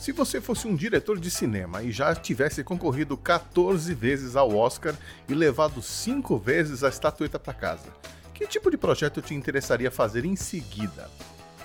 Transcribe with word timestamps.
Se 0.00 0.12
você 0.12 0.40
fosse 0.40 0.66
um 0.66 0.74
diretor 0.74 1.20
de 1.20 1.30
cinema 1.30 1.82
e 1.82 1.92
já 1.92 2.14
tivesse 2.14 2.64
concorrido 2.64 3.18
14 3.18 3.92
vezes 3.92 4.34
ao 4.34 4.56
Oscar 4.56 4.94
e 5.28 5.34
levado 5.34 5.82
5 5.82 6.38
vezes 6.38 6.82
a 6.82 6.88
estatueta 6.88 7.38
para 7.38 7.52
casa, 7.52 7.88
que 8.32 8.46
tipo 8.46 8.70
de 8.70 8.78
projeto 8.78 9.20
te 9.20 9.34
interessaria 9.34 9.90
fazer 9.90 10.24
em 10.24 10.36
seguida? 10.36 11.10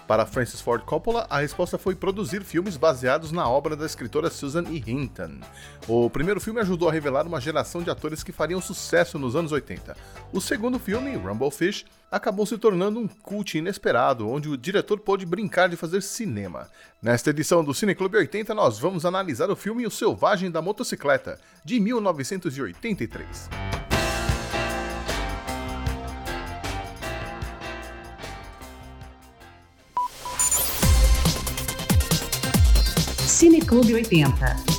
Para 0.07 0.25
Francis 0.25 0.61
Ford 0.61 0.83
Coppola, 0.83 1.25
a 1.29 1.39
resposta 1.39 1.79
foi 1.79 1.95
produzir 1.95 2.43
filmes 2.43 2.77
baseados 2.77 3.31
na 3.31 3.49
obra 3.49 3.75
da 3.75 3.87
escritora 3.87 4.29
Susan 4.29 4.63
E. 4.69 4.83
Hinton. 4.85 5.39
O 5.87 6.09
primeiro 6.11 6.39
filme 6.39 6.59
ajudou 6.59 6.87
a 6.87 6.91
revelar 6.91 7.25
uma 7.25 7.41
geração 7.41 7.81
de 7.81 7.89
atores 7.89 8.21
que 8.21 8.31
fariam 8.31 8.61
sucesso 8.61 9.17
nos 9.17 9.35
anos 9.35 9.51
80. 9.51 9.97
O 10.31 10.39
segundo 10.39 10.77
filme, 10.77 11.15
Rumblefish, 11.15 11.85
acabou 12.11 12.45
se 12.45 12.57
tornando 12.57 12.99
um 12.99 13.07
cult 13.07 13.57
inesperado, 13.57 14.29
onde 14.29 14.47
o 14.47 14.55
diretor 14.55 14.99
pôde 14.99 15.25
brincar 15.25 15.69
de 15.69 15.75
fazer 15.75 16.03
cinema. 16.03 16.69
Nesta 17.01 17.31
edição 17.31 17.63
do 17.63 17.73
Cine 17.73 17.95
Clube 17.95 18.17
80, 18.17 18.53
nós 18.53 18.77
vamos 18.77 19.05
analisar 19.05 19.49
o 19.49 19.55
filme 19.55 19.87
O 19.87 19.91
Selvagem 19.91 20.51
da 20.51 20.61
Motocicleta, 20.61 21.39
de 21.63 21.79
1983. 21.79 23.94
Cine 33.35 33.59
Clube 33.65 33.91
80. 33.91 34.74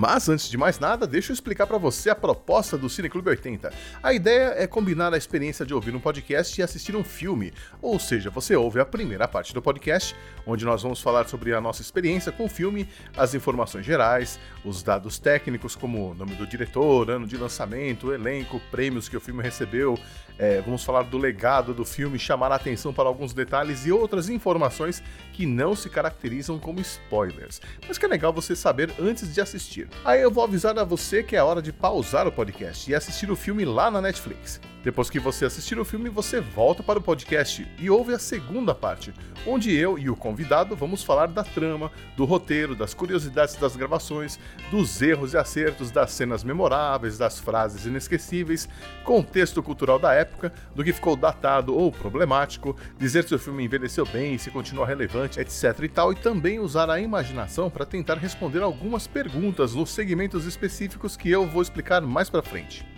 Mas 0.00 0.28
antes 0.28 0.48
de 0.48 0.56
mais 0.56 0.78
nada, 0.78 1.08
deixa 1.08 1.32
eu 1.32 1.34
explicar 1.34 1.66
para 1.66 1.76
você 1.76 2.08
a 2.08 2.14
proposta 2.14 2.78
do 2.78 2.88
Cine 2.88 3.08
Clube 3.08 3.30
80. 3.30 3.72
A 4.00 4.12
ideia 4.12 4.54
é 4.56 4.64
combinar 4.64 5.12
a 5.12 5.16
experiência 5.16 5.66
de 5.66 5.74
ouvir 5.74 5.92
um 5.92 5.98
podcast 5.98 6.56
e 6.56 6.62
assistir 6.62 6.94
um 6.94 7.02
filme, 7.02 7.52
ou 7.82 7.98
seja, 7.98 8.30
você 8.30 8.54
ouve 8.54 8.78
a 8.78 8.84
primeira 8.84 9.26
parte 9.26 9.52
do 9.52 9.60
podcast, 9.60 10.14
onde 10.46 10.64
nós 10.64 10.84
vamos 10.84 11.00
falar 11.00 11.26
sobre 11.26 11.52
a 11.52 11.60
nossa 11.60 11.82
experiência 11.82 12.30
com 12.30 12.44
o 12.44 12.48
filme, 12.48 12.88
as 13.16 13.34
informações 13.34 13.84
gerais, 13.84 14.38
os 14.64 14.84
dados 14.84 15.18
técnicos 15.18 15.74
como 15.74 16.14
nome 16.14 16.36
do 16.36 16.46
diretor, 16.46 17.10
ano 17.10 17.26
de 17.26 17.36
lançamento, 17.36 18.12
elenco, 18.12 18.60
prêmios 18.70 19.08
que 19.08 19.16
o 19.16 19.20
filme 19.20 19.42
recebeu, 19.42 19.98
é, 20.38 20.60
vamos 20.60 20.84
falar 20.84 21.02
do 21.02 21.18
legado 21.18 21.74
do 21.74 21.84
filme, 21.84 22.18
chamar 22.18 22.52
a 22.52 22.54
atenção 22.54 22.92
para 22.92 23.08
alguns 23.08 23.32
detalhes 23.32 23.84
e 23.84 23.92
outras 23.92 24.28
informações 24.28 25.02
que 25.32 25.44
não 25.44 25.74
se 25.74 25.90
caracterizam 25.90 26.58
como 26.58 26.80
spoilers, 26.80 27.60
mas 27.86 27.98
que 27.98 28.04
é 28.04 28.08
legal 28.08 28.32
você 28.32 28.54
saber 28.54 28.92
antes 29.00 29.34
de 29.34 29.40
assistir. 29.40 29.88
Aí 30.04 30.22
eu 30.22 30.30
vou 30.30 30.44
avisar 30.44 30.78
a 30.78 30.84
você 30.84 31.22
que 31.22 31.36
é 31.36 31.42
hora 31.42 31.60
de 31.60 31.72
pausar 31.72 32.26
o 32.26 32.32
podcast 32.32 32.90
e 32.90 32.94
assistir 32.94 33.30
o 33.30 33.36
filme 33.36 33.64
lá 33.64 33.90
na 33.90 34.00
Netflix. 34.00 34.60
Depois 34.82 35.10
que 35.10 35.18
você 35.18 35.44
assistir 35.44 35.78
o 35.78 35.84
filme, 35.84 36.08
você 36.08 36.40
volta 36.40 36.82
para 36.82 37.00
o 37.00 37.02
podcast 37.02 37.66
e 37.78 37.90
ouve 37.90 38.14
a 38.14 38.18
segunda 38.18 38.72
parte, 38.74 39.12
onde 39.44 39.74
eu 39.74 39.98
e 39.98 40.08
o 40.08 40.14
convidado 40.14 40.76
vamos 40.76 41.02
falar 41.02 41.26
da 41.26 41.42
trama, 41.42 41.90
do 42.16 42.24
roteiro, 42.24 42.76
das 42.76 42.94
curiosidades 42.94 43.56
das 43.56 43.74
gravações, 43.74 44.38
dos 44.70 45.02
erros 45.02 45.32
e 45.32 45.36
acertos, 45.36 45.90
das 45.90 46.12
cenas 46.12 46.44
memoráveis, 46.44 47.18
das 47.18 47.40
frases 47.40 47.86
inesquecíveis, 47.86 48.68
contexto 49.02 49.62
cultural 49.62 49.98
da 49.98 50.14
época, 50.14 50.52
do 50.74 50.84
que 50.84 50.92
ficou 50.92 51.16
datado 51.16 51.76
ou 51.76 51.90
problemático, 51.90 52.76
dizer 52.96 53.24
se 53.24 53.34
o 53.34 53.38
filme 53.38 53.64
envelheceu 53.64 54.06
bem, 54.06 54.38
se 54.38 54.50
continua 54.50 54.86
relevante, 54.86 55.40
etc 55.40 55.76
e 55.82 55.88
tal, 55.88 56.12
e 56.12 56.16
também 56.16 56.60
usar 56.60 56.88
a 56.88 57.00
imaginação 57.00 57.68
para 57.68 57.84
tentar 57.84 58.14
responder 58.14 58.62
algumas 58.62 59.08
perguntas 59.08 59.74
nos 59.74 59.90
segmentos 59.90 60.46
específicos 60.46 61.16
que 61.16 61.30
eu 61.30 61.46
vou 61.46 61.62
explicar 61.62 62.00
mais 62.00 62.30
para 62.30 62.42
frente. 62.42 62.97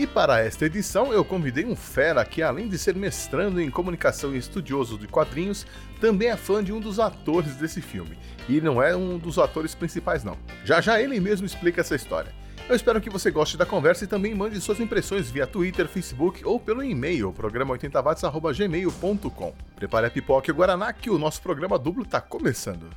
E 0.00 0.06
para 0.06 0.40
esta 0.40 0.64
edição 0.64 1.12
eu 1.12 1.22
convidei 1.22 1.66
um 1.66 1.76
fera 1.76 2.24
que, 2.24 2.42
além 2.42 2.68
de 2.68 2.78
ser 2.78 2.94
mestrando 2.94 3.60
em 3.60 3.68
comunicação 3.68 4.34
e 4.34 4.38
estudioso 4.38 4.96
de 4.96 5.06
quadrinhos, 5.06 5.66
também 6.00 6.28
é 6.28 6.38
fã 6.38 6.64
de 6.64 6.72
um 6.72 6.80
dos 6.80 6.98
atores 6.98 7.56
desse 7.56 7.82
filme. 7.82 8.16
E 8.48 8.62
não 8.62 8.82
é 8.82 8.96
um 8.96 9.18
dos 9.18 9.38
atores 9.38 9.74
principais, 9.74 10.24
não. 10.24 10.38
Já 10.64 10.80
já 10.80 10.98
ele 10.98 11.20
mesmo 11.20 11.44
explica 11.44 11.82
essa 11.82 11.94
história. 11.94 12.32
Eu 12.66 12.74
espero 12.74 12.98
que 12.98 13.10
você 13.10 13.30
goste 13.30 13.58
da 13.58 13.66
conversa 13.66 14.04
e 14.04 14.06
também 14.06 14.34
mande 14.34 14.58
suas 14.58 14.80
impressões 14.80 15.30
via 15.30 15.46
Twitter, 15.46 15.86
Facebook 15.86 16.42
ou 16.46 16.58
pelo 16.58 16.82
e-mail, 16.82 17.30
programa80watts.gmail.com. 17.34 19.54
Prepare 19.76 20.06
a 20.06 20.10
pipoca 20.10 20.50
e 20.50 20.52
o 20.52 20.56
Guaraná 20.56 20.94
que 20.94 21.10
o 21.10 21.18
nosso 21.18 21.42
programa 21.42 21.78
duplo 21.78 22.04
está 22.04 22.22
começando. 22.22 22.88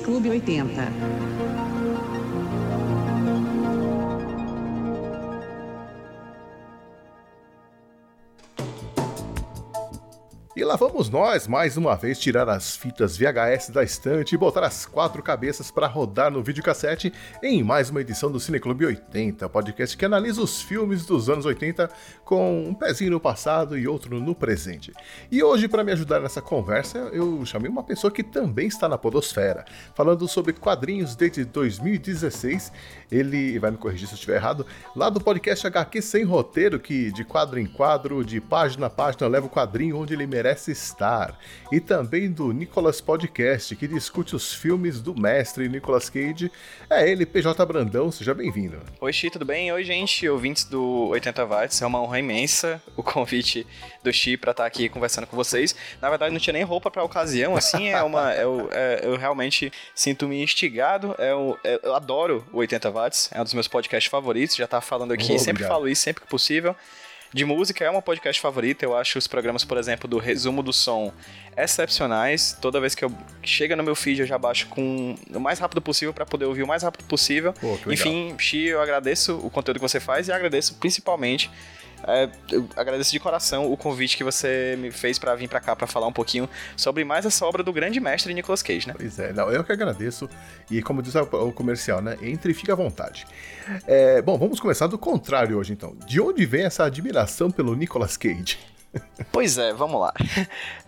Clube 0.00 0.30
80. 0.30 1.55
Lá 10.66 10.74
vamos 10.74 11.08
nós, 11.08 11.46
mais 11.46 11.76
uma 11.76 11.94
vez, 11.94 12.18
tirar 12.18 12.48
as 12.48 12.76
fitas 12.76 13.16
VHS 13.16 13.70
da 13.70 13.84
estante 13.84 14.34
e 14.34 14.38
botar 14.38 14.64
as 14.64 14.84
quatro 14.84 15.22
cabeças 15.22 15.70
para 15.70 15.86
rodar 15.86 16.28
no 16.28 16.42
videocassete 16.42 17.12
em 17.40 17.62
mais 17.62 17.88
uma 17.88 18.00
edição 18.00 18.32
do 18.32 18.40
Cineclube 18.40 18.84
80, 18.84 19.48
podcast 19.48 19.96
que 19.96 20.04
analisa 20.04 20.42
os 20.42 20.60
filmes 20.60 21.06
dos 21.06 21.30
anos 21.30 21.46
80 21.46 21.88
com 22.24 22.64
um 22.64 22.74
pezinho 22.74 23.12
no 23.12 23.20
passado 23.20 23.78
e 23.78 23.86
outro 23.86 24.18
no 24.18 24.34
presente. 24.34 24.92
E 25.30 25.40
hoje, 25.40 25.68
para 25.68 25.84
me 25.84 25.92
ajudar 25.92 26.18
nessa 26.18 26.42
conversa, 26.42 26.98
eu 27.12 27.46
chamei 27.46 27.70
uma 27.70 27.84
pessoa 27.84 28.10
que 28.10 28.24
também 28.24 28.66
está 28.66 28.88
na 28.88 28.98
Podosfera, 28.98 29.64
falando 29.94 30.26
sobre 30.26 30.52
quadrinhos 30.52 31.14
desde 31.14 31.44
2016. 31.44 32.72
Ele 33.08 33.56
vai 33.60 33.70
me 33.70 33.76
corrigir 33.76 34.08
se 34.08 34.14
eu 34.14 34.16
estiver 34.16 34.34
errado, 34.34 34.66
lá 34.96 35.08
do 35.08 35.20
podcast 35.20 35.64
HQ 35.64 36.02
Sem 36.02 36.24
Roteiro, 36.24 36.80
que 36.80 37.12
de 37.12 37.24
quadro 37.24 37.60
em 37.60 37.66
quadro, 37.66 38.24
de 38.24 38.40
página 38.40 38.86
a 38.86 38.90
página, 38.90 39.28
leva 39.28 39.46
o 39.46 39.50
quadrinho 39.50 39.96
onde 39.96 40.12
ele 40.12 40.26
merece 40.26 40.55
estar, 40.66 41.38
e 41.70 41.78
também 41.78 42.30
do 42.30 42.52
Nicolas 42.52 43.00
Podcast, 43.00 43.76
que 43.76 43.86
discute 43.86 44.34
os 44.34 44.54
filmes 44.54 45.00
do 45.00 45.14
mestre 45.14 45.68
Nicolas 45.68 46.08
Cage. 46.08 46.50
É 46.88 47.08
ele, 47.08 47.26
PJ 47.26 47.64
Brandão, 47.66 48.10
seja 48.10 48.32
bem-vindo. 48.32 48.80
Oi, 49.00 49.12
Xi, 49.12 49.28
tudo 49.30 49.44
bem? 49.44 49.70
Oi, 49.70 49.84
gente, 49.84 50.26
ouvintes 50.28 50.64
do 50.64 51.08
80 51.08 51.44
Watts. 51.44 51.82
É 51.82 51.86
uma 51.86 52.00
honra 52.00 52.18
imensa 52.18 52.82
o 52.96 53.02
convite 53.02 53.66
do 54.02 54.12
Xi 54.12 54.36
para 54.36 54.52
estar 54.52 54.62
tá 54.62 54.66
aqui 54.66 54.88
conversando 54.88 55.26
com 55.26 55.36
vocês. 55.36 55.76
Na 56.00 56.08
verdade, 56.08 56.32
não 56.32 56.40
tinha 56.40 56.54
nem 56.54 56.62
roupa 56.62 56.90
para 56.90 57.04
ocasião, 57.04 57.54
assim, 57.54 57.88
é 57.88 58.02
uma. 58.02 58.32
É, 58.32 58.44
é, 58.70 59.00
eu 59.04 59.16
realmente 59.16 59.70
sinto-me 59.94 60.42
instigado. 60.42 61.14
É, 61.18 61.32
é, 61.64 61.80
eu 61.82 61.94
adoro 61.94 62.46
o 62.52 62.58
80 62.58 62.90
Watts, 62.90 63.30
é 63.32 63.40
um 63.40 63.44
dos 63.44 63.54
meus 63.54 63.68
podcasts 63.68 64.10
favoritos. 64.10 64.56
Já 64.56 64.66
tá 64.66 64.80
falando 64.80 65.12
aqui, 65.12 65.38
sempre 65.38 65.64
falo 65.64 65.88
isso 65.88 66.02
sempre 66.02 66.22
que 66.22 66.28
possível 66.28 66.74
de 67.32 67.44
música 67.44 67.84
é 67.84 67.90
uma 67.90 68.02
podcast 68.02 68.40
favorita. 68.40 68.84
Eu 68.84 68.96
acho 68.96 69.18
os 69.18 69.26
programas, 69.26 69.64
por 69.64 69.78
exemplo, 69.78 70.08
do 70.08 70.18
resumo 70.18 70.62
do 70.62 70.72
som 70.72 71.12
excepcionais. 71.56 72.56
Toda 72.60 72.80
vez 72.80 72.94
que 72.94 73.04
eu 73.04 73.12
chega 73.42 73.74
no 73.76 73.82
meu 73.82 73.94
feed, 73.94 74.20
eu 74.20 74.26
já 74.26 74.38
baixo 74.38 74.66
com 74.68 75.14
o 75.34 75.40
mais 75.40 75.58
rápido 75.58 75.80
possível 75.80 76.12
para 76.12 76.26
poder 76.26 76.44
ouvir 76.44 76.62
o 76.62 76.66
mais 76.66 76.82
rápido 76.82 77.04
possível. 77.04 77.52
Pô, 77.52 77.78
Enfim, 77.90 78.34
Xi, 78.38 78.66
eu 78.66 78.80
agradeço 78.80 79.36
o 79.38 79.50
conteúdo 79.50 79.78
que 79.78 79.88
você 79.88 80.00
faz 80.00 80.28
e 80.28 80.32
agradeço 80.32 80.74
principalmente 80.74 81.50
é, 82.06 82.28
eu 82.52 82.68
agradeço 82.76 83.10
de 83.10 83.18
coração 83.18 83.70
o 83.70 83.76
convite 83.76 84.16
que 84.16 84.22
você 84.22 84.76
me 84.78 84.90
fez 84.90 85.18
para 85.18 85.34
vir 85.34 85.48
para 85.48 85.60
cá 85.60 85.74
para 85.74 85.86
falar 85.86 86.06
um 86.06 86.12
pouquinho 86.12 86.48
sobre 86.76 87.04
mais 87.04 87.26
essa 87.26 87.44
obra 87.44 87.62
do 87.62 87.72
grande 87.72 87.98
mestre 87.98 88.32
Nicolas 88.32 88.62
Cage, 88.62 88.86
né? 88.86 88.94
Pois 88.96 89.18
é, 89.18 89.32
não, 89.32 89.50
eu 89.50 89.64
que 89.64 89.72
agradeço. 89.72 90.28
E 90.70 90.80
como 90.80 91.02
diz 91.02 91.14
o 91.14 91.52
comercial, 91.52 92.00
né? 92.00 92.16
Entre 92.22 92.52
e 92.52 92.54
fique 92.54 92.70
à 92.70 92.74
vontade. 92.74 93.26
É, 93.86 94.22
bom, 94.22 94.38
vamos 94.38 94.60
começar 94.60 94.86
do 94.86 94.96
contrário 94.96 95.58
hoje 95.58 95.72
então. 95.72 95.96
De 96.06 96.20
onde 96.20 96.46
vem 96.46 96.64
essa 96.64 96.84
admiração 96.84 97.50
pelo 97.50 97.74
Nicolas 97.74 98.16
Cage? 98.16 98.58
Pois 99.30 99.58
é, 99.58 99.74
vamos 99.74 100.00
lá. 100.00 100.12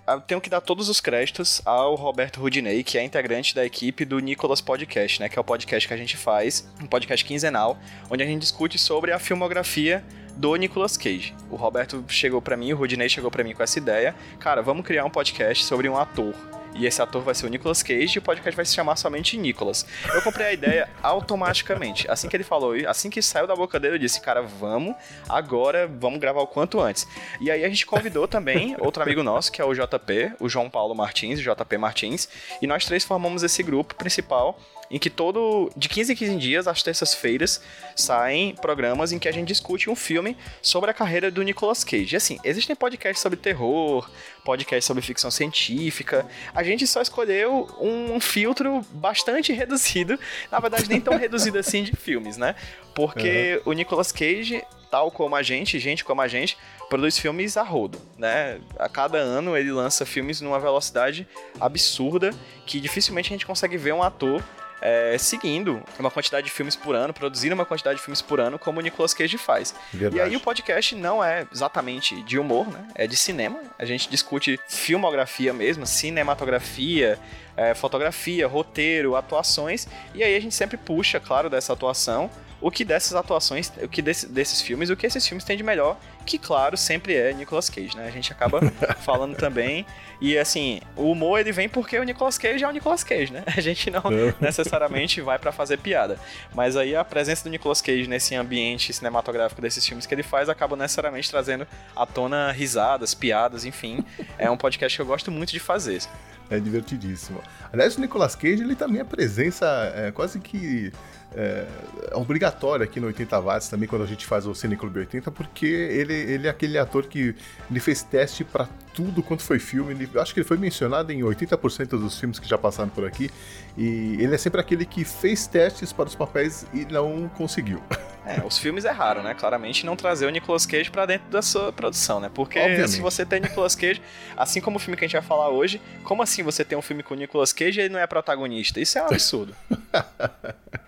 Eu 0.06 0.20
tenho 0.26 0.40
que 0.40 0.48
dar 0.48 0.62
todos 0.62 0.88
os 0.88 0.98
créditos 0.98 1.60
ao 1.64 1.94
Roberto 1.94 2.40
Rudinei, 2.40 2.82
que 2.82 2.96
é 2.96 3.04
integrante 3.04 3.54
da 3.54 3.66
equipe 3.66 4.04
do 4.06 4.18
Nicolas 4.18 4.62
Podcast, 4.62 5.20
né? 5.20 5.28
Que 5.28 5.38
é 5.38 5.40
o 5.40 5.44
podcast 5.44 5.86
que 5.86 5.92
a 5.92 5.96
gente 5.96 6.16
faz, 6.16 6.66
um 6.80 6.86
podcast 6.86 7.22
quinzenal, 7.24 7.78
onde 8.10 8.22
a 8.22 8.26
gente 8.26 8.40
discute 8.40 8.78
sobre 8.78 9.12
a 9.12 9.18
filmografia 9.18 10.02
do 10.38 10.54
Nicolas 10.54 10.96
Cage. 10.96 11.34
O 11.50 11.56
Roberto 11.56 12.02
chegou 12.08 12.40
para 12.40 12.56
mim, 12.56 12.72
o 12.72 12.76
Rudinei 12.76 13.08
chegou 13.08 13.30
para 13.30 13.42
mim 13.42 13.54
com 13.54 13.62
essa 13.62 13.76
ideia. 13.78 14.14
Cara, 14.38 14.62
vamos 14.62 14.86
criar 14.86 15.04
um 15.04 15.10
podcast 15.10 15.64
sobre 15.64 15.88
um 15.88 15.98
ator. 15.98 16.32
E 16.74 16.86
esse 16.86 17.02
ator 17.02 17.22
vai 17.22 17.34
ser 17.34 17.46
o 17.46 17.48
Nicolas 17.48 17.82
Cage 17.82 18.16
e 18.16 18.18
o 18.18 18.22
podcast 18.22 18.54
vai 18.54 18.64
se 18.64 18.72
chamar 18.72 18.94
somente 18.94 19.36
Nicolas. 19.36 19.84
Eu 20.14 20.22
comprei 20.22 20.46
a 20.46 20.52
ideia 20.52 20.88
automaticamente. 21.02 22.08
Assim 22.08 22.28
que 22.28 22.36
ele 22.36 22.44
falou, 22.44 22.74
assim 22.86 23.10
que 23.10 23.20
saiu 23.20 23.48
da 23.48 23.56
boca 23.56 23.80
dele, 23.80 23.96
eu 23.96 23.98
disse, 23.98 24.20
cara, 24.20 24.42
vamos, 24.42 24.94
agora 25.28 25.88
vamos 25.88 26.20
gravar 26.20 26.40
o 26.40 26.46
quanto 26.46 26.80
antes. 26.80 27.08
E 27.40 27.50
aí 27.50 27.64
a 27.64 27.68
gente 27.68 27.84
convidou 27.84 28.28
também 28.28 28.76
outro 28.78 29.02
amigo 29.02 29.24
nosso, 29.24 29.50
que 29.50 29.60
é 29.60 29.64
o 29.64 29.74
JP, 29.74 30.34
o 30.38 30.48
João 30.48 30.70
Paulo 30.70 30.94
Martins, 30.94 31.40
o 31.40 31.42
JP 31.42 31.78
Martins, 31.78 32.28
e 32.62 32.66
nós 32.66 32.84
três 32.84 33.04
formamos 33.04 33.42
esse 33.42 33.60
grupo 33.64 33.96
principal 33.96 34.56
em 34.90 34.98
que 34.98 35.10
todo 35.10 35.70
de 35.76 35.88
15 35.88 36.12
em 36.12 36.16
15 36.16 36.36
dias, 36.36 36.68
às 36.68 36.82
terças-feiras, 36.82 37.60
saem 37.94 38.54
programas 38.54 39.12
em 39.12 39.18
que 39.18 39.28
a 39.28 39.32
gente 39.32 39.48
discute 39.48 39.90
um 39.90 39.96
filme 39.96 40.36
sobre 40.62 40.90
a 40.90 40.94
carreira 40.94 41.30
do 41.30 41.42
Nicolas 41.42 41.84
Cage. 41.84 42.14
E 42.14 42.16
assim, 42.16 42.38
existem 42.44 42.74
podcasts 42.74 43.20
sobre 43.20 43.38
terror, 43.38 44.08
podcasts 44.44 44.86
sobre 44.86 45.02
ficção 45.02 45.30
científica. 45.30 46.26
A 46.54 46.62
gente 46.62 46.86
só 46.86 47.02
escolheu 47.02 47.68
um 47.80 48.18
filtro 48.20 48.84
bastante 48.92 49.52
reduzido, 49.54 50.18
na 50.50 50.58
verdade 50.58 50.88
nem 50.88 51.00
tão 51.00 51.16
reduzido 51.16 51.58
assim 51.58 51.82
de 51.82 51.94
filmes, 51.94 52.36
né? 52.36 52.54
Porque 52.94 53.60
uhum. 53.64 53.72
o 53.72 53.74
Nicolas 53.74 54.10
Cage, 54.10 54.62
tal 54.90 55.10
como 55.10 55.36
a 55.36 55.42
gente, 55.42 55.78
gente 55.78 56.04
como 56.04 56.20
a 56.20 56.28
gente, 56.28 56.56
produz 56.88 57.18
filmes 57.18 57.56
a 57.56 57.62
rodo, 57.62 58.00
né? 58.16 58.60
A 58.78 58.88
cada 58.88 59.18
ano 59.18 59.56
ele 59.56 59.70
lança 59.70 60.06
filmes 60.06 60.40
numa 60.40 60.58
velocidade 60.58 61.28
absurda 61.60 62.30
que 62.66 62.80
dificilmente 62.80 63.28
a 63.28 63.34
gente 63.34 63.46
consegue 63.46 63.76
ver 63.76 63.92
um 63.92 64.02
ator 64.02 64.42
é, 64.80 65.16
seguindo 65.18 65.82
uma 65.98 66.10
quantidade 66.10 66.46
de 66.46 66.52
filmes 66.52 66.76
por 66.76 66.94
ano, 66.94 67.12
produzindo 67.12 67.54
uma 67.54 67.64
quantidade 67.64 67.98
de 67.98 68.04
filmes 68.04 68.22
por 68.22 68.40
ano, 68.40 68.58
como 68.58 68.78
o 68.78 68.82
Nicolas 68.82 69.14
Cage 69.14 69.38
faz. 69.38 69.74
Verdade. 69.92 70.16
E 70.16 70.20
aí 70.20 70.36
o 70.36 70.40
podcast 70.40 70.94
não 70.94 71.22
é 71.22 71.46
exatamente 71.52 72.22
de 72.22 72.38
humor, 72.38 72.68
né? 72.68 72.86
É 72.94 73.06
de 73.06 73.16
cinema. 73.16 73.60
A 73.78 73.84
gente 73.84 74.08
discute 74.08 74.58
filmografia 74.68 75.52
mesmo, 75.52 75.86
cinematografia, 75.86 77.18
é, 77.56 77.74
fotografia, 77.74 78.46
roteiro, 78.46 79.16
atuações. 79.16 79.88
E 80.14 80.22
aí 80.22 80.36
a 80.36 80.40
gente 80.40 80.54
sempre 80.54 80.76
puxa, 80.76 81.18
claro, 81.18 81.50
dessa 81.50 81.72
atuação 81.72 82.30
o 82.60 82.70
que 82.70 82.84
dessas 82.84 83.14
atuações, 83.14 83.72
o 83.82 83.88
que 83.88 84.02
desse, 84.02 84.26
desses 84.26 84.60
filmes, 84.60 84.90
o 84.90 84.96
que 84.96 85.06
esses 85.06 85.26
filmes 85.26 85.44
têm 85.44 85.56
de 85.56 85.62
melhor, 85.62 85.98
que 86.26 86.38
claro, 86.38 86.76
sempre 86.76 87.14
é 87.14 87.32
Nicolas 87.32 87.70
Cage, 87.70 87.96
né? 87.96 88.06
A 88.06 88.10
gente 88.10 88.32
acaba 88.32 88.60
falando 89.02 89.36
também. 89.36 89.86
E 90.20 90.36
assim, 90.36 90.80
o 90.96 91.10
humor 91.12 91.38
ele 91.38 91.52
vem 91.52 91.68
porque 91.68 91.98
o 91.98 92.02
Nicolas 92.02 92.36
Cage 92.36 92.64
é 92.64 92.68
o 92.68 92.70
Nicolas 92.70 93.04
Cage, 93.04 93.32
né? 93.32 93.44
A 93.46 93.60
gente 93.60 93.90
não 93.90 94.02
necessariamente 94.40 95.20
vai 95.20 95.38
para 95.38 95.52
fazer 95.52 95.78
piada. 95.78 96.18
Mas 96.54 96.76
aí 96.76 96.94
a 96.94 97.04
presença 97.04 97.44
do 97.44 97.50
Nicolas 97.50 97.80
Cage 97.80 98.08
nesse 98.08 98.34
ambiente 98.34 98.92
cinematográfico 98.92 99.62
desses 99.62 99.86
filmes 99.86 100.06
que 100.06 100.14
ele 100.14 100.22
faz 100.22 100.48
acaba 100.48 100.76
necessariamente 100.76 101.30
trazendo 101.30 101.66
à 101.94 102.04
tona 102.04 102.50
risadas, 102.50 103.14
piadas, 103.14 103.64
enfim. 103.64 104.04
É 104.36 104.50
um 104.50 104.56
podcast 104.56 104.96
que 104.96 105.02
eu 105.02 105.06
gosto 105.06 105.30
muito 105.30 105.52
de 105.52 105.60
fazer. 105.60 106.02
É 106.50 106.58
divertidíssimo. 106.58 107.42
Aliás, 107.72 107.96
o 107.96 108.00
Nicolas 108.00 108.34
Cage, 108.34 108.62
ele 108.62 108.74
também 108.74 109.00
é 109.00 109.04
presença 109.04 109.92
é, 109.94 110.10
quase 110.10 110.40
que 110.40 110.92
é, 111.36 111.66
é 112.10 112.16
obrigatório 112.16 112.84
aqui 112.84 112.98
no 112.98 113.06
80 113.08 113.40
watts 113.40 113.68
também 113.68 113.88
quando 113.88 114.02
a 114.02 114.06
gente 114.06 114.24
faz 114.24 114.46
o 114.46 114.54
Cine 114.54 114.76
Clube 114.76 115.00
80, 115.00 115.30
porque 115.30 115.66
ele, 115.66 116.14
ele 116.14 116.46
é 116.46 116.50
aquele 116.50 116.78
ator 116.78 117.06
que 117.06 117.34
ele 117.70 117.80
fez 117.80 118.02
teste 118.02 118.44
para 118.44 118.68
tudo 118.94 119.22
quanto 119.22 119.42
foi 119.42 119.58
filme. 119.58 119.92
Ele, 119.92 120.10
acho 120.18 120.32
que 120.32 120.40
ele 120.40 120.48
foi 120.48 120.56
mencionado 120.56 121.12
em 121.12 121.20
80% 121.20 121.90
dos 121.90 122.18
filmes 122.18 122.38
que 122.38 122.48
já 122.48 122.56
passaram 122.58 122.88
por 122.88 123.06
aqui. 123.06 123.30
E 123.76 124.16
ele 124.18 124.34
é 124.34 124.38
sempre 124.38 124.60
aquele 124.60 124.84
que 124.84 125.04
fez 125.04 125.46
testes 125.46 125.92
para 125.92 126.06
os 126.06 126.14
papéis 126.14 126.66
e 126.72 126.84
não 126.86 127.28
conseguiu. 127.28 127.80
É, 128.26 128.44
os 128.44 128.58
filmes 128.58 128.84
é 128.84 128.90
raro, 128.90 129.22
né? 129.22 129.34
Claramente 129.34 129.86
não 129.86 129.96
trazer 129.96 130.26
o 130.26 130.30
Nicolas 130.30 130.66
Cage 130.66 130.90
para 130.90 131.06
dentro 131.06 131.30
da 131.30 131.40
sua 131.40 131.72
produção, 131.72 132.20
né? 132.20 132.30
Porque 132.34 132.58
Obviamente. 132.58 132.90
se 132.90 133.00
você 133.00 133.24
tem 133.24 133.40
Nicolas 133.40 133.74
Cage, 133.74 134.02
assim 134.36 134.60
como 134.60 134.76
o 134.76 134.80
filme 134.80 134.96
que 134.96 135.04
a 135.04 135.08
gente 135.08 135.16
vai 135.16 135.26
falar 135.26 135.48
hoje, 135.48 135.80
como 136.04 136.22
assim 136.22 136.42
você 136.42 136.64
tem 136.64 136.76
um 136.76 136.82
filme 136.82 137.02
com 137.02 137.14
o 137.14 137.16
Nicolas 137.16 137.52
Cage 137.52 137.80
e 137.80 137.84
ele 137.84 137.92
não 137.94 138.00
é 138.00 138.06
protagonista? 138.06 138.80
Isso 138.80 138.98
é 138.98 139.02
um 139.02 139.06
absurdo. 139.06 139.54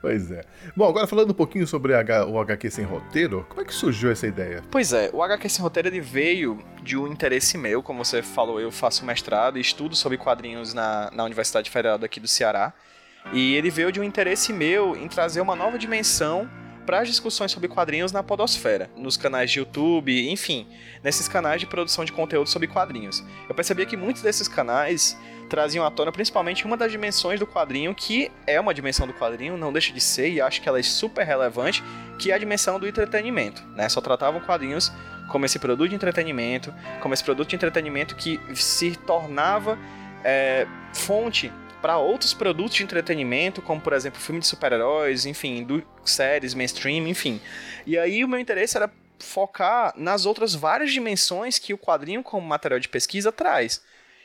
pois 0.00 0.30
é. 0.30 0.44
Bom, 0.76 0.88
agora 0.88 1.06
falando 1.06 1.30
um 1.30 1.34
pouquinho 1.34 1.66
sobre 1.66 1.92
o 1.92 2.38
HQ 2.40 2.70
sem 2.70 2.84
roteiro, 2.84 3.46
como 3.48 3.60
é 3.60 3.64
que 3.64 3.74
surgiu 3.74 4.10
essa 4.10 4.26
ideia? 4.26 4.62
Pois 4.70 4.92
é, 4.92 5.10
o 5.12 5.22
HQ 5.22 5.48
sem 5.48 5.62
roteiro 5.62 5.88
ele 5.88 6.00
veio 6.00 6.58
de 6.82 6.96
um 6.96 7.06
interesse 7.06 7.56
meu, 7.58 7.82
como 7.82 8.04
você 8.04 8.22
falou, 8.22 8.60
eu 8.60 8.70
faço 8.70 9.04
mestrado 9.04 9.58
e 9.58 9.60
estudo 9.60 9.94
sobre 9.94 10.18
quadrinhos 10.18 10.74
na, 10.74 11.10
na 11.12 11.24
Universidade 11.24 11.70
Federal 11.70 11.98
daqui 11.98 12.18
do 12.18 12.28
Ceará. 12.28 12.72
E 13.32 13.54
ele 13.54 13.70
veio 13.70 13.92
de 13.92 14.00
um 14.00 14.04
interesse 14.04 14.52
meu 14.52 14.96
em 14.96 15.06
trazer 15.06 15.40
uma 15.40 15.54
nova 15.54 15.78
dimensão 15.78 16.50
para 16.84 17.00
as 17.00 17.08
discussões 17.08 17.52
sobre 17.52 17.68
quadrinhos 17.68 18.12
na 18.12 18.22
podosfera, 18.22 18.90
nos 18.96 19.16
canais 19.16 19.50
de 19.50 19.58
YouTube, 19.58 20.30
enfim, 20.30 20.66
nesses 21.02 21.28
canais 21.28 21.60
de 21.60 21.66
produção 21.66 22.04
de 22.04 22.12
conteúdo 22.12 22.48
sobre 22.48 22.68
quadrinhos. 22.68 23.24
Eu 23.48 23.54
percebia 23.54 23.86
que 23.86 23.96
muitos 23.96 24.22
desses 24.22 24.48
canais 24.48 25.16
traziam 25.48 25.84
à 25.84 25.90
tona 25.90 26.10
principalmente 26.10 26.64
uma 26.64 26.76
das 26.76 26.90
dimensões 26.90 27.38
do 27.38 27.46
quadrinho, 27.46 27.94
que 27.94 28.30
é 28.46 28.58
uma 28.58 28.72
dimensão 28.72 29.06
do 29.06 29.12
quadrinho, 29.12 29.56
não 29.56 29.72
deixa 29.72 29.92
de 29.92 30.00
ser, 30.00 30.30
e 30.30 30.40
acho 30.40 30.62
que 30.62 30.68
ela 30.68 30.78
é 30.78 30.82
super 30.82 31.26
relevante, 31.26 31.82
que 32.18 32.32
é 32.32 32.34
a 32.34 32.38
dimensão 32.38 32.80
do 32.80 32.88
entretenimento. 32.88 33.62
Né? 33.74 33.88
Só 33.88 34.00
tratavam 34.00 34.40
quadrinhos 34.40 34.92
como 35.28 35.44
esse 35.44 35.58
produto 35.58 35.90
de 35.90 35.94
entretenimento, 35.94 36.72
como 37.00 37.12
esse 37.14 37.22
produto 37.22 37.48
de 37.48 37.56
entretenimento 37.56 38.16
que 38.16 38.40
se 38.54 38.96
tornava 38.96 39.78
é, 40.24 40.66
fonte 40.94 41.52
para 41.82 41.98
outros 41.98 42.32
produtos 42.32 42.76
de 42.76 42.84
entretenimento, 42.84 43.60
como 43.60 43.80
por 43.80 43.92
exemplo 43.92 44.20
filme 44.20 44.40
de 44.40 44.46
super-heróis, 44.46 45.26
enfim, 45.26 45.64
do, 45.64 45.84
séries, 46.04 46.54
mainstream, 46.54 47.08
enfim. 47.08 47.40
E 47.84 47.98
aí 47.98 48.24
o 48.24 48.28
meu 48.28 48.38
interesse 48.38 48.76
era 48.76 48.90
focar 49.18 49.92
nas 49.96 50.24
outras 50.24 50.54
várias 50.54 50.92
dimensões 50.92 51.58
que 51.58 51.74
o 51.74 51.78
quadrinho 51.78 52.22
como 52.22 52.46
material 52.46 52.80
de 52.80 52.88
pesquisa 52.88 53.32
traz 53.32 53.82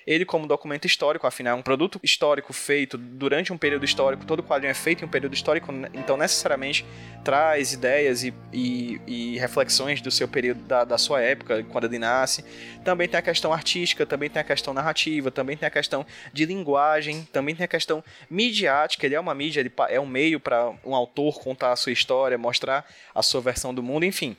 ele 0.08 0.24
como 0.24 0.48
documento 0.48 0.86
histórico, 0.86 1.28
afinal 1.28 1.58
é 1.58 1.60
um 1.60 1.62
produto 1.62 2.00
histórico 2.02 2.54
feito 2.54 2.98
durante 2.98 3.52
um 3.52 3.58
período 3.58 3.84
histórico, 3.84 4.26
todo 4.26 4.42
quadrinho 4.42 4.72
é 4.72 4.74
feito 4.74 5.04
em 5.04 5.06
um 5.06 5.10
período 5.10 5.34
histórico, 5.34 5.70
então 5.94 6.16
necessariamente 6.16 6.86
traz 7.26 7.74
ideias 7.74 8.24
e, 8.24 8.34
e, 8.54 9.02
e 9.06 9.38
reflexões 9.38 10.00
do 10.00 10.10
seu 10.10 10.26
período, 10.26 10.64
da, 10.64 10.86
da, 10.86 10.98
sua 10.98 11.22
época, 11.22 11.62
quando 11.66 11.84
ele 11.84 12.00
nasce. 12.00 12.46
Também 12.86 13.06
tem 13.10 13.20
a 13.20 13.22
questão 13.22 13.52
artística, 13.52 14.06
também 14.06 14.30
tem 14.30 14.40
a 14.40 14.46
questão 14.46 14.74
narrativa, 14.74 15.30
também 15.30 15.58
tem 15.58 15.68
a 15.68 15.72
questão 15.72 16.06
de 16.32 16.46
linguagem, 16.46 17.28
também 17.34 17.54
tem 17.54 17.66
a 17.66 17.68
questão 17.68 18.02
midiática, 18.30 19.06
ele 19.06 19.16
é 19.16 19.20
uma 19.20 19.36
mídia, 19.36 19.60
ele 19.60 19.74
é 19.90 20.00
um 20.00 20.06
meio 20.06 20.40
para 20.40 20.72
um 20.86 20.96
autor 20.96 21.42
contar 21.42 21.74
a 21.74 21.76
sua 21.76 21.92
história, 21.92 22.38
mostrar 22.38 22.90
a 23.14 23.22
sua 23.22 23.42
versão 23.42 23.74
do 23.74 23.84
mundo, 23.84 24.06
enfim. 24.06 24.38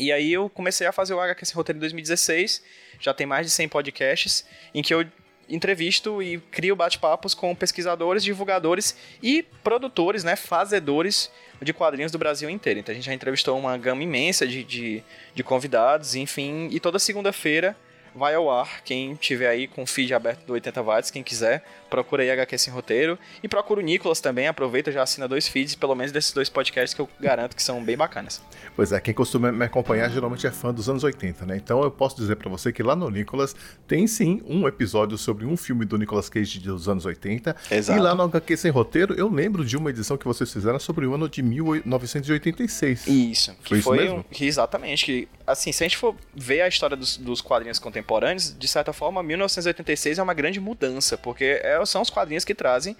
E 0.00 0.10
aí 0.10 0.32
eu 0.32 0.48
comecei 0.48 0.86
a 0.86 0.92
fazer 0.92 1.12
o 1.12 1.20
HQ 1.20 1.44
Sem 1.44 1.54
Roteiro 1.54 1.76
em 1.76 1.80
2016, 1.80 2.62
já 2.98 3.12
tem 3.12 3.26
mais 3.26 3.46
de 3.46 3.52
100 3.52 3.68
podcasts, 3.68 4.46
em 4.74 4.82
que 4.82 4.94
eu 4.94 5.04
entrevisto 5.46 6.22
e 6.22 6.38
crio 6.50 6.74
bate-papos 6.74 7.34
com 7.34 7.54
pesquisadores, 7.54 8.24
divulgadores 8.24 8.96
e 9.22 9.42
produtores, 9.62 10.24
né, 10.24 10.36
fazedores 10.36 11.30
de 11.60 11.74
quadrinhos 11.74 12.10
do 12.10 12.18
Brasil 12.18 12.48
inteiro. 12.48 12.80
Então 12.80 12.92
a 12.92 12.94
gente 12.94 13.04
já 13.04 13.12
entrevistou 13.12 13.58
uma 13.58 13.76
gama 13.76 14.02
imensa 14.02 14.46
de, 14.46 14.64
de, 14.64 15.04
de 15.34 15.42
convidados, 15.42 16.14
enfim, 16.14 16.68
e 16.70 16.80
toda 16.80 16.98
segunda-feira 16.98 17.76
vai 18.14 18.34
ao 18.34 18.50
ar. 18.50 18.82
Quem 18.82 19.14
tiver 19.16 19.48
aí 19.48 19.66
com 19.66 19.82
o 19.82 19.86
feed 19.86 20.14
aberto 20.14 20.46
do 20.46 20.54
80 20.54 20.82
watts, 20.82 21.10
quem 21.10 21.22
quiser, 21.22 21.62
procura 21.90 22.22
aí 22.22 22.30
HQ 22.30 22.56
Sem 22.56 22.72
Roteiro. 22.72 23.18
E 23.42 23.48
procura 23.48 23.80
o 23.80 23.82
Nicolas 23.82 24.20
também, 24.20 24.46
aproveita, 24.46 24.90
já 24.92 25.02
assina 25.02 25.26
dois 25.28 25.48
feeds, 25.48 25.74
pelo 25.74 25.94
menos 25.94 26.12
desses 26.12 26.32
dois 26.32 26.48
podcasts 26.48 26.94
que 26.94 27.00
eu 27.00 27.08
garanto 27.20 27.56
que 27.56 27.62
são 27.62 27.82
bem 27.82 27.96
bacanas. 27.96 28.40
Pois 28.76 28.92
é, 28.92 29.00
quem 29.00 29.12
costuma 29.12 29.52
me 29.52 29.64
acompanhar 29.64 30.08
geralmente 30.08 30.46
é 30.46 30.50
fã 30.50 30.72
dos 30.72 30.88
anos 30.88 31.04
80, 31.04 31.44
né? 31.44 31.56
Então 31.56 31.82
eu 31.82 31.90
posso 31.90 32.16
dizer 32.16 32.36
para 32.36 32.48
você 32.48 32.72
que 32.72 32.82
lá 32.82 32.94
no 32.94 33.10
Nicolas 33.10 33.54
tem 33.86 34.06
sim 34.06 34.42
um 34.46 34.66
episódio 34.66 35.18
sobre 35.18 35.44
um 35.44 35.56
filme 35.56 35.84
do 35.84 35.98
Nicolas 35.98 36.28
Cage 36.28 36.60
dos 36.60 36.88
anos 36.88 37.04
80. 37.04 37.56
Exato. 37.70 37.98
E 37.98 38.02
lá 38.02 38.14
no 38.14 38.22
HQ 38.22 38.56
Sem 38.56 38.70
Roteiro 38.70 39.14
eu 39.14 39.28
lembro 39.28 39.64
de 39.64 39.76
uma 39.76 39.90
edição 39.90 40.16
que 40.16 40.24
vocês 40.24 40.52
fizeram 40.52 40.78
sobre 40.78 41.06
o 41.06 41.14
ano 41.14 41.28
de 41.28 41.42
1986. 41.42 43.06
Isso. 43.06 43.56
Foi 43.62 43.78
isso 43.78 43.88
foi 43.88 43.98
mesmo? 43.98 44.18
Um, 44.18 44.44
exatamente. 44.44 45.04
Que, 45.04 45.28
assim, 45.46 45.72
se 45.72 45.82
a 45.82 45.86
gente 45.86 45.96
for 45.96 46.14
ver 46.34 46.62
a 46.62 46.68
história 46.68 46.96
dos, 46.96 47.16
dos 47.16 47.40
quadrinhos 47.40 47.78
contemporâneos, 47.78 48.56
de 48.56 48.68
certa 48.68 48.92
forma, 48.92 49.22
1986 49.22 50.18
é 50.18 50.22
uma 50.22 50.34
grande 50.34 50.60
mudança, 50.60 51.18
porque 51.18 51.60
é, 51.62 51.79
são 51.88 52.02
os 52.02 52.10
quadrinhos 52.10 52.44
que 52.44 52.54
trazem 52.54 52.96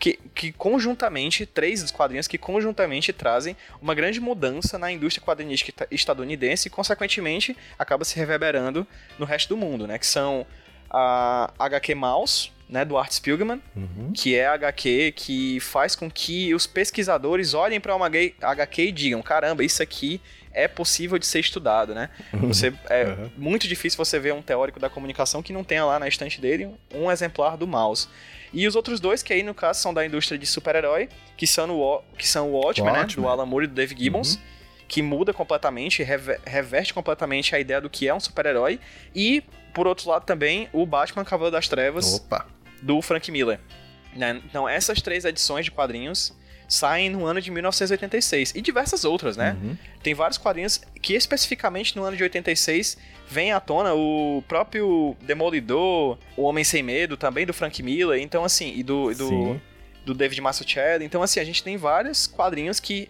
que, 0.00 0.18
que 0.34 0.50
conjuntamente, 0.50 1.44
três 1.44 1.82
dos 1.82 1.90
quadrinhos 1.90 2.26
que 2.26 2.38
conjuntamente 2.38 3.12
trazem 3.12 3.54
uma 3.82 3.94
grande 3.94 4.18
mudança 4.18 4.78
na 4.78 4.90
indústria 4.90 5.24
quadrinística 5.24 5.86
estadunidense 5.90 6.68
e, 6.68 6.70
consequentemente, 6.70 7.54
acaba 7.78 8.02
se 8.02 8.16
reverberando 8.16 8.86
no 9.18 9.26
resto 9.26 9.50
do 9.50 9.58
mundo, 9.58 9.86
né? 9.86 9.98
Que 9.98 10.06
são 10.06 10.46
a 10.88 11.52
HQ 11.58 11.94
Mouse, 11.94 12.50
né, 12.66 12.84
do 12.84 12.96
Art 12.96 13.12
Spiegelman, 13.12 13.60
uhum. 13.76 14.12
que 14.14 14.34
é 14.34 14.46
a 14.46 14.54
HQ 14.54 15.12
que 15.16 15.60
faz 15.60 15.94
com 15.94 16.10
que 16.10 16.54
os 16.54 16.66
pesquisadores 16.66 17.52
olhem 17.52 17.80
para 17.80 17.94
uma 17.94 18.06
HQ 18.06 18.82
e 18.82 18.92
digam: 18.92 19.20
caramba, 19.20 19.62
isso 19.62 19.82
aqui 19.82 20.20
é 20.52 20.66
possível 20.68 21.18
de 21.18 21.26
ser 21.26 21.40
estudado, 21.40 21.94
né? 21.94 22.10
Você, 22.32 22.72
é 22.88 23.04
uhum. 23.18 23.30
muito 23.36 23.68
difícil 23.68 23.96
você 23.96 24.18
ver 24.18 24.34
um 24.34 24.42
teórico 24.42 24.80
da 24.80 24.90
comunicação 24.90 25.42
que 25.42 25.52
não 25.52 25.64
tenha 25.64 25.84
lá 25.84 25.98
na 25.98 26.08
estante 26.08 26.40
dele 26.40 26.70
um 26.94 27.10
exemplar 27.10 27.56
do 27.56 27.66
mouse. 27.66 28.08
E 28.52 28.66
os 28.66 28.74
outros 28.74 28.98
dois, 28.98 29.22
que 29.22 29.32
aí 29.32 29.42
no 29.42 29.54
caso 29.54 29.80
são 29.80 29.94
da 29.94 30.04
indústria 30.04 30.38
de 30.38 30.46
super-herói, 30.46 31.08
que 31.36 31.46
são 31.46 31.70
o, 31.70 32.02
que 32.18 32.26
são 32.26 32.50
o 32.50 32.52
Watchmen. 32.52 32.92
né? 32.92 33.04
Do 33.04 33.28
Alan 33.28 33.46
Moore 33.46 33.64
e 33.64 33.68
do 33.68 33.74
Dave 33.74 33.94
Gibbons. 33.96 34.34
Uhum. 34.34 34.40
Que 34.88 35.02
muda 35.02 35.32
completamente, 35.32 36.02
rever, 36.02 36.40
reverte 36.44 36.92
completamente 36.92 37.54
a 37.54 37.60
ideia 37.60 37.80
do 37.80 37.88
que 37.88 38.08
é 38.08 38.14
um 38.14 38.18
super-herói. 38.18 38.80
E, 39.14 39.44
por 39.72 39.86
outro 39.86 40.10
lado, 40.10 40.24
também 40.24 40.68
o 40.72 40.84
Batman 40.84 41.24
Cavaleiro 41.24 41.54
das 41.54 41.68
Trevas, 41.68 42.14
Opa. 42.14 42.44
do 42.82 43.00
Frank 43.00 43.30
Miller. 43.30 43.60
Né? 44.16 44.42
Então, 44.44 44.68
essas 44.68 45.00
três 45.00 45.24
edições 45.24 45.64
de 45.64 45.70
quadrinhos 45.70 46.34
saem 46.70 47.10
no 47.10 47.26
ano 47.26 47.40
de 47.40 47.50
1986 47.50 48.54
e 48.54 48.62
diversas 48.62 49.04
outras, 49.04 49.36
né? 49.36 49.56
Uhum. 49.60 49.76
Tem 50.02 50.14
vários 50.14 50.38
quadrinhos 50.38 50.80
que 51.02 51.14
especificamente 51.14 51.96
no 51.96 52.04
ano 52.04 52.16
de 52.16 52.22
86 52.22 52.96
vem 53.28 53.52
à 53.52 53.60
tona 53.60 53.92
o 53.92 54.42
próprio 54.48 55.16
Demolidor, 55.20 56.16
o 56.36 56.44
Homem 56.44 56.64
Sem 56.64 56.82
Medo, 56.82 57.16
também 57.16 57.44
do 57.44 57.52
Frank 57.52 57.82
Miller, 57.82 58.20
então 58.20 58.44
assim, 58.44 58.72
e 58.74 58.82
do, 58.82 59.12
do, 59.12 59.28
do 59.28 59.60
do 60.04 60.14
David 60.14 60.40
Mazzucchelli. 60.40 61.04
Então, 61.04 61.22
assim, 61.22 61.40
a 61.40 61.44
gente 61.44 61.62
tem 61.62 61.76
vários 61.76 62.26
quadrinhos 62.26 62.80
que 62.80 63.08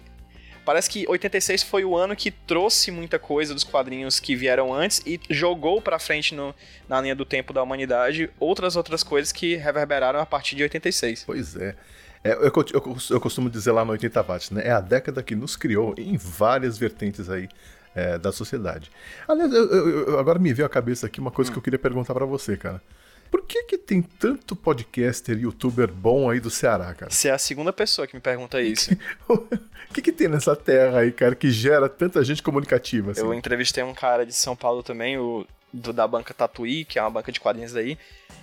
Parece 0.62 0.90
que 0.90 1.08
86 1.08 1.62
foi 1.62 1.84
o 1.84 1.96
ano 1.96 2.14
que 2.14 2.30
trouxe 2.30 2.90
muita 2.90 3.18
coisa 3.18 3.54
dos 3.54 3.64
quadrinhos 3.64 4.20
que 4.20 4.36
vieram 4.36 4.72
antes 4.72 5.02
e 5.06 5.18
jogou 5.30 5.80
pra 5.80 5.98
frente 5.98 6.34
no, 6.34 6.54
na 6.88 7.00
linha 7.00 7.14
do 7.14 7.24
tempo 7.24 7.52
da 7.52 7.62
humanidade 7.62 8.30
outras 8.38 8.76
outras 8.76 9.02
coisas 9.02 9.32
que 9.32 9.56
reverberaram 9.56 10.20
a 10.20 10.26
partir 10.26 10.54
de 10.54 10.62
86. 10.62 11.24
Pois 11.24 11.56
é. 11.56 11.74
É, 12.22 12.32
eu, 12.32 12.52
eu, 12.74 12.96
eu, 13.10 13.20
costumo 13.20 13.48
dizer 13.48 13.72
lá 13.72 13.84
no 13.84 13.92
80 13.92 14.22
watts, 14.22 14.50
né? 14.50 14.62
É 14.66 14.70
a 14.70 14.80
década 14.80 15.22
que 15.22 15.34
nos 15.34 15.56
criou 15.56 15.94
em 15.96 16.16
várias 16.18 16.76
vertentes 16.76 17.30
aí 17.30 17.48
é, 17.94 18.18
da 18.18 18.30
sociedade. 18.30 18.90
Aliás, 19.26 19.52
eu, 19.52 20.18
agora 20.18 20.38
me 20.38 20.52
veio 20.52 20.66
à 20.66 20.68
cabeça 20.68 21.06
aqui 21.06 21.18
uma 21.18 21.30
coisa 21.30 21.50
hum. 21.50 21.54
que 21.54 21.58
eu 21.58 21.62
queria 21.62 21.78
perguntar 21.78 22.12
para 22.12 22.26
você, 22.26 22.56
cara. 22.56 22.82
Por 23.30 23.42
que 23.42 23.62
que 23.62 23.78
tem 23.78 24.02
tanto 24.02 24.56
podcaster, 24.56 25.38
youtuber 25.38 25.90
bom 25.90 26.28
aí 26.28 26.40
do 26.40 26.50
Ceará, 26.50 26.92
cara? 26.92 27.12
Você 27.12 27.28
é 27.28 27.30
a 27.30 27.38
segunda 27.38 27.72
pessoa 27.72 28.06
que 28.06 28.14
me 28.14 28.20
pergunta 28.20 28.60
isso. 28.60 28.90
O 29.28 29.38
que 29.94 30.02
que 30.02 30.10
tem 30.12 30.26
nessa 30.26 30.56
terra 30.56 30.98
aí, 30.98 31.12
cara, 31.12 31.36
que 31.36 31.50
gera 31.50 31.88
tanta 31.88 32.24
gente 32.24 32.42
comunicativa? 32.42 33.12
Assim? 33.12 33.20
Eu 33.20 33.32
entrevistei 33.32 33.84
um 33.84 33.94
cara 33.94 34.26
de 34.26 34.32
São 34.32 34.56
Paulo 34.56 34.82
também, 34.82 35.16
o 35.16 35.46
do, 35.72 35.92
da 35.92 36.06
banca 36.06 36.34
Tatuí, 36.34 36.84
que 36.84 36.98
é 36.98 37.02
uma 37.02 37.10
banca 37.10 37.30
de 37.30 37.40
quadrinhos 37.40 37.76
aí, 37.76 37.98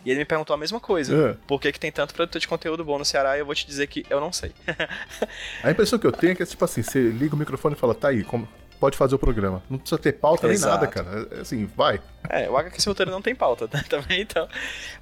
e 0.06 0.10
ele 0.10 0.20
me 0.20 0.26
perguntou 0.26 0.54
a 0.54 0.58
mesma 0.58 0.80
coisa. 0.80 1.32
É. 1.32 1.38
Por 1.48 1.60
que, 1.60 1.72
que 1.72 1.80
tem 1.80 1.92
tanto 1.92 2.14
produtor 2.14 2.40
de 2.40 2.48
conteúdo 2.48 2.84
bom 2.84 2.98
no 2.98 3.06
Ceará? 3.06 3.38
E 3.38 3.42
eu 3.42 3.46
vou 3.46 3.56
te 3.56 3.66
dizer 3.66 3.88
que 3.88 4.06
eu 4.10 4.20
não 4.20 4.32
sei. 4.32 4.52
a 5.64 5.72
impressão 5.72 6.00
que 6.00 6.08
eu 6.08 6.12
tenho 6.12 6.32
é 6.32 6.36
que, 6.36 6.46
tipo 6.46 6.64
assim, 6.64 6.82
você 6.82 7.10
liga 7.10 7.36
o 7.36 7.38
microfone 7.38 7.76
e 7.76 7.78
fala, 7.78 7.94
tá 7.94 8.10
aí, 8.10 8.24
como, 8.24 8.48
pode 8.80 8.98
fazer 8.98 9.16
o 9.16 9.20
programa. 9.20 9.62
Não 9.70 9.78
precisa 9.78 10.00
ter 10.00 10.14
pauta 10.14 10.48
Exato. 10.48 10.72
nem 10.72 10.80
nada, 10.80 10.88
cara. 10.88 11.28
É, 11.32 11.42
assim, 11.42 11.70
vai. 11.76 12.00
É, 12.30 12.50
o 12.50 12.58
HQ 12.58 12.82
Roteiro 12.88 13.12
não 13.12 13.22
tem 13.22 13.36
pauta 13.36 13.70
né? 13.72 13.84
também, 13.90 14.22
então. 14.22 14.48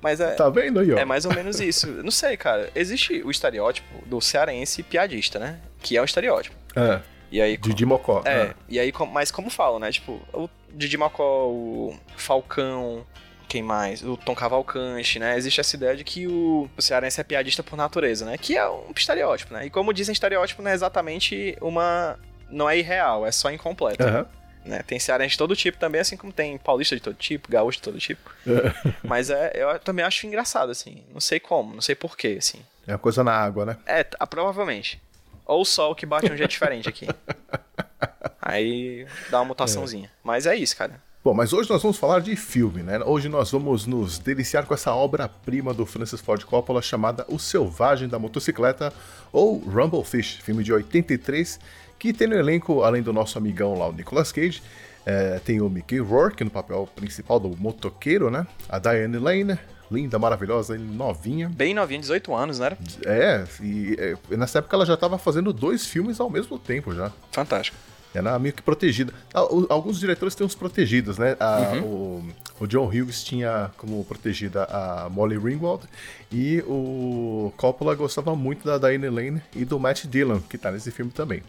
Mas 0.02 0.20
é. 0.20 0.32
Tá 0.32 0.50
vendo 0.50 0.80
aí, 0.80 0.92
ó? 0.94 0.98
É 0.98 1.06
mais 1.06 1.26
ou 1.26 1.34
menos 1.34 1.60
isso. 1.60 1.88
Não 1.88 2.12
sei, 2.12 2.38
cara. 2.38 2.70
Existe 2.74 3.22
o 3.24 3.32
estereótipo 3.32 3.88
do 4.06 4.20
cearense 4.22 4.84
piadista, 4.84 5.40
né? 5.40 5.60
Que 5.82 5.98
é 5.98 6.02
um 6.02 6.06
estereótipo. 6.06 6.56
É. 6.76 7.02
E 7.32 7.42
aí, 7.42 7.58
Didi 7.58 7.86
Mocó. 7.86 8.22
É, 8.24 8.32
é. 8.32 8.54
e 8.70 8.80
aí, 8.80 8.94
mas 9.12 9.32
como 9.32 9.50
falam, 9.50 9.80
né? 9.80 9.92
Tipo, 9.92 10.22
o 10.32 10.48
Didi 10.76 10.98
Mocó, 10.98 11.48
o 11.48 11.98
Falcão, 12.18 13.06
quem 13.48 13.64
mais? 13.64 14.04
O 14.04 14.18
Tom 14.18 14.36
Cavalcante, 14.36 15.18
né? 15.18 15.38
Existe 15.38 15.62
essa 15.62 15.76
ideia 15.76 15.96
de 15.96 16.04
que 16.04 16.28
o, 16.28 16.70
o 16.78 16.82
cearense 16.82 17.22
é 17.22 17.24
piadista 17.24 17.64
por 17.64 17.78
natureza, 17.78 18.26
né? 18.26 18.38
Que 18.38 18.58
é 18.58 18.68
um 18.70 18.92
estereótipo, 18.96 19.54
né? 19.54 19.66
E 19.66 19.70
como 19.70 19.94
dizem, 19.94 20.14
estereótipo 20.14 20.62
não 20.62 20.72
é 20.72 20.74
exatamente 20.74 21.58
uma 21.62 22.20
não 22.50 22.70
é 22.70 22.78
irreal, 22.78 23.26
é 23.26 23.32
só 23.32 23.52
incompleto. 23.52 24.04
Uhum. 24.04 24.26
Né? 24.66 24.82
Tem 24.86 25.00
cearense 25.00 25.32
de 25.32 25.38
todo 25.38 25.56
tipo 25.56 25.78
também, 25.78 26.02
assim 26.02 26.18
como 26.18 26.34
tem 26.34 26.58
paulista 26.58 26.96
de 26.96 27.02
todo 27.02 27.16
tipo, 27.16 27.50
gaúcho 27.50 27.78
de 27.78 27.84
todo 27.84 28.00
tipo. 28.00 28.30
Mas 29.04 29.30
é, 29.30 29.52
eu 29.56 29.80
também 29.80 30.04
acho 30.04 30.26
engraçado, 30.26 30.72
assim. 30.72 31.04
Não 31.14 31.22
sei 31.22 31.40
como, 31.40 31.74
não 31.74 31.82
sei 31.82 31.96
porquê, 31.96 32.36
assim. 32.40 32.60
É 32.88 32.92
uma 32.92 33.00
coisa 33.00 33.24
na 33.24 33.34
água, 33.34 33.66
né? 33.66 33.78
É, 33.86 34.04
provavelmente. 34.04 35.02
Ou 35.46 35.62
o 35.62 35.66
sol 35.66 35.94
que 35.96 36.06
bate 36.06 36.32
um 36.32 36.38
jeito 36.38 36.50
diferente 36.50 36.90
aqui. 36.90 37.08
Aí 38.42 39.06
dá 39.30 39.40
uma 39.40 39.46
mutaçãozinha. 39.46 40.08
É. 40.08 40.10
Mas 40.24 40.46
é 40.46 40.56
isso, 40.56 40.76
cara. 40.76 41.02
Bom, 41.24 41.34
mas 41.34 41.54
hoje 41.54 41.68
nós 41.70 41.82
vamos 41.82 41.98
falar 41.98 42.20
de 42.20 42.36
filme, 42.36 42.84
né? 42.84 43.00
Hoje 43.04 43.28
nós 43.28 43.50
vamos 43.52 43.88
nos 43.88 44.20
deliciar 44.20 44.66
com 44.66 44.76
essa 44.76 44.94
obra-prima 44.94 45.74
do 45.74 45.84
Francis 45.84 46.22
Ford 46.22 46.44
Coppola 46.44 46.84
chamada 46.84 47.26
O 47.28 47.40
Selvagem 47.40 48.08
da 48.08 48.20
Motocicleta 48.20 48.94
ou 49.34 49.58
Rumble 49.58 50.04
Fish, 50.04 50.40
filme 50.44 50.64
de 50.64 50.72
83 50.72 51.60
que 51.98 52.14
tem 52.14 52.28
no 52.28 52.36
elenco, 52.36 52.84
além 52.84 53.02
do 53.02 53.14
nosso 53.14 53.38
amigão 53.38 53.78
lá, 53.78 53.88
o 53.88 53.92
Nicolas 53.92 54.32
Cage, 54.32 54.62
é, 55.06 55.40
tem 55.40 55.62
o 55.62 55.70
Mickey 55.70 56.00
Rourke 56.00 56.44
no 56.44 56.50
papel 56.50 56.88
principal 56.96 57.40
do 57.40 57.56
motoqueiro, 57.58 58.30
né? 58.30 58.46
A 58.68 58.80
Diane 58.80 59.18
Lane, 59.18 59.58
linda, 59.90 60.18
maravilhosa, 60.18 60.78
novinha. 60.78 61.50
Bem 61.50 61.74
novinha, 61.74 62.00
18 62.00 62.34
anos, 62.34 62.60
né? 62.60 62.78
É, 63.06 63.44
e 63.62 63.96
é, 64.00 64.38
nessa 64.38 64.60
época 64.60 64.76
ela 64.76 64.86
já 64.86 64.96
estava 64.96 65.18
fazendo 65.18 65.54
dois 65.54 65.86
filmes 65.86 66.20
ao 66.20 66.30
mesmo 66.30 66.58
tempo 66.58 66.94
já. 66.94 67.12
Fantástico. 67.32 67.78
Era 68.18 68.38
meio 68.40 68.54
que 68.54 68.62
protegida. 68.62 69.14
Ah, 69.34 69.42
alguns 69.70 70.00
diretores 70.00 70.36
têm 70.36 70.46
uns 70.46 70.56
protegidos, 70.56 71.18
né? 71.18 71.36
A, 71.40 71.74
uhum. 71.74 71.84
o, 71.84 72.26
o, 72.62 72.68
John 72.68 72.88
Hughes 72.88 73.24
tinha 73.24 73.72
como 73.78 74.04
protegida 74.06 74.64
a 74.66 75.10
Molly 75.10 75.38
Ringwald 75.38 75.84
e 76.32 76.64
o 76.68 77.52
Coppola 77.58 77.96
gostava 77.96 78.36
muito 78.36 78.66
da 78.66 78.78
Diane 78.78 79.10
Lane 79.10 79.42
e 79.56 79.66
do 79.66 79.80
Matt 79.80 80.06
Dillon, 80.06 80.40
que 80.40 80.58
tá 80.58 80.72
nesse 80.72 80.92
filme 80.92 81.12
também. 81.12 81.44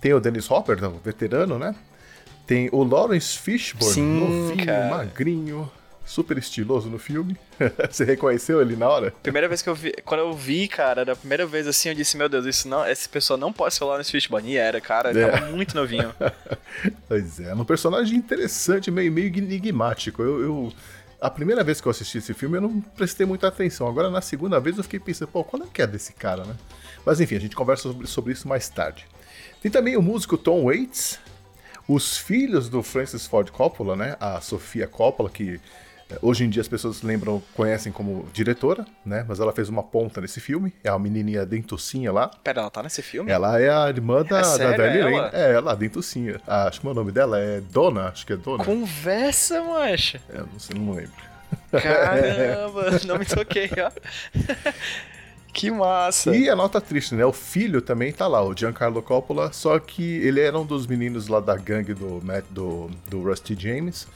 Tem 0.00 0.12
o 0.12 0.20
Dennis 0.20 0.50
Hopper, 0.50 0.82
o 0.84 0.98
veterano, 0.98 1.58
né? 1.58 1.74
Tem 2.46 2.68
o 2.72 2.84
Lawrence 2.84 3.38
Fishburne, 3.38 3.94
Sim, 3.94 4.20
novinho, 4.20 4.66
cara. 4.66 4.88
magrinho, 4.90 5.70
super 6.04 6.36
estiloso 6.36 6.88
no 6.88 6.98
filme. 6.98 7.36
Você 7.90 8.04
reconheceu 8.04 8.60
ele 8.60 8.76
na 8.76 8.88
hora? 8.88 9.10
Primeira 9.22 9.48
vez 9.48 9.62
que 9.62 9.68
eu 9.68 9.74
vi, 9.74 9.92
quando 10.04 10.20
eu 10.20 10.32
vi, 10.34 10.68
cara, 10.68 11.04
da 11.04 11.16
primeira 11.16 11.46
vez 11.46 11.66
assim, 11.66 11.88
eu 11.88 11.94
disse, 11.94 12.16
meu 12.16 12.28
Deus, 12.28 12.46
isso 12.46 12.68
não, 12.68 12.84
essa 12.84 13.08
pessoa 13.08 13.36
não 13.36 13.52
pode 13.52 13.74
ser 13.74 13.84
o 13.84 13.86
Lawrence 13.86 14.10
Fishburne. 14.10 14.52
E 14.52 14.56
era, 14.56 14.80
cara, 14.80 15.10
ele 15.10 15.20
é. 15.20 15.28
tava 15.28 15.50
muito 15.50 15.74
novinho. 15.74 16.14
pois 17.08 17.40
é, 17.40 17.54
um 17.54 17.64
personagem 17.64 18.16
interessante, 18.16 18.90
meio, 18.90 19.10
meio 19.10 19.28
enigmático. 19.28 20.22
Eu, 20.22 20.42
eu, 20.42 20.72
a 21.20 21.30
primeira 21.30 21.64
vez 21.64 21.80
que 21.80 21.88
eu 21.88 21.90
assisti 21.90 22.18
esse 22.18 22.34
filme, 22.34 22.58
eu 22.58 22.62
não 22.62 22.80
prestei 22.80 23.24
muita 23.24 23.48
atenção. 23.48 23.88
Agora, 23.88 24.10
na 24.10 24.20
segunda 24.20 24.60
vez, 24.60 24.76
eu 24.76 24.84
fiquei 24.84 25.00
pensando, 25.00 25.28
pô, 25.28 25.42
qual 25.42 25.62
é 25.62 25.66
que 25.72 25.80
é 25.80 25.86
desse 25.86 26.12
cara, 26.12 26.44
né? 26.44 26.54
Mas 27.04 27.20
enfim, 27.20 27.36
a 27.36 27.40
gente 27.40 27.56
conversa 27.56 27.84
sobre, 27.84 28.06
sobre 28.06 28.32
isso 28.32 28.48
mais 28.48 28.68
tarde. 28.68 29.06
Tem 29.62 29.70
também 29.70 29.96
o 29.96 30.02
músico 30.02 30.36
Tom 30.36 30.64
Waits, 30.64 31.18
os 31.88 32.16
filhos 32.16 32.68
do 32.68 32.82
Francis 32.82 33.26
Ford 33.26 33.50
Coppola, 33.50 33.96
né? 33.96 34.16
A 34.20 34.40
Sofia 34.40 34.86
Coppola, 34.86 35.30
que 35.30 35.60
hoje 36.20 36.44
em 36.44 36.50
dia 36.50 36.60
as 36.60 36.68
pessoas 36.68 37.02
lembram, 37.02 37.42
conhecem 37.54 37.92
como 37.92 38.26
diretora, 38.32 38.86
né? 39.04 39.24
Mas 39.28 39.40
ela 39.40 39.52
fez 39.52 39.68
uma 39.68 39.82
ponta 39.82 40.20
nesse 40.20 40.40
filme. 40.40 40.72
É 40.82 40.88
a 40.88 40.98
menininha 40.98 41.44
dentucinha 41.44 42.12
lá. 42.12 42.28
Pera, 42.28 42.62
ela 42.62 42.70
tá 42.70 42.82
nesse 42.82 43.02
filme? 43.02 43.30
Ela 43.30 43.60
é 43.60 43.70
a 43.70 43.88
irmã 43.88 44.22
da, 44.22 44.40
é 44.40 44.58
da 44.58 44.76
Dali 44.76 45.02
Lane. 45.02 45.30
É, 45.32 45.52
ela, 45.52 45.74
dentucinha. 45.74 46.40
Ah, 46.46 46.68
acho 46.68 46.80
que 46.80 46.86
o 46.86 46.94
nome 46.94 47.12
dela 47.12 47.38
é 47.38 47.60
Dona, 47.60 48.08
acho 48.08 48.26
que 48.26 48.32
é 48.32 48.36
Dona. 48.36 48.64
Conversa, 48.64 49.62
mancha. 49.62 50.20
É, 50.28 50.38
não 50.38 50.58
sei, 50.58 50.78
não 50.78 50.92
lembro. 50.92 51.34
Caramba, 51.70 52.90
não 53.06 53.18
me 53.18 53.24
toquei, 53.24 53.70
ó. 53.78 53.90
Que 55.52 55.70
massa! 55.70 56.34
E 56.34 56.50
a 56.50 56.56
nota 56.56 56.80
triste, 56.80 57.14
né? 57.14 57.24
O 57.24 57.32
filho 57.32 57.80
também 57.80 58.12
tá 58.12 58.26
lá, 58.26 58.42
o 58.42 58.56
Giancarlo 58.56 59.00
Coppola, 59.00 59.52
só 59.52 59.78
que 59.78 60.02
ele 60.02 60.40
era 60.40 60.58
um 60.58 60.66
dos 60.66 60.84
meninos 60.84 61.28
lá 61.28 61.38
da 61.38 61.54
gangue 61.54 61.94
do, 61.94 62.20
do, 62.50 62.90
do 63.08 63.22
Rusty 63.22 63.54
James. 63.56 64.08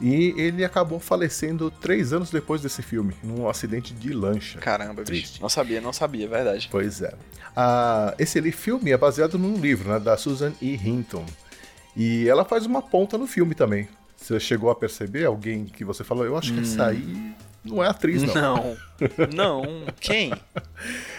E 0.00 0.34
ele 0.36 0.64
acabou 0.64 1.00
falecendo 1.00 1.70
três 1.70 2.12
anos 2.12 2.30
depois 2.30 2.62
desse 2.62 2.82
filme, 2.82 3.14
num 3.22 3.48
acidente 3.48 3.92
de 3.92 4.12
lancha. 4.12 4.58
Caramba, 4.58 5.02
Triste. 5.02 5.30
bicho. 5.32 5.42
Não 5.42 5.48
sabia, 5.48 5.80
não 5.80 5.92
sabia, 5.92 6.26
é 6.26 6.28
verdade. 6.28 6.68
Pois 6.70 7.02
é. 7.02 7.12
Ah, 7.56 8.14
esse 8.18 8.40
filme 8.52 8.92
é 8.92 8.96
baseado 8.96 9.38
num 9.38 9.56
livro, 9.56 9.90
né, 9.90 9.98
da 9.98 10.16
Susan 10.16 10.52
E. 10.62 10.74
Hinton. 10.74 11.26
E 11.96 12.28
ela 12.28 12.44
faz 12.44 12.64
uma 12.64 12.80
ponta 12.80 13.18
no 13.18 13.26
filme 13.26 13.54
também. 13.54 13.88
Você 14.16 14.38
chegou 14.38 14.70
a 14.70 14.74
perceber 14.74 15.24
alguém 15.24 15.64
que 15.64 15.84
você 15.84 16.04
falou, 16.04 16.24
eu 16.24 16.36
acho 16.36 16.52
que 16.52 16.60
hum. 16.60 16.62
essa 16.62 16.86
aí 16.86 17.34
não 17.64 17.82
é 17.82 17.88
atriz, 17.88 18.22
não. 18.22 18.34
Não. 18.34 18.76
Não. 19.34 19.84
Quem? 20.00 20.32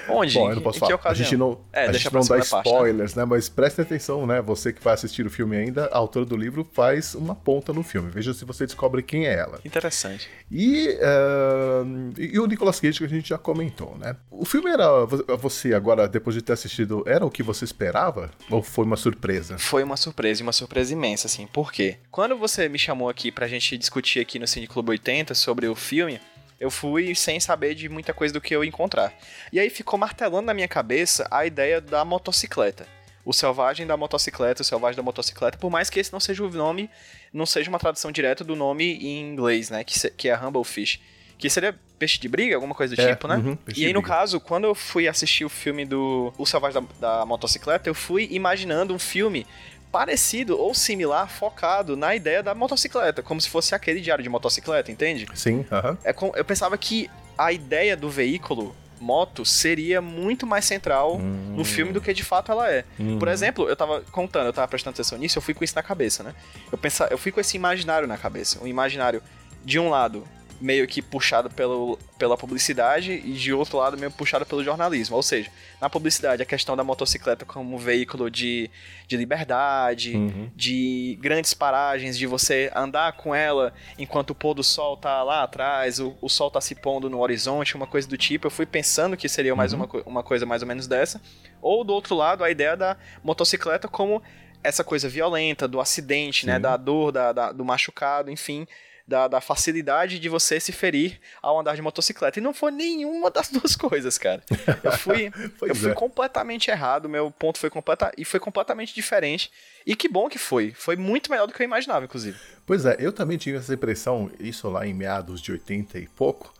Onde? 0.09 0.33
Bom, 0.33 0.49
eu 0.49 0.55
não 0.55 0.61
posso 0.61 0.79
falar. 0.79 0.99
A 1.03 1.13
gente 1.13 1.37
não, 1.37 1.59
é, 1.71 1.85
a 1.85 1.91
gente 1.91 2.13
não 2.13 2.21
dá 2.21 2.39
spoilers, 2.39 3.13
parte, 3.13 3.17
né? 3.17 3.23
né? 3.23 3.25
Mas 3.25 3.47
preste 3.47 3.81
atenção, 3.81 4.25
né? 4.25 4.41
Você 4.41 4.73
que 4.73 4.83
vai 4.83 4.93
assistir 4.93 5.25
o 5.25 5.29
filme 5.29 5.55
ainda, 5.55 5.85
a 5.85 5.97
autora 5.97 6.25
do 6.25 6.35
livro 6.35 6.67
faz 6.73 7.15
uma 7.15 7.35
ponta 7.35 7.71
no 7.71 7.83
filme. 7.83 8.09
Veja 8.09 8.33
se 8.33 8.43
você 8.45 8.65
descobre 8.65 9.03
quem 9.03 9.27
é 9.27 9.33
ela. 9.33 9.59
Interessante. 9.63 10.29
E, 10.51 10.97
uh, 10.97 12.13
e 12.17 12.39
o 12.39 12.45
Nicolas 12.45 12.79
Cage 12.79 12.97
que 12.97 13.05
a 13.05 13.09
gente 13.09 13.29
já 13.29 13.37
comentou, 13.37 13.97
né? 13.97 14.15
O 14.29 14.45
filme 14.45 14.69
era. 14.69 15.05
Você, 15.37 15.73
agora, 15.73 16.07
depois 16.07 16.35
de 16.35 16.41
ter 16.41 16.53
assistido, 16.53 17.03
era 17.05 17.25
o 17.25 17.29
que 17.29 17.43
você 17.43 17.65
esperava? 17.65 18.31
Ou 18.49 18.61
foi 18.61 18.85
uma 18.85 18.97
surpresa? 18.97 19.57
Foi 19.57 19.83
uma 19.83 19.97
surpresa, 19.97 20.41
e 20.41 20.43
uma 20.43 20.53
surpresa 20.53 20.93
imensa, 20.93 21.27
assim. 21.27 21.47
Por 21.47 21.71
quê? 21.71 21.97
Quando 22.11 22.37
você 22.37 22.67
me 22.67 22.79
chamou 22.79 23.09
aqui 23.09 23.31
pra 23.31 23.47
gente 23.47 23.77
discutir 23.77 24.19
aqui 24.19 24.39
no 24.39 24.47
Cine 24.47 24.67
Clube 24.67 24.91
80 24.91 25.33
sobre 25.33 25.67
o 25.67 25.75
filme, 25.75 26.19
eu 26.59 26.69
fui 26.69 27.15
sem 27.15 27.39
saber 27.39 27.73
de 27.73 27.87
muita 27.87 28.13
coisa 28.13 28.33
do 28.33 28.41
que 28.41 28.55
eu 28.55 28.63
ia 28.63 28.67
encontrar. 28.67 29.13
E 29.51 29.59
aí 29.59 29.69
ficou 29.69 29.97
martelando 29.97 30.47
na 30.47 30.53
minha 30.53 30.67
cabeça 30.67 31.27
a 31.31 31.45
ideia 31.45 31.79
da 31.79 32.03
motocicleta. 32.03 32.85
O 33.25 33.33
selvagem 33.33 33.85
da 33.85 33.95
motocicleta, 33.95 34.61
o 34.61 34.65
selvagem 34.65 34.95
da 34.95 35.03
motocicleta, 35.03 35.57
por 35.57 35.69
mais 35.69 35.89
que 35.89 35.99
esse 35.99 36.11
não 36.11 36.19
seja 36.19 36.43
o 36.43 36.49
nome, 36.49 36.89
não 37.31 37.45
seja 37.45 37.69
uma 37.69 37.79
tradução 37.79 38.11
direta 38.11 38.43
do 38.43 38.55
nome 38.55 38.97
em 38.97 39.21
inglês, 39.21 39.69
né? 39.69 39.83
Que, 39.83 40.09
que 40.11 40.29
é 40.29 40.37
Humble 40.37 40.63
Fish. 40.63 40.99
Que 41.37 41.49
seria 41.49 41.77
peixe 41.97 42.19
de 42.19 42.27
briga, 42.27 42.55
alguma 42.55 42.73
coisa 42.73 42.95
do 42.95 43.01
é, 43.01 43.13
tipo, 43.13 43.27
né? 43.27 43.35
Uhum, 43.35 43.57
e 43.75 43.85
aí, 43.85 43.93
no 43.93 44.01
caso, 44.01 44.39
quando 44.39 44.65
eu 44.65 44.75
fui 44.75 45.07
assistir 45.07 45.45
o 45.45 45.49
filme 45.49 45.85
do 45.85 46.33
O 46.37 46.45
Selvagem 46.45 46.81
da, 46.99 47.17
da 47.19 47.25
Motocicleta, 47.25 47.89
eu 47.89 47.93
fui 47.93 48.27
imaginando 48.31 48.93
um 48.93 48.99
filme 48.99 49.45
parecido 49.91 50.59
ou 50.59 50.73
similar, 50.73 51.29
focado 51.29 51.97
na 51.97 52.15
ideia 52.15 52.43
da 52.43 52.53
motocicleta, 52.53 53.23
como 53.23 53.41
se 53.41 53.49
fosse 53.49 53.73
aquele 53.73 54.01
diário 54.01 54.23
de 54.23 54.29
motocicleta, 54.29 54.91
entende? 54.91 55.27
Sim, 55.33 55.65
aham. 55.71 55.91
Uh 55.91 55.95
-huh. 55.95 56.35
é 56.35 56.39
eu 56.39 56.45
pensava 56.45 56.77
que 56.77 57.09
a 57.37 57.51
ideia 57.51 57.95
do 57.95 58.09
veículo 58.09 58.75
moto 58.99 59.45
seria 59.45 60.01
muito 60.01 60.45
mais 60.45 60.65
central 60.65 61.17
hum. 61.17 61.53
no 61.55 61.63
filme 61.63 61.93
do 61.93 62.01
que 62.01 62.13
de 62.13 62.23
fato 62.23 62.51
ela 62.51 62.69
é. 62.69 62.83
Hum. 62.99 63.17
Por 63.17 63.27
exemplo, 63.27 63.67
eu 63.69 63.75
tava 63.75 64.01
contando, 64.11 64.47
eu 64.47 64.53
tava 64.53 64.67
prestando 64.67 64.95
atenção 64.95 65.17
nisso, 65.17 65.37
eu 65.37 65.41
fui 65.41 65.53
com 65.53 65.63
isso 65.63 65.75
na 65.75 65.81
cabeça, 65.81 66.21
né? 66.21 66.33
Eu, 66.71 66.77
pensava, 66.77 67.11
eu 67.11 67.17
fui 67.17 67.31
com 67.31 67.39
esse 67.39 67.55
imaginário 67.55 68.07
na 68.07 68.17
cabeça. 68.17 68.61
Um 68.61 68.67
imaginário, 68.67 69.23
de 69.63 69.79
um 69.79 69.89
lado, 69.89 70.27
meio 70.61 70.85
que 70.87 71.01
puxado 71.01 71.49
pelo, 71.49 71.97
pela 72.17 72.37
publicidade 72.37 73.13
e 73.13 73.31
de 73.33 73.53
outro 73.53 73.77
lado 73.77 73.97
meio 73.97 74.11
puxado 74.11 74.45
pelo 74.45 74.63
jornalismo. 74.63 75.15
Ou 75.15 75.23
seja, 75.23 75.49
na 75.79 75.89
publicidade 75.89 76.41
a 76.41 76.45
questão 76.45 76.75
da 76.75 76.83
motocicleta 76.83 77.45
como 77.45 77.77
veículo 77.77 78.29
de, 78.29 78.69
de 79.07 79.15
liberdade, 79.17 80.15
Uhum. 80.17 80.49
de 80.55 81.17
grandes 81.21 81.53
paragens, 81.53 82.17
de 82.17 82.27
você 82.27 82.69
andar 82.75 83.13
com 83.13 83.33
ela 83.33 83.73
enquanto 83.97 84.31
o 84.31 84.35
pôr 84.35 84.53
do 84.53 84.63
sol 84.63 84.97
tá 84.97 85.23
lá 85.23 85.43
atrás, 85.43 85.99
o, 85.99 86.17
o 86.21 86.27
sol 86.29 86.51
tá 86.51 86.59
se 86.59 86.75
pondo 86.75 87.09
no 87.09 87.19
horizonte, 87.19 87.75
uma 87.75 87.87
coisa 87.87 88.07
do 88.07 88.17
tipo. 88.17 88.47
Eu 88.47 88.51
fui 88.51 88.65
pensando 88.65 89.15
que 89.15 89.29
seria 89.29 89.55
mais 89.55 89.71
Uhum. 89.73 89.79
uma, 89.85 90.01
uma 90.05 90.23
coisa 90.23 90.45
mais 90.45 90.61
ou 90.61 90.67
menos 90.67 90.87
dessa. 90.87 91.21
Ou 91.61 91.83
do 91.83 91.93
outro 91.93 92.15
lado, 92.15 92.43
a 92.43 92.51
ideia 92.51 92.75
da 92.75 92.97
motocicleta 93.23 93.87
como 93.87 94.21
essa 94.61 94.83
coisa 94.83 95.07
violenta, 95.07 95.67
do 95.69 95.79
acidente, 95.79 96.45
né? 96.45 96.55
Sim. 96.55 96.61
Da 96.61 96.75
dor, 96.75 97.13
da, 97.13 97.31
da- 97.31 97.51
do 97.53 97.63
machucado, 97.63 98.29
enfim. 98.29 98.67
Da, 99.09 99.27
da 99.27 99.41
facilidade 99.41 100.19
de 100.19 100.29
você 100.29 100.59
se 100.59 100.71
ferir 100.71 101.19
ao 101.41 101.59
andar 101.59 101.75
de 101.75 101.81
motocicleta. 101.81 102.37
E 102.37 102.41
não 102.41 102.53
foi 102.53 102.71
nenhuma 102.71 103.31
das 103.31 103.49
duas 103.51 103.75
coisas, 103.75 104.17
cara. 104.19 104.43
Eu 104.83 104.91
fui, 104.91 105.31
eu 105.67 105.75
fui 105.75 105.91
é. 105.91 105.93
completamente 105.95 106.69
errado, 106.69 107.09
meu 107.09 107.31
ponto 107.31 107.57
foi 107.57 107.71
completa 107.71 108.11
e 108.15 108.23
foi 108.23 108.39
completamente 108.39 108.93
diferente. 108.93 109.51
E 109.83 109.95
que 109.95 110.07
bom 110.07 110.29
que 110.29 110.37
foi. 110.37 110.71
Foi 110.71 110.95
muito 110.95 111.31
melhor 111.31 111.47
do 111.47 111.53
que 111.53 111.61
eu 111.61 111.65
imaginava, 111.65 112.05
inclusive. 112.05 112.37
Pois 112.67 112.85
é, 112.85 112.97
eu 112.99 113.11
também 113.11 113.37
tive 113.37 113.57
essa 113.57 113.73
impressão, 113.73 114.29
isso 114.39 114.69
lá 114.69 114.85
em 114.85 114.93
meados 114.93 115.41
de 115.41 115.51
80 115.51 115.97
e 115.97 116.07
pouco, 116.07 116.53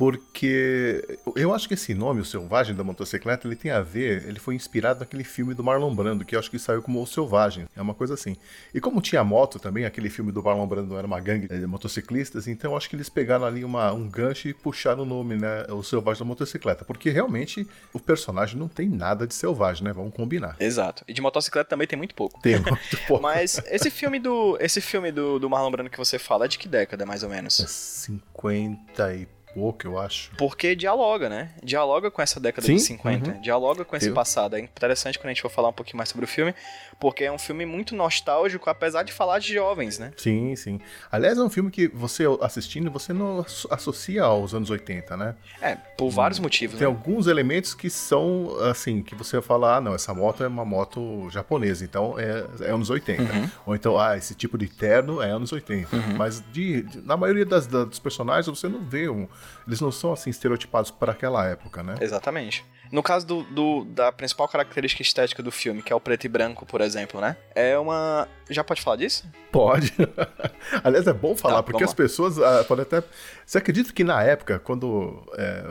porque 0.00 1.04
eu 1.36 1.52
acho 1.52 1.68
que 1.68 1.74
esse 1.74 1.92
nome, 1.92 2.22
o 2.22 2.24
Selvagem 2.24 2.74
da 2.74 2.82
Motocicleta, 2.82 3.46
ele 3.46 3.54
tem 3.54 3.70
a 3.70 3.82
ver, 3.82 4.26
ele 4.26 4.38
foi 4.38 4.54
inspirado 4.54 5.00
naquele 5.00 5.22
filme 5.22 5.52
do 5.52 5.62
Marlon 5.62 5.94
Brando, 5.94 6.24
que 6.24 6.34
eu 6.34 6.38
acho 6.38 6.50
que 6.50 6.58
saiu 6.58 6.80
como 6.80 7.02
O 7.02 7.06
Selvagem, 7.06 7.66
é 7.76 7.82
uma 7.82 7.92
coisa 7.92 8.14
assim. 8.14 8.34
E 8.72 8.80
como 8.80 9.02
tinha 9.02 9.22
moto 9.22 9.58
também, 9.58 9.84
aquele 9.84 10.08
filme 10.08 10.32
do 10.32 10.42
Marlon 10.42 10.66
Brando 10.66 10.96
era 10.96 11.06
uma 11.06 11.20
gangue 11.20 11.46
de 11.48 11.66
motociclistas, 11.66 12.48
então 12.48 12.70
eu 12.70 12.78
acho 12.78 12.88
que 12.88 12.96
eles 12.96 13.10
pegaram 13.10 13.44
ali 13.44 13.62
uma, 13.62 13.92
um 13.92 14.08
gancho 14.08 14.48
e 14.48 14.54
puxaram 14.54 15.02
o 15.02 15.04
nome, 15.04 15.36
né, 15.36 15.66
O 15.68 15.82
Selvagem 15.82 16.20
da 16.20 16.24
Motocicleta, 16.24 16.82
porque 16.82 17.10
realmente 17.10 17.68
o 17.92 18.00
personagem 18.00 18.58
não 18.58 18.68
tem 18.68 18.88
nada 18.88 19.26
de 19.26 19.34
selvagem, 19.34 19.84
né, 19.84 19.92
vamos 19.92 20.14
combinar. 20.14 20.56
Exato. 20.58 21.04
E 21.06 21.12
de 21.12 21.20
motocicleta 21.20 21.68
também 21.68 21.86
tem 21.86 21.98
muito 21.98 22.14
pouco. 22.14 22.40
Tem 22.40 22.58
muito 22.58 22.96
pouco. 23.06 23.22
Mas 23.22 23.60
esse 23.66 23.90
filme 23.90 24.18
do 24.18 24.56
esse 24.60 24.80
filme 24.80 25.12
do, 25.12 25.38
do 25.38 25.50
Marlon 25.50 25.70
Brando 25.70 25.90
que 25.90 25.98
você 25.98 26.18
fala 26.18 26.46
é 26.46 26.48
de 26.48 26.58
que 26.58 26.68
década, 26.68 27.04
mais 27.04 27.22
ou 27.22 27.28
menos? 27.28 27.56
50 27.56 29.14
e 29.14 29.28
pouco, 29.54 29.86
eu 29.86 29.98
acho. 29.98 30.30
Porque 30.36 30.74
dialoga, 30.74 31.28
né? 31.28 31.50
Dialoga 31.62 32.10
com 32.10 32.20
essa 32.22 32.38
década 32.40 32.66
Sim, 32.66 32.76
de 32.76 32.80
50. 32.82 33.30
uhum. 33.30 33.40
Dialoga 33.40 33.84
com 33.84 33.96
esse 33.96 34.08
Eu- 34.08 34.14
passado. 34.14 34.56
É 34.56 34.60
interessante 34.60 35.18
quando 35.18 35.26
a 35.26 35.30
gente 35.30 35.42
for 35.42 35.50
falar 35.50 35.68
um 35.68 35.72
pouquinho 35.72 35.96
mais 35.98 36.08
sobre 36.08 36.24
o 36.24 36.28
filme, 36.28 36.54
porque 36.98 37.24
é 37.24 37.32
um 37.32 37.38
filme 37.38 37.64
muito 37.66 37.94
nostálgico, 37.96 38.68
apesar 38.68 39.02
de 39.02 39.12
falar 39.12 39.38
de 39.38 39.52
jovens, 39.54 39.98
né? 39.98 40.12
Sim, 40.16 40.54
sim. 40.56 40.80
Aliás, 41.10 41.38
é 41.38 41.42
um 41.42 41.50
filme 41.50 41.70
que 41.70 41.88
você 41.88 42.24
assistindo, 42.40 42.90
você 42.90 43.12
não 43.12 43.40
asso- 43.40 43.68
associa 43.70 44.22
aos 44.24 44.54
anos 44.54 44.70
80, 44.70 45.16
né? 45.16 45.34
É, 45.60 45.74
por 45.74 46.10
vários 46.10 46.38
motivos, 46.38 46.78
Tem 46.78 46.86
né? 46.86 46.92
alguns 46.94 47.26
elementos 47.26 47.74
que 47.74 47.88
são, 47.88 48.56
assim, 48.62 49.02
que 49.02 49.14
você 49.14 49.40
fala, 49.40 49.76
ah, 49.76 49.80
não, 49.80 49.94
essa 49.94 50.12
moto 50.14 50.44
é 50.44 50.46
uma 50.48 50.64
moto 50.64 51.28
japonesa, 51.30 51.84
então 51.84 52.18
é, 52.18 52.44
é 52.60 52.70
anos 52.70 52.90
80. 52.90 53.22
Uhum. 53.22 53.50
Ou 53.66 53.74
então, 53.74 53.98
ah, 53.98 54.16
esse 54.16 54.34
tipo 54.34 54.58
de 54.58 54.68
terno 54.68 55.22
é 55.22 55.30
anos 55.30 55.52
80. 55.52 55.96
Mas 56.16 56.42
de, 56.52 56.82
de- 56.82 57.00
na 57.00 57.16
maioria 57.16 57.46
das, 57.46 57.66
da- 57.66 57.84
dos 57.84 57.98
personagens, 57.98 58.46
você 58.46 58.68
não 58.68 58.80
vê 58.84 59.08
um... 59.08 59.26
Eles 59.66 59.80
não 59.80 59.90
são, 59.92 60.12
assim, 60.12 60.30
estereotipados 60.30 60.90
para 60.90 61.12
aquela 61.12 61.46
época, 61.46 61.82
né? 61.82 61.94
Exatamente. 62.00 62.64
No 62.92 63.02
caso 63.04 63.24
do, 63.26 63.42
do- 63.44 63.84
da 63.84 64.10
principal 64.10 64.48
característica 64.48 65.00
estética 65.02 65.42
do 65.42 65.52
filme, 65.52 65.80
que 65.80 65.92
é 65.92 65.96
o 65.96 66.00
preto 66.00 66.24
e 66.24 66.28
branco, 66.28 66.66
por 66.66 66.80
exemplo, 66.80 67.20
né? 67.20 67.36
É 67.54 67.78
uma. 67.78 68.26
Já 68.48 68.64
pode 68.64 68.82
falar 68.82 68.96
disso? 68.96 69.24
Pode. 69.52 69.92
Aliás, 70.82 71.06
é 71.06 71.12
bom 71.12 71.36
falar, 71.36 71.56
Tá, 71.56 71.62
porque 71.62 71.84
as 71.84 71.94
pessoas 71.94 72.38
ah, 72.40 72.64
podem 72.66 72.82
até. 72.82 73.02
Você 73.46 73.58
acredita 73.58 73.92
que 73.92 74.02
na 74.02 74.20
época, 74.22 74.58
quando. 74.58 75.22
é, 75.38 75.64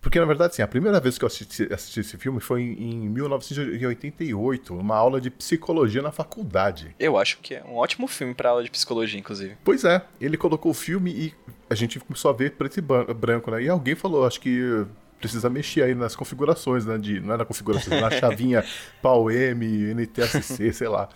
Porque, 0.00 0.18
na 0.18 0.24
verdade, 0.24 0.54
assim, 0.54 0.62
a 0.62 0.68
primeira 0.68 0.98
vez 0.98 1.18
que 1.18 1.24
eu 1.24 1.26
assisti, 1.26 1.68
assisti 1.72 2.00
esse 2.00 2.16
filme 2.16 2.40
foi 2.40 2.62
em, 2.62 3.04
em 3.04 3.08
1988, 3.08 4.74
uma 4.74 4.96
aula 4.96 5.20
de 5.20 5.30
psicologia 5.30 6.00
na 6.00 6.10
faculdade. 6.10 6.94
Eu 6.98 7.18
acho 7.18 7.38
que 7.38 7.54
é 7.54 7.62
um 7.64 7.74
ótimo 7.74 8.08
filme 8.08 8.34
pra 8.34 8.50
aula 8.50 8.64
de 8.64 8.70
psicologia, 8.70 9.20
inclusive. 9.20 9.56
Pois 9.62 9.84
é, 9.84 10.02
ele 10.18 10.38
colocou 10.38 10.70
o 10.70 10.74
filme 10.74 11.10
e 11.10 11.34
a 11.68 11.74
gente 11.74 12.00
começou 12.00 12.30
a 12.30 12.34
ver 12.34 12.52
preto 12.52 12.78
e 12.78 13.14
branco, 13.14 13.50
né? 13.50 13.62
E 13.62 13.68
alguém 13.68 13.94
falou, 13.94 14.26
acho 14.26 14.40
que 14.40 14.86
precisa 15.20 15.50
mexer 15.50 15.82
aí 15.82 15.94
nas 15.94 16.16
configurações, 16.16 16.86
né? 16.86 16.96
De, 16.96 17.20
não 17.20 17.34
é 17.34 17.36
na 17.36 17.44
configuração, 17.44 18.00
na 18.00 18.10
chavinha 18.10 18.64
PAU-M, 19.02 19.94
NTSC, 19.94 20.72
sei 20.72 20.88
lá. 20.88 21.10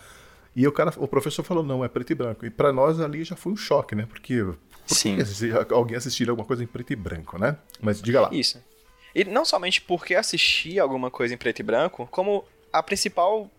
E 0.55 0.69
o 0.69 0.73
cara, 0.73 0.93
o 0.99 1.09
professor 1.09 1.43
falou, 1.43 1.65
não, 1.65 1.83
é 1.83 1.89
preto 1.89 2.11
e 2.13 2.15
branco. 2.15 2.45
E 2.45 2.51
pra 2.51 2.71
nós 2.71 3.01
ali 3.01 3.25
já 3.25 3.35
foi 3.35 3.53
um 3.53 3.57
choque, 3.57 3.95
né? 3.95 4.07
Porque 4.07 4.45
por 4.87 4.95
Sim. 4.95 5.17
alguém 5.71 5.97
assistir 5.97 6.29
alguma 6.29 6.47
coisa 6.47 6.63
em 6.63 6.67
preto 6.67 6.93
e 6.93 6.97
branco, 6.97 7.39
né? 7.39 7.57
Mas 7.81 8.03
diga 8.03 8.21
lá. 8.21 8.29
Isso. 8.31 8.63
E 9.15 9.25
não 9.25 9.45
somente 9.45 9.81
porque 9.81 10.15
assistir 10.15 10.79
alguma 10.79 11.11
coisa 11.11 11.35
em 11.35 11.37
preto 11.37 11.61
e 11.61 11.63
branco, 11.63 12.09
como 12.11 12.45
a 12.73 12.83
principal 12.83 13.51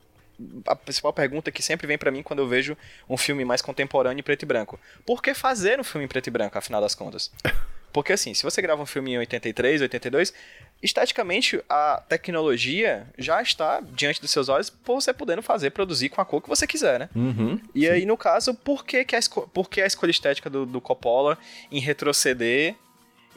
a 0.68 0.76
principal 0.76 1.14
pergunta 1.14 1.52
que 1.52 1.62
sempre 1.62 1.88
vem 1.88 1.98
pra 1.98 2.12
mim 2.12 2.22
quando 2.22 2.40
eu 2.40 2.48
vejo 2.48 2.78
um 3.10 3.16
filme 3.16 3.46
mais 3.46 3.62
contemporâneo 3.62 4.20
em 4.20 4.24
preto 4.24 4.44
e 4.44 4.46
branco. 4.46 4.78
Por 5.06 5.22
que 5.22 5.34
fazer 5.34 5.80
um 5.80 5.84
filme 5.84 6.04
em 6.06 6.08
preto 6.10 6.28
e 6.28 6.32
branco, 6.32 6.58
afinal 6.58 6.82
das 6.82 6.94
contas? 6.94 7.32
Porque 7.94 8.12
assim, 8.12 8.34
se 8.34 8.44
você 8.44 8.62
grava 8.62 8.82
um 8.82 8.86
filme 8.86 9.14
em 9.14 9.18
83, 9.20 9.84
82, 9.84 10.34
esteticamente 10.84 11.64
a 11.70 12.04
tecnologia 12.10 13.08
já 13.18 13.42
está 13.42 13.80
diante 13.80 14.20
dos 14.20 14.32
seus 14.32 14.50
olhos 14.50 14.70
por 14.70 14.96
você 14.96 15.14
podendo 15.14 15.42
fazer, 15.42 15.70
produzir 15.70 16.10
com 16.10 16.20
a 16.20 16.26
cor 16.26 16.42
que 16.42 16.50
você 16.50 16.68
quiser, 16.68 17.00
né? 17.00 17.10
Uhum. 17.16 17.58
E 17.74 17.90
aí, 17.90 18.06
no 18.06 18.18
caso, 18.18 18.54
por 18.54 18.84
que, 18.84 19.06
que, 19.06 19.16
a, 19.16 19.20
por 19.54 19.70
que 19.70 19.82
a 19.82 19.86
escolha 19.86 20.12
estética 20.12 20.50
do, 20.50 20.66
do 20.66 20.82
Coppola 20.82 21.38
em 21.72 21.80
retroceder 21.80 22.76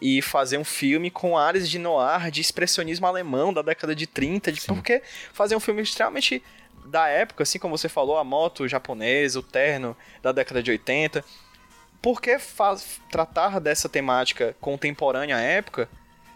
e 0.00 0.22
fazer 0.22 0.58
um 0.58 0.64
filme 0.64 1.10
com 1.10 1.36
áreas 1.36 1.68
de 1.68 1.78
noir, 1.78 2.30
de 2.30 2.40
expressionismo 2.40 3.06
alemão 3.06 3.52
da 3.52 3.62
década 3.62 3.94
de 3.94 4.06
30? 4.06 4.52
De, 4.52 4.60
Sim. 4.60 4.66
por 4.68 4.82
que 4.82 5.02
fazer 5.32 5.56
um 5.56 5.60
filme 5.60 5.82
extremamente 5.82 6.42
da 6.84 7.08
época, 7.08 7.42
assim 7.42 7.58
como 7.58 7.76
você 7.76 7.88
falou, 7.88 8.18
a 8.18 8.24
moto 8.24 8.66
japonesa, 8.66 9.38
o 9.38 9.42
terno 9.42 9.96
da 10.22 10.32
década 10.32 10.62
de 10.62 10.70
80? 10.70 11.24
Por 12.00 12.20
que 12.20 12.38
faz, 12.38 13.00
tratar 13.10 13.60
dessa 13.60 13.88
temática 13.88 14.54
contemporânea 14.60 15.36
à 15.36 15.40
época, 15.40 15.88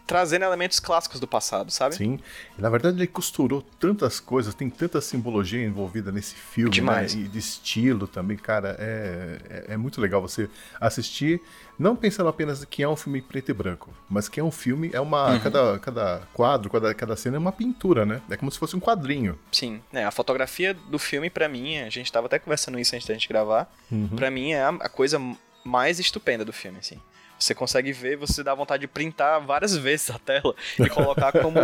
trazendo 0.07 0.45
elementos 0.45 0.81
clássicos 0.81 1.21
do 1.21 1.27
passado, 1.27 1.71
sabe? 1.71 1.95
Sim. 1.95 2.19
Na 2.59 2.69
verdade, 2.69 2.97
ele 2.99 3.07
costurou 3.07 3.63
tantas 3.79 4.21
coisas, 4.21 4.55
tem 4.55 4.69
tanta 4.69 5.01
simbologia 5.01 5.65
envolvida 5.65 6.11
nesse 6.13 6.35
filme, 6.35 6.71
Demais. 6.71 7.15
né? 7.15 7.23
E 7.23 7.29
de 7.29 7.39
estilo 7.39 8.07
também, 8.07 8.37
cara. 8.37 8.77
É, 8.79 9.39
é, 9.69 9.75
é 9.75 9.77
muito 9.77 10.01
legal 10.01 10.21
você 10.21 10.49
assistir, 10.81 11.41
não 11.79 11.97
pensando 11.97 12.29
apenas 12.29 12.65
que 12.65 12.83
é 12.83 12.89
um 12.89 12.97
filme 12.97 13.23
preto 13.23 13.51
e 13.51 13.55
branco, 13.55 13.91
mas 14.09 14.29
que 14.29 14.39
é 14.39 14.45
um 14.45 14.51
filme, 14.51 14.91
é 14.93 15.01
uma. 15.01 15.39
Cada, 15.41 15.79
cada 15.79 16.23
quadro, 16.33 16.71
cada, 16.71 16.95
cada 16.95 17.17
cena 17.17 17.37
é 17.37 17.39
uma 17.39 17.53
pintura, 17.53 18.05
né? 18.05 18.21
É 18.31 18.37
como 18.37 18.51
se 18.51 18.59
fosse 18.59 18.77
um 18.77 18.81
quadrinho. 18.81 19.39
Sim, 19.51 19.81
né? 19.93 20.05
A 20.05 20.11
fotografia 20.11 20.75
do 20.75 20.99
filme, 20.99 21.31
pra 21.31 21.49
mim, 21.49 21.79
a 21.79 21.91
gente 21.91 22.13
tava 22.13 22.27
até 22.27 22.39
conversando 22.39 22.79
isso 22.79 22.95
antes 22.95 23.07
da 23.07 23.15
gente 23.15 23.29
gravar. 23.29 23.73
Pra 24.17 24.31
mim 24.31 24.53
é 24.53 24.63
a, 24.63 24.69
a 24.69 24.89
coisa 24.89 25.19
mais 25.65 25.99
estupenda 25.99 26.45
do 26.45 26.53
filme, 26.53 26.79
assim. 26.79 27.01
Você 27.43 27.55
consegue 27.55 27.93
ver, 27.93 28.17
você 28.17 28.43
dá 28.43 28.55
vontade 28.55 28.83
de 28.83 28.87
printar 28.87 29.41
várias 29.41 29.77
vezes 29.79 30.11
a 30.11 30.19
tela 30.19 30.55
e 30.79 30.89
colocar 30.89 31.33
como 31.33 31.59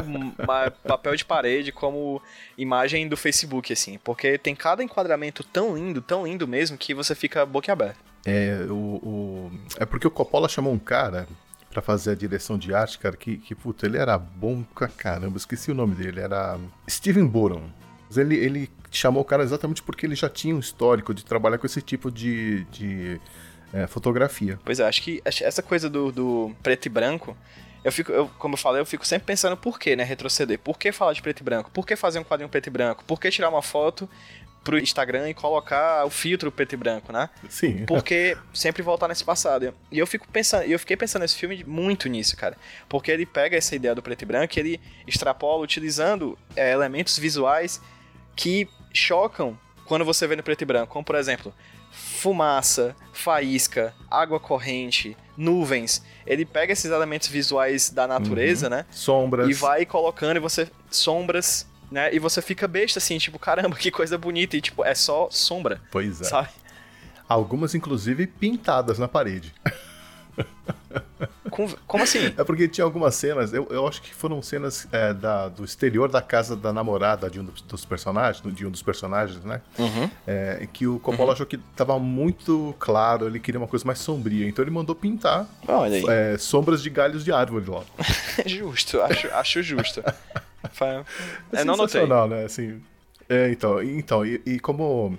ma- 0.47 0.71
papel 0.71 1.17
de 1.17 1.25
parede, 1.25 1.73
como 1.73 2.21
imagem 2.57 3.09
do 3.09 3.17
Facebook, 3.17 3.73
assim. 3.73 3.99
Porque 4.03 4.37
tem 4.39 4.55
cada 4.55 4.83
enquadramento 4.83 5.43
tão 5.45 5.77
lindo, 5.77 6.01
tão 6.03 6.27
lindo 6.27 6.47
mesmo, 6.49 6.77
que 6.77 6.93
você 6.95 7.15
fica 7.15 7.45
boquiaberto. 7.47 7.99
É, 8.27 8.67
o, 8.69 8.73
o- 8.75 9.51
é 9.79 9.87
porque 9.87 10.07
o 10.07 10.11
Coppola 10.11 10.49
chamou 10.49 10.73
um 10.73 10.79
cara 10.79 11.27
pra 11.71 11.83
fazer 11.83 12.11
a 12.13 12.15
direção 12.15 12.59
de 12.59 12.75
arte, 12.75 12.99
cara, 12.99 13.17
que, 13.17 13.37
que 13.37 13.55
puta, 13.55 13.87
ele 13.87 13.99
era 13.99 14.17
bom 14.19 14.63
pra 14.75 14.89
caramba, 14.89 15.37
esqueci 15.37 15.71
o 15.71 15.75
nome 15.75 15.95
dele, 15.95 16.21
era 16.21 16.59
Steven 16.89 17.27
Boron. 17.27 17.69
Ele, 18.17 18.37
ele 18.37 18.71
chamou 18.91 19.21
o 19.21 19.25
cara 19.25 19.43
exatamente 19.43 19.83
porque 19.83 20.07
ele 20.07 20.15
já 20.15 20.31
tinha 20.31 20.55
um 20.57 20.59
histórico 20.59 21.13
de 21.13 21.23
trabalhar 21.25 21.59
com 21.59 21.67
esse 21.67 21.83
tipo 21.83 22.11
de, 22.11 22.65
de 22.65 23.21
é, 23.73 23.87
fotografia. 23.87 24.59
Pois 24.65 24.81
é, 24.81 24.87
acho 24.87 25.03
que 25.03 25.23
essa 25.25 25.63
coisa 25.63 25.89
do, 25.89 26.11
do 26.11 26.57
preto 26.63 26.87
e 26.87 26.89
branco, 26.89 27.37
eu 27.85 27.93
fico, 27.93 28.11
eu, 28.13 28.29
como 28.39 28.55
eu 28.55 28.59
falei, 28.59 28.81
eu 28.81 28.87
fico 28.87 29.07
sempre 29.07 29.27
pensando 29.27 29.57
por 29.57 29.79
que, 29.79 29.95
né, 29.95 30.05
retroceder? 30.05 30.59
Por 30.59 30.79
que 30.79 30.93
falar 30.93 31.13
de 31.13 31.23
preto 31.23 31.41
e 31.41 31.45
branco? 31.45 31.71
Por 31.71 31.87
que 31.87 31.97
fazer 31.97 32.19
um 32.19 32.25
quadrinho 32.25 32.49
preto 32.49 32.67
e 32.67 32.71
branco? 32.71 33.05
Por 33.05 33.21
que 33.21 33.31
tirar 33.31 33.49
uma 33.49 33.63
foto 33.63 34.09
pro 34.65 34.79
Instagram 34.79 35.31
e 35.31 35.35
colocar 35.35 36.05
o 36.05 36.11
filtro 36.11 36.53
preto 36.53 36.75
e 36.75 36.77
branco, 36.77 37.13
né? 37.13 37.31
Sim. 37.49 37.87
Porque 37.87 38.37
sempre 38.53 38.83
voltar 38.83 39.09
nesse 39.09 39.25
passado. 39.25 39.75
E 39.91 39.99
eu 39.99 40.07
fico 40.07 40.29
pensando, 40.29 40.65
eu 40.65 40.79
fiquei 40.79 40.97
pensando 40.97 41.23
nesse 41.23 41.37
filme 41.37 41.65
muito 41.65 42.09
nisso, 42.09 42.37
cara. 42.37 42.57
Porque 42.89 43.11
ele 43.11 43.25
pega 43.25 43.57
essa 43.57 43.75
ideia 43.75 43.95
do 43.95 44.03
preto 44.03 44.23
e 44.23 44.27
branco 44.27 44.59
e 44.59 44.61
ele 44.61 44.81
extrapola 45.07 45.63
utilizando 45.63 46.39
é, 46.55 46.73
elementos 46.73 47.19
visuais 47.19 47.81
que 48.37 48.69
chocam 48.93 49.59
quando 49.87 50.05
você 50.05 50.27
vê 50.27 50.37
no 50.37 50.43
preto 50.43 50.63
e 50.63 50.65
branco. 50.67 50.93
Como, 50.93 51.05
por 51.05 51.17
exemplo, 51.17 51.55
fumaça, 51.99 52.95
faísca, 53.13 53.95
água 54.11 54.39
corrente, 54.39 55.17
nuvens. 55.37 56.03
Ele 56.27 56.45
pega 56.45 56.73
esses 56.73 56.91
elementos 56.91 57.29
visuais 57.29 57.91
da 57.91 58.07
natureza, 58.07 58.71
né? 58.71 58.85
Sombras. 58.91 59.49
E 59.49 59.53
vai 59.53 59.85
colocando 59.85 60.37
e 60.37 60.41
você. 60.41 60.71
sombras, 60.91 61.67
né? 61.91 62.15
E 62.15 62.19
você 62.19 62.41
fica 62.41 62.69
besta 62.69 62.99
assim, 62.99 63.19
tipo, 63.19 63.39
caramba, 63.39 63.77
que 63.77 63.91
coisa 63.91 64.17
bonita. 64.17 64.57
E 64.57 64.61
tipo, 64.61 64.85
é 64.85 64.95
só 64.95 65.29
sombra, 65.31 65.81
Pois 65.91 66.21
é. 66.21 66.25
sabe? 66.25 66.49
Algumas, 67.29 67.75
inclusive, 67.75 68.27
pintadas 68.27 68.99
na 68.99 69.07
parede. 69.09 69.55
Com- 71.51 71.69
como 71.87 72.05
assim? 72.05 72.33
É 72.37 72.45
porque 72.45 72.69
tinha 72.69 72.85
algumas 72.85 73.15
cenas, 73.15 73.53
eu, 73.53 73.67
eu 73.71 73.87
acho 73.87 74.01
que 74.03 74.15
foram 74.15 74.41
cenas 74.41 74.87
é, 74.93 75.13
da, 75.13 75.49
do 75.49 75.65
exterior 75.65 76.09
da 76.09 76.23
casa 76.23 76.55
da 76.55 76.73
namorada 76.73 77.29
de 77.29 77.41
um 77.41 77.45
dos, 77.45 77.85
personagens, 77.85 78.55
de 78.55 78.67
um 78.67 78.71
dos 78.71 78.83
personagens, 78.83 79.43
né? 79.45 79.61
Uhum. 79.79 80.11
É, 80.27 80.69
que 80.73 80.87
o 80.87 81.01
Coppola 81.01 81.33
achou 81.33 81.47
que 81.47 81.57
tava 81.75 81.99
muito 81.99 82.75
claro, 82.79 83.27
ele 83.27 83.41
queria 83.41 83.59
uma 83.61 83.67
coisa 83.67 83.85
mais 83.85 83.99
sombria, 83.99 84.47
então 84.47 84.63
ele 84.63 84.71
mandou 84.71 84.95
pintar 84.95 85.49
aí. 85.67 86.05
é, 86.09 86.39
sombras 86.39 86.83
de 86.83 86.91
galhos 86.91 87.25
de 87.25 87.33
árvore 87.33 87.69
lá. 87.69 87.83
justo, 88.47 89.01
acho, 89.01 89.27
acho 89.29 89.63
justo. 89.63 90.01
É 91.53 91.63
Eu 91.63 91.65
não 91.65 91.77
notei. 91.77 92.07
né? 92.07 92.45
Assim, 92.45 92.81
é, 93.29 93.51
então, 93.51 93.83
então 93.83 94.25
e, 94.25 94.41
e 94.47 94.61
como 94.61 95.19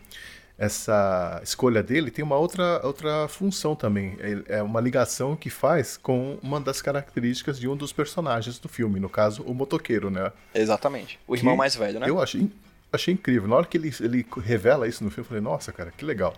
essa 0.60 1.40
escolha 1.42 1.82
dele 1.82 2.12
tem 2.12 2.24
uma 2.24 2.36
outra, 2.36 2.82
outra 2.84 3.30
função 3.30 3.76
também. 3.76 4.18
É 4.46 4.62
uma 4.62 4.82
ligação 4.82 5.34
que 5.34 5.50
faz 5.50 5.96
com 5.96 6.38
uma 6.44 6.60
das 6.60 6.82
características 6.82 7.58
de 7.58 7.68
um 7.68 7.78
dos 7.78 7.94
personagens 7.94 8.60
do 8.60 8.68
filme, 8.68 9.00
no 9.00 9.08
caso, 9.08 9.42
o 9.44 9.54
motoqueiro, 9.54 10.10
né? 10.10 10.34
Exatamente. 10.54 11.18
O 11.26 11.34
irmão 11.34 11.54
Que 11.54 11.58
mais 11.58 11.76
velho, 11.78 12.02
né? 12.02 12.10
Eu 12.10 12.22
achei, 12.22 12.52
achei 12.92 13.14
incrível. 13.14 13.48
Na 13.48 13.56
hora 13.56 13.66
que 13.66 13.78
ele, 13.78 13.94
ele 14.02 14.26
revela 14.44 14.86
isso 14.86 15.02
no 15.02 15.10
filme, 15.10 15.24
eu 15.24 15.30
falei, 15.30 15.42
nossa, 15.42 15.72
cara, 15.72 15.92
que 15.96 16.04
legal. 16.04 16.34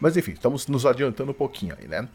Mas 0.00 0.16
enfim, 0.16 0.32
estamos 0.32 0.66
nos 0.66 0.84
adiantando 0.84 1.30
um 1.30 1.34
pouquinho 1.34 1.76
aí, 1.78 1.86
né? 1.86 2.08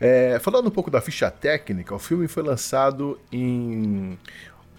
É, 0.00 0.38
falando 0.38 0.68
um 0.68 0.70
pouco 0.70 0.90
da 0.90 1.02
ficha 1.02 1.30
técnica, 1.30 1.94
o 1.94 1.98
filme 1.98 2.26
foi 2.26 2.42
lançado 2.42 3.20
em 3.30 4.18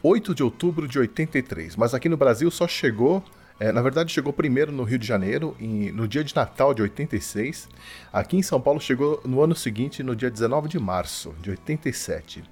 8 0.01 0.33
de 0.33 0.41
outubro 0.41 0.87
de 0.87 0.97
83, 0.97 1.75
mas 1.75 1.93
aqui 1.93 2.09
no 2.09 2.17
Brasil 2.17 2.49
só 2.49 2.67
chegou. 2.67 3.23
É, 3.59 3.71
na 3.71 3.81
verdade, 3.81 4.11
chegou 4.11 4.31
primeiro 4.33 4.71
no 4.71 4.83
Rio 4.83 4.99
de 4.99 5.07
Janeiro, 5.07 5.55
em- 5.59 5.91
no 5.91 6.07
dia 6.07 6.23
de 6.23 6.35
Natal 6.35 6.73
de 6.73 6.81
86. 6.81 7.67
Aqui 8.13 8.37
em 8.37 8.41
São 8.41 8.59
Paulo 8.61 8.79
chegou 8.79 9.21
no 9.25 9.41
ano 9.41 9.55
seguinte, 9.55 10.03
no 10.03 10.15
dia 10.15 10.29
19 10.29 10.67
de 10.69 10.79
março 10.79 11.33
de 11.41 11.49
87. 11.51 12.43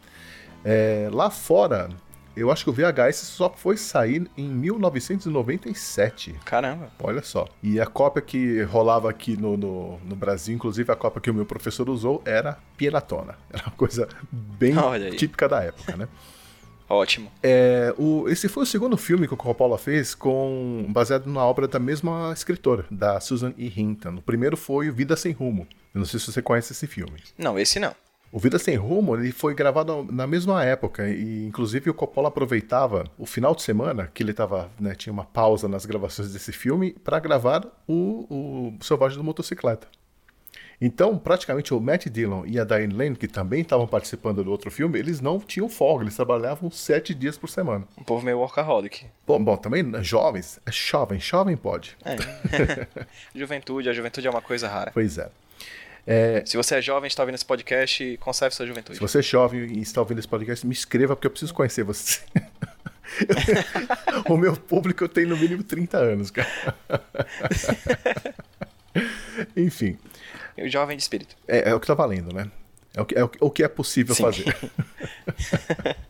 É, 0.63 1.09
lá 1.11 1.29
fora, 1.29 1.89
eu 2.35 2.51
acho 2.51 2.63
que 2.63 2.69
o 2.69 2.73
VHS 2.73 3.17
só 3.27 3.49
foi 3.55 3.77
sair 3.77 4.27
em 4.37 4.47
1997. 4.49 6.35
Caramba. 6.45 6.89
Olha 7.01 7.21
só. 7.21 7.47
E 7.61 7.79
a 7.79 7.85
cópia 7.85 8.21
que 8.21 8.61
rolava 8.63 9.09
aqui 9.09 9.37
no, 9.37 9.55
no, 9.55 9.99
no 9.99 10.15
Brasil, 10.15 10.55
inclusive 10.55 10.91
a 10.91 10.95
cópia 10.95 11.21
que 11.21 11.29
o 11.29 11.33
meu 11.33 11.45
professor 11.45 11.89
usou, 11.89 12.21
era 12.25 12.57
Piratona. 12.77 13.35
Era 13.51 13.63
uma 13.67 13.71
coisa 13.75 14.07
bem 14.31 14.73
típica 15.17 15.47
da 15.47 15.61
época, 15.63 15.95
né? 15.95 16.07
Ótimo. 16.87 17.31
É, 17.41 17.93
o- 17.97 18.29
esse 18.29 18.47
foi 18.47 18.63
o 18.63 18.65
segundo 18.65 18.95
filme 18.97 19.27
que 19.27 19.33
o 19.33 19.37
Coppola 19.37 19.77
fez 19.77 20.13
com 20.13 20.85
baseado 20.89 21.25
na 21.27 21.43
obra 21.45 21.67
da 21.67 21.79
mesma 21.79 22.31
escritora, 22.33 22.85
da 22.91 23.19
Susan 23.19 23.53
E. 23.57 23.71
Hinton. 23.79 24.15
O 24.17 24.21
primeiro 24.21 24.55
foi 24.55 24.89
o 24.89 24.93
Vida 24.93 25.15
Sem 25.15 25.31
Rumo. 25.31 25.67
Eu 25.93 25.99
não 25.99 26.05
sei 26.05 26.19
se 26.19 26.31
você 26.31 26.41
conhece 26.41 26.73
esse 26.73 26.85
filme. 26.87 27.21
Não, 27.37 27.57
esse 27.57 27.79
não. 27.79 27.95
O 28.31 28.37
Vida 28.39 28.59
Sem 28.59 28.75
Rumo 28.75 29.15
ele 29.15 29.31
foi 29.31 29.55
gravado 29.55 30.05
na 30.11 30.27
mesma 30.27 30.63
época 30.63 31.07
e 31.09 31.45
inclusive 31.45 31.89
o 31.89 31.93
Coppola 31.93 32.27
aproveitava 32.27 33.05
o 33.17 33.25
final 33.25 33.55
de 33.55 33.61
semana 33.61 34.11
que 34.13 34.21
ele 34.21 34.33
tava, 34.33 34.69
né, 34.79 34.93
tinha 34.93 35.13
uma 35.13 35.23
pausa 35.23 35.67
nas 35.69 35.85
gravações 35.85 36.33
desse 36.33 36.51
filme 36.51 36.91
para 37.03 37.17
gravar 37.19 37.65
o, 37.87 38.25
o 38.29 38.83
Selvagem 38.83 39.17
do 39.17 39.23
Motocicleta. 39.23 39.87
Então, 40.79 41.17
praticamente 41.17 41.73
o 41.73 41.79
Matt 41.79 42.07
Dillon 42.07 42.43
e 42.45 42.59
a 42.59 42.63
Diane 42.63 42.93
Lane, 42.93 43.15
que 43.15 43.27
também 43.27 43.61
estavam 43.61 43.87
participando 43.87 44.43
do 44.43 44.51
outro 44.51 44.69
filme, 44.69 44.99
eles 44.99 45.21
não 45.21 45.39
tinham 45.39 45.69
folga, 45.69 46.03
eles 46.03 46.15
trabalhavam 46.15 46.69
sete 46.69 47.13
dias 47.13 47.37
por 47.37 47.49
semana. 47.49 47.87
Um 47.97 48.03
povo 48.03 48.25
meio 48.25 48.39
workaholic. 48.39 49.05
Bom, 49.25 49.43
bom 49.43 49.55
também 49.55 49.83
né, 49.83 50.03
jovens, 50.03 50.59
é 50.65 50.71
jovem, 50.71 51.19
jovem 51.19 51.55
pode. 51.55 51.95
É. 52.03 52.15
juventude, 53.33 53.89
a 53.89 53.93
juventude 53.93 54.27
é 54.27 54.29
uma 54.29 54.41
coisa 54.41 54.67
rara. 54.67 54.91
Pois 54.93 55.17
é. 55.17 55.29
É, 56.07 56.43
Se 56.45 56.55
você 56.55 56.75
é 56.75 56.81
jovem 56.81 57.07
e 57.07 57.09
está 57.09 57.23
ouvindo 57.23 57.35
esse 57.35 57.45
podcast, 57.45 58.17
conserve 58.17 58.55
sua 58.55 58.67
juventude. 58.67 58.97
Se 58.97 59.01
você 59.01 59.19
é 59.19 59.21
jovem 59.23 59.61
e 59.61 59.81
está 59.81 60.01
ouvindo 60.01 60.19
esse 60.19 60.27
podcast, 60.27 60.65
me 60.65 60.73
inscreva 60.73 61.15
porque 61.15 61.25
eu 61.25 61.31
preciso 61.31 61.53
conhecer 61.53 61.83
você. 61.83 62.19
o 64.29 64.37
meu 64.37 64.55
público 64.55 65.07
tem 65.07 65.25
no 65.25 65.35
mínimo 65.35 65.63
30 65.63 65.97
anos, 65.97 66.29
cara. 66.29 66.47
Enfim, 69.57 69.97
jovem 70.65 70.95
de 70.97 71.03
espírito. 71.03 71.35
é, 71.47 71.69
é 71.69 71.75
o 71.75 71.79
que 71.79 71.87
tá 71.87 71.93
valendo, 71.93 72.33
né? 72.33 72.49
É 72.95 73.01
o 73.01 73.05
que 73.05 73.15
é, 73.17 73.23
o 73.41 73.49
que- 73.51 73.63
é 73.63 73.67
possível 73.67 74.15
Sim. 74.15 74.23
fazer. 74.23 74.45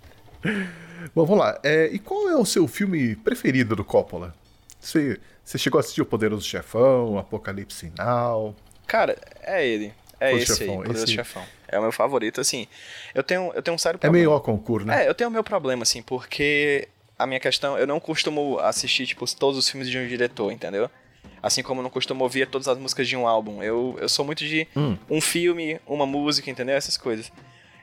Bom, 1.13 1.25
vamos 1.25 1.39
lá. 1.39 1.59
É, 1.63 1.87
e 1.87 1.99
qual 1.99 2.27
é 2.29 2.35
o 2.35 2.45
seu 2.45 2.67
filme 2.67 3.15
preferido 3.15 3.75
do 3.75 3.83
Coppola? 3.83 4.33
Você, 4.79 5.19
você 5.43 5.57
chegou 5.57 5.79
a 5.79 5.81
assistir 5.81 6.01
O 6.01 6.05
Poderoso 6.05 6.45
Chefão, 6.45 7.17
Apocalipse 7.17 7.91
Now? 7.97 8.55
Cara, 8.85 9.17
é 9.41 9.65
ele. 9.67 9.93
É 10.19 10.29
Poderoso 10.31 10.43
esse 10.53 10.57
Chefão, 10.59 10.73
aí, 10.75 10.81
Poderoso 10.81 11.03
esse- 11.05 11.13
Chefão. 11.13 11.43
É 11.67 11.79
o 11.79 11.81
meu 11.81 11.91
favorito, 11.91 12.39
assim. 12.39 12.67
Eu 13.13 13.23
tenho, 13.23 13.51
eu 13.55 13.61
tenho 13.63 13.73
um 13.75 13.77
sério 13.77 13.97
É 13.97 13.99
problema. 13.99 14.17
meio 14.23 14.31
ao 14.31 14.39
concurso, 14.41 14.85
né? 14.85 15.05
É, 15.05 15.09
eu 15.09 15.15
tenho 15.15 15.29
o 15.29 15.33
meu 15.33 15.43
problema, 15.43 15.81
assim, 15.83 16.01
porque 16.03 16.87
a 17.17 17.25
minha 17.25 17.39
questão, 17.39 17.77
eu 17.77 17.87
não 17.87 17.99
costumo 17.99 18.59
assistir, 18.59 19.07
tipo, 19.07 19.25
todos 19.35 19.57
os 19.57 19.67
filmes 19.67 19.89
de 19.89 19.97
um 19.97 20.07
diretor, 20.07 20.51
entendeu? 20.51 20.89
Assim 21.45 21.61
como 21.61 21.79
eu 21.79 21.83
não 21.83 21.91
costumo 21.91 22.23
ouvir 22.23 22.47
todas 22.47 22.67
as 22.67 22.75
músicas 22.75 23.07
de 23.07 23.15
um 23.15 23.27
álbum. 23.27 23.61
Eu, 23.61 23.95
eu 24.01 24.09
sou 24.09 24.25
muito 24.25 24.43
de 24.43 24.67
Hum. 24.75 24.97
um 25.07 25.21
filme, 25.21 25.79
uma 25.85 26.07
música, 26.07 26.49
entendeu? 26.49 26.75
Essas 26.75 26.97
coisas. 26.97 27.31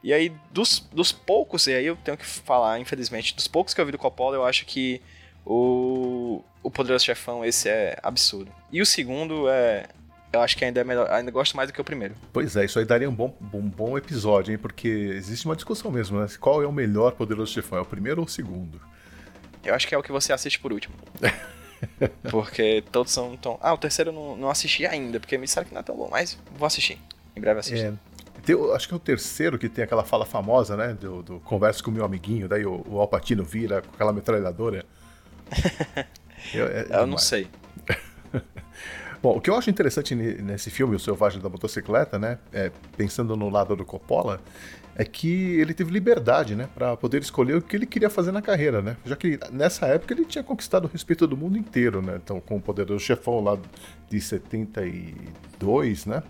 E 0.02 0.12
aí, 0.12 0.32
dos, 0.50 0.80
dos 0.92 1.12
poucos, 1.12 1.68
e 1.68 1.72
aí 1.72 1.86
eu 1.86 1.94
tenho 1.94 2.16
que 2.16 2.26
falar, 2.26 2.80
infelizmente, 2.80 3.36
dos 3.36 3.46
poucos 3.46 3.72
que 3.72 3.80
eu 3.80 3.86
vi 3.86 3.92
do 3.92 3.98
Coppola, 3.98 4.34
eu 4.34 4.44
acho 4.44 4.66
que 4.66 5.00
o, 5.46 6.42
o 6.60 6.70
Poderoso 6.72 7.04
Chefão, 7.04 7.44
esse 7.44 7.68
é 7.68 7.96
absurdo. 8.02 8.50
E 8.72 8.82
o 8.82 8.86
segundo 8.86 9.48
é. 9.48 9.86
Eu 10.32 10.40
acho 10.40 10.56
que 10.56 10.64
ainda 10.64 10.80
é 10.80 10.84
melhor, 10.84 11.08
ainda 11.10 11.30
gosto 11.30 11.56
mais 11.56 11.68
do 11.68 11.72
que 11.72 11.80
o 11.80 11.84
primeiro. 11.84 12.16
Pois 12.32 12.56
é, 12.56 12.64
isso 12.64 12.80
aí 12.80 12.84
daria 12.84 13.08
um 13.08 13.14
bom, 13.14 13.32
bom, 13.38 13.60
bom 13.60 13.96
episódio, 13.96 14.50
hein? 14.50 14.58
Porque 14.58 14.88
existe 14.88 15.46
uma 15.46 15.54
discussão 15.54 15.90
mesmo, 15.92 16.18
né? 16.18 16.26
Qual 16.40 16.62
é 16.62 16.66
o 16.66 16.72
melhor 16.72 17.12
Poderoso 17.12 17.52
Chefão? 17.52 17.78
É 17.78 17.82
o 17.82 17.84
primeiro 17.84 18.22
ou 18.22 18.26
o 18.26 18.28
segundo? 18.28 18.80
Eu 19.62 19.72
acho 19.72 19.86
que 19.86 19.94
é 19.94 19.98
o 19.98 20.02
que 20.02 20.10
você 20.10 20.32
assiste 20.32 20.58
por 20.58 20.72
último. 20.72 20.96
porque 22.30 22.82
todos 22.92 23.12
são 23.12 23.36
tão. 23.36 23.58
Ah, 23.60 23.72
o 23.72 23.78
terceiro 23.78 24.10
eu 24.10 24.14
não, 24.14 24.36
não 24.36 24.50
assisti 24.50 24.86
ainda, 24.86 25.18
porque 25.20 25.36
me 25.38 25.46
disseram 25.46 25.66
que 25.66 25.74
não 25.74 25.80
é 25.80 25.84
tão 25.84 25.96
bom, 25.96 26.08
mas 26.10 26.38
vou 26.56 26.66
assistir. 26.66 26.98
Em 27.36 27.40
breve 27.40 27.60
assisto. 27.60 27.86
É, 27.86 27.92
tem 28.42 28.56
acho 28.74 28.88
que 28.88 28.94
é 28.94 28.96
o 28.96 29.00
terceiro 29.00 29.58
que 29.58 29.68
tem 29.68 29.84
aquela 29.84 30.04
fala 30.04 30.24
famosa, 30.26 30.76
né? 30.76 30.94
Do, 30.94 31.22
do 31.22 31.40
conversa 31.40 31.82
com 31.82 31.90
o 31.90 31.94
meu 31.94 32.04
amiguinho, 32.04 32.48
daí 32.48 32.64
o, 32.66 32.84
o 32.88 33.00
Alpatino 33.00 33.44
vira 33.44 33.82
com 33.82 33.94
aquela 33.94 34.12
metralhadora. 34.12 34.84
Eu, 36.52 36.66
é 36.66 36.86
eu 36.90 37.06
não 37.06 37.18
sei. 37.18 37.46
Bom, 39.22 39.36
o 39.36 39.40
que 39.40 39.48
eu 39.48 39.54
acho 39.54 39.70
interessante 39.70 40.12
ne- 40.12 40.42
nesse 40.42 40.68
filme, 40.70 40.96
O 40.96 40.98
Selvagem 40.98 41.40
da 41.40 41.48
Motocicleta, 41.48 42.18
né? 42.18 42.38
é, 42.52 42.72
pensando 42.96 43.36
no 43.36 43.48
lado 43.48 43.76
do 43.76 43.84
Coppola, 43.84 44.40
é 44.96 45.04
que 45.04 45.54
ele 45.60 45.72
teve 45.74 45.90
liberdade, 45.90 46.54
né? 46.54 46.68
Pra 46.74 46.96
poder 46.96 47.22
escolher 47.22 47.56
o 47.56 47.62
que 47.62 47.74
ele 47.74 47.86
queria 47.86 48.10
fazer 48.10 48.32
na 48.32 48.42
carreira, 48.42 48.82
né? 48.82 48.96
Já 49.04 49.16
que 49.16 49.38
nessa 49.50 49.86
época 49.86 50.12
ele 50.14 50.24
tinha 50.24 50.44
conquistado 50.44 50.84
o 50.84 50.88
respeito 50.88 51.26
do 51.26 51.36
mundo 51.36 51.56
inteiro, 51.56 52.02
né? 52.02 52.20
Então, 52.22 52.40
com 52.40 52.56
o 52.56 52.60
Poderoso 52.60 53.04
Chefão 53.04 53.42
lá 53.42 53.58
de 54.08 54.20
72, 54.20 56.06
né? 56.06 56.22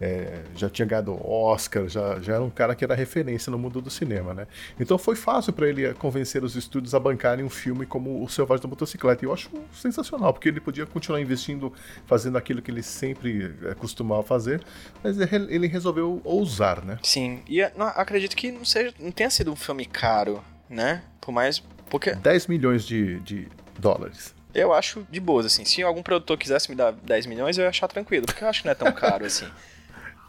É, 0.00 0.42
já 0.56 0.68
tinha 0.68 0.84
ganhado 0.84 1.16
Oscar, 1.24 1.86
já, 1.86 2.18
já 2.20 2.34
era 2.34 2.42
um 2.42 2.50
cara 2.50 2.74
que 2.74 2.82
era 2.84 2.96
referência 2.96 3.50
no 3.50 3.56
mundo 3.56 3.80
do 3.80 3.88
cinema, 3.88 4.34
né? 4.34 4.46
Então 4.78 4.98
foi 4.98 5.14
fácil 5.14 5.52
para 5.52 5.68
ele 5.68 5.94
convencer 5.94 6.42
os 6.42 6.56
estúdios 6.56 6.94
a 6.94 7.00
bancarem 7.00 7.44
um 7.44 7.50
filme 7.50 7.86
como 7.86 8.22
O 8.22 8.28
Selvagem 8.28 8.62
da 8.62 8.68
Motocicleta. 8.68 9.24
E 9.24 9.28
eu 9.28 9.32
acho 9.32 9.48
sensacional, 9.72 10.32
porque 10.32 10.48
ele 10.48 10.60
podia 10.60 10.84
continuar 10.84 11.20
investindo, 11.20 11.72
fazendo 12.06 12.36
aquilo 12.36 12.60
que 12.60 12.72
ele 12.72 12.82
sempre 12.82 13.54
é, 13.62 13.74
costumava 13.74 14.24
fazer, 14.24 14.62
mas 15.02 15.16
ele 15.20 15.68
resolveu 15.68 16.20
ousar, 16.24 16.84
né? 16.84 16.98
Sim. 17.02 17.42
E 17.48 17.60
eu 17.60 17.70
não, 17.76 17.86
acredito 17.86 18.34
que 18.34 18.50
não, 18.50 18.64
seja, 18.64 18.92
não 18.98 19.12
tenha 19.12 19.30
sido 19.30 19.52
um 19.52 19.56
filme 19.56 19.86
caro, 19.86 20.42
né? 20.68 21.02
Por 21.20 21.30
mais. 21.30 21.62
Porque 21.88 22.12
10 22.14 22.48
milhões 22.48 22.84
de, 22.84 23.20
de 23.20 23.48
dólares. 23.78 24.34
eu 24.52 24.72
acho 24.72 25.06
de 25.08 25.20
boas, 25.20 25.46
assim. 25.46 25.64
Se 25.64 25.82
algum 25.82 26.02
produtor 26.02 26.36
quisesse 26.36 26.68
me 26.68 26.74
dar 26.74 26.92
10 26.92 27.26
milhões, 27.26 27.56
eu 27.56 27.62
ia 27.62 27.70
achar 27.70 27.86
tranquilo, 27.86 28.26
porque 28.26 28.42
eu 28.42 28.48
acho 28.48 28.62
que 28.62 28.66
não 28.66 28.72
é 28.72 28.74
tão 28.74 28.90
caro 28.90 29.24
assim. 29.26 29.46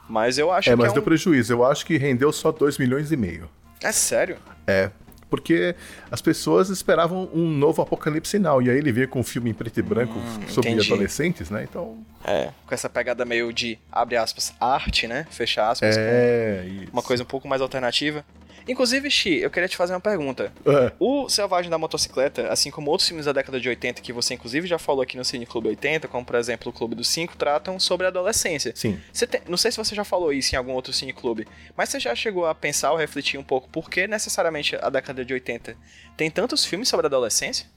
Mas 0.08 0.38
eu 0.38 0.52
acho 0.52 0.70
É, 0.70 0.74
que 0.74 0.78
mas 0.82 0.92
é 0.92 0.94
deu 0.94 1.02
um... 1.02 1.06
prejuízo. 1.06 1.54
Eu 1.54 1.66
acho 1.66 1.86
que 1.86 1.98
rendeu 1.98 2.32
só 2.32 2.52
2 2.52 2.78
milhões 2.78 3.12
e 3.12 3.18
meio. 3.18 3.50
É 3.82 3.92
sério? 3.92 4.38
É, 4.68 4.90
porque 5.30 5.76
as 6.10 6.22
pessoas 6.22 6.70
esperavam 6.70 7.30
um 7.34 7.50
novo 7.50 7.82
Apocalipse 7.82 8.38
Now, 8.40 8.62
e 8.62 8.70
aí 8.70 8.78
ele 8.78 8.92
veio 8.92 9.08
com 9.08 9.20
um 9.20 9.24
filme 9.24 9.50
em 9.50 9.54
preto 9.54 9.80
e 9.80 9.84
branco 9.84 10.14
sobre 10.48 10.72
entendi. 10.72 10.92
adolescentes, 10.94 11.50
né? 11.50 11.66
Então, 11.70 11.98
É. 12.26 12.50
Com 12.66 12.74
essa 12.74 12.90
pegada 12.90 13.24
meio 13.24 13.54
de, 13.54 13.78
abre 13.92 14.18
aspas, 14.18 14.54
arte, 14.60 15.08
né? 15.08 15.28
Fecha 15.30 15.70
aspas. 15.70 15.96
é... 15.98 16.66
isso. 16.66 16.92
Uma 16.92 17.04
coisa 17.04 17.24
um 17.24 17.26
pouco 17.26 17.48
mais 17.48 17.62
alternativa. 17.62 18.26
Inclusive, 18.68 19.12
Xi, 19.12 19.42
eu 19.42 19.52
queria 19.52 19.70
te 19.70 19.78
fazer 19.78 19.94
uma 19.94 20.00
pergunta. 20.00 20.52
É. 20.66 20.92
O 21.00 21.30
Selvagem 21.30 21.70
da 21.70 21.78
Motocicleta, 21.78 22.52
assim 22.52 22.72
como 22.72 22.90
outros 22.90 23.08
filmes 23.08 23.28
da 23.28 23.32
década 23.32 23.60
de 23.60 23.70
80 23.70 24.02
que 24.02 24.12
você 24.12 24.34
inclusive 24.34 24.68
já 24.68 24.80
falou 24.80 25.04
aqui 25.04 25.16
no 25.16 25.24
Cine 25.24 25.46
Clube 25.46 25.68
80, 25.68 26.08
como 26.08 26.26
por 26.26 26.36
exemplo 26.36 26.72
o 26.72 26.74
Clube 26.74 26.96
dos 26.96 27.08
Cinco, 27.08 27.38
tratam 27.38 27.80
sobre 27.80 28.08
a 28.08 28.10
adolescência. 28.10 28.74
Sim. 28.76 29.00
Você 29.14 29.28
tem- 29.28 29.42
não 29.48 29.56
sei 29.58 29.70
se 29.72 29.78
você 29.78 29.94
já 29.94 30.04
falou 30.04 30.34
isso 30.34 30.56
em 30.56 30.58
algum 30.58 30.72
outro 30.72 30.92
Cine 30.94 31.14
Clube, 31.14 31.48
mas 31.78 31.90
você 31.90 32.00
já 32.00 32.16
chegou 32.16 32.48
a 32.48 32.56
pensar 32.56 32.92
ou 32.92 32.98
refletir 32.98 33.38
um 33.40 33.44
pouco 33.44 33.70
por 33.70 33.88
que 33.88 34.08
necessariamente 34.08 34.76
a 34.82 34.90
década 34.90 35.24
de 35.24 35.32
80 35.32 35.78
tem 36.18 36.32
tantos 36.32 36.66
filmes 36.66 36.90
sobre 36.90 37.06
a 37.06 37.08
adolescência? 37.10 37.68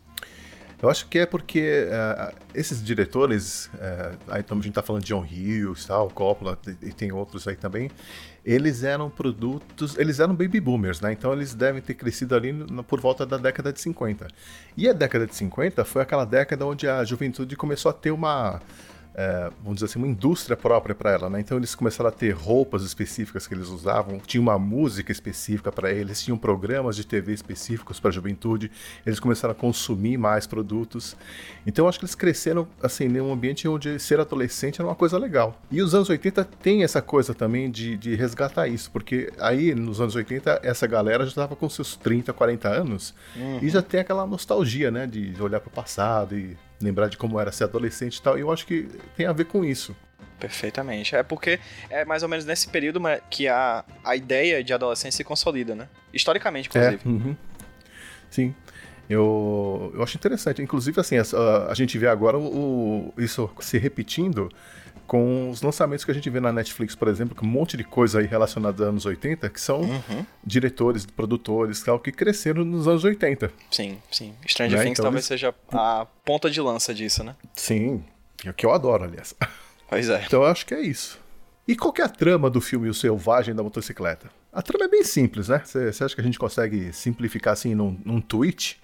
Eu 0.80 0.88
acho 0.88 1.08
que 1.08 1.18
é 1.18 1.26
porque 1.26 1.88
uh, 1.88 2.34
esses 2.54 2.82
diretores, 2.82 3.66
uh, 3.74 4.16
aí 4.28 4.44
a 4.48 4.54
gente 4.54 4.70
tá 4.70 4.82
falando 4.82 5.02
de 5.02 5.08
John 5.08 5.22
Hughes, 5.24 5.84
tal, 5.84 6.08
Coppola, 6.08 6.56
e 6.80 6.92
tem 6.92 7.10
outros 7.10 7.48
aí 7.48 7.56
também, 7.56 7.90
eles 8.44 8.84
eram 8.84 9.10
produtos, 9.10 9.98
eles 9.98 10.20
eram 10.20 10.34
baby 10.36 10.60
boomers, 10.60 11.00
né? 11.00 11.12
Então 11.12 11.32
eles 11.32 11.52
devem 11.52 11.82
ter 11.82 11.94
crescido 11.94 12.34
ali 12.36 12.52
no, 12.52 12.84
por 12.84 13.00
volta 13.00 13.26
da 13.26 13.36
década 13.36 13.72
de 13.72 13.80
50. 13.80 14.28
E 14.76 14.88
a 14.88 14.92
década 14.92 15.26
de 15.26 15.34
50 15.34 15.84
foi 15.84 16.00
aquela 16.00 16.24
década 16.24 16.64
onde 16.64 16.88
a 16.88 17.04
juventude 17.04 17.56
começou 17.56 17.90
a 17.90 17.92
ter 17.92 18.12
uma 18.12 18.62
é, 19.20 19.50
vamos 19.64 19.74
dizer 19.74 19.86
assim, 19.86 19.98
uma 19.98 20.06
indústria 20.06 20.56
própria 20.56 20.94
para 20.94 21.10
ela, 21.10 21.28
né? 21.28 21.40
Então 21.40 21.56
eles 21.58 21.74
começaram 21.74 22.08
a 22.08 22.12
ter 22.12 22.30
roupas 22.30 22.84
específicas 22.84 23.48
que 23.48 23.54
eles 23.54 23.66
usavam, 23.66 24.20
tinha 24.20 24.40
uma 24.40 24.56
música 24.60 25.10
específica 25.10 25.72
para 25.72 25.90
eles, 25.90 26.22
tinham 26.22 26.38
programas 26.38 26.94
de 26.94 27.04
TV 27.04 27.32
específicos 27.32 27.98
para 27.98 28.10
a 28.10 28.12
juventude, 28.12 28.70
eles 29.04 29.18
começaram 29.18 29.50
a 29.50 29.56
consumir 29.56 30.16
mais 30.16 30.46
produtos. 30.46 31.16
Então 31.66 31.84
eu 31.84 31.88
acho 31.88 31.98
que 31.98 32.04
eles 32.04 32.14
cresceram 32.14 32.68
assim 32.80 33.08
num 33.08 33.32
ambiente 33.32 33.66
onde 33.66 33.98
ser 33.98 34.20
adolescente 34.20 34.80
era 34.80 34.88
uma 34.88 34.94
coisa 34.94 35.18
legal. 35.18 35.60
E 35.68 35.82
os 35.82 35.96
anos 35.96 36.08
80 36.08 36.44
tem 36.62 36.84
essa 36.84 37.02
coisa 37.02 37.34
também 37.34 37.72
de, 37.72 37.96
de 37.96 38.14
resgatar 38.14 38.68
isso, 38.68 38.88
porque 38.88 39.32
aí 39.40 39.74
nos 39.74 40.00
anos 40.00 40.14
80 40.14 40.60
essa 40.62 40.86
galera 40.86 41.24
já 41.24 41.30
estava 41.30 41.56
com 41.56 41.68
seus 41.68 41.96
30, 41.96 42.32
40 42.32 42.68
anos 42.68 43.12
uhum. 43.34 43.58
e 43.62 43.68
já 43.68 43.82
tem 43.82 43.98
aquela 43.98 44.24
nostalgia, 44.24 44.92
né, 44.92 45.08
de 45.08 45.34
olhar 45.42 45.58
para 45.58 45.70
o 45.70 45.72
passado 45.72 46.38
e 46.38 46.56
lembrar 46.80 47.08
de 47.08 47.16
como 47.16 47.38
era 47.38 47.52
ser 47.52 47.64
adolescente 47.64 48.16
e 48.16 48.22
tal. 48.22 48.38
E 48.38 48.40
eu 48.40 48.50
acho 48.50 48.66
que 48.66 48.88
tem 49.16 49.26
a 49.26 49.32
ver 49.32 49.44
com 49.44 49.64
isso. 49.64 49.94
Perfeitamente. 50.38 51.16
É 51.16 51.22
porque 51.22 51.58
é 51.90 52.04
mais 52.04 52.22
ou 52.22 52.28
menos 52.28 52.44
nesse 52.44 52.68
período 52.68 53.00
que 53.28 53.48
a, 53.48 53.84
a 54.04 54.14
ideia 54.14 54.62
de 54.62 54.72
adolescência 54.72 55.16
se 55.16 55.24
consolida, 55.24 55.74
né? 55.74 55.88
Historicamente, 56.12 56.68
inclusive. 56.68 57.00
É, 57.04 57.08
uhum. 57.08 57.36
Sim. 58.30 58.54
Eu, 59.08 59.90
eu 59.94 60.02
acho 60.02 60.16
interessante. 60.16 60.62
Inclusive, 60.62 61.00
assim, 61.00 61.16
a, 61.16 61.70
a 61.70 61.74
gente 61.74 61.98
vê 61.98 62.06
agora 62.06 62.38
o, 62.38 63.12
isso 63.16 63.50
se 63.60 63.78
repetindo 63.78 64.48
com 65.08 65.48
os 65.48 65.62
lançamentos 65.62 66.04
que 66.04 66.10
a 66.10 66.14
gente 66.14 66.28
vê 66.28 66.38
na 66.38 66.52
Netflix, 66.52 66.94
por 66.94 67.08
exemplo, 67.08 67.34
com 67.34 67.46
um 67.46 67.48
monte 67.48 67.78
de 67.78 67.82
coisa 67.82 68.20
aí 68.20 68.26
relacionada 68.26 68.82
aos 68.82 68.88
anos 68.90 69.06
80, 69.06 69.48
que 69.48 69.60
são 69.60 69.80
uhum. 69.80 70.26
diretores, 70.44 71.06
produtores, 71.06 71.82
tal, 71.82 71.98
que 71.98 72.12
cresceram 72.12 72.62
nos 72.62 72.86
anos 72.86 73.04
80. 73.04 73.50
Sim, 73.70 73.98
sim. 74.12 74.34
Stranger 74.46 74.76
né? 74.76 74.84
Things 74.84 74.98
então, 74.98 75.04
talvez 75.04 75.28
eles... 75.28 75.40
seja 75.40 75.54
a 75.72 76.06
ponta 76.22 76.50
de 76.50 76.60
lança 76.60 76.92
disso, 76.94 77.24
né? 77.24 77.34
Sim, 77.54 78.04
é 78.44 78.50
o 78.50 78.54
que 78.54 78.66
eu 78.66 78.70
adoro, 78.70 79.04
aliás. 79.04 79.34
Pois 79.88 80.10
é. 80.10 80.22
Então 80.26 80.42
eu 80.42 80.46
acho 80.46 80.66
que 80.66 80.74
é 80.74 80.80
isso. 80.82 81.18
E 81.66 81.74
qual 81.74 81.94
é 81.98 82.02
a 82.02 82.08
trama 82.08 82.50
do 82.50 82.60
filme 82.60 82.90
O 82.90 82.94
Selvagem 82.94 83.54
da 83.54 83.62
Motocicleta? 83.62 84.30
A 84.52 84.60
trama 84.60 84.84
é 84.84 84.88
bem 84.88 85.02
simples, 85.02 85.48
né? 85.48 85.62
Você 85.64 86.04
acha 86.04 86.14
que 86.14 86.20
a 86.20 86.24
gente 86.24 86.38
consegue 86.38 86.92
simplificar 86.92 87.54
assim 87.54 87.74
num, 87.74 87.98
num 88.04 88.20
tweet? 88.20 88.78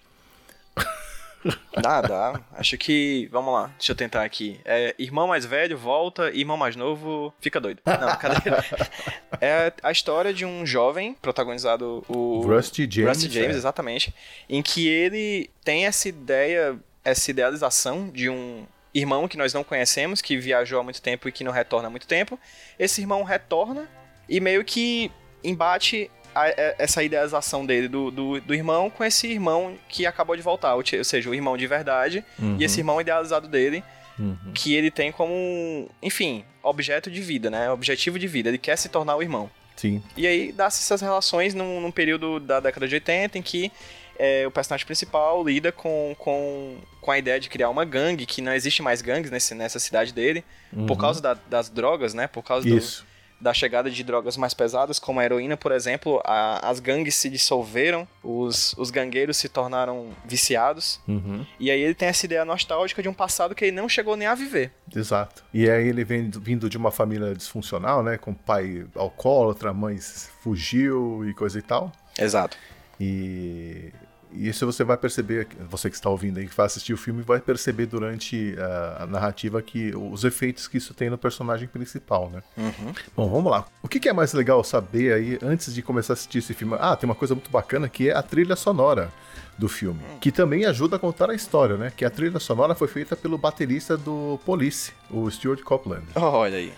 Dá, 1.81 2.01
dá. 2.01 2.41
Acho 2.53 2.79
que. 2.79 3.29
Vamos 3.31 3.53
lá, 3.53 3.67
deixa 3.79 3.93
eu 3.93 3.97
tentar 3.97 4.25
aqui. 4.25 4.59
É, 4.65 4.95
irmão 4.99 5.27
mais 5.27 5.45
velho 5.45 5.77
volta, 5.77 6.31
irmão 6.31 6.57
mais 6.57 6.77
novo 6.77 7.35
fica 7.41 7.61
doido. 7.61 7.81
Não, 7.85 8.17
cadê? 8.17 8.51
É 9.41 9.73
a 9.83 9.91
história 9.91 10.33
de 10.33 10.47
um 10.47 10.65
jovem, 10.65 11.15
protagonizado 11.21 12.05
o. 12.09 12.41
Rusty 12.47 12.89
James. 12.91 13.09
Rusty 13.09 13.31
James, 13.31 13.55
é. 13.55 13.59
exatamente. 13.59 14.15
Em 14.49 14.63
que 14.63 14.89
ele 14.89 15.51
tem 15.65 15.87
essa 15.87 16.09
ideia, 16.09 16.79
essa 17.05 17.31
idealização 17.31 18.09
de 18.09 18.31
um 18.31 18.65
irmão 18.95 19.27
que 19.27 19.37
nós 19.37 19.53
não 19.53 19.65
conhecemos, 19.65 20.23
que 20.23 20.39
viajou 20.39 20.81
há 20.81 20.85
muito 20.85 21.03
tempo 21.03 21.29
e 21.29 21.33
que 21.33 21.43
não 21.43 21.51
retorna 21.53 21.89
há 21.89 21.91
muito 21.91 22.07
tempo. 22.07 22.39
Esse 22.79 23.01
irmão 23.01 23.25
retorna 23.25 23.89
e 24.29 24.41
meio 24.41 24.65
que 24.65 25.11
embate 25.43 26.11
a, 26.35 26.49
é, 26.49 26.75
essa 26.79 27.03
idealização 27.03 27.65
dele 27.65 27.89
do, 27.89 28.11
do, 28.11 28.41
do, 28.41 28.55
irmão 28.55 28.91
com 28.91 29.05
esse 29.05 29.27
irmão 29.27 29.77
que 29.89 30.07
acabou 30.07 30.37
de 30.37 30.43
voltar, 30.43 30.75
ou, 30.75 30.83
seja, 30.85 31.31
o 31.31 31.35
irmão 31.35 31.57
de 31.57 31.67
verdade 31.67 32.25
uhum. 32.39 32.57
e 32.59 32.65
esse 32.65 32.81
irmão 32.81 33.01
idealizado 33.01 33.49
dele, 33.49 33.83
uhum. 34.19 34.37
que 34.55 34.75
ele 34.75 34.91
tem 34.91 35.13
como, 35.13 35.89
enfim, 36.03 36.45
objeto 36.63 37.11
de 37.11 37.21
vida, 37.21 37.51
né? 37.51 37.71
Objetivo 37.71 38.19
de 38.19 38.27
vida. 38.27 38.49
Ele 38.49 38.59
quer 38.59 38.77
se 38.77 38.89
tornar 38.89 39.17
o 39.17 39.23
irmão. 39.23 39.51
Sim. 39.77 40.03
E 40.17 40.27
aí 40.27 40.53
dá-se 40.53 40.81
essas 40.81 41.01
relações 41.01 41.55
num, 41.55 41.81
num, 41.81 41.91
período 41.91 42.39
da 42.39 42.61
década 42.61 42.87
de 42.87 42.95
80 42.95 43.39
em 43.39 43.43
que 43.43 43.73
é, 44.17 44.47
o 44.47 44.51
personagem 44.51 44.87
principal 44.87 45.45
lida 45.45 45.73
com, 45.73 46.15
com, 46.19 46.77
com 47.01 47.11
a 47.11 47.19
ideia 47.19 47.41
de 47.41 47.49
criar 47.49 47.69
uma 47.71 47.85
gangue, 47.85 48.25
que 48.25 48.41
não 48.41 48.53
existe 48.53 48.83
mais 48.83 49.03
gangues 49.03 49.31
nesse, 49.31 49.55
nessa 49.55 49.79
cidade 49.81 50.13
dele, 50.13 50.45
uhum. 50.73 50.87
por 50.87 50.97
causa 50.97 51.21
da, 51.21 51.35
das 51.35 51.69
drogas, 51.69 52.15
né? 52.15 52.29
Por 52.29 52.43
causa 52.43 52.69
Isso. 52.69 53.03
do 53.03 53.14
da 53.45 53.53
chegada 53.53 53.91
de 53.91 54.03
drogas 54.03 54.39
mais 54.39 54.55
pesadas, 54.55 54.99
como 54.99 55.21
a 55.21 55.25
heroína, 55.25 55.55
por 55.55 55.71
exemplo, 55.71 56.19
a, 56.25 56.67
as 56.67 56.81
gangues 56.81 57.15
se 57.15 57.29
dissolveram, 57.29 58.09
os, 58.23 58.75
os 58.79 58.91
gangueiros 58.91 59.37
se 59.37 59.51
tornaram 59.51 60.09
viciados. 60.25 60.99
Uhum. 61.07 61.45
E 61.61 61.71
aí 61.71 61.79
ele 61.79 61.95
tem 61.95 62.09
essa 62.09 62.25
ideia 62.25 62.43
nostálgica 62.43 63.03
de 63.03 63.09
um 63.09 63.13
passado 63.13 63.55
que 63.55 63.67
ele 63.67 63.77
não 63.77 63.87
chegou 63.87 64.17
nem 64.17 64.27
a 64.27 64.35
viver. 64.35 64.73
Exato. 64.97 65.45
E 65.53 65.69
aí 65.69 65.87
ele 65.87 66.05
vem 66.05 66.31
vindo 66.31 66.71
de 66.71 66.79
uma 66.79 66.91
família 66.91 67.35
disfuncional, 67.35 68.03
né? 68.03 68.17
Com 68.17 68.33
pai 68.33 68.87
alcoólatra, 68.95 69.75
mãe 69.75 69.99
fugiu 70.43 71.29
e 71.29 71.35
coisa 71.35 71.59
e 71.59 71.63
tal. 71.63 71.93
Exato. 72.19 72.57
E 72.99 73.93
e 74.35 74.49
isso 74.49 74.67
você 74.67 74.83
vai 74.83 74.97
perceber, 74.97 75.47
você 75.71 75.89
que 75.89 75.97
está 75.97 76.11
ouvindo 76.11 76.39
aí, 76.39 76.49
que 76.49 76.57
vai 76.57 76.67
assistir 76.67 76.93
o 76.93 76.97
filme, 76.97 77.23
vai 77.23 77.41
perceber 77.41 77.87
durante 77.87 78.57
a, 78.59 79.05
a 79.05 79.07
narrativa 79.07 79.63
que 79.63 79.95
os 79.95 80.25
efeitos 80.25 80.67
que 80.67 80.79
isso 80.79 80.93
tem 80.93 81.09
no 81.09 81.17
personagem 81.17 81.69
principal, 81.69 82.31
né? 82.31 82.43
Uhum. 82.57 82.93
Bom, 83.17 83.29
vamos 83.29 83.51
lá. 83.51 83.65
O 83.83 83.89
que, 83.89 84.01
que, 84.01 84.09
é 84.09 84.13
mais 84.13 84.33
legal 84.33 84.63
saber 84.65 85.13
aí, 85.13 85.39
antes 85.43 85.75
de 85.75 85.83
começar 85.83 86.13
a 86.13 86.15
assistir 86.15 86.39
esse 86.39 86.55
filme? 86.55 86.77
Ah, 86.81 86.97
tem 86.97 87.09
uma 87.09 87.15
coisa 87.15 87.35
muito 87.35 87.51
bacana 87.51 87.89
que 87.89 88.11
é 88.11 88.15
a 88.15 88.23
trilha 88.23 88.57
sonora 88.57 89.13
do 89.57 89.69
filme, 89.69 90.01
uhum. 90.01 90.19
que 90.19 90.33
também 90.33 90.65
ajuda 90.65 90.97
a 90.97 90.99
contar 90.99 91.31
a 91.31 91.35
história, 91.35 91.77
né? 91.77 91.93
Que 91.97 92.05
a 92.05 92.11
trilha 92.11 92.41
sonora 92.41 92.75
foi 92.75 92.89
feita 92.89 93.15
pelo 93.15 93.39
baterista 93.39 93.97
do 93.97 94.39
Police, 94.45 94.93
o 95.11 95.31
Stuart 95.31 95.63
Copeland. 95.63 96.05
Olha 96.17 96.59
aí. 96.59 96.73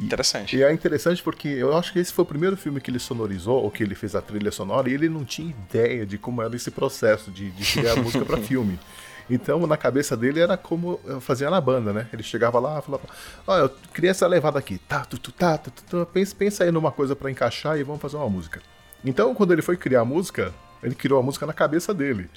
Interessante. 0.00 0.56
E 0.56 0.62
é 0.62 0.72
interessante 0.72 1.22
porque 1.22 1.48
eu 1.48 1.76
acho 1.76 1.92
que 1.92 1.98
esse 1.98 2.12
foi 2.12 2.22
o 2.22 2.26
primeiro 2.26 2.56
filme 2.56 2.80
que 2.80 2.90
ele 2.90 2.98
sonorizou, 2.98 3.62
ou 3.62 3.70
que 3.70 3.82
ele 3.82 3.94
fez 3.94 4.14
a 4.14 4.22
trilha 4.22 4.50
sonora, 4.50 4.88
e 4.88 4.94
ele 4.94 5.08
não 5.08 5.24
tinha 5.24 5.50
ideia 5.50 6.06
de 6.06 6.16
como 6.16 6.42
era 6.42 6.54
esse 6.56 6.70
processo 6.70 7.30
de, 7.30 7.50
de 7.50 7.72
criar 7.72 7.96
música 8.02 8.24
para 8.24 8.38
filme. 8.38 8.78
Então, 9.28 9.64
na 9.66 9.76
cabeça 9.76 10.16
dele 10.16 10.40
era 10.40 10.56
como 10.56 10.98
eu 11.04 11.20
fazia 11.20 11.48
na 11.48 11.60
banda, 11.60 11.92
né? 11.92 12.08
Ele 12.12 12.22
chegava 12.22 12.58
lá 12.58 12.80
e 12.80 12.82
falava: 12.82 13.04
Ó, 13.46 13.56
eu 13.56 13.70
queria 13.94 14.10
essa 14.10 14.26
levada 14.26 14.58
aqui, 14.58 14.78
tá, 14.78 15.04
tu, 15.04 15.18
tu, 15.18 15.30
tá, 15.30 15.56
tu, 15.56 15.70
tu, 15.70 16.06
pensa, 16.12 16.34
pensa 16.34 16.64
aí 16.64 16.72
numa 16.72 16.90
coisa 16.90 17.14
para 17.14 17.30
encaixar 17.30 17.78
e 17.78 17.84
vamos 17.84 18.02
fazer 18.02 18.16
uma 18.16 18.28
música. 18.28 18.60
Então, 19.04 19.32
quando 19.34 19.52
ele 19.52 19.62
foi 19.62 19.76
criar 19.76 20.00
a 20.00 20.04
música, 20.04 20.52
ele 20.82 20.96
criou 20.96 21.20
a 21.20 21.22
música 21.22 21.46
na 21.46 21.52
cabeça 21.52 21.94
dele. 21.94 22.28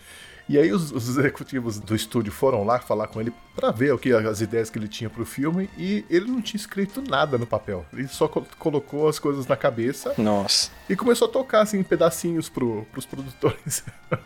E 0.47 0.57
aí 0.57 0.71
os, 0.71 0.91
os, 0.91 1.07
executivos 1.07 1.79
do 1.79 1.95
estúdio 1.95 2.31
foram 2.31 2.65
lá 2.65 2.79
falar 2.79 3.07
com 3.07 3.21
ele 3.21 3.31
para 3.55 3.71
ver 3.71 3.93
o 3.93 3.97
que 3.97 4.11
as 4.11 4.41
ideias 4.41 4.69
que 4.69 4.77
ele 4.77 4.89
tinha 4.89 5.09
pro 5.09 5.25
filme 5.25 5.69
e 5.77 6.03
ele 6.09 6.29
não 6.29 6.41
tinha 6.41 6.59
escrito 6.59 7.01
nada 7.01 7.37
no 7.37 7.47
papel. 7.47 7.85
Ele 7.93 8.07
só 8.07 8.27
co 8.27 8.45
colocou 8.59 9.07
as 9.07 9.19
coisas 9.19 9.47
na 9.47 9.55
cabeça. 9.55 10.13
Nossa. 10.17 10.69
E 10.89 10.95
começou 10.95 11.29
a 11.29 11.31
tocar 11.31 11.61
assim 11.61 11.81
pedacinhos 11.81 12.49
pro, 12.49 12.85
pros 12.91 13.05
produtores. 13.05 13.83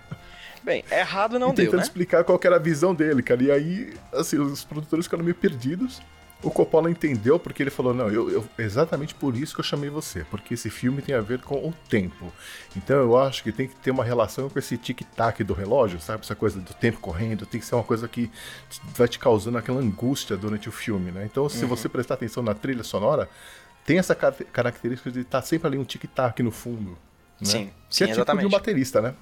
Bem, 0.63 0.83
errado 0.91 1.39
não 1.39 1.51
e 1.51 1.53
deu, 1.53 1.65
tentando 1.65 1.77
né? 1.77 1.83
explicar 1.83 2.23
qual 2.23 2.39
era 2.43 2.57
a 2.57 2.59
visão 2.59 2.93
dele, 2.93 3.21
cara. 3.23 3.41
E 3.41 3.51
aí, 3.51 3.93
assim, 4.11 4.37
os 4.37 4.65
produtores 4.65 5.05
ficaram 5.05 5.23
meio 5.23 5.35
perdidos 5.35 6.01
o 6.43 6.51
Coppola 6.51 6.89
entendeu 6.89 7.39
porque 7.39 7.63
ele 7.63 7.69
falou: 7.69 7.93
não, 7.93 8.09
eu, 8.09 8.29
eu, 8.29 8.49
exatamente 8.57 9.15
por 9.15 9.35
isso 9.35 9.55
que 9.55 9.59
eu 9.59 9.65
chamei 9.65 9.89
você, 9.89 10.23
porque 10.29 10.53
esse 10.53 10.69
filme 10.69 11.01
tem 11.01 11.15
a 11.15 11.21
ver 11.21 11.39
com 11.39 11.55
o 11.55 11.73
tempo. 11.89 12.31
Então 12.75 12.97
eu 12.97 13.17
acho 13.17 13.43
que 13.43 13.51
tem 13.51 13.67
que 13.67 13.75
ter 13.75 13.91
uma 13.91 14.03
relação 14.03 14.49
com 14.49 14.59
esse 14.59 14.77
tic-tac 14.77 15.43
do 15.43 15.53
relógio, 15.53 15.99
sabe? 15.99 16.23
Essa 16.23 16.35
coisa 16.35 16.59
do 16.59 16.73
tempo 16.73 16.99
correndo, 16.99 17.45
tem 17.45 17.59
que 17.59 17.65
ser 17.65 17.75
uma 17.75 17.83
coisa 17.83 18.07
que 18.07 18.29
vai 18.95 19.07
te 19.07 19.17
causando 19.17 19.57
aquela 19.57 19.79
angústia 19.79 20.37
durante 20.37 20.69
o 20.69 20.71
filme, 20.71 21.11
né? 21.11 21.25
Então, 21.25 21.49
se 21.49 21.63
uhum. 21.63 21.69
você 21.69 21.89
prestar 21.89 22.13
atenção 22.13 22.43
na 22.43 22.53
trilha 22.53 22.83
sonora, 22.83 23.27
tem 23.83 23.97
essa 23.97 24.13
car 24.13 24.33
característica 24.51 25.09
de 25.09 25.21
estar 25.21 25.41
tá 25.41 25.47
sempre 25.47 25.67
ali 25.67 25.77
um 25.77 25.83
tic-tac 25.83 26.43
no 26.43 26.51
fundo. 26.51 26.91
Né? 27.41 27.47
Sim, 27.47 27.71
que 27.89 27.95
sim, 27.95 28.03
é 28.03 28.07
tipo 28.07 28.19
exatamente. 28.19 28.41
de 28.41 28.47
um 28.47 28.51
baterista, 28.51 29.01
né? 29.01 29.15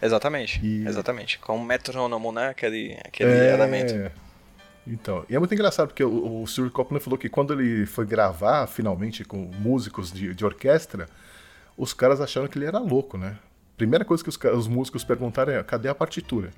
Exatamente, 0.00 0.60
e... 0.62 0.86
exatamente. 0.86 1.38
Com 1.38 1.56
um 1.56 1.64
metrônomo, 1.64 2.32
né? 2.32 2.48
Aquele, 2.48 2.98
aquele 3.04 3.30
é... 3.30 3.54
elemento. 3.54 4.23
Então, 4.86 5.24
e 5.28 5.34
é 5.34 5.38
muito 5.38 5.54
engraçado 5.54 5.88
porque 5.88 6.04
o, 6.04 6.42
o 6.42 6.46
Stuart 6.46 6.70
Copeland 6.70 7.02
falou 7.02 7.18
que 7.18 7.28
quando 7.28 7.52
ele 7.54 7.86
foi 7.86 8.04
gravar 8.04 8.66
finalmente 8.66 9.24
com 9.24 9.50
músicos 9.58 10.12
de, 10.12 10.34
de 10.34 10.44
orquestra, 10.44 11.08
os 11.76 11.94
caras 11.94 12.20
acharam 12.20 12.48
que 12.48 12.58
ele 12.58 12.66
era 12.66 12.78
louco, 12.78 13.16
né? 13.16 13.38
Primeira 13.76 14.04
coisa 14.04 14.22
que 14.22 14.28
os, 14.28 14.38
os 14.56 14.68
músicos 14.68 15.02
perguntaram 15.02 15.52
é: 15.52 15.62
cadê 15.62 15.88
a 15.88 15.94
partitura? 15.94 16.50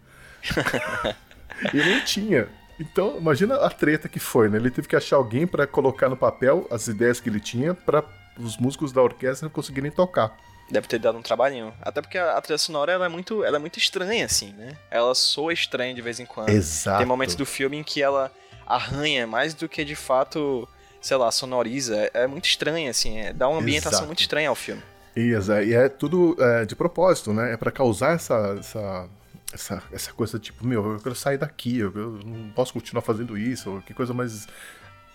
e 1.72 1.76
não 1.76 2.04
tinha. 2.04 2.48
Então, 2.78 3.16
imagina 3.16 3.56
a 3.56 3.70
treta 3.70 4.08
que 4.08 4.18
foi, 4.18 4.48
né? 4.48 4.58
Ele 4.58 4.70
teve 4.70 4.88
que 4.88 4.96
achar 4.96 5.16
alguém 5.16 5.46
para 5.46 5.66
colocar 5.66 6.08
no 6.08 6.16
papel 6.16 6.66
as 6.70 6.88
ideias 6.88 7.20
que 7.20 7.28
ele 7.28 7.40
tinha 7.40 7.72
para 7.74 8.04
os 8.38 8.58
músicos 8.58 8.92
da 8.92 9.00
orquestra 9.00 9.48
conseguirem 9.48 9.90
tocar. 9.90 10.36
Deve 10.70 10.88
ter 10.88 10.98
dado 10.98 11.16
um 11.16 11.22
trabalhinho. 11.22 11.72
Até 11.80 12.02
porque 12.02 12.18
a, 12.18 12.36
a 12.36 12.40
trilha 12.40 12.58
sonora 12.58 12.92
ela 12.92 13.06
é, 13.06 13.08
muito, 13.08 13.44
ela 13.44 13.56
é 13.56 13.58
muito 13.58 13.78
estranha, 13.78 14.24
assim, 14.24 14.52
né? 14.52 14.76
Ela 14.90 15.14
soa 15.14 15.52
estranha 15.52 15.94
de 15.94 16.02
vez 16.02 16.18
em 16.18 16.26
quando. 16.26 16.48
Exato. 16.48 16.98
Tem 16.98 17.06
momentos 17.06 17.34
do 17.34 17.46
filme 17.46 17.76
em 17.76 17.84
que 17.84 18.02
ela 18.02 18.32
arranha 18.66 19.26
mais 19.26 19.54
do 19.54 19.68
que 19.68 19.84
de 19.84 19.94
fato, 19.94 20.68
sei 21.00 21.16
lá, 21.16 21.30
sonoriza. 21.30 21.96
É, 21.96 22.24
é 22.24 22.26
muito 22.26 22.46
estranha, 22.46 22.90
assim. 22.90 23.18
É, 23.18 23.32
dá 23.32 23.48
uma 23.48 23.60
ambientação 23.60 23.98
Exato. 23.98 24.06
muito 24.06 24.20
estranha 24.20 24.48
ao 24.48 24.56
filme. 24.56 24.82
Isso, 25.14 25.52
é, 25.52 25.64
e 25.64 25.74
é 25.74 25.88
tudo 25.88 26.36
é, 26.38 26.66
de 26.66 26.74
propósito, 26.74 27.32
né? 27.32 27.52
É 27.52 27.56
para 27.56 27.70
causar 27.70 28.14
essa, 28.16 28.56
essa 28.58 29.08
essa, 29.52 29.82
essa 29.92 30.12
coisa 30.12 30.38
tipo, 30.38 30.66
meu, 30.66 30.94
eu 30.94 31.00
quero 31.00 31.14
sair 31.14 31.38
daqui, 31.38 31.78
eu, 31.78 31.92
eu 31.94 32.20
não 32.24 32.50
posso 32.50 32.72
continuar 32.72 33.02
fazendo 33.02 33.38
isso, 33.38 33.82
que 33.86 33.94
coisa 33.94 34.12
mais 34.12 34.46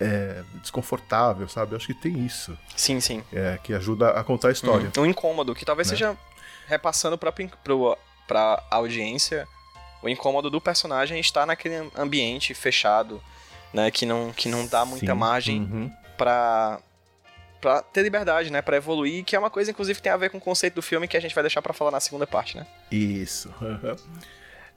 é, 0.02 0.44
desconfortável, 0.62 1.48
sabe? 1.48 1.74
Eu 1.74 1.78
acho 1.78 1.88
que 1.88 1.94
tem 1.94 2.26
isso. 2.26 2.58
Sim, 2.76 3.00
sim. 3.00 3.24
É, 3.32 3.60
que 3.64 3.74
ajuda 3.74 4.10
a 4.12 4.24
contar 4.24 4.50
a 4.50 4.52
história. 4.52 4.92
Hum, 4.98 5.02
um 5.02 5.06
incômodo, 5.06 5.54
que 5.56 5.64
talvez 5.64 5.88
Né? 5.88 5.96
seja 5.96 6.18
repassando 6.68 7.18
pra, 7.18 7.32
pro, 7.64 7.98
pra 8.28 8.64
audiência 8.72 9.48
o 10.02 10.10
incômodo 10.10 10.50
do 10.50 10.60
personagem 10.60 11.20
estar 11.20 11.46
naquele 11.46 11.90
ambiente 11.96 12.54
fechado, 12.54 13.22
né? 13.74 13.92
Que 13.92 14.06
não, 14.06 14.32
que 14.32 14.50
não 14.50 14.66
dá 14.66 14.84
muita 14.84 15.12
Sim. 15.14 15.18
margem 15.18 15.62
Uhum. 15.62 15.92
pra, 16.18 16.80
pra 17.62 17.84
ter 17.84 18.02
liberdade, 18.02 18.50
né? 18.52 18.62
Pra 18.64 18.78
evoluir, 18.78 19.24
que 19.24 19.36
é 19.36 19.40
uma 19.40 19.50
coisa, 19.52 19.70
inclusive, 19.70 19.98
que 19.98 20.04
tem 20.04 20.12
a 20.12 20.18
ver 20.18 20.32
com 20.32 20.40
o 20.40 20.42
conceito 20.42 20.74
do 20.76 20.82
filme 20.82 21.08
que 21.08 21.16
a 21.16 21.20
gente 21.20 21.36
vai 21.36 21.44
deixar 21.44 21.62
pra 21.62 21.74
falar 21.74 21.92
na 21.92 22.00
segunda 22.00 22.26
parte, 22.26 22.58
né? 22.58 22.66
Isso. 22.92 23.54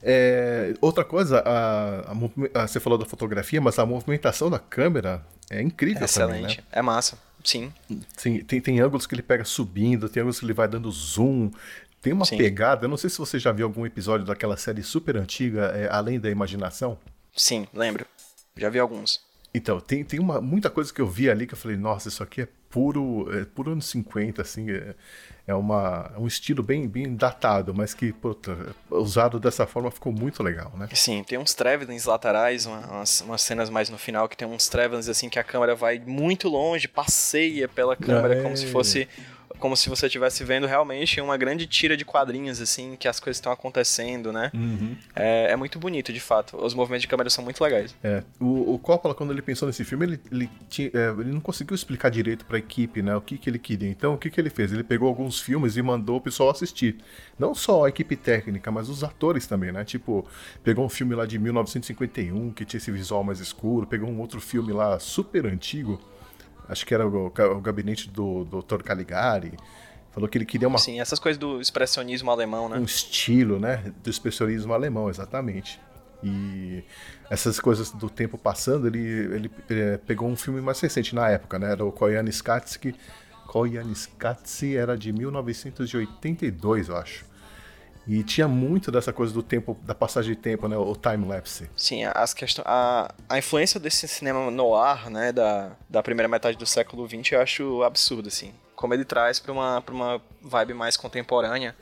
É, 0.03 0.73
outra 0.81 1.03
coisa, 1.03 1.39
a, 1.39 2.11
a 2.11 2.63
a- 2.63 2.67
você 2.67 2.79
falou 2.79 2.97
da 2.97 3.05
fotografia, 3.05 3.59
mas 3.61 3.77
a 3.79 3.85
movimentação 3.85 4.49
da 4.49 4.59
câmera 4.59 5.25
é 5.49 5.61
incrível 5.61 5.95
também, 6.07 6.43
Excelente. 6.45 6.57
né? 6.57 6.63
É 6.71 6.81
massa. 6.81 7.17
Sim. 7.43 7.71
Sim, 8.17 8.39
tem, 8.43 8.59
tem 8.59 8.79
ângulos 8.79 9.05
que 9.05 9.13
ele 9.13 9.21
pega 9.21 9.43
subindo, 9.45 10.09
tem 10.09 10.21
ângulos 10.21 10.39
que 10.39 10.45
ele 10.45 10.53
vai 10.53 10.67
dando 10.67 10.89
zoom. 10.91 11.51
Tem 12.01 12.13
uma 12.13 12.25
Sim. 12.25 12.37
pegada, 12.37 12.85
eu 12.85 12.89
não 12.89 12.97
sei 12.97 13.09
se 13.09 13.17
você 13.17 13.39
já 13.39 13.51
viu 13.51 13.65
algum 13.65 13.85
episódio 13.85 14.25
daquela 14.25 14.57
série 14.57 14.83
super 14.83 15.17
antiga, 15.17 15.71
é, 15.75 15.87
Além 15.91 16.19
da 16.19 16.29
Imaginação. 16.29 16.97
Sim, 17.35 17.67
lembro. 17.73 18.05
Já 18.57 18.69
vi 18.69 18.79
alguns. 18.79 19.21
Então, 19.53 19.79
tem, 19.79 20.03
tem 20.03 20.19
uma, 20.19 20.39
muita 20.41 20.69
coisa 20.69 20.93
que 20.93 21.01
eu 21.01 21.07
vi 21.07 21.29
ali 21.29 21.47
que 21.47 21.53
eu 21.53 21.57
falei, 21.57 21.77
nossa, 21.77 22.09
isso 22.09 22.21
aqui 22.21 22.41
é 22.41 22.47
puro, 22.75 23.25
é 23.33 23.45
puro 23.45 23.71
anos 23.71 23.85
50, 23.89 24.41
assim, 24.41 24.69
é, 24.69 24.93
é, 25.47 25.55
uma, 25.55 26.11
é 26.13 26.19
um 26.19 26.27
estilo 26.27 26.61
bem, 26.61 26.85
bem 26.89 27.15
datado, 27.15 27.73
mas 27.73 27.93
que, 27.93 28.11
puta, 28.11 28.75
usado 28.91 29.39
dessa 29.39 29.65
forma 29.65 29.89
ficou 29.89 30.11
muito 30.11 30.43
legal, 30.43 30.73
né? 30.75 30.89
Sim, 30.93 31.23
tem 31.23 31.37
uns 31.37 31.53
travelings 31.53 32.03
laterais, 32.03 32.65
uma- 32.65 32.85
umas, 32.85 33.21
umas 33.21 33.41
cenas 33.43 33.69
mais 33.69 33.89
no 33.89 33.97
final 33.97 34.27
que 34.27 34.35
tem 34.35 34.45
uns 34.45 34.67
travelings 34.67 35.07
assim 35.07 35.29
que 35.29 35.39
a 35.39 35.43
câmera 35.43 35.73
vai 35.73 35.99
muito 36.05 36.49
longe, 36.49 36.85
passeia 36.89 37.65
pela 37.69 37.95
câmera 37.95 38.35
É. 38.39 38.41
como 38.43 38.57
se 38.57 38.65
fosse 38.67 39.07
como 39.59 39.75
se 39.75 39.89
você 39.89 40.05
estivesse 40.07 40.43
vendo 40.43 40.67
realmente 40.67 41.19
uma 41.21 41.37
grande 41.37 41.65
tira 41.67 41.95
de 41.97 42.03
quadrinhos 42.05 42.59
assim 42.61 42.95
que 42.97 43.07
as 43.07 43.19
coisas 43.19 43.37
estão 43.37 43.51
acontecendo, 43.51 44.31
né? 44.31 44.51
É, 45.15 45.51
é 45.51 45.55
muito 45.55 45.79
bonito, 45.79 46.11
de 46.13 46.19
fato. 46.19 46.57
Os 46.57 46.73
movimentos 46.73 47.01
de 47.01 47.07
câmera 47.07 47.29
são 47.29 47.43
muito 47.43 47.63
legais. 47.63 47.95
É, 48.03 48.23
o, 48.39 48.73
o 48.75 48.79
Coppola, 48.79 49.13
quando 49.15 49.31
ele 49.31 49.41
pensou 49.41 49.67
nesse 49.67 49.83
filme, 49.83 50.05
ele, 50.05 50.19
ele, 50.31 50.49
tinha- 50.69 50.89
é, 50.93 51.09
ele 51.19 51.31
não 51.31 51.39
conseguiu 51.41 51.75
explicar 51.75 52.09
direito 52.09 52.45
pra 52.45 52.57
equipe, 52.57 53.01
né, 53.01 53.15
o 53.15 53.21
que, 53.21 53.37
que 53.37 53.49
ele 53.49 53.59
queria. 53.59 53.89
Então, 53.89 54.13
o 54.13 54.17
que, 54.17 54.29
que 54.29 54.39
ele 54.39 54.49
fez? 54.49 54.71
Ele 54.71 54.83
pegou 54.83 55.07
alguns 55.07 55.39
filmes 55.39 55.77
e 55.77 55.81
mandou 55.81 56.17
o 56.17 56.21
pessoal 56.21 56.49
assistir. 56.49 56.97
Não 57.37 57.53
só 57.55 57.85
a 57.85 57.89
equipe 57.89 58.15
técnica, 58.15 58.71
mas 58.71 58.89
os 58.89 59.03
atores 59.03 59.45
também, 59.47 59.71
né? 59.71 59.83
Tipo, 59.83 60.25
pegou 60.63 60.85
um 60.85 60.89
filme 60.89 61.15
lá 61.15 61.25
de 61.25 61.37
1951, 61.39 62.51
que 62.53 62.65
tinha 62.65 62.77
esse 62.77 62.91
visual 62.91 63.23
mais 63.23 63.39
escuro, 63.39 63.85
pegou 63.87 64.09
um 64.09 64.19
outro 64.19 64.39
filme 64.41 64.71
lá 64.71 64.99
super 64.99 65.45
antigo, 65.45 65.99
acho 66.67 66.85
que 66.85 66.93
era 66.93 67.07
o, 67.07 67.27
o 67.27 67.61
gabinete 67.61 68.09
do 68.09 68.45
Dr. 68.45 68.81
Caligari. 68.83 69.53
Falou 70.11 70.29
que 70.29 70.37
ele 70.37 70.45
queria 70.45 70.67
uma 70.67 70.77
Sim, 70.77 71.01
essas 71.01 71.19
coisas 71.19 71.37
do 71.37 71.59
expressionismo 71.59 72.31
alemão, 72.31 72.69
né? 72.69 72.77
um 72.77 72.85
estilo, 72.85 73.59
né, 73.59 73.91
do 74.01 74.09
expressionismo 74.09 74.73
alemão, 74.73 75.09
exatamente. 75.09 75.79
E 76.23 76.83
essas 77.29 77.59
coisas 77.59 77.91
do 77.91 78.09
tempo 78.09 78.37
passando, 78.37 78.87
ele, 78.87 78.99
ele, 78.99 79.51
eh, 79.69 79.99
pegou 80.07 80.29
um 80.29 80.35
filme 80.37 80.61
mais 80.61 80.79
recente 80.79 81.13
na 81.13 81.29
época, 81.29 81.59
né, 81.59 81.71
era 81.73 81.83
o 81.83 81.91
Koyaanisqatsi. 81.91 82.95
Koyaanisqatsi 83.47 84.77
era 84.77 84.97
de 84.97 85.11
1982, 85.11 86.87
eu 86.87 86.95
acho. 86.95 87.25
E 88.07 88.23
tinha 88.23 88.47
muito 88.47 88.91
dessa 88.91 89.11
coisa 89.11 89.33
do 89.33 89.41
tempo, 89.41 89.77
da 89.83 89.95
passagem 89.95 90.35
de 90.35 90.39
tempo, 90.39 90.67
né, 90.67 90.77
o 90.77 90.95
time 90.95 91.25
lapse. 91.25 91.69
Sim, 91.75 92.03
as 92.05 92.33
questões, 92.33 92.65
a, 92.67 93.13
a 93.27 93.37
influência 93.37 93.79
desse 93.79 94.07
cinema 94.07 94.51
noir, 94.51 95.09
né, 95.09 95.31
da, 95.31 95.71
da 95.89 96.03
primeira 96.03 96.27
metade 96.27 96.57
do 96.57 96.65
século 96.65 97.07
XX, 97.07 97.31
eu 97.31 97.41
acho 97.41 97.83
absurdo, 97.83 98.27
assim. 98.27 98.53
Como 98.75 98.93
ele 98.93 99.05
traz 99.05 99.39
pra 99.39 99.51
uma, 99.51 99.81
pra 99.81 99.95
uma 99.95 100.21
vibe 100.41 100.73
mais 100.73 100.95
contemporânea, 100.97 101.75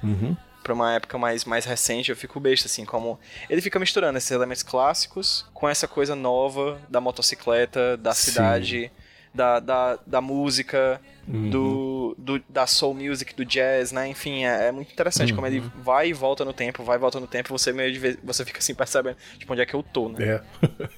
pra 0.64 0.74
uma 0.74 0.94
época 0.94 1.18
mais, 1.18 1.44
mais 1.44 1.66
recente, 1.66 2.10
eu 2.10 2.16
fico 2.16 2.40
besta, 2.40 2.68
assim, 2.68 2.86
como 2.86 3.20
ele 3.50 3.62
fica 3.62 3.78
misturando 3.80 4.18
esses 4.18 4.32
elementos 4.32 4.64
clássicos 4.64 5.46
com 5.54 5.68
essa 5.68 5.88
coisa 5.88 6.16
nova 6.16 6.80
da 6.88 7.02
motocicleta, 7.02 7.98
da 7.98 8.14
Sim. 8.14 8.32
cidade, 8.32 8.92
da, 9.34 9.60
da, 9.60 10.00
da 10.08 10.22
música, 10.22 11.02
Uhum. 11.26 11.50
do, 11.50 12.16
do, 12.18 12.44
da 12.50 12.68
soul 12.68 12.94
music, 12.94 13.34
do 13.34 13.46
jazz, 13.46 13.92
né? 13.94 14.08
Enfim, 14.10 14.44
é, 14.44 14.68
é 14.68 14.72
muito 14.72 14.92
interessante 14.92 15.34
como 15.34 15.48
ele 15.48 15.60
Uhum. 15.60 15.70
vai 15.82 16.10
e 16.10 16.14
volta 16.14 16.44
no 16.44 16.52
tempo, 16.52 16.84
vai 16.84 16.98
e 16.98 17.00
volta 17.00 17.20
no 17.20 17.28
tempo, 17.28 17.50
você 17.50 17.72
meio 17.72 17.94
de 17.94 18.00
vez, 18.00 18.18
você 18.24 18.44
fica 18.44 18.60
assim 18.60 18.76
percebendo, 18.76 19.16
tipo, 19.38 19.52
onde 19.54 19.62
é 19.62 19.66
que 19.66 19.74
eu 19.74 19.82
tô, 19.82 20.10
né? 20.10 20.18
É. 20.22 20.42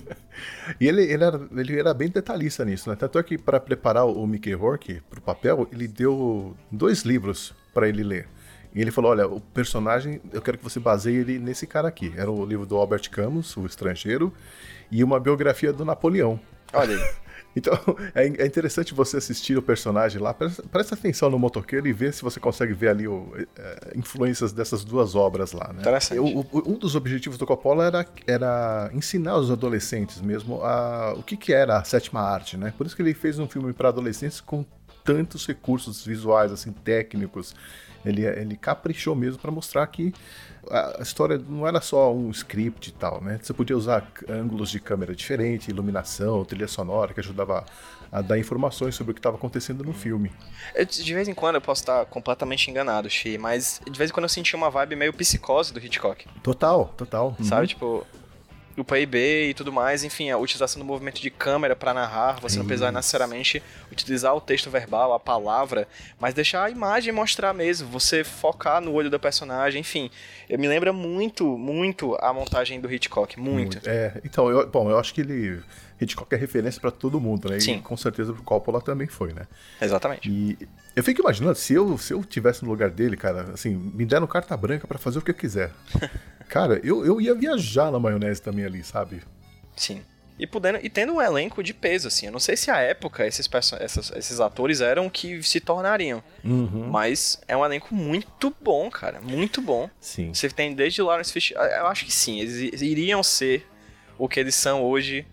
e 0.81 0.87
ele, 0.87 1.03
ele, 1.03 1.23
era, 1.23 1.41
ele 1.55 1.79
era 1.79 1.93
bem 1.93 2.09
detalhista 2.09 2.65
nisso, 2.65 2.89
né? 2.89 2.95
Tanto 2.95 3.19
é 3.19 3.23
que 3.23 3.37
para 3.37 3.59
preparar 3.59 4.05
o 4.05 4.25
Mickey 4.25 4.53
Rourke 4.53 5.01
pro 5.09 5.21
papel, 5.21 5.67
ele 5.71 5.87
deu 5.87 6.55
dois 6.71 7.03
livros 7.03 7.53
para 7.73 7.87
ele 7.87 8.03
ler. 8.03 8.27
E 8.73 8.81
ele 8.81 8.91
falou: 8.91 9.11
olha, 9.11 9.27
o 9.27 9.39
personagem, 9.39 10.19
eu 10.33 10.41
quero 10.41 10.57
que 10.57 10.63
você 10.63 10.79
baseie 10.79 11.17
ele 11.17 11.39
nesse 11.39 11.65
cara 11.65 11.87
aqui. 11.87 12.13
Era 12.17 12.29
o 12.29 12.45
livro 12.45 12.65
do 12.65 12.75
Albert 12.75 13.09
Camus, 13.09 13.55
O 13.55 13.65
Estrangeiro, 13.65 14.33
e 14.91 15.03
uma 15.03 15.19
biografia 15.19 15.71
do 15.71 15.85
Napoleão. 15.85 16.39
Olha 16.73 16.95
aí. 16.97 17.15
Então, 17.55 17.73
é, 18.13 18.25
é 18.25 18.45
interessante 18.45 18.93
você 18.93 19.17
assistir 19.17 19.57
o 19.57 19.61
personagem 19.61 20.21
lá, 20.21 20.33
presta, 20.33 20.95
atenção 20.95 21.29
no 21.29 21.39
motoqueiro 21.39 21.87
e 21.87 21.93
ver 21.93 22.13
se 22.13 22.21
você 22.21 22.39
consegue 22.39 22.73
ver 22.73 22.89
ali 22.89 23.07
o, 23.07 23.31
é, 23.57 23.93
influências 23.95 24.51
dessas 24.51 24.83
duas 24.83 25.15
obras 25.15 25.51
lá, 25.53 25.71
né? 25.73 25.81
Interessante. 25.81 26.19
O- 26.19 26.39
o- 26.41 26.63
um 26.73 26.77
dos 26.77 26.95
objetivos 26.95 27.37
do 27.37 27.45
Coppola 27.45 27.85
era, 27.85 28.05
era 28.27 28.89
ensinar 28.93 29.37
os 29.37 29.49
adolescentes 29.49 30.21
mesmo 30.21 30.61
a, 30.63 31.13
o 31.15 31.23
que, 31.23 31.37
que 31.37 31.53
era 31.53 31.77
a 31.77 31.83
sétima 31.83 32.21
arte, 32.21 32.57
né? 32.57 32.73
Por 32.77 32.85
isso 32.85 32.95
que 32.95 33.01
ele 33.01 33.13
fez 33.13 33.39
um 33.39 33.47
filme 33.47 33.71
para 33.73 33.89
adolescentes 33.89 34.41
com 34.41 34.65
tantos 35.03 35.45
recursos 35.45 36.03
visuais, 36.05 36.51
assim, 36.51 36.71
técnicos. 36.71 37.53
Ele, 38.05 38.25
ele 38.25 38.55
caprichou 38.55 39.15
mesmo 39.15 39.39
para 39.39 39.51
mostrar 39.51 39.85
que 39.87 40.13
a 40.69 41.01
história 41.01 41.37
não 41.37 41.67
era 41.67 41.79
só 41.79 42.13
um 42.13 42.31
script 42.31 42.89
e 42.89 42.93
tal, 42.93 43.21
né? 43.21 43.39
Você 43.41 43.53
podia 43.53 43.77
usar 43.77 44.07
ângulos 44.27 44.71
de 44.71 44.79
câmera 44.79 45.15
diferentes, 45.15 45.67
iluminação, 45.67 46.43
trilha 46.43 46.67
sonora, 46.67 47.13
que 47.13 47.19
ajudava 47.19 47.65
a 48.11 48.21
dar 48.21 48.39
informações 48.39 48.95
sobre 48.95 49.11
o 49.11 49.13
que 49.13 49.19
estava 49.19 49.35
acontecendo 49.35 49.83
no 49.83 49.93
filme. 49.93 50.31
Eu, 50.73 50.85
de 50.85 51.13
vez 51.13 51.27
em 51.27 51.33
quando 51.33 51.55
eu 51.55 51.61
posso 51.61 51.81
estar 51.81 52.05
completamente 52.05 52.69
enganado, 52.69 53.09
Xi, 53.09 53.37
mas 53.37 53.81
de 53.85 53.97
vez 53.97 54.09
em 54.09 54.13
quando 54.13 54.23
eu 54.23 54.29
senti 54.29 54.55
uma 54.55 54.69
vibe 54.69 54.95
meio 54.95 55.13
psicose 55.13 55.73
do 55.73 55.79
Hitchcock, 55.79 56.25
Total, 56.41 56.93
total. 56.97 57.35
Uhum. 57.37 57.45
sabe? 57.45 57.67
Tipo, 57.67 58.05
o 58.77 58.83
PIB 58.83 59.49
e 59.49 59.53
tudo 59.53 59.71
mais, 59.71 60.03
enfim, 60.03 60.29
a 60.29 60.37
utilização 60.37 60.79
do 60.79 60.85
movimento 60.85 61.21
de 61.21 61.29
câmera 61.29 61.75
pra 61.75 61.93
narrar, 61.93 62.39
você 62.41 62.57
não 62.57 62.65
precisar 62.65 62.91
necessariamente 62.91 63.63
utilizar 63.91 64.35
o 64.35 64.41
texto 64.41 64.69
verbal, 64.69 65.13
a 65.13 65.19
palavra, 65.19 65.87
mas 66.19 66.33
deixar 66.33 66.65
a 66.65 66.69
imagem 66.69 67.13
mostrar 67.13 67.53
mesmo, 67.53 67.87
você 67.87 68.23
focar 68.23 68.81
no 68.81 68.91
olho 68.93 69.09
do 69.09 69.19
personagem, 69.19 69.81
enfim. 69.81 70.09
Eu 70.49 70.59
me 70.59 70.67
lembra 70.67 70.91
muito, 70.91 71.57
muito 71.57 72.17
a 72.19 72.33
montagem 72.33 72.81
do 72.81 72.91
Hitchcock, 72.91 73.39
muito. 73.39 73.79
É, 73.87 74.19
então, 74.23 74.49
eu, 74.49 74.67
bom, 74.67 74.89
eu 74.89 74.99
acho 74.99 75.13
que 75.13 75.21
ele. 75.21 75.61
Hitchcock 75.99 76.33
é 76.33 76.37
referência 76.37 76.79
pra 76.81 76.91
todo 76.91 77.19
mundo, 77.19 77.49
né? 77.49 77.59
Sim. 77.59 77.77
E 77.77 77.81
com 77.81 77.95
certeza 77.95 78.31
o 78.31 78.43
Coppola 78.43 78.81
também 78.81 79.07
foi, 79.07 79.33
né? 79.33 79.47
Exatamente. 79.81 80.29
E 80.29 80.57
eu 80.95 81.03
fico 81.03 81.21
imaginando, 81.21 81.55
se 81.55 81.73
eu, 81.73 81.97
se 81.97 82.13
eu 82.13 82.23
tivesse 82.23 82.63
no 82.63 82.69
lugar 82.69 82.89
dele, 82.89 83.15
cara, 83.15 83.51
assim, 83.53 83.75
me 83.75 84.05
deram 84.05 84.27
carta 84.27 84.55
branca 84.57 84.85
pra 84.87 84.97
fazer 84.97 85.19
o 85.19 85.21
que 85.21 85.31
eu 85.31 85.35
quiser. 85.35 85.71
cara, 86.49 86.79
eu, 86.83 87.05
eu 87.05 87.19
ia 87.21 87.33
viajar 87.33 87.91
na 87.91 87.99
maionese 87.99 88.41
também 88.41 88.65
ali, 88.65 88.83
sabe? 88.83 89.21
Sim. 89.75 90.01
E, 90.37 90.45
podendo, 90.45 90.79
e 90.83 90.89
tendo 90.89 91.13
um 91.13 91.21
elenco 91.21 91.63
de 91.63 91.73
peso, 91.73 92.09
assim. 92.09 92.25
Eu 92.25 92.31
não 92.33 92.41
sei 92.41 92.57
se 92.57 92.69
à 92.69 92.79
época 92.81 93.25
esses, 93.25 93.49
essas- 93.79 94.11
esses 94.17 94.39
atores 94.41 94.81
eram 94.81 95.09
que 95.09 95.41
se 95.41 95.61
tornariam. 95.61 96.21
Uhum. 96.43 96.89
Mas 96.89 97.41
é 97.47 97.55
um 97.55 97.63
elenco 97.63 97.95
muito 97.95 98.53
bom, 98.61 98.89
cara. 98.91 99.21
Muito 99.21 99.61
bom. 99.61 99.89
Sim. 99.97 100.33
Você 100.33 100.49
tem 100.49 100.75
desde 100.75 101.01
Lawrence 101.01 101.31
Fishburne. 101.31 101.71
Eu 101.71 101.87
acho 101.87 102.03
que 102.03 102.11
sim, 102.11 102.41
eles 102.41 102.81
iriam 102.81 103.23
ser 103.23 103.65
o 104.17 104.27
que 104.27 104.37
eles 104.37 104.55
são 104.55 104.83
hoje 104.83 105.25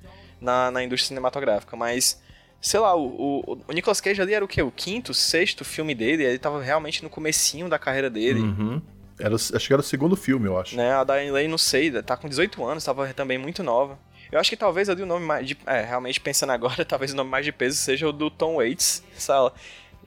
na, 0.43 0.71
na 0.71 0.83
indústria 0.83 1.09
cinematográfica. 1.09 1.77
Mas, 1.77 2.21
sei 2.61 2.81
lá, 2.81 2.95
o, 2.95 3.07
o, 3.47 3.59
o 3.69 3.73
Nicolas 3.73 4.01
Cage 4.01 4.21
ali 4.21 4.35
era 4.35 4.45
o 4.45 4.49
quê? 4.49 4.63
O 4.63 4.71
quinto, 4.71 5.15
sexto 5.15 5.65
filme 5.65 5.95
dele. 5.95 6.25
Ele 6.25 6.39
tava 6.39 6.63
realmente 6.63 7.03
no 7.03 7.09
comecinho 7.09 7.69
da 7.69 7.79
carreira 7.79 8.11
dele. 8.11 8.41
Uhum. 8.41 8.83
Era, 9.19 9.35
acho 9.35 9.67
que 9.67 9.73
era 9.73 9.81
o 9.81 9.85
segundo 9.85 10.17
filme, 10.17 10.47
eu 10.47 10.59
acho. 10.59 10.77
Né? 10.77 10.93
A 10.93 11.05
Diane 11.05 11.31
Lane, 11.31 11.49
não 11.49 11.59
sei, 11.59 11.91
tá 12.03 12.17
com 12.17 12.29
18 12.29 12.65
anos, 12.65 12.85
tava 12.85 13.13
também 13.15 13.39
muito 13.39 13.63
nova. 13.63 13.99
Eu 14.33 14.41
acho 14.41 14.49
que 14.49 14.57
talvez 14.57 14.89
ali 14.89 15.03
o 15.03 15.07
nome 15.07 15.27
mais 15.27 15.47
de. 15.47 15.57
É, 15.67 15.83
realmente 15.83 16.19
pensando 16.19 16.51
agora, 16.51 16.85
talvez 16.87 17.13
o 17.13 17.17
nome 17.17 17.31
mais 17.31 17.45
de 17.45 17.53
peso 17.53 17.77
seja 17.77 18.09
o 18.09 18.13
do 18.13 18.31
Tom 18.31 18.57
Waits. 18.57 19.03
Sabe? 19.15 19.53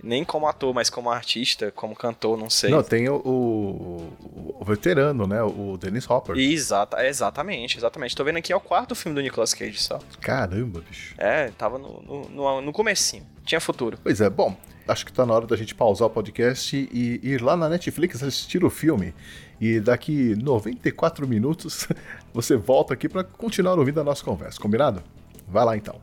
Nem 0.06 0.24
como 0.24 0.48
ator, 0.48 0.72
mas 0.72 0.88
como 0.88 1.10
artista, 1.10 1.72
como 1.72 1.96
cantor, 1.96 2.38
não 2.38 2.48
sei. 2.48 2.70
Não, 2.70 2.84
tem 2.84 3.10
o, 3.10 3.16
o, 3.16 4.58
o 4.60 4.64
veterano, 4.64 5.26
né? 5.26 5.42
O 5.42 5.78
Dennis 5.78 6.08
Hopper. 6.08 6.38
Exata, 6.38 7.04
exatamente, 7.04 7.78
exatamente. 7.78 8.16
Tô 8.16 8.24
vendo 8.24 8.38
aqui 8.38 8.54
é 8.54 8.56
o 8.56 8.60
quarto 8.60 8.94
filme 8.94 9.16
do 9.16 9.22
Nicolas 9.22 9.56
Cage 9.56 9.80
só. 9.80 10.00
Caramba, 10.22 10.82
bicho. 10.88 11.16
É, 11.18 11.50
tava 11.58 11.80
no, 11.80 12.04
no, 12.04 12.30
no, 12.30 12.62
no 12.62 12.72
comecinho. 12.72 13.26
Tinha 13.44 13.60
futuro. 13.60 13.98
Pois 14.04 14.22
é, 14.22 14.30
bom. 14.30 14.56
acho 14.88 15.04
que 15.08 15.12
tá 15.12 15.26
na 15.26 15.34
hora 15.34 15.48
da 15.48 15.56
gente 15.56 15.74
pausar 15.74 16.08
o 16.08 16.12
podcast 16.12 16.78
e 16.78 17.20
ir 17.24 17.42
lá 17.42 17.58
na 17.58 17.68
Netflix 17.68 18.22
assistir 18.22 18.64
o 18.64 18.70
filme. 18.70 19.12
E 19.60 19.80
daqui 19.80 20.36
94 20.36 21.28
minutos 21.28 21.88
você 22.32 22.56
volta 22.56 22.94
aqui 22.94 23.10
para 23.10 23.24
continuar 23.24 23.80
ouvindo 23.80 24.00
a 24.02 24.04
nossa 24.04 24.24
conversa, 24.24 24.60
combinado? 24.60 25.02
Vai 25.48 25.66
lá 25.66 25.76
então. 25.76 26.00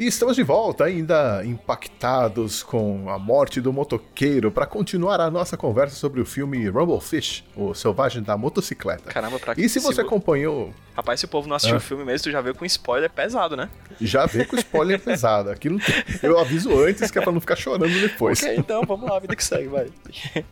E 0.00 0.06
estamos 0.06 0.34
de 0.34 0.42
volta, 0.42 0.84
ainda 0.84 1.44
impactados 1.44 2.62
com 2.62 3.10
a 3.10 3.18
morte 3.18 3.60
do 3.60 3.70
motoqueiro, 3.70 4.50
para 4.50 4.64
continuar 4.64 5.20
a 5.20 5.30
nossa 5.30 5.58
conversa 5.58 5.94
sobre 5.94 6.22
o 6.22 6.24
filme 6.24 6.66
Rumblefish, 6.70 7.44
o 7.54 7.74
Selvagem 7.74 8.22
da 8.22 8.34
Motocicleta. 8.34 9.10
Caramba, 9.12 9.38
pra 9.38 9.52
E 9.58 9.68
se 9.68 9.78
você 9.78 9.96
se- 9.96 10.00
acompanhou, 10.00 10.72
Rapaz, 10.96 11.20
se 11.20 11.26
o 11.26 11.28
povo 11.28 11.46
não 11.46 11.54
assistiu 11.54 11.76
Ah. 11.76 11.78
o 11.78 11.82
filme 11.82 12.02
mesmo, 12.02 12.24
tu 12.24 12.30
já 12.30 12.40
veio 12.40 12.54
com 12.54 12.64
spoiler 12.64 13.10
pesado, 13.10 13.56
né? 13.58 13.68
já 14.00 14.24
vê 14.24 14.46
com 14.46 14.56
spoiler 14.56 14.98
pesado. 15.04 15.50
Aqui 15.50 15.68
não 15.68 15.78
tem- 15.78 15.94
eu 16.22 16.38
aviso 16.38 16.70
antes 16.82 17.10
que 17.10 17.18
é 17.18 17.22
pra 17.22 17.30
não 17.30 17.40
ficar 17.40 17.56
chorando 17.56 17.92
depois. 18.00 18.42
Ok, 18.42 18.56
então 18.56 18.82
vamos 18.86 19.06
lá, 19.08 19.18
vida 19.18 19.36
que 19.36 19.44
segue, 19.44 19.68
vai. 19.68 19.86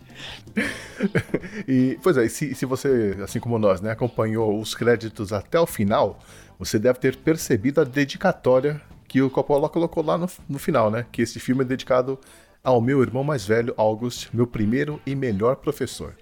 E, 1.66 1.98
pois 2.02 2.16
é, 2.18 2.24
e 2.26 2.28
se, 2.28 2.54
se 2.54 2.66
você, 2.66 3.16
assim 3.22 3.38
como 3.40 3.58
nós, 3.58 3.80
né, 3.80 3.92
acompanhou 3.92 4.60
os 4.60 4.74
créditos 4.74 5.32
até 5.32 5.58
o 5.58 5.66
final, 5.66 6.18
você 6.58 6.78
deve 6.78 6.98
ter 6.98 7.16
percebido 7.16 7.80
a 7.80 7.84
dedicatória 7.84 8.80
que 9.08 9.22
o 9.22 9.30
Coppola 9.30 9.68
colocou 9.68 10.04
lá 10.04 10.18
no, 10.18 10.28
no 10.48 10.58
final, 10.58 10.90
né? 10.90 11.06
Que 11.10 11.22
esse 11.22 11.40
filme 11.40 11.62
é 11.62 11.64
dedicado 11.64 12.18
ao 12.62 12.80
meu 12.80 13.02
irmão 13.02 13.24
mais 13.24 13.46
velho, 13.46 13.72
August, 13.76 14.28
meu 14.32 14.46
primeiro 14.46 15.00
e 15.06 15.14
melhor 15.14 15.56
professor. 15.56 16.14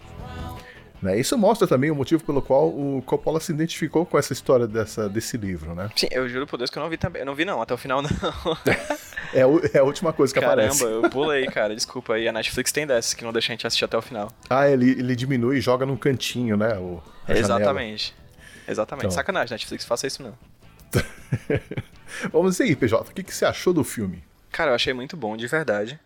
Né, 1.03 1.19
Isso 1.19 1.37
mostra 1.37 1.67
também 1.69 1.91
o 1.91 1.95
motivo 1.95 2.25
pelo 2.25 2.41
qual 2.41 2.69
o 2.69 3.03
Coppola 3.05 3.39
se 3.39 3.53
identificou 3.53 4.07
com 4.07 4.19
essa 4.19 4.33
história 4.33 4.67
dessa, 4.67 5.09
desse 5.09 5.37
livro, 5.37 5.75
né? 5.75 5.91
Sim, 5.95 6.09
eu 6.11 6.27
juro 6.29 6.47
por 6.47 6.57
Deus 6.57 6.71
que 6.71 6.79
eu 6.79 6.83
não 6.83 6.89
vi 6.89 6.97
também. 6.97 7.21
Eu 7.21 7.27
não 7.27 7.35
vi 7.35 7.45
não, 7.45 7.61
até 7.61 7.75
o 7.75 7.77
final 7.77 8.01
não. 8.01 8.11
É, 9.35 9.41
é 9.75 9.81
a 9.81 9.83
última 9.83 10.13
coisa 10.13 10.33
que 10.33 10.39
Caramba, 10.39 10.63
aparece. 10.63 10.85
eu 10.85 11.11
pulei, 11.11 11.47
cara. 11.47 11.75
Desculpa 11.75 12.15
aí. 12.15 12.29
A 12.29 12.33
Netflix 12.33 12.71
tem 12.71 12.87
dessas 12.87 13.13
que 13.13 13.25
não 13.25 13.33
deixa 13.33 13.53
a 13.53 13.55
gente 13.55 13.67
assistir 13.67 13.85
até 13.85 13.99
o 13.99 14.01
final. 14.01 14.31
Ah, 14.49 14.71
ele, 14.71 14.91
ele 14.93 15.17
diminui 15.17 15.59
e 15.59 15.61
joga 15.61 15.85
num 15.85 15.97
cantinho, 15.97 16.57
né? 16.57 16.79
O, 16.79 17.03
a 17.27 17.35
janela. 17.35 17.61
Exatamente. 17.61 18.15
Exatamente. 18.69 19.07
Então. 19.07 19.11
Sacanagem, 19.11 19.53
Netflix, 19.53 19.85
faça 19.85 20.07
isso 20.07 20.23
não. 20.23 20.35
Vamos 22.33 22.61
aí, 22.61 22.75
PJ, 22.75 23.11
o 23.11 23.15
que, 23.15 23.23
que 23.23 23.35
você 23.35 23.45
achou 23.45 23.73
do 23.73 23.85
filme? 23.85 24.23
Cara, 24.51 24.71
eu 24.71 24.75
achei 24.75 24.93
muito 24.93 25.17
bom, 25.17 25.37
de 25.37 25.47
verdade. 25.47 25.99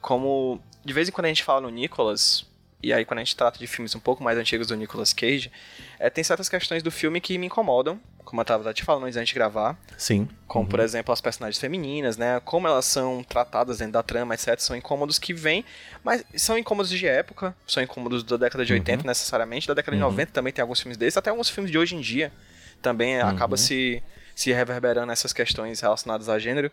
Como 0.00 0.60
de 0.84 0.92
vez 0.92 1.08
em 1.08 1.12
quando 1.12 1.26
a 1.26 1.28
gente 1.28 1.44
fala 1.44 1.60
no 1.60 1.70
Nicolas, 1.70 2.46
e 2.82 2.92
aí 2.92 3.04
quando 3.04 3.18
a 3.18 3.24
gente 3.24 3.36
trata 3.36 3.58
de 3.58 3.66
filmes 3.66 3.94
um 3.94 4.00
pouco 4.00 4.22
mais 4.22 4.36
antigos 4.36 4.66
do 4.66 4.76
Nicolas 4.76 5.12
Cage, 5.12 5.50
é, 5.98 6.10
tem 6.10 6.24
certas 6.24 6.48
questões 6.48 6.82
do 6.82 6.90
filme 6.90 7.20
que 7.20 7.38
me 7.38 7.46
incomodam, 7.46 8.00
como 8.24 8.40
eu 8.40 8.44
tava 8.44 8.72
te 8.74 8.82
falando 8.82 9.04
antes 9.04 9.16
gente 9.16 9.34
gravar, 9.34 9.78
Sim. 9.96 10.28
como 10.46 10.66
por 10.66 10.80
exemplo 10.80 11.12
as 11.12 11.20
personagens 11.20 11.60
femininas, 11.60 12.16
né, 12.16 12.40
como 12.40 12.66
elas 12.66 12.84
são 12.84 13.22
tratadas 13.22 13.78
dentro 13.78 13.92
da 13.92 14.02
trama, 14.02 14.34
etc, 14.34 14.58
são 14.58 14.74
incômodos 14.74 15.18
que 15.18 15.32
vêm, 15.32 15.64
mas 16.02 16.24
são 16.36 16.58
incômodos 16.58 16.90
de 16.90 17.06
época, 17.06 17.54
são 17.66 17.82
incômodos 17.82 18.24
da 18.24 18.36
década 18.36 18.64
de 18.64 18.72
80 18.72 19.06
necessariamente, 19.06 19.68
da 19.68 19.74
década 19.74 19.96
de 19.96 20.00
90 20.00 20.32
também 20.32 20.52
tem 20.52 20.62
alguns 20.62 20.80
filmes 20.80 20.96
desses, 20.96 21.16
até 21.16 21.30
alguns 21.30 21.48
filmes 21.48 21.70
de 21.70 21.78
hoje 21.78 21.94
em 21.94 22.00
dia 22.00 22.32
também 22.80 23.20
acaba 23.20 23.56
se, 23.56 24.02
se 24.34 24.52
reverberando 24.52 25.12
essas 25.12 25.32
questões 25.32 25.80
relacionadas 25.80 26.28
a 26.28 26.38
gênero. 26.38 26.70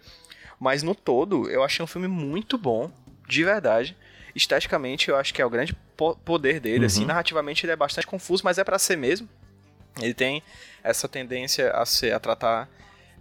Mas 0.59 0.83
no 0.83 0.93
todo, 0.93 1.49
eu 1.49 1.63
achei 1.63 1.83
um 1.83 1.87
filme 1.87 2.07
muito 2.07 2.57
bom, 2.57 2.91
de 3.27 3.43
verdade. 3.43 3.95
Esteticamente, 4.35 5.09
eu 5.09 5.15
acho 5.15 5.33
que 5.33 5.41
é 5.41 5.45
o 5.45 5.49
grande 5.49 5.73
po- 5.97 6.15
poder 6.17 6.59
dele. 6.59 6.85
Assim, 6.85 7.05
narrativamente, 7.05 7.65
ele 7.65 7.71
é 7.71 7.75
bastante 7.75 8.05
confuso, 8.07 8.43
mas 8.43 8.57
é 8.57 8.63
pra 8.63 8.77
ser 8.77 8.95
mesmo. 8.97 9.27
Ele 10.01 10.13
tem 10.13 10.43
essa 10.83 11.07
tendência 11.07 11.71
a, 11.71 11.85
ser, 11.85 12.13
a 12.13 12.19
tratar 12.19 12.69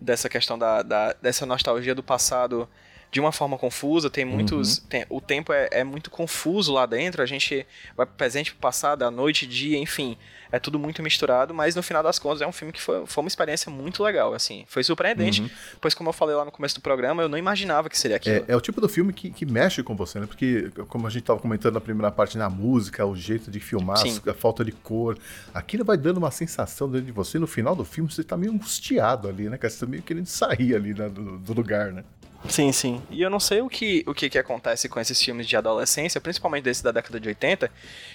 dessa 0.01 0.29
questão 0.29 0.59
da, 0.59 0.83
da- 0.83 1.13
dessa 1.15 1.45
nostalgia 1.47 1.95
do 1.95 2.03
passado 2.03 2.69
de 3.11 3.21
uma 3.21 3.33
forma 3.33 3.57
confusa. 3.59 4.11
Tem 4.11 4.25
muitos. 4.25 4.79
tem- 4.79 5.07
o 5.09 5.21
tempo 5.21 5.53
é, 5.53 5.69
é 5.71 5.85
muito 5.85 6.11
confuso 6.11 6.73
lá 6.73 6.87
dentro. 6.87 7.23
A 7.23 7.27
gente 7.27 7.67
vai 7.97 8.07
pro 8.07 8.15
presente, 8.17 8.51
pro 8.53 8.61
passado, 8.61 9.03
à 9.03 9.11
noite, 9.11 9.47
dia, 9.47 9.79
enfim. 9.79 10.17
É 10.51 10.59
tudo 10.59 10.79
muito 10.79 11.03
misturado, 11.03 11.53
mas 11.53 11.75
no 11.75 11.83
final 11.83 12.03
das 12.03 12.19
contas 12.19 12.41
é 12.41 12.47
um 12.47 12.53
filme 12.53 12.73
que 12.73 12.81
foi, 12.81 13.07
foi 13.07 13.23
uma 13.23 13.29
experiência 13.29 13.71
muito 13.71 14.03
legal, 14.03 14.33
assim. 14.33 14.65
Foi 14.67 14.83
surpreendente, 14.83 15.51
pois 15.79 15.93
como 15.93 16.09
eu 16.09 16.13
falei 16.13 16.35
lá 16.35 16.43
no 16.43 16.51
começo 16.51 16.75
do 16.77 16.81
programa, 16.81 17.23
eu 17.23 17.29
não 17.29 17.37
imaginava 17.37 17.91
que 17.91 17.99
seria 17.99 18.17
aquilo. 18.17 18.37
É, 18.49 18.53
é 18.53 18.57
o 18.57 18.61
tipo 18.61 18.81
do 18.81 18.89
filme 18.89 19.13
que, 19.13 19.31
que 19.31 19.45
mexe 19.45 19.83
com 19.83 19.95
você, 19.95 20.19
né? 20.19 20.27
Porque, 20.27 20.71
como 20.89 21.07
a 21.07 21.11
gente 21.11 21.25
tava 21.25 21.39
comentando 21.39 21.75
na 21.75 21.83
primeira 21.83 22.11
parte, 22.11 22.39
na 22.39 22.49
música, 22.49 23.05
o 23.05 23.15
jeito 23.15 23.51
de 23.51 23.61
filmar, 23.61 23.99
Sim. 23.99 24.23
a 24.27 24.33
falta 24.33 24.65
de 24.65 24.73
cor, 24.73 25.19
aquilo 25.53 25.85
vai 25.85 25.99
dando 25.99 26.17
uma 26.17 26.31
sensação 26.31 26.91
dentro 26.91 27.07
de 27.07 27.13
você. 27.13 27.39
No 27.39 27.47
final 27.47 27.77
do 27.77 27.85
filme, 27.85 28.11
você 28.11 28.25
tá 28.25 28.35
meio 28.35 28.53
angustiado 28.53 29.29
ali, 29.29 29.51
né? 29.51 29.59
cara? 29.59 29.71
Você 29.71 29.81
tá 29.81 29.87
meio 29.87 30.03
querendo 30.03 30.27
sair 30.27 30.75
ali 30.75 30.95
né, 30.95 31.11
do, 31.11 31.37
do 31.37 31.53
lugar, 31.53 31.93
né? 31.93 32.05
Sim, 32.49 32.71
sim. 32.73 33.03
E 33.11 33.21
eu 33.21 33.29
não 33.29 33.41
sei 33.41 33.61
o 33.61 33.69
que, 33.69 34.05
o 34.07 34.15
que, 34.15 34.31
que 34.31 34.39
acontece 34.39 34.89
com 34.89 35.01
esses 35.01 35.21
filmes 35.23 35.47
de 35.47 35.57
adolescência, 35.57 36.21
principalmente 36.21 36.65
desse 36.65 36.83
da 36.83 36.93
década 36.93 37.19
de 37.19 37.29
80, 37.29 37.71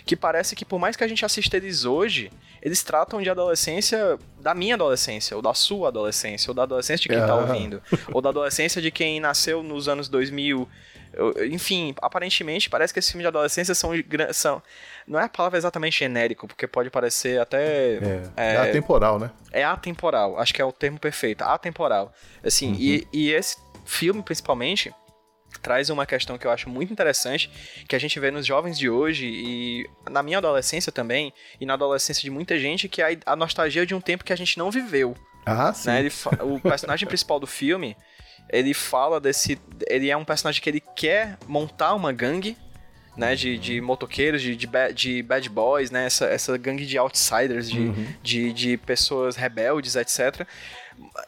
que 0.05 0.15
parece 0.15 0.55
que 0.55 0.63
por 0.63 0.79
mais 0.79 0.95
que 0.95 1.03
a 1.03 1.07
gente 1.07 1.25
assista 1.25 1.57
eles 1.57 1.83
hoje, 1.85 2.31
eles 2.61 2.81
tratam 2.83 3.21
de 3.21 3.29
adolescência 3.29 4.17
da 4.39 4.55
minha 4.55 4.75
adolescência, 4.75 5.35
ou 5.35 5.41
da 5.41 5.53
sua 5.53 5.89
adolescência, 5.89 6.49
ou 6.49 6.55
da 6.55 6.63
adolescência 6.63 7.03
de 7.03 7.09
quem 7.09 7.17
tá 7.19 7.33
Ah. 7.33 7.35
ouvindo, 7.35 7.81
ou 8.13 8.21
da 8.21 8.29
adolescência 8.29 8.81
de 8.81 8.91
quem 8.91 9.19
nasceu 9.19 9.61
nos 9.61 9.87
anos 9.89 10.07
2000. 10.07 10.67
Eu- 11.13 11.45
Enfim, 11.45 11.93
aparentemente 12.01 12.69
parece 12.69 12.91
que 12.91 12.97
esses 12.99 13.11
filmes 13.11 13.23
de 13.23 13.27
adolescência 13.27 13.75
são, 13.75 13.91
são. 14.31 14.63
Não 15.05 15.19
é 15.19 15.25
a 15.25 15.29
palavra 15.29 15.59
exatamente 15.59 15.99
genérico, 15.99 16.47
porque 16.47 16.65
pode 16.65 16.89
parecer 16.89 17.39
até. 17.39 17.99
É, 18.35 18.53
é 18.55 18.57
atemporal, 18.57 19.19
né? 19.19 19.29
É 19.51 19.63
atemporal, 19.63 20.39
acho 20.39 20.53
que 20.53 20.61
é 20.61 20.65
o 20.65 20.71
termo 20.71 20.97
perfeito, 20.97 21.43
atemporal. 21.43 22.11
Assim, 22.43 22.73
e, 22.79 23.07
e 23.13 23.29
esse 23.31 23.57
filme, 23.85 24.21
principalmente, 24.21 24.93
traz 25.61 25.89
uma 25.89 26.05
questão 26.05 26.37
que 26.37 26.47
eu 26.47 26.51
acho 26.51 26.69
muito 26.69 26.91
interessante, 26.91 27.49
que 27.87 27.95
a 27.95 27.99
gente 27.99 28.19
vê 28.19 28.31
nos 28.31 28.45
jovens 28.45 28.77
de 28.77 28.89
hoje 28.89 29.25
e 29.27 29.89
na 30.09 30.23
minha 30.23 30.39
adolescência 30.39 30.91
também, 30.91 31.31
e 31.59 31.65
na 31.65 31.73
adolescência 31.75 32.21
de 32.21 32.29
muita 32.29 32.57
gente, 32.57 32.89
que 32.89 33.01
é 33.01 33.17
a 33.25 33.35
nostalgia 33.35 33.85
de 33.85 33.93
um 33.93 34.01
tempo 34.01 34.23
que 34.23 34.33
a 34.33 34.35
gente 34.35 34.57
não 34.57 34.71
viveu. 34.71 35.15
Ah, 35.45 35.73
sim. 35.73 35.89
Né? 35.89 35.99
Ele 35.99 36.11
o 36.41 36.59
personagem 36.61 37.07
principal 37.07 37.39
do 37.39 37.47
filme, 37.47 37.95
ele 38.49 38.73
fala 38.73 39.19
desse. 39.19 39.59
Ele 39.87 40.09
é 40.09 40.17
um 40.17 40.25
personagem 40.25 40.61
que 40.61 40.69
ele 40.69 40.81
quer 40.95 41.37
montar 41.47 41.93
uma 41.93 42.11
gangue. 42.11 42.57
Né, 43.15 43.35
de, 43.35 43.59
de 43.59 43.79
motoqueiros, 43.79 44.41
de, 44.41 44.55
de, 44.55 44.65
ba- 44.65 44.89
de 44.89 45.21
bad 45.21 45.47
boys, 45.47 45.91
né, 45.91 46.07
essa, 46.07 46.25
essa 46.25 46.57
gangue 46.57 46.83
de 46.83 46.97
outsiders, 46.97 47.69
de, 47.69 47.91
de, 48.23 48.51
de 48.51 48.75
pessoas 48.75 49.35
rebeldes, 49.35 49.95
etc. 49.95 50.47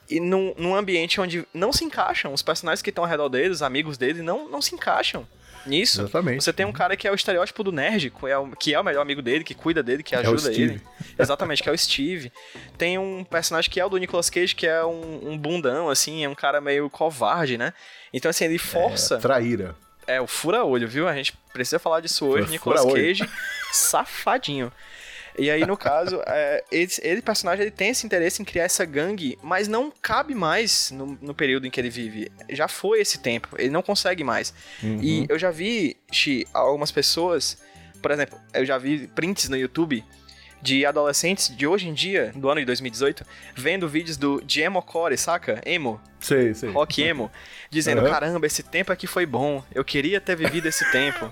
E 0.10 0.20
num, 0.20 0.54
num 0.58 0.76
ambiente 0.76 1.20
onde 1.20 1.46
não 1.54 1.72
se 1.74 1.84
encaixam, 1.84 2.34
os 2.34 2.42
personagens 2.42 2.82
que 2.82 2.90
estão 2.90 3.04
ao 3.04 3.10
redor 3.10 3.30
dele, 3.30 3.50
os 3.50 3.62
amigos 3.62 3.98
dele, 3.98 4.22
não, 4.22 4.48
não 4.50 4.62
se 4.62 4.74
encaixam 4.76 5.28
nisso. 5.66 6.02
Exatamente. 6.02 6.44
Você 6.44 6.54
tem 6.54 6.66
um 6.66 6.72
cara 6.72 6.96
que 6.96 7.08
é 7.08 7.12
o 7.12 7.16
estereótipo 7.16 7.64
do 7.64 7.72
nerd, 7.72 8.12
que 8.12 8.28
é 8.28 8.38
o, 8.38 8.52
que 8.52 8.74
é 8.74 8.80
o 8.80 8.84
melhor 8.84 9.02
amigo 9.02 9.22
dele, 9.22 9.44
que 9.44 9.56
cuida 9.56 9.82
dele, 9.82 10.04
que 10.04 10.16
o 10.16 10.20
ajuda 10.20 10.40
Steve. 10.54 10.62
ele. 10.64 10.82
Exatamente, 11.18 11.64
que 11.64 11.70
é 11.70 11.72
o 11.72 11.78
Steve. 11.78 12.32
Tem 12.78 12.98
um 13.00 13.24
personagem 13.24 13.70
que 13.72 13.80
é 13.80 13.86
o 13.86 13.90
do 13.90 13.98
Nicolas 13.98 14.30
Cage, 14.30 14.56
que 14.56 14.68
é 14.68 14.86
um, 14.86 15.32
um 15.32 15.38
bundão, 15.38 15.90
assim, 15.90 16.24
é 16.24 16.30
um 16.30 16.36
cara 16.36 16.62
meio 16.62 16.88
covarde, 16.90 17.58
né? 17.58 17.74
Então, 18.14 18.30
assim, 18.30 18.46
ele 18.46 18.60
força. 18.60 19.18
Traíra. 19.18 19.76
É, 20.08 20.22
o 20.22 20.28
fura-olho, 20.28 20.88
viu? 20.88 21.08
A 21.08 21.16
gente 21.16 21.34
precisa 21.52 21.80
falar 21.80 22.00
disso 22.00 22.28
hoje. 22.28 22.44
Fura- 22.60 22.82
Nicolas. 22.82 22.94
Cage, 22.94 23.30
safadinho. 23.72 24.72
E 25.38 25.52
aí, 25.52 25.66
no 25.66 25.76
caso, 25.76 26.22
é, 26.26 26.64
esse, 26.72 27.06
ele, 27.06 27.22
personagem, 27.22 27.64
ele 27.64 27.72
tem 27.72 27.90
esse 27.90 28.06
interesse 28.06 28.42
em 28.42 28.46
criar 28.46 28.64
essa 28.64 28.86
gangue, 28.86 29.38
mas 29.44 29.68
não 29.68 29.92
cabe 30.02 30.34
mais 30.34 30.92
no, 30.92 31.18
no 31.22 31.34
período 31.34 31.68
em 31.68 31.70
que 31.70 31.80
ele 31.80 31.90
vive. 31.90 32.32
Já 32.50 32.68
foi 32.68 33.02
esse 33.02 33.20
tempo, 33.20 33.50
ele 33.58 33.70
não 33.70 33.82
consegue 33.82 34.24
mais. 34.24 34.54
E 34.82 35.26
eu 35.28 35.38
já 35.38 35.52
vi, 35.52 35.98
Xi, 36.12 36.48
algumas 36.54 36.92
pessoas, 36.92 37.58
por 38.02 38.12
exemplo, 38.12 38.40
eu 38.54 38.66
já 38.66 38.78
vi 38.78 39.08
prints 39.08 39.50
no 39.50 39.58
YouTube 39.58 40.04
de 40.62 40.86
adolescentes 40.86 41.56
de 41.56 41.68
hoje 41.68 41.88
em 41.88 41.94
dia, 41.94 42.32
do 42.36 42.50
ano 42.50 42.60
de 42.60 42.66
2018, 42.66 43.24
vendo 43.56 43.88
vídeos 43.88 44.18
do, 44.18 44.42
de 44.44 44.62
emo 44.62 44.82
core, 44.82 45.16
saca? 45.18 45.62
Emo, 45.66 46.02
Sei, 46.20 46.56
sei. 46.56 46.72
rock 46.72 47.04
emo, 47.04 47.32
dizendo, 47.70 48.02
Aham. 48.02 48.10
caramba, 48.10 48.48
esse 48.48 48.64
tempo 48.64 48.92
aqui 48.92 49.06
foi 49.06 49.26
bom, 49.28 49.64
eu 49.74 49.84
queria 49.86 50.20
ter 50.20 50.36
vivido 50.36 50.68
esse 50.68 50.90
tempo. 50.92 51.32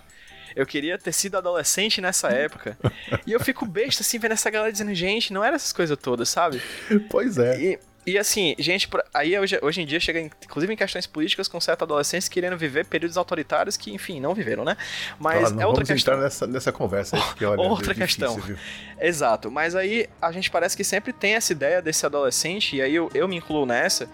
Eu 0.56 0.66
queria 0.66 0.98
ter 0.98 1.14
sido 1.14 1.38
adolescente 1.38 2.02
nessa 2.02 2.30
época. 2.30 2.78
e 3.26 3.32
eu 3.32 3.40
fico 3.40 3.66
besta, 3.66 4.02
assim, 4.02 4.20
vendo 4.20 4.34
essa 4.34 4.50
galera 4.50 4.72
dizendo, 4.72 4.94
gente, 4.94 5.34
não 5.34 5.44
era 5.44 5.56
essas 5.56 5.74
coisas 5.74 5.98
todas, 5.98 6.30
sabe? 6.30 6.62
Pois 7.10 7.38
é. 7.38 7.60
E, 7.60 7.80
e 8.06 8.18
assim, 8.18 8.54
gente, 8.60 8.90
aí 9.14 9.38
hoje, 9.40 9.58
hoje 9.62 9.82
em 9.82 9.86
dia 9.86 10.00
chega, 10.00 10.20
inclusive 10.20 10.74
em 10.74 10.76
questões 10.76 11.08
políticas, 11.08 11.48
com 11.48 11.60
certos 11.62 11.84
adolescentes 11.84 12.28
querendo 12.28 12.58
viver 12.58 12.86
períodos 12.86 13.18
autoritários 13.18 13.78
que, 13.78 13.94
enfim, 13.94 14.20
não 14.20 14.34
viveram, 14.34 14.66
né? 14.66 14.76
Mas 15.18 15.52
não 15.52 15.62
é 15.62 15.66
outra 15.66 15.86
questão. 15.86 16.20
nessa, 16.20 16.46
nessa 16.46 16.72
conversa 16.72 17.16
aí, 17.16 17.22
porque 17.24 17.46
olha, 17.46 17.62
Outra 17.64 17.94
é 17.94 17.96
difícil, 17.96 18.28
questão. 18.28 18.36
viu? 18.36 18.58
Exato, 19.00 19.50
mas 19.50 19.74
aí 19.74 20.08
a 20.22 20.32
gente 20.32 20.52
parece 20.52 20.76
que 20.76 20.84
sempre 20.84 21.14
tem 21.14 21.36
essa 21.36 21.54
ideia 21.54 21.82
desse 21.82 22.06
adolescente, 22.06 22.76
e 22.76 22.82
aí 22.82 22.94
eu, 22.94 23.10
eu 23.14 23.28
me 23.28 23.38
incluo 23.38 23.66
nessa, 23.66 24.10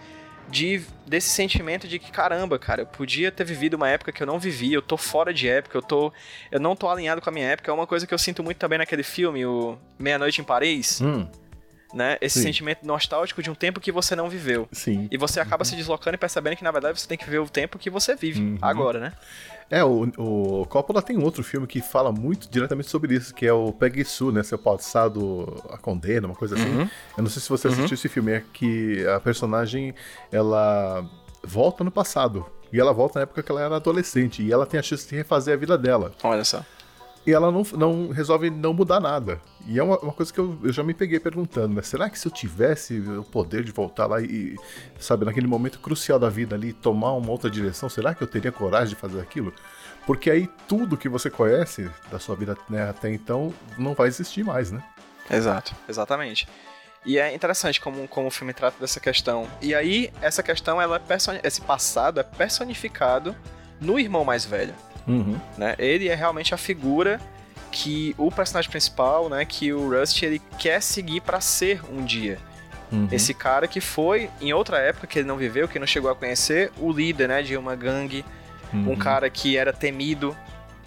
de 0.49 0.81
desse 1.05 1.29
sentimento 1.29 1.87
de 1.87 1.97
que, 1.99 2.11
caramba, 2.11 2.57
cara, 2.59 2.81
eu 2.83 2.85
podia 2.85 3.31
ter 3.31 3.43
vivido 3.43 3.73
uma 3.75 3.89
época 3.89 4.11
que 4.11 4.21
eu 4.21 4.27
não 4.27 4.39
vivi, 4.39 4.71
eu 4.73 4.81
tô 4.81 4.95
fora 4.97 5.33
de 5.33 5.47
época, 5.47 5.77
eu 5.77 5.81
tô. 5.81 6.13
Eu 6.51 6.59
não 6.59 6.75
tô 6.75 6.87
alinhado 6.89 7.21
com 7.21 7.29
a 7.29 7.33
minha 7.33 7.47
época. 7.47 7.71
É 7.71 7.73
uma 7.73 7.87
coisa 7.87 8.05
que 8.05 8.13
eu 8.13 8.17
sinto 8.17 8.43
muito 8.43 8.57
também 8.57 8.77
naquele 8.77 9.03
filme, 9.03 9.45
o 9.45 9.77
Meia-Noite 9.97 10.41
em 10.41 10.43
Paris, 10.43 11.01
Hum, 11.01 11.27
né? 11.93 12.17
Esse 12.21 12.39
Sim. 12.39 12.45
sentimento 12.45 12.85
nostálgico 12.85 13.41
de 13.41 13.49
um 13.49 13.55
tempo 13.55 13.79
que 13.79 13.91
você 13.91 14.15
não 14.15 14.29
viveu. 14.29 14.67
sim. 14.71 15.07
E 15.11 15.17
você 15.17 15.39
acaba 15.39 15.65
se 15.65 15.75
deslocando 15.75 16.15
e 16.15 16.17
percebendo 16.17 16.55
que, 16.55 16.63
na 16.63 16.71
verdade, 16.71 16.99
você 16.99 17.07
tem 17.07 17.17
que 17.17 17.25
viver 17.25 17.39
o 17.39 17.49
tempo 17.49 17.79
que 17.79 17.89
você 17.89 18.15
vive 18.15 18.39
Uhum. 18.41 18.57
agora, 18.61 18.99
né? 18.99 19.13
É, 19.69 19.83
o, 19.83 20.09
o 20.17 20.65
Coppola 20.65 21.01
tem 21.01 21.21
outro 21.21 21.43
filme 21.43 21.67
que 21.67 21.81
fala 21.81 22.11
muito 22.11 22.49
diretamente 22.49 22.89
sobre 22.89 23.15
isso, 23.15 23.33
que 23.33 23.45
é 23.45 23.53
o 23.53 23.71
Peggy 23.71 24.03
Sue, 24.03 24.31
né? 24.31 24.41
Seu 24.41 24.57
passado 24.57 25.61
a 25.69 25.77
condena, 25.77 26.27
uma 26.27 26.35
coisa 26.35 26.55
assim. 26.55 26.69
Uhum. 26.69 26.89
Eu 27.17 27.23
não 27.23 27.29
sei 27.29 27.41
se 27.41 27.49
você 27.49 27.67
assistiu 27.67 27.93
esse 27.93 28.09
filme, 28.09 28.31
é 28.31 28.43
que 28.51 29.05
a 29.07 29.19
personagem, 29.19 29.93
ela 30.31 31.05
volta 31.43 31.83
no 31.83 31.91
passado. 31.91 32.45
E 32.71 32.79
ela 32.79 32.93
volta 32.93 33.19
na 33.19 33.23
época 33.23 33.41
que 33.41 33.51
ela 33.51 33.61
era 33.61 33.75
adolescente. 33.75 34.43
E 34.43 34.51
ela 34.51 34.65
tem 34.65 34.79
a 34.79 34.83
chance 34.83 35.07
de 35.07 35.15
refazer 35.15 35.53
a 35.53 35.57
vida 35.57 35.77
dela. 35.77 36.11
Olha 36.23 36.43
só. 36.43 36.63
E 37.29 37.31
ela 37.31 37.51
não, 37.51 37.61
não 37.73 38.09
resolve 38.09 38.49
não 38.49 38.73
mudar 38.73 38.99
nada. 38.99 39.39
E 39.67 39.77
é 39.77 39.83
uma, 39.83 39.99
uma 39.99 40.11
coisa 40.11 40.33
que 40.33 40.39
eu, 40.39 40.57
eu 40.63 40.73
já 40.73 40.81
me 40.81 40.95
peguei 40.95 41.19
perguntando, 41.19 41.75
né? 41.75 41.83
Será 41.83 42.09
que 42.09 42.17
se 42.17 42.27
eu 42.27 42.31
tivesse 42.31 42.99
o 42.99 43.23
poder 43.23 43.63
de 43.63 43.71
voltar 43.71 44.07
lá 44.07 44.19
e, 44.19 44.55
sabe, 44.99 45.25
naquele 45.25 45.45
momento 45.45 45.77
crucial 45.77 46.17
da 46.17 46.27
vida 46.27 46.55
ali, 46.55 46.73
tomar 46.73 47.11
uma 47.11 47.29
outra 47.29 47.47
direção, 47.47 47.87
será 47.87 48.15
que 48.15 48.23
eu 48.23 48.27
teria 48.27 48.51
coragem 48.51 48.95
de 48.95 48.95
fazer 48.95 49.21
aquilo? 49.21 49.53
Porque 50.07 50.31
aí 50.31 50.49
tudo 50.67 50.97
que 50.97 51.07
você 51.07 51.29
conhece 51.29 51.87
da 52.11 52.17
sua 52.17 52.35
vida 52.35 52.57
né, 52.67 52.89
até 52.89 53.13
então 53.13 53.53
não 53.77 53.93
vai 53.93 54.07
existir 54.07 54.43
mais, 54.43 54.71
né? 54.71 54.83
Exato, 55.29 55.75
exatamente. 55.87 56.47
E 57.05 57.19
é 57.19 57.31
interessante 57.31 57.79
como, 57.79 58.07
como 58.07 58.29
o 58.29 58.31
filme 58.31 58.53
trata 58.53 58.79
dessa 58.79 58.99
questão. 58.99 59.47
E 59.61 59.75
aí, 59.75 60.11
essa 60.19 60.41
questão, 60.41 60.81
ela 60.81 60.95
é 60.95 60.99
person... 60.99 61.33
esse 61.43 61.61
passado 61.61 62.19
é 62.19 62.23
personificado 62.23 63.35
no 63.79 63.99
irmão 63.99 64.25
mais 64.25 64.45
velho. 64.45 64.73
Uhum. 65.09 65.39
né? 65.57 65.75
Ele 65.79 66.07
é 66.07 66.15
realmente 66.15 66.53
a 66.53 66.57
figura 66.57 67.19
que 67.71 68.15
o 68.17 68.31
personagem 68.31 68.69
principal, 68.69 69.29
né, 69.29 69.45
que 69.45 69.71
o 69.73 69.89
Rust 69.89 70.23
ele 70.23 70.41
quer 70.57 70.81
seguir 70.81 71.21
pra 71.21 71.39
ser 71.39 71.81
um 71.91 72.03
dia. 72.03 72.39
Uhum. 72.91 73.07
Esse 73.11 73.33
cara 73.33 73.67
que 73.67 73.79
foi 73.79 74.29
em 74.41 74.51
outra 74.53 74.79
época 74.79 75.05
que 75.05 75.19
ele 75.19 75.27
não 75.27 75.37
viveu, 75.37 75.67
que 75.67 75.77
não 75.77 75.85
chegou 75.85 76.09
a 76.09 76.15
conhecer, 76.15 76.71
o 76.77 76.91
líder, 76.91 77.27
né, 77.27 77.41
de 77.43 77.55
uma 77.57 77.75
gangue, 77.75 78.25
um 78.73 78.89
Uhum. 78.89 78.95
cara 78.95 79.29
que 79.29 79.55
era 79.57 79.71
temido 79.71 80.35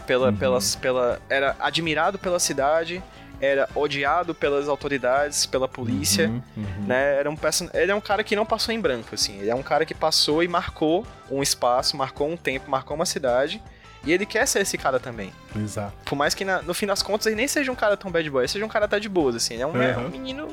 pela, 0.07 0.29
Uhum. 0.31 0.37
pelas, 0.37 0.75
pela, 0.75 1.21
era 1.29 1.55
admirado 1.61 2.19
pela 2.19 2.41
cidade, 2.41 3.01
era 3.41 3.69
odiado 3.75 4.35
pelas 4.35 4.69
autoridades, 4.69 5.47
pela 5.47 5.69
polícia. 5.69 6.29
Uhum, 6.29 6.43
uhum. 6.57 6.85
Né, 6.87 7.17
era 7.17 7.31
um 7.31 7.37
person... 7.37 7.69
Ele 7.75 7.91
é 7.93 7.95
um 7.95 8.01
cara 8.01 8.23
que 8.25 8.35
não 8.37 8.47
passou 8.47 8.75
em 8.75 8.81
branco, 8.81 9.15
assim. 9.15 9.39
Ele 9.39 9.51
é 9.51 9.55
um 9.55 9.63
cara 9.63 9.85
que 9.85 9.95
passou 9.95 10.43
e 10.43 10.49
marcou 10.49 11.07
um 11.31 11.43
espaço, 11.43 11.97
marcou 11.97 12.29
um 12.29 12.37
tempo, 12.37 12.69
marcou 12.71 12.95
uma 12.97 13.07
cidade. 13.07 13.63
E 14.05 14.13
ele 14.13 14.27
quer 14.27 14.47
ser 14.47 14.61
esse 14.61 14.77
cara 14.77 14.99
também. 14.99 15.33
Exato. 15.57 15.93
Por 16.05 16.17
mais 16.17 16.35
que 16.35 16.45
na- 16.45 16.61
no 16.63 16.75
fim 16.75 16.87
das 16.87 17.03
contas 17.03 17.27
ele 17.27 17.37
nem 17.37 17.47
seja 17.49 17.71
um 17.71 17.75
cara 17.77 17.97
tão 17.97 18.11
bad 18.11 18.29
boy, 18.31 18.43
ele 18.43 18.49
seja 18.49 18.65
um 18.65 18.69
cara 18.69 18.87
até 18.87 18.99
de 18.99 19.09
boas, 19.09 19.37
assim. 19.37 19.55
Ele 19.55 19.63
é 19.63 19.67
um, 19.67 19.81
é 19.83 19.97
um 19.97 20.03
Uhum. 20.05 20.11
menino. 20.11 20.49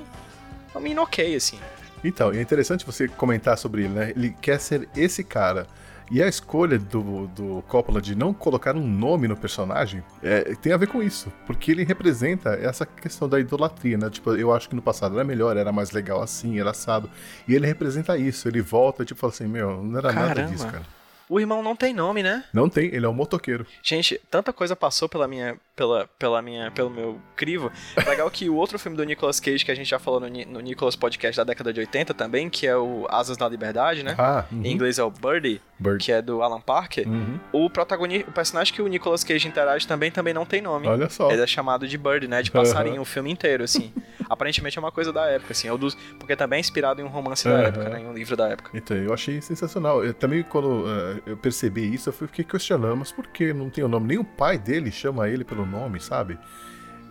É 0.74 0.78
um 0.78 0.82
menino 0.82 1.02
ok, 1.02 1.36
assim. 1.36 1.60
Então, 2.04 2.34
e 2.34 2.38
é 2.38 2.42
interessante 2.42 2.86
você 2.86 3.08
comentar 3.08 3.58
sobre 3.58 3.84
ele, 3.86 3.94
né? 3.94 4.12
Ele 4.16 4.36
quer 4.42 4.60
ser 4.60 4.88
esse 4.96 5.24
cara. 5.24 5.66
E 6.12 6.24
a 6.24 6.28
escolha 6.28 6.80
do, 6.80 7.28
do 7.28 7.64
Coppola 7.68 8.02
de 8.02 8.16
não 8.16 8.34
colocar 8.34 8.76
um 8.76 8.88
nome 8.88 9.28
no 9.28 9.36
personagem 9.38 10.04
é, 10.24 10.56
tem 10.62 10.72
a 10.74 10.78
ver 10.78 10.88
com 10.88 11.04
isso. 11.04 11.32
Porque 11.46 11.70
ele 11.72 11.84
representa 11.84 12.52
essa 12.56 12.84
questão 12.84 13.30
da 13.30 13.40
idolatria, 13.40 13.96
né? 13.98 14.10
Tipo, 14.10 14.36
eu 14.36 14.52
acho 14.52 14.68
que 14.70 14.76
no 14.76 14.82
passado 14.82 15.16
era 15.16 15.24
melhor, 15.24 15.56
era 15.56 15.72
mais 15.72 15.92
legal 15.92 16.22
assim, 16.22 16.60
era 16.60 16.72
assado. 16.72 17.10
E 17.48 17.54
ele 17.54 17.68
representa 17.68 18.18
isso. 18.18 18.48
Ele 18.48 18.60
volta 18.62 19.04
e 19.04 19.06
tipo 19.06 19.20
fala 19.20 19.32
assim: 19.34 19.46
Meu, 19.48 19.84
não 19.84 20.00
era 20.00 20.12
nada 20.12 20.34
Caramba. 20.34 20.52
disso, 20.52 20.66
cara. 20.66 20.84
O 21.30 21.40
irmão 21.40 21.62
não 21.62 21.76
tem 21.76 21.94
nome, 21.94 22.24
né? 22.24 22.44
Não 22.52 22.68
tem, 22.68 22.88
ele 22.88 23.06
é 23.06 23.10
um 23.10 23.14
motoqueiro. 23.14 23.66
Gente, 23.84 24.20
tanta 24.32 24.52
coisa 24.52 24.76
passou 24.76 25.08
pela 25.08 25.28
minha, 25.28 25.56
pela, 25.80 26.10
pela 26.20 26.42
minha, 26.42 26.70
pelo 26.72 26.90
meu 26.90 27.22
crivo. 27.38 27.72
Legal 28.06 28.30
que 28.30 28.50
o 28.50 28.56
outro 28.56 28.78
filme 28.78 28.98
do 28.98 29.04
Nicolas 29.06 29.40
Cage 29.40 29.64
que 29.64 29.72
a 29.72 29.76
gente 29.76 29.88
já 29.90 29.98
falou 29.98 30.20
no, 30.20 30.28
no 30.28 30.60
Nicolas 30.60 30.94
Podcast 30.94 31.38
da 31.38 31.46
década 31.46 31.72
de 31.72 31.80
80 31.80 32.14
também, 32.14 32.50
que 32.50 32.68
é 32.68 32.76
o 32.76 33.08
Asas 33.10 33.38
da 33.38 33.48
Liberdade, 33.48 34.04
né? 34.04 34.14
Ah, 34.18 34.44
uhum. 34.52 34.62
Em 34.66 34.74
inglês 34.74 35.00
é 35.00 35.04
o 35.04 35.10
Birdie, 35.10 35.62
Bird. 35.80 36.04
que 36.04 36.12
é 36.12 36.22
do 36.22 36.44
Alan 36.44 36.60
Parker. 36.60 37.08
Uhum. 37.08 37.40
O 37.54 37.70
protagonista, 37.70 38.30
o 38.30 38.34
personagem 38.34 38.74
que 38.74 38.82
o 38.82 38.88
Nicolas 38.88 39.24
Cage 39.24 39.48
interage 39.48 39.88
também 39.88 40.12
também 40.12 40.34
não 40.34 40.46
tem 40.46 40.62
nome. 40.62 40.86
Olha 40.86 41.10
só. 41.10 41.32
Ele 41.32 41.42
é 41.42 41.48
chamado 41.48 41.88
de 41.88 41.98
Bird, 41.98 42.28
né? 42.28 42.42
De 42.42 42.52
passarinho 42.52 43.02
o 43.02 43.06
filme 43.06 43.32
inteiro, 43.32 43.64
assim. 43.64 43.94
Aparentemente 44.30 44.78
é 44.78 44.82
uma 44.82 44.92
coisa 44.92 45.14
da 45.14 45.26
época, 45.28 45.54
assim. 45.54 45.70
É 45.70 45.72
o 45.74 45.78
dos, 45.78 45.96
porque 46.20 46.36
também 46.36 46.58
é 46.58 46.60
inspirado 46.60 47.02
em 47.02 47.06
um 47.06 47.08
romance 47.08 47.46
da 47.48 47.58
época, 47.62 47.88
né? 47.88 48.02
Em 48.02 48.06
um 48.06 48.14
livro 48.14 48.36
da 48.36 48.50
época. 48.50 48.70
Então, 48.74 48.98
eu 48.98 49.14
achei 49.14 49.42
sensacional. 49.42 50.04
Eu, 50.04 50.14
também, 50.14 50.44
quando 50.44 50.84
eh, 50.88 51.22
eu 51.26 51.38
percebi 51.38 51.92
isso, 51.94 52.10
eu 52.10 52.14
fui- 52.14 52.28
fiquei 52.28 52.44
questionando, 52.44 52.98
mas 52.98 53.12
por 53.14 53.26
que 53.28 53.54
não 53.54 53.70
tem 53.70 53.84
o 53.84 53.88
nome? 53.88 54.08
Nem 54.08 54.18
o 54.18 54.24
pai 54.26 54.58
dele 54.58 54.92
chama 54.92 55.30
ele 55.30 55.44
pelo 55.44 55.66
nome, 55.70 56.00
sabe? 56.00 56.38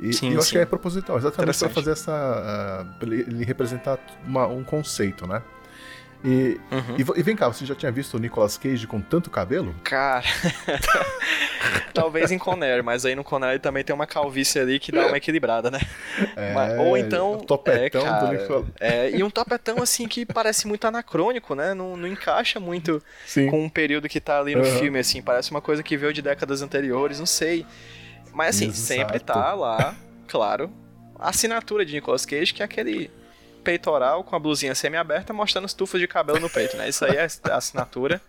E, 0.01 0.13
Sim, 0.13 0.33
eu 0.33 0.39
acho 0.39 0.49
sim. 0.49 0.53
que 0.53 0.59
é 0.59 0.67
proposital, 0.67 1.17
exatamente 1.17 1.59
para 1.59 1.69
fazer 1.71 1.91
essa. 1.93 2.87
pra 3.01 3.09
ele, 3.09 3.45
representar 3.45 3.99
uma- 4.25 4.47
um 4.47 4.63
conceito, 4.63 5.27
né? 5.27 5.43
E, 6.25 6.61
Uhum. 6.73 6.97
e 7.17 7.21
e 7.21 7.23
vem 7.23 7.37
cá, 7.37 7.47
você 7.49 7.65
já 7.65 7.75
tinha 7.77 7.93
visto 7.93 8.15
o 8.15 8.19
Nicolas 8.21 8.59
Cage 8.59 8.87
com 8.89 9.01
tanto 9.01 9.31
cabelo? 9.31 9.73
Cara. 9.85 10.25
Talvez 11.95 12.31
em 12.31 12.39
Conner, 12.39 12.83
mas 12.83 13.05
aí 13.05 13.15
no 13.15 13.25
Conner 13.25 13.51
ele 13.51 13.59
também 13.59 13.83
tem 13.85 13.95
uma 13.95 14.07
calvície 14.07 14.61
ali 14.61 14.79
que 14.79 14.93
dá 14.93 15.07
uma 15.07 15.17
equilibrada, 15.17 15.71
né? 15.71 15.81
Mas- 16.55 16.79
ou 16.79 16.97
então. 16.97 17.33
o 17.35 17.45
topetão 17.45 18.01
é, 18.01 18.05
do 18.05 18.11
cara, 18.11 18.33
Nicolas. 18.39 18.65
é, 18.81 19.11
e 19.11 19.23
um 19.23 19.31
topetão 19.31 19.83
assim 19.83 20.07
que 20.07 20.25
parece 20.25 20.67
muito 20.67 20.87
anacrônico, 20.87 21.55
né? 21.55 21.75
Não, 21.75 21.97
não 21.97 22.07
encaixa 22.09 22.59
muito 22.61 23.03
Sim. 23.27 23.49
com 23.51 23.67
o 23.67 23.71
período 23.71 24.09
que 24.09 24.21
tá 24.21 24.39
ali 24.41 24.55
no 24.55 24.63
Aham. 24.65 24.79
filme, 24.79 24.99
assim. 24.99 25.21
Parece 25.23 25.51
uma 25.51 25.61
coisa 25.61 25.83
que 25.83 25.97
veio 25.97 26.13
de 26.13 26.23
décadas 26.23 26.63
anteriores, 26.63 27.19
não 27.19 27.27
sei. 27.27 27.67
Mas 28.39 28.55
assim, 28.55 28.67
Exato. 28.67 28.87
sempre 28.87 29.19
tá 29.19 29.53
lá, 29.53 29.97
claro, 30.29 30.73
a 31.19 31.31
assinatura 31.31 31.85
de 31.85 31.93
Nicolas 31.93 32.25
Cage, 32.25 32.55
que 32.55 32.63
é 32.63 32.65
aquele 32.65 33.11
peitoral 33.65 34.23
com 34.23 34.37
a 34.37 34.39
blusinha 34.39 34.77
semi-aberta 34.77 35.33
mostrando 35.33 35.65
os 35.65 35.75
tufos 35.75 35.99
de 35.99 36.07
cabelo 36.07 36.39
no 36.39 36.49
peito, 36.49 36.77
né? 36.77 36.89
Isso 36.89 37.05
aí 37.05 37.17
é 37.17 37.27
a 37.51 37.57
assinatura 37.59 38.23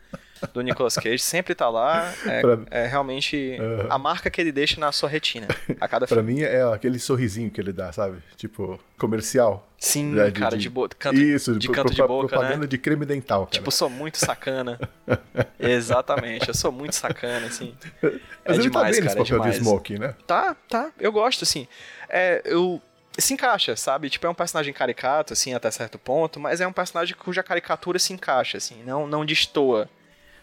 do 0.53 0.61
Nicolas 0.61 0.95
Cage, 0.95 1.19
sempre 1.19 1.53
tá 1.55 1.69
lá. 1.69 2.13
É, 2.25 2.41
Pra- 2.41 2.59
é 2.71 2.87
realmente 2.87 3.57
Aham. 3.59 3.87
a 3.89 3.97
marca 3.97 4.29
que 4.29 4.39
ele 4.39 4.51
deixa 4.51 4.79
na 4.79 4.91
sua 4.91 5.09
retina 5.09 5.47
a 5.79 5.87
cada 5.87 6.07
Pra 6.07 6.21
mim 6.23 6.41
é 6.41 6.61
aquele 6.73 6.99
sorrisinho 6.99 7.49
que 7.51 7.59
ele 7.59 7.71
dá, 7.73 7.91
sabe? 7.91 8.17
Tipo, 8.37 8.79
comercial. 8.97 9.65
Sim, 9.77 10.07
né, 10.13 10.29
cara, 10.31 10.57
de, 10.57 10.69
boca, 10.69 10.95
canto, 10.99 11.17
Isso, 11.17 11.57
de 11.57 11.67
pro- 11.67 11.75
canto 11.75 11.91
de 11.91 11.97
pro- 11.97 12.07
boca, 12.07 12.27
propaganda 12.29 12.61
né? 12.61 12.67
de 12.67 12.77
creme 12.77 13.05
dental, 13.05 13.41
cara. 13.45 13.51
Tipo, 13.51 13.71
sou 13.71 13.89
muito 13.89 14.17
sacana. 14.17 14.77
Exatamente, 15.59 16.47
eu 16.47 16.53
sou 16.53 16.71
muito 16.71 16.95
sacana, 16.95 17.47
assim. 17.47 17.73
Mas 18.01 18.13
É 18.45 18.51
ele 18.53 18.61
demais, 18.63 18.71
tá 18.97 19.01
bem 19.01 19.09
cara, 19.09 19.11
é 19.19 19.23
papel 19.23 19.25
demais. 19.37 19.53
de 19.55 19.59
Smoking, 19.61 19.97
né? 19.99 20.15
Tá, 20.27 20.55
tá, 20.67 20.91
eu 20.99 21.11
gosto, 21.11 21.43
assim. 21.43 21.67
É, 22.09 22.41
eu. 22.45 22.81
Se 23.17 23.33
encaixa, 23.33 23.75
sabe? 23.75 24.09
Tipo, 24.09 24.27
é 24.27 24.29
um 24.29 24.33
personagem 24.33 24.73
caricato, 24.73 25.33
assim, 25.33 25.53
até 25.53 25.69
certo 25.71 25.99
ponto, 25.99 26.39
mas 26.39 26.61
é 26.61 26.67
um 26.67 26.71
personagem 26.71 27.15
cuja 27.17 27.43
caricatura 27.43 27.99
se 27.99 28.13
encaixa, 28.13 28.57
assim, 28.57 28.81
não, 28.85 29.05
não 29.07 29.25
destoa 29.25 29.89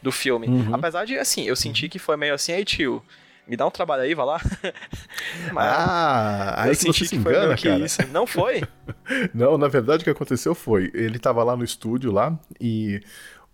do 0.02 0.12
filme. 0.12 0.46
Uhum. 0.46 0.74
Apesar 0.74 1.04
de, 1.04 1.16
assim, 1.18 1.44
eu 1.44 1.56
senti 1.56 1.88
que 1.88 1.98
foi 1.98 2.16
meio 2.16 2.34
assim, 2.34 2.52
ei 2.52 2.64
tio, 2.64 3.02
me 3.46 3.56
dá 3.56 3.66
um 3.66 3.70
trabalho 3.70 4.02
aí, 4.02 4.14
vai 4.14 4.26
lá. 4.26 4.40
mas 5.52 5.66
Ah, 5.66 6.54
aí 6.62 6.68
eu 6.70 6.74
que 6.74 6.80
senti 6.82 7.06
se 7.06 7.16
que 7.16 7.22
foi 7.22 7.32
engana, 7.32 7.46
meio 7.48 7.58
que 7.58 7.68
cara. 7.68 7.84
isso. 7.84 8.06
Não 8.08 8.26
foi? 8.26 8.62
Não, 9.34 9.56
na 9.56 9.68
verdade 9.68 10.02
o 10.02 10.04
que 10.04 10.10
aconteceu 10.10 10.54
foi, 10.54 10.90
ele 10.94 11.18
tava 11.18 11.42
lá 11.44 11.56
no 11.56 11.64
estúdio 11.64 12.10
lá 12.12 12.38
e 12.60 13.00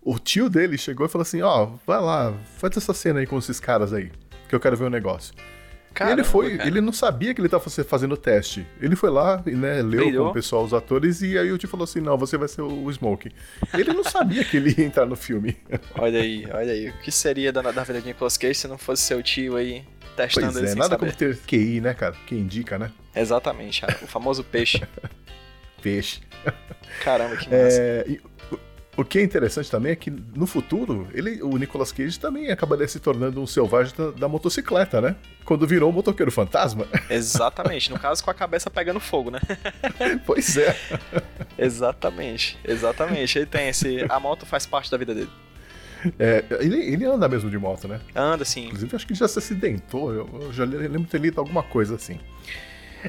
o 0.00 0.18
tio 0.18 0.48
dele 0.48 0.76
chegou 0.78 1.06
e 1.06 1.08
falou 1.08 1.22
assim, 1.22 1.42
ó, 1.42 1.70
vai 1.86 2.00
lá, 2.00 2.32
faz 2.58 2.76
essa 2.76 2.92
cena 2.94 3.20
aí 3.20 3.26
com 3.26 3.38
esses 3.38 3.60
caras 3.60 3.92
aí, 3.92 4.10
que 4.48 4.54
eu 4.54 4.60
quero 4.60 4.76
ver 4.76 4.84
o 4.84 4.90
negócio. 4.90 5.34
E 6.00 6.02
ele 6.02 6.22
Caramba, 6.22 6.24
foi, 6.24 6.56
cara. 6.56 6.68
ele 6.68 6.80
não 6.80 6.92
sabia 6.92 7.34
que 7.34 7.40
ele 7.40 7.48
tava 7.48 7.68
fazendo 7.68 8.12
o 8.12 8.16
teste. 8.16 8.66
Ele 8.80 8.96
foi 8.96 9.10
lá 9.10 9.42
e 9.46 9.50
né, 9.52 9.82
leu 9.82 10.04
Brilhou. 10.04 10.24
com 10.26 10.30
o 10.30 10.34
pessoal, 10.34 10.64
os 10.64 10.74
atores, 10.74 11.22
e 11.22 11.38
aí 11.38 11.52
o 11.52 11.58
tio 11.58 11.68
falou 11.68 11.84
assim, 11.84 12.00
não, 12.00 12.16
você 12.16 12.36
vai 12.36 12.48
ser 12.48 12.62
o 12.62 12.90
Smoke. 12.92 13.30
Ele 13.74 13.92
não 13.92 14.04
sabia 14.04 14.44
que 14.44 14.56
ele 14.56 14.74
ia 14.76 14.84
entrar 14.84 15.06
no 15.06 15.16
filme. 15.16 15.56
Olha 15.94 16.20
aí, 16.20 16.46
olha 16.52 16.72
aí. 16.72 16.88
O 16.88 16.98
que 16.98 17.10
seria 17.10 17.52
da, 17.52 17.62
da 17.62 17.84
vida 17.84 18.00
de 18.00 18.06
Nicolas 18.06 18.36
Cage 18.36 18.54
se 18.54 18.68
não 18.68 18.78
fosse 18.78 19.02
seu 19.02 19.22
tio 19.22 19.56
aí 19.56 19.84
testando 20.16 20.52
pois 20.52 20.72
é, 20.72 20.74
nada 20.74 20.90
saber? 20.90 20.98
como 20.98 21.12
ter 21.12 21.36
QI, 21.46 21.80
né, 21.80 21.94
cara? 21.94 22.14
Que 22.26 22.34
indica, 22.34 22.78
né? 22.78 22.90
Exatamente, 23.14 23.80
cara, 23.80 23.98
o 24.02 24.06
famoso 24.06 24.42
peixe. 24.44 24.82
Peixe. 25.82 26.20
Caramba, 27.02 27.36
que 27.36 27.50
massa. 27.50 27.80
É, 27.80 28.04
e 28.06 28.20
O 28.94 29.04
que 29.04 29.18
é 29.18 29.22
interessante 29.22 29.70
também 29.70 29.92
é 29.92 29.96
que 29.96 30.10
no 30.10 30.46
futuro, 30.46 31.08
ele, 31.14 31.42
o 31.42 31.56
Nicolas 31.56 31.90
Cage 31.90 32.20
também 32.20 32.50
acabaria 32.50 32.86
se 32.86 33.00
tornando 33.00 33.40
um 33.40 33.46
selvagem 33.46 33.94
da, 33.96 34.10
da 34.10 34.28
motocicleta, 34.28 35.00
né? 35.00 35.16
Quando 35.46 35.66
virou 35.66 35.88
um 35.88 35.92
motoqueiro 35.92 36.30
fantasma. 36.30 36.86
Exatamente, 37.08 37.90
no 37.90 37.98
caso 37.98 38.22
com 38.22 38.30
a 38.30 38.34
cabeça 38.34 38.68
pegando 38.68 39.00
fogo, 39.00 39.30
né? 39.30 39.40
pois 40.26 40.58
é. 40.58 40.76
exatamente, 41.56 42.58
exatamente. 42.64 43.38
Ele 43.38 43.46
tem 43.46 43.68
esse. 43.68 44.04
A 44.10 44.20
moto 44.20 44.44
faz 44.44 44.66
parte 44.66 44.90
da 44.90 44.98
vida 44.98 45.14
dele. 45.14 45.30
É, 46.18 46.44
ele, 46.60 46.78
ele 46.78 47.04
anda 47.06 47.28
mesmo 47.28 47.48
de 47.48 47.56
moto, 47.56 47.88
né? 47.88 48.00
Anda, 48.14 48.44
sim. 48.44 48.66
Inclusive, 48.66 48.94
acho 48.94 49.06
que 49.06 49.14
já 49.14 49.26
se 49.26 49.38
acidentou. 49.38 50.12
Eu, 50.12 50.28
eu 50.42 50.52
já 50.52 50.64
lembro 50.64 51.00
de 51.00 51.06
ter 51.06 51.20
lido 51.20 51.38
alguma 51.38 51.62
coisa 51.62 51.94
assim. 51.94 52.18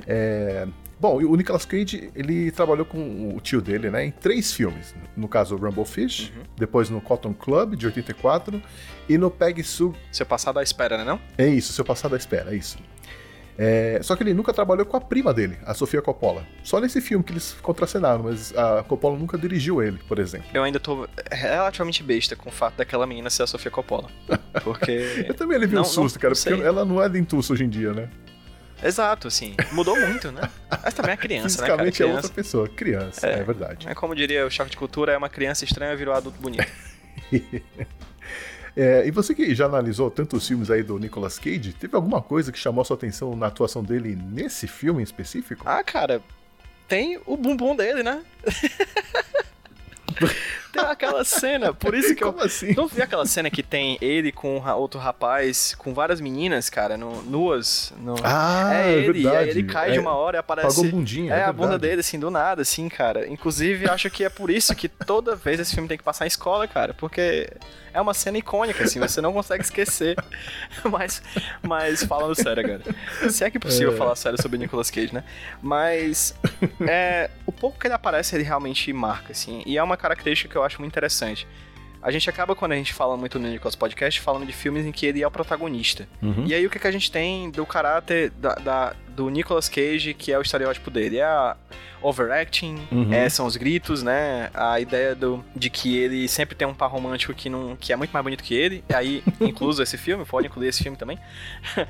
É, 0.07 0.65
bom, 1.04 1.18
o 1.18 1.36
Nicolas 1.36 1.66
Cage, 1.66 2.10
ele 2.16 2.49
trabalhou 2.49 2.86
com 2.86 3.36
o 3.36 3.41
tio 3.41 3.62
dele, 3.62 3.91
né, 3.91 4.06
em 4.06 4.12
três 4.12 4.54
filmes. 4.54 4.95
No 5.18 5.28
caso, 5.28 5.58
Rumble 5.58 5.84
Fish, 5.84 6.32
uhum. 6.34 6.43
depois 6.58 6.89
no 6.89 7.01
Cotton 7.01 7.34
Club, 7.34 7.76
de 7.76 7.86
84, 7.88 8.64
e 9.10 9.18
no 9.18 9.30
Peg 9.30 9.62
Sue... 9.64 9.91
Seu 10.14 10.26
Passado 10.26 10.60
à 10.60 10.64
Espera, 10.64 10.97
né 10.97 11.04
não? 11.04 11.20
É 11.38 11.45
isso, 11.45 11.74
Seu 11.74 11.84
Passado 11.84 12.14
à 12.16 12.18
Espera, 12.18 12.54
é 12.54 12.56
isso. 12.56 12.78
É, 13.58 13.99
só 14.01 14.16
que 14.16 14.24
ele 14.24 14.34
nunca 14.34 14.54
trabalhou 14.54 14.86
com 14.86 14.95
a 14.95 15.01
prima 15.01 15.34
dele, 15.34 15.58
a 15.66 15.74
Sofia 15.74 16.01
Coppola. 16.01 16.47
Só 16.64 16.80
nesse 16.80 17.01
filme 17.01 17.22
que 17.22 17.34
eles 17.34 17.51
contracenaram, 17.62 18.24
mas 18.24 18.56
a 18.56 18.82
Coppola 18.84 19.18
nunca 19.18 19.38
dirigiu 19.38 19.84
ele, 19.84 19.99
por 20.08 20.20
exemplo. 20.20 20.47
Eu 20.54 20.64
ainda 20.64 20.80
tô 20.80 21.06
relativamente 21.30 22.01
besta 22.01 22.34
com 22.34 22.47
o 22.47 22.51
fato 22.51 22.78
daquela 22.78 23.06
menina 23.06 23.30
ser 23.30 23.43
a 23.43 23.47
Sofia 23.47 23.70
Coppola. 23.70 24.10
Porque. 24.64 25.26
eu 25.28 25.34
também 25.34 25.58
levei 25.58 25.78
um 25.78 25.84
susto, 25.84 26.16
não, 26.16 26.22
cara, 26.22 26.34
não 26.34 26.41
porque 26.41 26.66
ela 26.66 26.86
não 26.86 27.04
é 27.04 27.10
dentuça 27.10 27.51
hoje 27.51 27.66
em 27.66 27.70
dia, 27.70 27.93
né? 27.93 28.10
Exato, 28.84 29.27
assim. 29.27 29.55
Mudou 29.71 29.99
muito, 29.99 30.31
né? 30.31 30.49
Mas 30.84 30.93
também 30.93 31.13
é 31.13 31.17
criança, 31.17 31.61
né, 31.61 31.67
cara? 31.67 31.91
Criança. 31.91 32.03
é 32.03 32.15
outra 32.15 32.29
pessoa. 32.29 32.67
Criança, 32.67 33.27
é, 33.27 33.39
é 33.39 33.43
verdade. 33.43 33.88
É 33.88 33.95
como 33.95 34.13
diria 34.13 34.45
o 34.45 34.49
choque 34.49 34.71
de 34.71 34.77
cultura, 34.77 35.13
é 35.13 35.17
uma 35.17 35.29
criança 35.29 35.63
estranha 35.63 35.95
virou 35.95 36.13
adulto 36.13 36.39
bonito. 36.39 36.67
é, 38.75 39.07
e 39.07 39.11
você 39.11 39.34
que 39.34 39.55
já 39.55 39.65
analisou 39.65 40.11
tantos 40.11 40.47
filmes 40.47 40.69
aí 40.69 40.84
do 40.84 40.99
Nicolas 40.99 41.39
Cage, 41.39 41.73
teve 41.73 41.95
alguma 41.95 42.21
coisa 42.21 42.51
que 42.51 42.59
chamou 42.59 42.84
sua 42.84 42.97
atenção 42.97 43.36
na 43.36 43.47
atuação 43.47 43.84
dele 43.84 44.15
nesse 44.15 44.67
filme 44.67 45.01
em 45.01 45.03
específico? 45.03 45.63
Ah, 45.65 45.84
cara, 45.84 46.21
tem 46.88 47.19
o 47.25 47.38
bumbum 47.38 47.75
dele, 47.75 48.03
né? 48.03 48.21
tem 50.74 50.84
aquela 50.84 51.24
cena, 51.24 51.71
por 51.71 51.93
isso 51.93 52.15
que 52.15 52.24
Como 52.24 52.39
eu. 52.39 52.45
assim? 52.45 52.74
Não 52.74 52.88
vi 52.88 53.01
aquela 53.01 53.26
cena 53.28 53.49
que 53.49 53.61
tem 53.61 53.97
ele 54.01 54.32
com 54.32 54.57
outro 54.76 54.99
rapaz, 54.99 55.76
com 55.76 55.93
várias 55.93 56.19
meninas, 56.19 56.67
cara, 56.69 56.97
no, 56.97 57.21
nuas. 57.21 57.93
No... 57.99 58.15
Ah, 58.24 58.71
é 58.74 58.93
ele, 58.93 59.09
é 59.09 59.13
verdade. 59.13 59.38
aí 59.38 59.49
ele 59.49 59.63
cai 59.63 59.89
é, 59.89 59.93
de 59.93 59.99
uma 59.99 60.13
hora 60.13 60.38
e 60.38 60.39
aparece. 60.39 60.76
Pagou 60.76 60.91
bundinha. 60.91 61.34
É, 61.34 61.39
é 61.41 61.43
a 61.43 61.53
bunda 61.53 61.78
dele, 61.78 61.99
assim, 61.99 62.19
do 62.19 62.32
nada, 62.32 62.63
assim, 62.63 62.89
cara. 62.89 63.28
Inclusive, 63.28 63.88
acho 63.88 64.09
que 64.09 64.24
é 64.24 64.30
por 64.30 64.49
isso 64.49 64.74
que 64.76 64.89
toda 64.89 65.36
vez 65.36 65.59
esse 65.59 65.74
filme 65.74 65.88
tem 65.88 65.97
que 65.97 66.03
passar 66.03 66.26
em 66.26 66.28
escola, 66.28 66.67
cara, 66.67 66.93
porque 66.95 67.47
é 67.93 68.01
uma 68.01 68.13
cena 68.13 68.39
icônica, 68.39 68.84
assim, 68.84 68.99
você 68.99 69.21
não 69.21 69.32
consegue 69.32 69.63
esquecer. 69.63 70.15
mas, 70.89 71.21
mas 71.61 72.03
falando 72.03 72.34
sério, 72.34 72.63
cara. 72.63 73.30
Se 73.30 73.43
é 73.43 73.51
que 73.51 73.57
é 73.57 73.59
possível 73.59 73.93
é. 73.93 73.95
falar 73.95 74.15
sério 74.15 74.41
sobre 74.41 74.57
Nicolas 74.57 74.89
Cage, 74.89 75.13
né? 75.13 75.24
Mas 75.61 76.36
é, 76.82 77.30
o 77.45 77.51
pouco 77.51 77.80
que 77.80 77.86
ele 77.86 77.93
aparece, 77.93 78.36
ele 78.36 78.43
realmente 78.43 78.91
marca, 78.91 79.32
assim. 79.32 79.61
E 79.65 79.78
é 79.78 79.84
uma 79.84 79.95
característica 79.95 80.49
que 80.49 80.57
eu 80.57 80.62
acho 80.64 80.80
muito 80.80 80.91
interessante. 80.91 81.47
A 82.03 82.11
gente 82.11 82.30
acaba, 82.30 82.53
quando 82.53 82.74
a 82.74 82.76
gente 82.76 82.93
fala 82.93 83.16
muito 83.16 83.39
no 83.39 83.47
Nicolas 83.47 83.78
Podcast, 83.78 84.20
falando 84.20 84.45
de 84.45 84.51
filmes 84.51 84.86
em 84.86 84.91
que 84.91 85.05
ele 85.05 85.22
é 85.22 85.28
o 85.28 85.32
protagonista. 85.32 86.05
Uhum. 86.22 86.43
E 86.45 86.53
aí 86.53 86.66
o 86.66 86.70
que, 86.70 86.78
que 86.78 86.86
a 86.86 86.91
gente 86.91 87.09
tem 87.09 87.49
do 87.49 87.66
caráter 87.66 88.30
da, 88.32 88.55
da, 88.55 88.95
do 89.07 89.30
Nicolas 89.30 89.70
Cage, 89.70 90.14
que 90.14 90.30
é 90.30 90.38
o 90.38 90.41
estereótipo 90.41 90.91
dele? 90.91 91.20
É 91.20 91.24
a 91.24 91.55
overacting, 92.01 92.76
uhum. 92.91 93.14
é, 93.14 93.30
são 93.30 93.45
os 93.45 93.55
gritos, 93.55 94.03
né? 94.03 94.49
A 94.53 94.82
ideia 94.82 95.16
do, 95.16 95.43
de 95.55 95.70
que 95.70 95.97
ele 95.97 96.28
sempre 96.28 96.55
tem 96.55 96.68
um 96.68 96.74
par 96.74 96.91
romântico 96.91 97.34
que, 97.34 97.49
não, 97.49 97.78
que 97.78 97.93
é 97.93 97.95
muito 97.95 98.11
mais 98.11 98.24
bonito 98.24 98.43
que 98.43 98.53
ele. 98.53 98.84
E 98.89 98.93
aí, 98.93 99.24
incluso 99.39 99.82
esse 99.82 99.97
filme, 99.97 100.26
pode 100.26 100.47
incluir 100.47 100.68
esse 100.68 100.84
filme 100.84 100.97
também. 100.97 101.18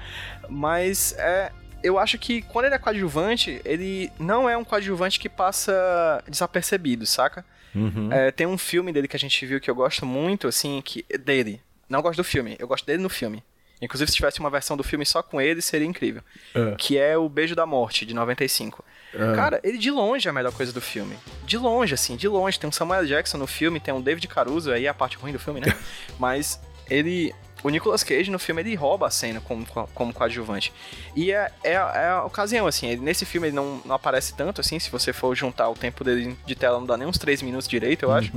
Mas 0.48 1.16
é, 1.18 1.52
eu 1.82 1.98
acho 1.98 2.20
que 2.20 2.44
quando 2.44 2.66
ele 2.66 2.76
é 2.76 2.78
coadjuvante, 2.80 3.60
ele 3.66 4.12
não 4.20 4.48
é 4.48 4.56
um 4.56 4.64
coadjuvante 4.64 5.20
que 5.20 5.28
passa 5.28 6.24
desapercebido, 6.30 7.08
saca? 7.08 7.44
Uhum. 7.76 8.12
É, 8.12 8.32
tem 8.32 8.48
um 8.48 8.58
filme 8.58 8.92
dele 8.92 9.08
que 9.08 9.16
a 9.16 9.20
gente 9.20 9.46
viu 9.46 9.60
que 9.60 9.70
eu 9.70 9.76
gosto 9.76 10.06
muito, 10.06 10.48
assim, 10.48 10.82
que 10.84 11.06
dele. 11.18 11.62
Não 11.90 12.02
gosto 12.02 12.18
do 12.18 12.24
filme, 12.24 12.56
eu 12.60 12.68
gosto 12.68 12.86
dele 12.86 13.02
no 13.02 13.10
filme. 13.10 13.44
Inclusive, 13.82 14.10
se 14.10 14.16
tivesse 14.16 14.40
uma 14.40 14.50
versão 14.50 14.78
do 14.78 14.84
filme 14.84 15.06
só 15.06 15.22
com 15.22 15.42
ele, 15.42 15.62
seria 15.62 15.86
incrível. 15.86 16.22
É. 16.56 16.76
Que 16.78 16.98
é 16.98 17.18
O 17.18 17.28
Beijo 17.28 17.54
da 17.54 17.66
Morte, 17.66 18.06
de 18.06 18.14
95. 18.14 18.84
É. 19.14 19.36
Cara, 19.36 19.60
ele 19.62 19.78
de 19.78 19.92
longe 19.92 20.28
é 20.28 20.32
a 20.32 20.34
melhor 20.34 20.54
coisa 20.54 20.72
do 20.72 20.80
filme. 20.80 21.18
De 21.46 21.58
longe, 21.58 21.94
assim, 21.94 22.16
de 22.16 22.28
longe. 22.28 22.58
Tem 22.58 22.68
um 22.68 22.72
Samuel 22.72 23.06
Jackson 23.06 23.38
no 23.38 23.46
filme, 23.46 23.82
tem 23.82 23.94
um 23.94 24.02
David 24.02 24.26
Caruso, 24.30 24.72
aí 24.72 24.86
é 24.86 24.90
a 24.90 24.94
parte 24.94 25.18
ruim 25.18 25.34
do 25.34 25.40
filme, 25.40 25.60
né? 25.60 25.78
Mas 26.18 26.62
ele 26.90 27.36
o 27.64 27.70
Nicolas 27.70 28.04
Cage 28.04 28.30
no 28.30 28.38
filme 28.38 28.62
ele 28.62 28.76
rouba 28.76 29.08
a 29.08 29.10
cena 29.10 29.40
como, 29.42 29.66
como 29.94 30.14
coadjuvante. 30.14 30.74
E 31.16 31.32
é, 31.32 31.52
é, 31.64 31.72
é 31.74 32.08
a 32.10 32.24
ocasião, 32.26 32.68
assim, 32.68 32.88
ele, 32.88 33.02
nesse 33.02 33.26
filme 33.26 33.48
ele 33.48 33.56
não, 33.56 33.82
não 33.86 33.96
aparece 33.96 34.34
tanto, 34.36 34.60
assim, 34.62 34.78
se 34.80 34.90
você 34.92 35.14
for 35.14 35.34
juntar 35.36 35.70
o 35.70 35.74
tempo 35.74 36.04
dele 36.04 36.38
de 36.46 36.56
tela, 36.56 36.78
não 36.80 36.86
dá 36.86 36.98
nem 36.98 37.08
uns 37.08 37.18
3 37.18 37.42
minutos 37.42 37.68
direito, 37.68 38.04
eu 38.04 38.10
Uhum. 38.10 38.16
acho. 38.16 38.32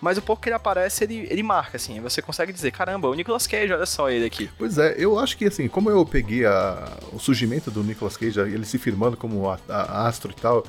Mas 0.00 0.16
o 0.18 0.22
pouco 0.22 0.40
que 0.42 0.48
ele 0.48 0.56
aparece, 0.56 1.04
ele, 1.04 1.26
ele 1.30 1.42
marca, 1.42 1.76
assim, 1.76 2.00
você 2.00 2.22
consegue 2.22 2.52
dizer, 2.52 2.70
caramba, 2.72 3.08
o 3.08 3.14
Nicolas 3.14 3.46
Cage, 3.46 3.72
olha 3.72 3.86
só 3.86 4.08
ele 4.10 4.24
aqui. 4.24 4.50
Pois 4.58 4.78
é, 4.78 4.94
eu 4.96 5.18
acho 5.18 5.36
que 5.36 5.44
assim, 5.44 5.68
como 5.68 5.90
eu 5.90 6.04
peguei 6.06 6.46
a- 6.46 6.96
o 7.12 7.18
surgimento 7.18 7.70
do 7.70 7.82
Nicolas 7.84 8.16
Cage, 8.16 8.40
ele 8.40 8.64
se 8.64 8.78
firmando 8.78 9.16
como 9.16 9.48
a- 9.50 9.58
a- 9.68 10.06
astro 10.08 10.30
e 10.30 10.40
tal, 10.40 10.64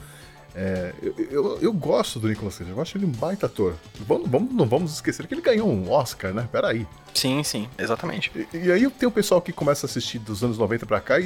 é, 0.56 0.94
eu, 1.02 1.16
eu, 1.32 1.60
eu 1.62 1.74
gosto 1.74 2.20
do 2.20 2.28
Nicolas 2.28 2.58
Cage, 2.58 2.70
eu 2.72 2.82
acho 2.82 2.98
ele 2.98 3.06
um 3.06 3.12
baita 3.12 3.46
ator. 3.46 3.76
Vamos, 4.08 4.30
vamos- 4.30 4.54
não 4.54 4.66
vamos 4.66 4.94
esquecer 4.94 5.26
que 5.28 5.34
ele 5.34 5.42
ganhou 5.42 5.70
um 5.70 5.90
Oscar, 5.90 6.34
né? 6.34 6.48
Peraí. 6.52 6.86
Sim, 7.14 7.44
sim, 7.44 7.68
exatamente. 7.78 8.32
E, 8.54 8.58
e 8.58 8.72
aí 8.72 8.90
tem 8.90 9.08
o 9.08 9.12
pessoal 9.12 9.42
que 9.42 9.52
começa 9.52 9.86
a 9.86 9.90
assistir 9.90 10.20
dos 10.20 10.44
anos 10.44 10.58
90 10.58 10.86
pra 10.86 11.00
cá 11.02 11.20
e, 11.20 11.26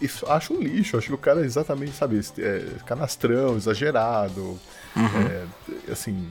e, 0.00 0.04
e 0.04 0.10
acha 0.28 0.52
um 0.52 0.60
lixo, 0.60 0.96
acha 0.96 1.06
que 1.08 1.14
o 1.14 1.18
cara 1.18 1.40
é 1.42 1.44
exatamente, 1.44 1.92
sabe, 1.92 2.20
é, 2.38 2.64
canastrão, 2.86 3.56
exagerado. 3.56 4.58
É, 4.96 5.92
assim, 5.92 6.28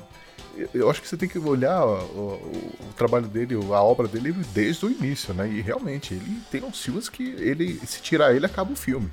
eu- 0.73 0.89
acho 0.89 1.01
que 1.01 1.07
você 1.07 1.17
tem 1.17 1.27
que 1.27 1.37
olhar 1.39 1.85
o, 1.85 1.91
o- 2.15 2.71
o 2.89 2.93
trabalho 2.95 3.27
dele, 3.27 3.55
a 3.55 3.81
obra 3.83 4.07
dele 4.07 4.31
desde 4.53 4.85
o 4.85 4.91
início, 4.91 5.33
né? 5.33 5.47
E 5.49 5.61
realmente, 5.61 6.13
ele 6.13 6.39
tem 6.51 6.63
uns 6.63 6.81
filmes 6.81 7.09
que 7.09 7.23
ele, 7.39 7.79
se 7.85 8.01
tirar 8.01 8.33
ele, 8.35 8.45
acaba 8.45 8.71
o 8.71 8.75
filme. 8.75 9.09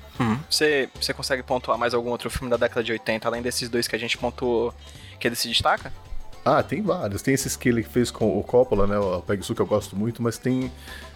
Você, 0.49 0.89
você 0.99 1.13
consegue 1.13 1.43
pontuar 1.43 1.77
mais 1.77 1.93
algum 1.93 2.09
outro 2.09 2.29
filme 2.29 2.49
da 2.49 2.57
década 2.57 2.83
de 2.83 2.91
80, 2.91 3.27
além 3.27 3.41
desses 3.41 3.69
dois 3.69 3.87
que 3.87 3.95
a 3.95 3.99
gente 3.99 4.17
pontuou, 4.17 4.73
que 5.19 5.27
ele 5.27 5.35
se 5.35 5.47
destaca? 5.47 5.91
Ah, 6.43 6.63
tem 6.63 6.81
vários. 6.81 7.21
Tem 7.21 7.33
esses 7.35 7.55
que 7.55 7.69
ele 7.69 7.83
fez 7.83 8.09
com 8.09 8.37
o 8.37 8.43
Coppola, 8.43 8.87
né? 8.87 8.97
O 8.97 9.21
Peg 9.21 9.43
Sue, 9.43 9.55
que 9.55 9.61
eu 9.61 9.65
gosto 9.67 9.95
muito, 9.95 10.23
mas 10.23 10.37
tem 10.39 10.71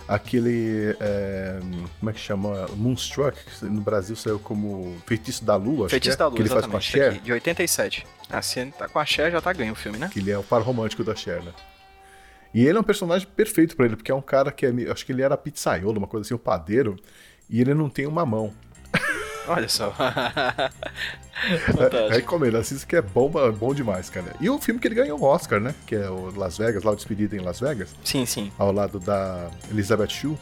aquele. 0.07 0.95
é, 0.99 1.59
como 1.99 2.09
é 2.09 2.13
que 2.13 2.19
chama? 2.19 2.67
Moonstruck, 2.75 3.37
que 3.37 3.65
no 3.65 3.81
Brasil 3.81 4.15
saiu 4.15 4.39
como 4.39 4.95
Feitiço 5.05 5.43
da 5.43 5.55
Lua, 5.55 5.85
acho 5.85 5.91
Feitiço 5.91 6.17
que, 6.17 6.21
é, 6.21 6.25
da 6.25 6.27
Lua, 6.27 6.35
que 6.35 6.41
ele 6.41 6.49
faz 6.49 6.65
com 6.65 6.77
a. 6.77 6.81
Cher. 6.81 7.11
aqui, 7.11 7.19
de 7.19 7.31
87. 7.31 8.05
Ah, 8.29 8.41
se 8.41 8.65
tá 8.77 8.87
com 8.87 8.99
a 8.99 9.05
Cher, 9.05 9.31
já 9.31 9.41
tá 9.41 9.53
ganho 9.53 9.73
o 9.73 9.75
filme, 9.75 9.97
né? 9.97 10.09
Que 10.11 10.19
ele 10.19 10.31
é 10.31 10.37
o 10.37 10.43
par 10.43 10.61
romântico 10.61 11.03
da 11.03 11.15
Cher, 11.15 11.43
né? 11.43 11.51
E 12.53 12.65
ele 12.65 12.77
é 12.77 12.81
um 12.81 12.85
personagem 12.85 13.27
perfeito 13.27 13.75
pra 13.75 13.85
ele, 13.85 13.95
porque 13.95 14.11
é 14.11 14.15
um 14.15 14.21
cara 14.21 14.51
que 14.51 14.65
é. 14.65 14.71
Acho 14.91 15.05
que 15.05 15.11
ele 15.11 15.21
era 15.21 15.35
pizzaiolo, 15.35 15.97
uma 15.97 16.07
coisa 16.07 16.25
assim, 16.25 16.33
um 16.33 16.37
padeiro, 16.37 16.95
e 17.49 17.59
ele 17.59 17.73
não 17.73 17.89
tem 17.89 18.07
uma 18.07 18.25
mão. 18.25 18.53
Olha 19.47 19.69
só. 19.69 19.93
Aí 19.97 21.57
Fantástico. 21.73 22.27
como 22.27 22.45
ele 22.45 22.57
assiste 22.57 22.85
que 22.87 22.95
é 22.95 23.01
bom, 23.01 23.29
bom 23.29 23.73
demais, 23.73 24.09
cara. 24.09 24.33
E 24.39 24.49
o 24.49 24.59
filme 24.59 24.79
que 24.79 24.87
ele 24.87 24.95
ganhou 24.95 25.19
o 25.19 25.23
Oscar, 25.23 25.59
né? 25.59 25.73
Que 25.85 25.95
é 25.95 26.09
o 26.09 26.31
Las 26.35 26.57
Vegas, 26.57 26.83
lá 26.83 26.91
o 26.91 26.95
Despedida 26.95 27.35
em 27.35 27.39
Las 27.39 27.59
Vegas, 27.59 27.93
Sim, 28.03 28.25
sim. 28.25 28.51
ao 28.57 28.71
lado 28.71 28.99
da 28.99 29.49
Elizabeth 29.69 30.09
Shue. 30.09 30.37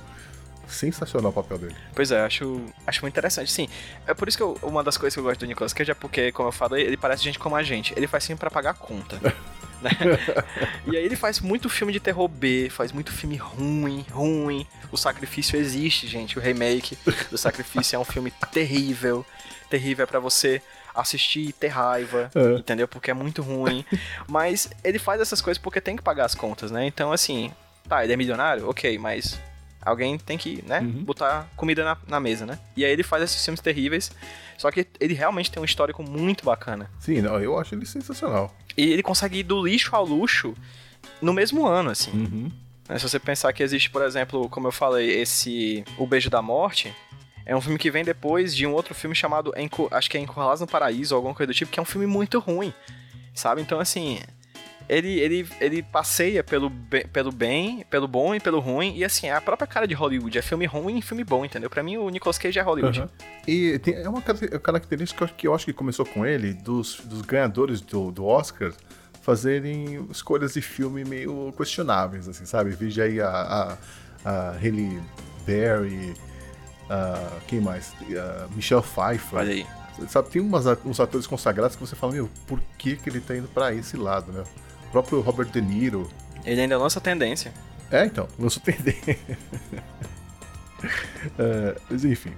Sensacional 0.65 1.29
o 1.29 1.33
papel 1.33 1.57
dele. 1.59 1.75
Pois 1.93 2.09
é, 2.09 2.21
acho, 2.21 2.61
acho 2.87 3.01
muito 3.01 3.13
interessante. 3.13 3.51
Sim, 3.51 3.67
é 4.07 4.13
por 4.13 4.27
isso 4.27 4.37
que 4.37 4.41
eu- 4.43 4.57
uma 4.63 4.81
das 4.83 4.97
coisas 4.97 5.13
que 5.13 5.19
eu 5.19 5.23
gosto 5.23 5.41
do 5.41 5.45
Nicolas 5.45 5.73
Cage 5.73 5.91
é 5.91 5.93
porque, 5.93 6.31
como 6.31 6.47
eu 6.47 6.53
falei, 6.53 6.85
ele 6.85 6.97
parece 6.97 7.21
gente 7.23 7.37
como 7.37 7.55
a 7.55 7.61
gente. 7.61 7.93
Ele 7.95 8.07
faz 8.07 8.25
filme 8.25 8.39
pra 8.39 8.49
pagar 8.49 8.71
a 8.71 8.73
conta. 8.73 9.19
né? 9.83 9.91
E 10.87 10.97
aí 10.97 11.03
ele 11.05 11.15
faz 11.15 11.39
muito 11.39 11.69
filme 11.69 11.93
de 11.93 11.99
terror 11.99 12.27
B, 12.27 12.69
faz 12.69 12.91
muito 12.91 13.11
filme 13.11 13.35
ruim, 13.37 14.05
ruim. 14.11 14.65
O 14.91 14.97
Sacrifício 14.97 15.57
existe, 15.57 16.07
gente. 16.07 16.37
O 16.37 16.41
remake 16.41 16.97
do 17.31 17.37
Sacrifício 17.37 17.95
é 17.95 17.99
um 17.99 18.03
filme 18.05 18.31
terrível. 18.51 19.25
Terrível 19.69 20.03
é 20.03 20.05
pra 20.05 20.19
você 20.19 20.61
assistir 20.93 21.49
e 21.49 21.53
ter 21.53 21.69
raiva, 21.69 22.29
É. 22.35 22.55
entendeu? 22.59 22.87
Porque 22.87 23.09
é 23.09 23.13
muito 23.13 23.41
ruim. 23.41 23.83
Mas 24.27 24.69
ele 24.83 24.99
faz 24.99 25.19
essas 25.21 25.41
coisas 25.41 25.61
porque 25.61 25.81
tem 25.81 25.95
que 25.95 26.03
pagar 26.03 26.25
as 26.25 26.35
contas, 26.35 26.69
né? 26.69 26.85
Então, 26.85 27.11
assim, 27.11 27.51
tá, 27.89 28.03
ele 28.03 28.13
é 28.13 28.17
milionário? 28.17 28.69
Ok, 28.69 28.97
mas 28.99 29.39
alguém 29.81 30.17
tem 30.17 30.37
que, 30.37 30.63
né, 30.67 30.79
Uhum. 30.79 31.03
botar 31.03 31.47
comida 31.57 31.83
na, 31.83 31.97
na 32.07 32.19
mesa, 32.19 32.45
né? 32.45 32.59
E 32.77 32.85
aí 32.85 32.91
ele 32.91 33.03
faz 33.03 33.23
esses 33.23 33.43
filmes 33.43 33.59
terríveis, 33.59 34.11
só 34.57 34.69
que 34.71 34.87
ele 34.99 35.13
realmente 35.13 35.51
tem 35.51 35.61
um 35.61 35.65
histórico 35.65 36.03
muito 36.03 36.45
bacana. 36.45 36.89
Sim, 36.99 37.21
não, 37.21 37.39
eu 37.41 37.57
acho 37.59 37.73
ele 37.75 37.85
sensacional. 37.85 38.55
E 38.75 38.91
ele 38.91 39.03
consegue 39.03 39.39
ir 39.39 39.43
do 39.43 39.65
lixo 39.65 39.95
ao 39.95 40.05
luxo 40.05 40.55
no 41.21 41.33
mesmo 41.33 41.65
ano, 41.65 41.89
assim. 41.89 42.11
Uhum. 42.11 42.51
Né, 42.89 42.97
Se 42.97 43.07
você 43.07 43.19
pensar 43.19 43.53
que 43.53 43.63
existe, 43.63 43.89
por 43.89 44.01
exemplo, 44.01 44.49
como 44.49 44.67
eu 44.67 44.71
falei, 44.71 45.09
esse 45.21 45.83
O 45.97 46.05
Beijo 46.05 46.29
da 46.29 46.41
Morte, 46.41 46.93
é 47.45 47.55
um 47.55 47.61
filme 47.61 47.77
que 47.77 47.91
vem 47.91 48.03
depois 48.03 48.55
de 48.55 48.65
um 48.65 48.73
outro 48.73 48.95
filme 48.95 49.15
chamado, 49.15 49.53
acho 49.91 50.09
que 50.09 50.17
é 50.17 50.21
Encurralados 50.21 50.61
no 50.61 50.67
Paraíso, 50.67 51.13
ou 51.13 51.17
alguma 51.17 51.35
coisa 51.35 51.51
do 51.51 51.55
tipo, 51.55 51.71
que 51.71 51.79
é 51.79 51.83
um 51.83 51.85
filme 51.85 52.07
muito 52.07 52.39
ruim, 52.39 52.73
sabe? 53.33 53.61
Então, 53.61 53.79
assim, 53.79 54.19
ele, 54.89 55.19
ele, 55.19 55.47
ele 55.61 55.81
passeia 55.83 56.43
pelo, 56.43 56.69
be- 56.69 57.07
pelo 57.07 57.31
bem, 57.31 57.85
pelo 57.89 58.07
bom 58.07 58.35
e 58.35 58.39
pelo 58.39 58.59
ruim. 58.59 58.95
E 58.95 59.03
assim, 59.03 59.27
é 59.27 59.33
a 59.35 59.41
própria 59.41 59.65
cara 59.67 59.87
de 59.87 59.93
Hollywood. 59.93 60.37
É 60.37 60.41
filme 60.41 60.65
ruim 60.65 60.97
e 60.97 61.01
filme 61.01 61.23
bom, 61.23 61.45
entendeu? 61.45 61.69
Pra 61.69 61.81
mim, 61.83 61.97
o 61.97 62.09
Nicolas 62.09 62.37
Cage 62.37 62.59
é 62.59 62.61
Hollywood. 62.61 62.99
Aham. 62.99 63.09
E 63.47 63.79
tem- 63.79 63.95
é 63.95 64.07
uma 64.09 64.21
car- 64.21 64.59
característica 64.61 65.27
que 65.27 65.47
eu 65.47 65.53
acho 65.55 65.65
que 65.65 65.73
começou 65.73 66.05
com 66.05 66.25
ele, 66.25 66.53
dos, 66.53 66.99
dos 67.05 67.21
ganhadores 67.21 67.81
do, 67.81 68.11
do 68.11 68.25
Oscar 68.25 68.71
fazerem 69.21 70.05
escolhas 70.11 70.53
de 70.53 70.61
filme 70.61 71.03
meio 71.05 71.53
questionáveis, 71.55 72.27
assim, 72.27 72.45
sabe? 72.45 72.71
Veja 72.71 73.03
aí 73.03 73.21
a, 73.21 73.29
a, 73.29 73.77
a 74.25 74.51
Halle 74.51 75.01
Berry, 75.45 76.13
a, 76.89 77.39
quem 77.47 77.61
mais? 77.61 77.93
A 78.11 78.47
Michelle 78.55 78.83
Pfeiffer. 78.83 79.39
Olha 79.39 79.53
aí. 79.53 79.65
Sabe, 80.09 80.29
tem 80.29 80.41
umas, 80.41 80.65
uns 80.83 80.99
atores 80.99 81.27
consagrados 81.27 81.75
que 81.75 81.81
você 81.85 81.95
fala, 81.95 82.13
meu, 82.13 82.29
por 82.47 82.59
que, 82.77 82.95
que 82.97 83.07
ele 83.09 83.21
tá 83.21 83.35
indo 83.37 83.47
pra 83.47 83.73
esse 83.73 83.95
lado, 83.95 84.31
né? 84.31 84.43
O 84.93 85.01
próprio 85.01 85.21
Robert 85.21 85.47
De 85.49 85.59
Niro. 85.59 86.07
Ele 86.45 86.61
ainda 86.61 86.77
lança 86.77 87.01
tendência. 87.01 87.51
É, 87.89 88.05
então, 88.05 88.27
não 88.37 88.47
surpreender. 88.47 88.95
É, 91.39 91.77
mas 91.89 92.03
enfim. 92.03 92.33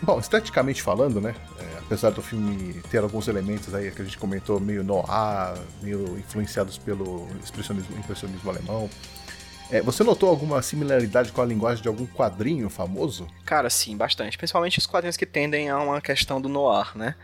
Bom, 0.00 0.18
esteticamente 0.18 0.80
falando, 0.82 1.20
né? 1.20 1.34
é, 1.60 1.78
apesar 1.80 2.08
do 2.08 2.22
filme 2.22 2.80
ter 2.90 3.02
alguns 3.02 3.28
elementos 3.28 3.74
aí 3.74 3.90
que 3.90 4.00
a 4.00 4.04
gente 4.04 4.16
comentou, 4.16 4.58
meio 4.58 4.82
noir, 4.82 5.54
meio 5.82 6.18
influenciados 6.18 6.78
pelo 6.78 7.28
expressionismo, 7.44 7.94
impressionismo 7.98 8.50
alemão. 8.50 8.88
é, 9.70 9.82
você 9.82 10.02
notou 10.02 10.30
alguma 10.30 10.62
similaridade 10.62 11.32
com 11.32 11.42
a 11.42 11.44
linguagem 11.44 11.82
de 11.82 11.88
algum 11.88 12.06
quadrinho 12.06 12.70
famoso? 12.70 13.26
Cara, 13.44 13.68
sim, 13.68 13.94
bastante. 13.94 14.38
Principalmente 14.38 14.78
os 14.78 14.86
quadrinhos 14.86 15.18
que 15.18 15.26
tendem 15.26 15.68
a 15.68 15.78
uma 15.78 16.00
questão 16.00 16.40
do 16.40 16.48
noir, 16.48 16.96
né? 16.96 17.14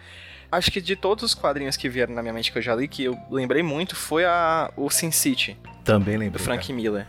Acho 0.52 0.70
que 0.70 0.80
de 0.80 0.96
todos 0.96 1.22
os 1.24 1.34
quadrinhos 1.34 1.76
que 1.76 1.88
vieram 1.88 2.14
na 2.14 2.22
minha 2.22 2.34
mente 2.34 2.50
que 2.50 2.58
eu 2.58 2.62
já 2.62 2.74
li, 2.74 2.88
que 2.88 3.04
eu 3.04 3.16
lembrei 3.30 3.62
muito, 3.62 3.94
foi 3.94 4.24
a, 4.24 4.72
o 4.76 4.90
Sin 4.90 5.10
City, 5.10 5.56
Também 5.84 6.14
do 6.14 6.20
lembro. 6.20 6.42
Frank 6.42 6.72
Miller. 6.72 7.06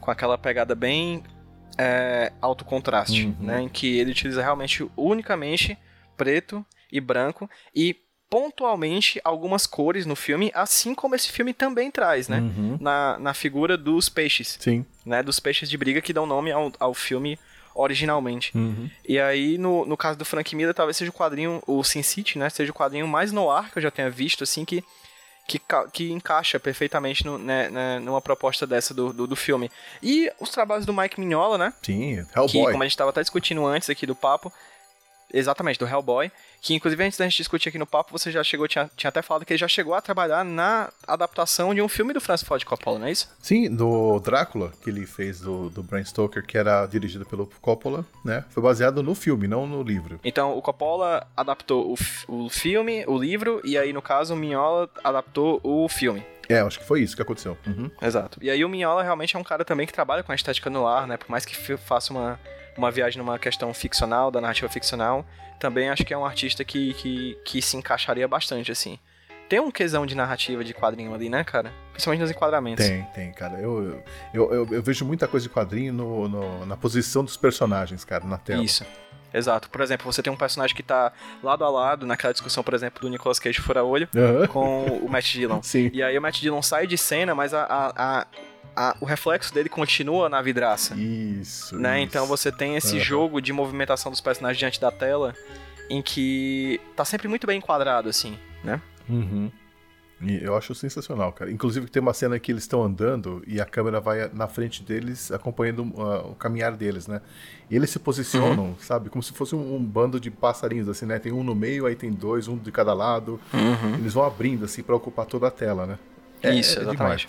Com 0.00 0.10
aquela 0.10 0.38
pegada 0.38 0.74
bem 0.74 1.22
é, 1.78 2.32
alto 2.40 2.64
contraste, 2.64 3.26
Uhum. 3.26 3.36
né? 3.46 3.60
Em 3.62 3.68
que 3.68 3.98
ele 3.98 4.10
utiliza 4.12 4.42
realmente 4.42 4.88
unicamente 4.96 5.76
preto 6.16 6.64
e 6.90 7.00
branco 7.00 7.48
e 7.74 7.96
pontualmente 8.28 9.20
algumas 9.24 9.66
cores 9.66 10.06
no 10.06 10.14
filme, 10.16 10.50
assim 10.54 10.94
como 10.94 11.14
esse 11.14 11.30
filme 11.30 11.52
também 11.52 11.90
traz, 11.90 12.28
né? 12.28 12.38
Uhum. 12.40 12.78
Na, 12.80 13.18
na 13.18 13.34
figura 13.34 13.76
dos 13.76 14.08
peixes, 14.08 14.56
Sim. 14.60 14.86
né? 15.04 15.22
Dos 15.22 15.38
peixes 15.40 15.68
de 15.68 15.76
briga 15.76 16.00
que 16.00 16.12
dão 16.12 16.26
nome 16.26 16.50
ao, 16.52 16.72
ao 16.78 16.94
filme 16.94 17.38
originalmente. 17.80 18.56
Uhum. 18.56 18.90
E 19.06 19.18
aí, 19.18 19.58
no, 19.58 19.84
no 19.86 19.96
caso 19.96 20.18
do 20.18 20.24
Frank 20.24 20.54
Miller, 20.54 20.74
talvez 20.74 20.96
seja 20.96 21.10
o 21.10 21.14
quadrinho, 21.14 21.62
o 21.66 21.82
Sin 21.82 22.02
City, 22.02 22.38
né? 22.38 22.48
Seja 22.50 22.70
o 22.70 22.74
quadrinho 22.74 23.06
mais 23.08 23.32
noir 23.32 23.70
que 23.70 23.78
eu 23.78 23.82
já 23.82 23.90
tenha 23.90 24.10
visto, 24.10 24.44
assim, 24.44 24.64
que, 24.64 24.84
que, 25.46 25.60
que 25.92 26.12
encaixa 26.12 26.60
perfeitamente 26.60 27.24
no, 27.24 27.38
né, 27.38 27.68
né, 27.70 27.98
numa 27.98 28.20
proposta 28.20 28.66
dessa 28.66 28.94
do, 28.94 29.12
do, 29.12 29.26
do 29.26 29.36
filme. 29.36 29.70
E 30.02 30.30
os 30.38 30.50
trabalhos 30.50 30.86
do 30.86 30.92
Mike 30.92 31.18
Mignola, 31.18 31.58
né? 31.58 31.72
Sim, 31.82 32.24
Que, 32.32 32.38
Hellboy. 32.38 32.72
como 32.72 32.82
a 32.82 32.86
gente 32.86 32.92
estava 32.92 33.10
até 33.10 33.20
discutindo 33.20 33.66
antes 33.66 33.90
aqui 33.90 34.06
do 34.06 34.14
papo, 34.14 34.52
exatamente, 35.32 35.78
do 35.78 35.86
Hellboy, 35.86 36.30
que 36.60 36.74
inclusive 36.74 37.02
antes 37.02 37.18
da 37.18 37.24
gente 37.24 37.38
discutir 37.38 37.68
aqui 37.68 37.78
no 37.78 37.86
papo, 37.86 38.12
você 38.12 38.30
já 38.30 38.42
chegou, 38.44 38.68
tinha, 38.68 38.90
tinha 38.96 39.08
até 39.08 39.22
falado 39.22 39.44
que 39.44 39.52
ele 39.52 39.58
já 39.58 39.68
chegou 39.68 39.94
a 39.94 40.00
trabalhar 40.00 40.44
na 40.44 40.90
adaptação 41.06 41.74
de 41.74 41.80
um 41.80 41.88
filme 41.88 42.12
do 42.12 42.20
Francis 42.20 42.46
Ford 42.46 42.62
Coppola, 42.64 42.98
não 42.98 43.06
é 43.06 43.12
isso? 43.12 43.30
Sim, 43.40 43.74
do 43.74 44.18
Drácula, 44.20 44.72
que 44.82 44.90
ele 44.90 45.06
fez 45.06 45.40
do, 45.40 45.70
do 45.70 45.82
Bram 45.82 46.04
Stoker, 46.04 46.44
que 46.44 46.58
era 46.58 46.86
dirigido 46.86 47.24
pelo 47.24 47.46
Coppola, 47.60 48.04
né? 48.24 48.44
Foi 48.50 48.62
baseado 48.62 49.02
no 49.02 49.14
filme, 49.14 49.48
não 49.48 49.66
no 49.66 49.82
livro. 49.82 50.20
Então, 50.24 50.56
o 50.56 50.62
Coppola 50.62 51.26
adaptou 51.36 51.94
o, 52.28 52.44
o 52.44 52.48
filme, 52.48 53.04
o 53.06 53.16
livro, 53.16 53.60
e 53.64 53.78
aí, 53.78 53.92
no 53.92 54.02
caso, 54.02 54.34
o 54.34 54.36
Mignola 54.36 54.88
adaptou 55.02 55.60
o 55.62 55.88
filme. 55.88 56.24
É, 56.48 56.58
acho 56.60 56.80
que 56.80 56.84
foi 56.84 57.00
isso 57.00 57.14
que 57.14 57.22
aconteceu. 57.22 57.56
Uhum. 57.66 57.90
Exato. 58.02 58.38
E 58.42 58.50
aí, 58.50 58.64
o 58.64 58.68
Mignola 58.68 59.02
realmente 59.02 59.36
é 59.36 59.38
um 59.38 59.44
cara 59.44 59.64
também 59.64 59.86
que 59.86 59.92
trabalha 59.92 60.22
com 60.22 60.32
a 60.32 60.34
estética 60.34 60.68
no 60.68 60.86
ar, 60.86 61.06
né? 61.06 61.16
Por 61.16 61.30
mais 61.30 61.44
que 61.44 61.54
faça 61.76 62.12
uma, 62.12 62.40
uma 62.76 62.90
viagem 62.90 63.18
numa 63.18 63.38
questão 63.38 63.72
ficcional, 63.74 64.30
da 64.30 64.40
narrativa 64.40 64.68
ficcional, 64.68 65.24
também 65.58 65.88
acho 65.90 66.04
que 66.04 66.14
é 66.14 66.18
um 66.18 66.24
artista 66.24 66.64
que, 66.64 66.94
que, 66.94 67.38
que 67.44 67.60
se 67.62 67.76
encaixaria 67.76 68.26
bastante, 68.26 68.70
assim. 68.72 68.98
Tem 69.48 69.58
um 69.58 69.70
quesão 69.70 70.06
de 70.06 70.14
narrativa 70.14 70.62
de 70.62 70.72
quadrinho 70.72 71.12
ali, 71.12 71.28
né, 71.28 71.42
cara? 71.42 71.72
Principalmente 71.92 72.20
nos 72.20 72.30
enquadramentos. 72.30 72.86
Tem, 72.86 73.02
tem, 73.14 73.32
cara. 73.32 73.58
Eu, 73.58 74.00
eu, 74.32 74.52
eu, 74.54 74.68
eu 74.74 74.82
vejo 74.82 75.04
muita 75.04 75.26
coisa 75.26 75.42
de 75.48 75.52
quadrinho 75.52 75.92
no, 75.92 76.28
no- 76.28 76.66
na 76.66 76.76
posição 76.76 77.24
dos 77.24 77.36
personagens, 77.36 78.04
cara, 78.04 78.24
na 78.24 78.38
tela. 78.38 78.62
Isso. 78.62 78.86
Exato. 79.34 79.68
Por 79.70 79.80
exemplo, 79.80 80.10
você 80.12 80.22
tem 80.22 80.32
um 80.32 80.36
personagem 80.36 80.74
que 80.74 80.82
tá 80.84 81.12
lado 81.42 81.64
a 81.64 81.68
lado, 81.68 82.06
naquela 82.06 82.32
discussão, 82.32 82.62
por 82.64 82.74
exemplo, 82.74 83.00
do 83.00 83.08
Nicolas 83.08 83.38
Cage 83.40 83.60
fura-olho, 83.60 84.08
Aham. 84.16 84.46
com 84.46 84.84
o 84.86 85.08
Matt 85.08 85.32
Dillon. 85.32 85.60
Sim. 85.64 85.90
E 85.92 86.00
aí 86.02 86.16
o 86.16 86.22
Matt 86.22 86.40
Dillon 86.40 86.62
sai 86.62 86.86
de 86.86 86.96
cena, 86.98 87.34
mas 87.34 87.52
a, 87.52 87.62
a- 87.64 87.92
a- 87.96 88.26
a- 88.76 88.96
o 89.00 89.04
reflexo 89.04 89.52
dele 89.52 89.68
continua 89.68 90.28
na 90.28 90.40
vidraça. 90.42 90.94
Isso. 90.94 91.76
Né? 91.78 91.98
isso. 92.00 92.06
Então 92.08 92.26
você 92.26 92.50
tem 92.52 92.76
esse 92.76 92.96
Aham. 92.96 93.04
jogo 93.04 93.40
de 93.40 93.52
movimentação 93.52 94.10
dos 94.10 94.20
personagens 94.20 94.58
diante 94.58 94.80
da 94.80 94.90
tela, 94.90 95.34
em 95.88 96.00
que 96.02 96.80
tá 96.96 97.04
sempre 97.04 97.28
muito 97.28 97.46
bem 97.46 97.58
enquadrado, 97.58 98.08
assim, 98.08 98.38
né? 98.62 98.80
Uhum. 99.08 99.50
E 100.22 100.44
eu 100.44 100.54
acho 100.54 100.74
sensacional, 100.74 101.32
cara. 101.32 101.50
Inclusive 101.50 101.88
tem 101.88 102.02
uma 102.02 102.12
cena 102.12 102.38
que 102.38 102.52
eles 102.52 102.64
estão 102.64 102.82
andando 102.84 103.42
e 103.46 103.58
a 103.58 103.64
câmera 103.64 104.00
vai 104.00 104.28
na 104.34 104.46
frente 104.46 104.82
deles, 104.82 105.32
acompanhando 105.32 105.80
uh, 105.82 106.32
o 106.32 106.34
caminhar 106.34 106.76
deles, 106.76 107.06
né? 107.06 107.22
E 107.70 107.74
eles 107.74 107.88
se 107.88 107.98
posicionam, 107.98 108.64
Uhum. 108.66 108.74
sabe? 108.78 109.08
Como 109.08 109.22
se 109.22 109.32
fosse 109.32 109.54
um, 109.56 109.76
um 109.76 109.82
bando 109.82 110.20
de 110.20 110.30
passarinhos, 110.30 110.90
assim, 110.90 111.06
né? 111.06 111.18
Tem 111.18 111.32
um 111.32 111.42
no 111.42 111.54
meio, 111.54 111.86
aí 111.86 111.96
tem 111.96 112.12
dois, 112.12 112.48
um 112.48 112.56
de 112.58 112.70
cada 112.70 112.92
lado. 112.92 113.40
Eles 113.98 114.12
vão 114.12 114.22
abrindo, 114.22 114.66
assim, 114.66 114.82
pra 114.82 114.94
ocupar 114.94 115.24
toda 115.24 115.46
a 115.48 115.50
tela, 115.50 115.86
né? 115.86 115.98
Isso, 116.52 116.78
exatamente. 116.80 116.96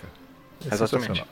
Exatamente. 0.70 1.24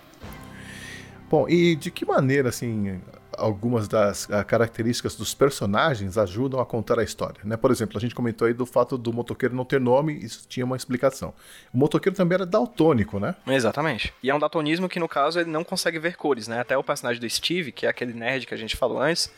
Bom, 1.30 1.48
e 1.48 1.76
de 1.76 1.90
que 1.90 2.04
maneira, 2.04 2.48
assim, 2.48 3.00
algumas 3.36 3.88
das 3.88 4.30
ah, 4.30 4.44
características 4.44 5.14
dos 5.16 5.34
personagens 5.34 6.18
ajudam 6.18 6.60
a 6.60 6.66
contar 6.66 6.98
a 6.98 7.02
história, 7.02 7.40
né? 7.44 7.56
Por 7.56 7.70
exemplo, 7.70 7.96
a 7.96 8.00
gente 8.00 8.14
comentou 8.14 8.46
aí 8.46 8.54
do 8.54 8.66
fato 8.66 8.96
do 8.96 9.12
motoqueiro 9.12 9.54
não 9.54 9.64
ter 9.64 9.80
nome, 9.80 10.14
isso 10.14 10.46
tinha 10.48 10.64
uma 10.64 10.76
explicação. 10.76 11.32
O 11.72 11.78
motoqueiro 11.78 12.16
também 12.16 12.36
era 12.36 12.46
daltônico, 12.46 13.18
né? 13.18 13.34
Exatamente. 13.46 14.12
E 14.22 14.30
é 14.30 14.34
um 14.34 14.38
datonismo 14.38 14.88
que, 14.88 14.98
no 14.98 15.08
caso, 15.08 15.40
ele 15.40 15.50
não 15.50 15.64
consegue 15.64 15.98
ver 15.98 16.16
cores, 16.16 16.48
né? 16.48 16.60
Até 16.60 16.76
o 16.76 16.82
personagem 16.82 17.20
do 17.20 17.28
Steve, 17.28 17.72
que 17.72 17.86
é 17.86 17.88
aquele 17.88 18.12
nerd 18.12 18.46
que 18.46 18.54
a 18.54 18.56
gente 18.56 18.76
falou 18.76 19.00
antes, 19.00 19.30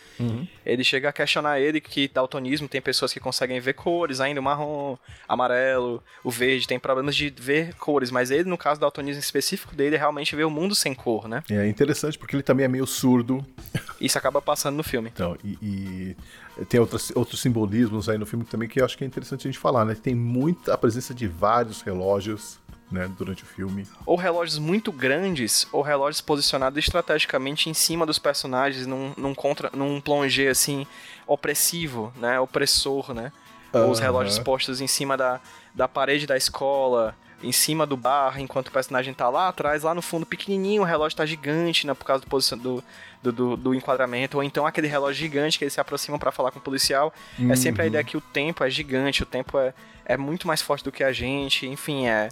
ele 0.64 0.84
chega 0.84 1.08
a 1.08 1.12
questionar 1.12 1.60
ele 1.60 1.80
que 1.80 2.08
daltonismo 2.08 2.68
tem 2.68 2.80
pessoas 2.80 3.12
que 3.12 3.20
conseguem 3.20 3.60
ver 3.60 3.74
cores, 3.74 4.20
ainda 4.20 4.40
o 4.40 4.42
marrom, 4.42 4.96
amarelo, 5.28 6.02
o 6.22 6.30
verde, 6.30 6.66
tem 6.66 6.78
problemas 6.78 7.14
de 7.16 7.32
ver 7.36 7.74
cores, 7.74 8.10
mas 8.10 8.30
ele, 8.30 8.48
no 8.48 8.58
caso 8.58 8.78
do 8.78 8.82
daltonismo 8.82 9.20
específico 9.20 9.74
dele, 9.74 9.96
realmente 9.96 10.34
vê 10.34 10.44
o 10.44 10.50
mundo 10.50 10.74
sem 10.74 10.94
cor, 10.94 11.28
né? 11.28 11.42
É 11.50 11.66
interessante 11.66 12.18
porque 12.18 12.36
ele 12.36 12.42
também 12.42 12.64
é 12.64 12.68
meio 12.68 12.86
surdo, 12.86 13.44
Isso 14.00 14.18
acaba 14.18 14.40
passando 14.42 14.76
no 14.76 14.82
filme. 14.82 15.10
então, 15.14 15.36
e, 15.44 15.58
e 15.62 16.64
tem 16.68 16.80
outros, 16.80 17.12
outros 17.14 17.40
simbolismos 17.40 18.08
aí 18.08 18.18
no 18.18 18.26
filme 18.26 18.44
também 18.44 18.68
que 18.68 18.80
eu 18.80 18.84
acho 18.84 18.96
que 18.96 19.04
é 19.04 19.06
interessante 19.06 19.46
a 19.46 19.50
gente 19.50 19.58
falar, 19.58 19.84
né? 19.84 19.94
Tem 19.94 20.14
muita 20.14 20.74
a 20.74 20.78
presença 20.78 21.14
de 21.14 21.26
vários 21.26 21.82
relógios, 21.82 22.58
né, 22.90 23.10
durante 23.16 23.42
o 23.42 23.46
filme. 23.46 23.86
ou 24.04 24.16
relógios 24.16 24.58
muito 24.58 24.92
grandes, 24.92 25.66
ou 25.72 25.80
relógios 25.80 26.20
posicionados 26.20 26.78
estrategicamente 26.78 27.70
em 27.70 27.74
cima 27.74 28.04
dos 28.04 28.18
personagens, 28.18 28.86
num, 28.86 29.14
num, 29.16 29.34
contra, 29.34 29.70
num 29.72 29.98
plongé, 30.00 30.48
assim, 30.48 30.86
opressivo, 31.26 32.12
né? 32.16 32.38
Opressor, 32.38 33.14
né? 33.14 33.32
Ou 33.72 33.90
os 33.90 33.98
relógios 33.98 34.38
postos 34.38 34.82
em 34.82 34.86
cima 34.86 35.16
da, 35.16 35.40
da 35.74 35.88
parede 35.88 36.26
da 36.26 36.36
escola, 36.36 37.16
em 37.42 37.52
cima 37.52 37.86
do 37.86 37.96
bar, 37.96 38.40
enquanto 38.40 38.68
o 38.68 38.72
personagem 38.72 39.12
tá 39.12 39.28
lá 39.28 39.48
atrás, 39.48 39.82
lá 39.82 39.94
no 39.94 40.02
fundo, 40.02 40.24
pequenininho, 40.24 40.82
o 40.82 40.84
relógio 40.84 41.16
tá 41.16 41.26
gigante, 41.26 41.86
né? 41.86 41.94
Por 41.94 42.04
causa 42.04 42.22
do, 42.24 42.28
posicion- 42.28 42.58
do, 42.58 42.84
do, 43.22 43.32
do, 43.32 43.56
do 43.56 43.74
enquadramento. 43.74 44.36
Ou 44.36 44.42
então 44.44 44.66
aquele 44.66 44.86
relógio 44.86 45.20
gigante 45.20 45.58
que 45.58 45.64
eles 45.64 45.74
se 45.74 45.80
aproximam 45.80 46.18
pra 46.18 46.30
falar 46.32 46.50
com 46.52 46.58
o 46.58 46.62
policial. 46.62 47.12
É 47.50 47.56
sempre 47.56 47.82
a 47.82 47.86
ideia 47.86 48.04
que 48.04 48.16
o 48.16 48.20
tempo 48.20 48.62
é 48.64 48.70
gigante, 48.70 49.22
o 49.22 49.26
tempo 49.26 49.58
é, 49.58 49.74
é 50.04 50.16
muito 50.16 50.46
mais 50.46 50.62
forte 50.62 50.84
do 50.84 50.92
que 50.92 51.02
a 51.04 51.12
gente, 51.12 51.66
enfim, 51.66 52.06
é... 52.06 52.28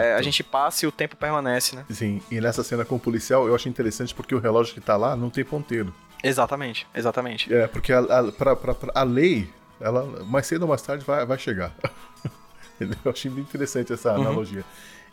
É, 0.00 0.14
a 0.14 0.22
gente 0.22 0.42
passa 0.42 0.84
e 0.84 0.88
o 0.88 0.92
tempo 0.92 1.16
permanece, 1.16 1.74
né? 1.76 1.84
Sim, 1.90 2.20
e 2.30 2.40
nessa 2.40 2.62
cena 2.62 2.84
com 2.84 2.96
o 2.96 3.00
policial 3.00 3.46
eu 3.46 3.54
acho 3.54 3.68
interessante 3.68 4.14
porque 4.14 4.34
o 4.34 4.38
relógio 4.38 4.74
que 4.74 4.80
tá 4.80 4.96
lá 4.96 5.14
não 5.16 5.28
tem 5.30 5.44
ponteiro. 5.44 5.92
Exatamente, 6.22 6.86
exatamente. 6.94 7.52
É, 7.52 7.66
porque 7.66 7.92
a, 7.92 7.98
a, 7.98 8.32
pra, 8.32 8.54
pra- 8.54 8.74
pra- 8.74 8.92
a 8.94 9.02
lei, 9.02 9.48
ela 9.80 10.24
mais 10.24 10.46
cedo 10.46 10.62
ou 10.62 10.68
mais 10.68 10.80
tarde 10.82 11.04
vai, 11.04 11.26
vai 11.26 11.36
chegar. 11.38 11.72
Eu 12.80 13.12
achei 13.12 13.30
bem 13.30 13.42
interessante 13.42 13.92
essa 13.92 14.12
analogia. 14.12 14.64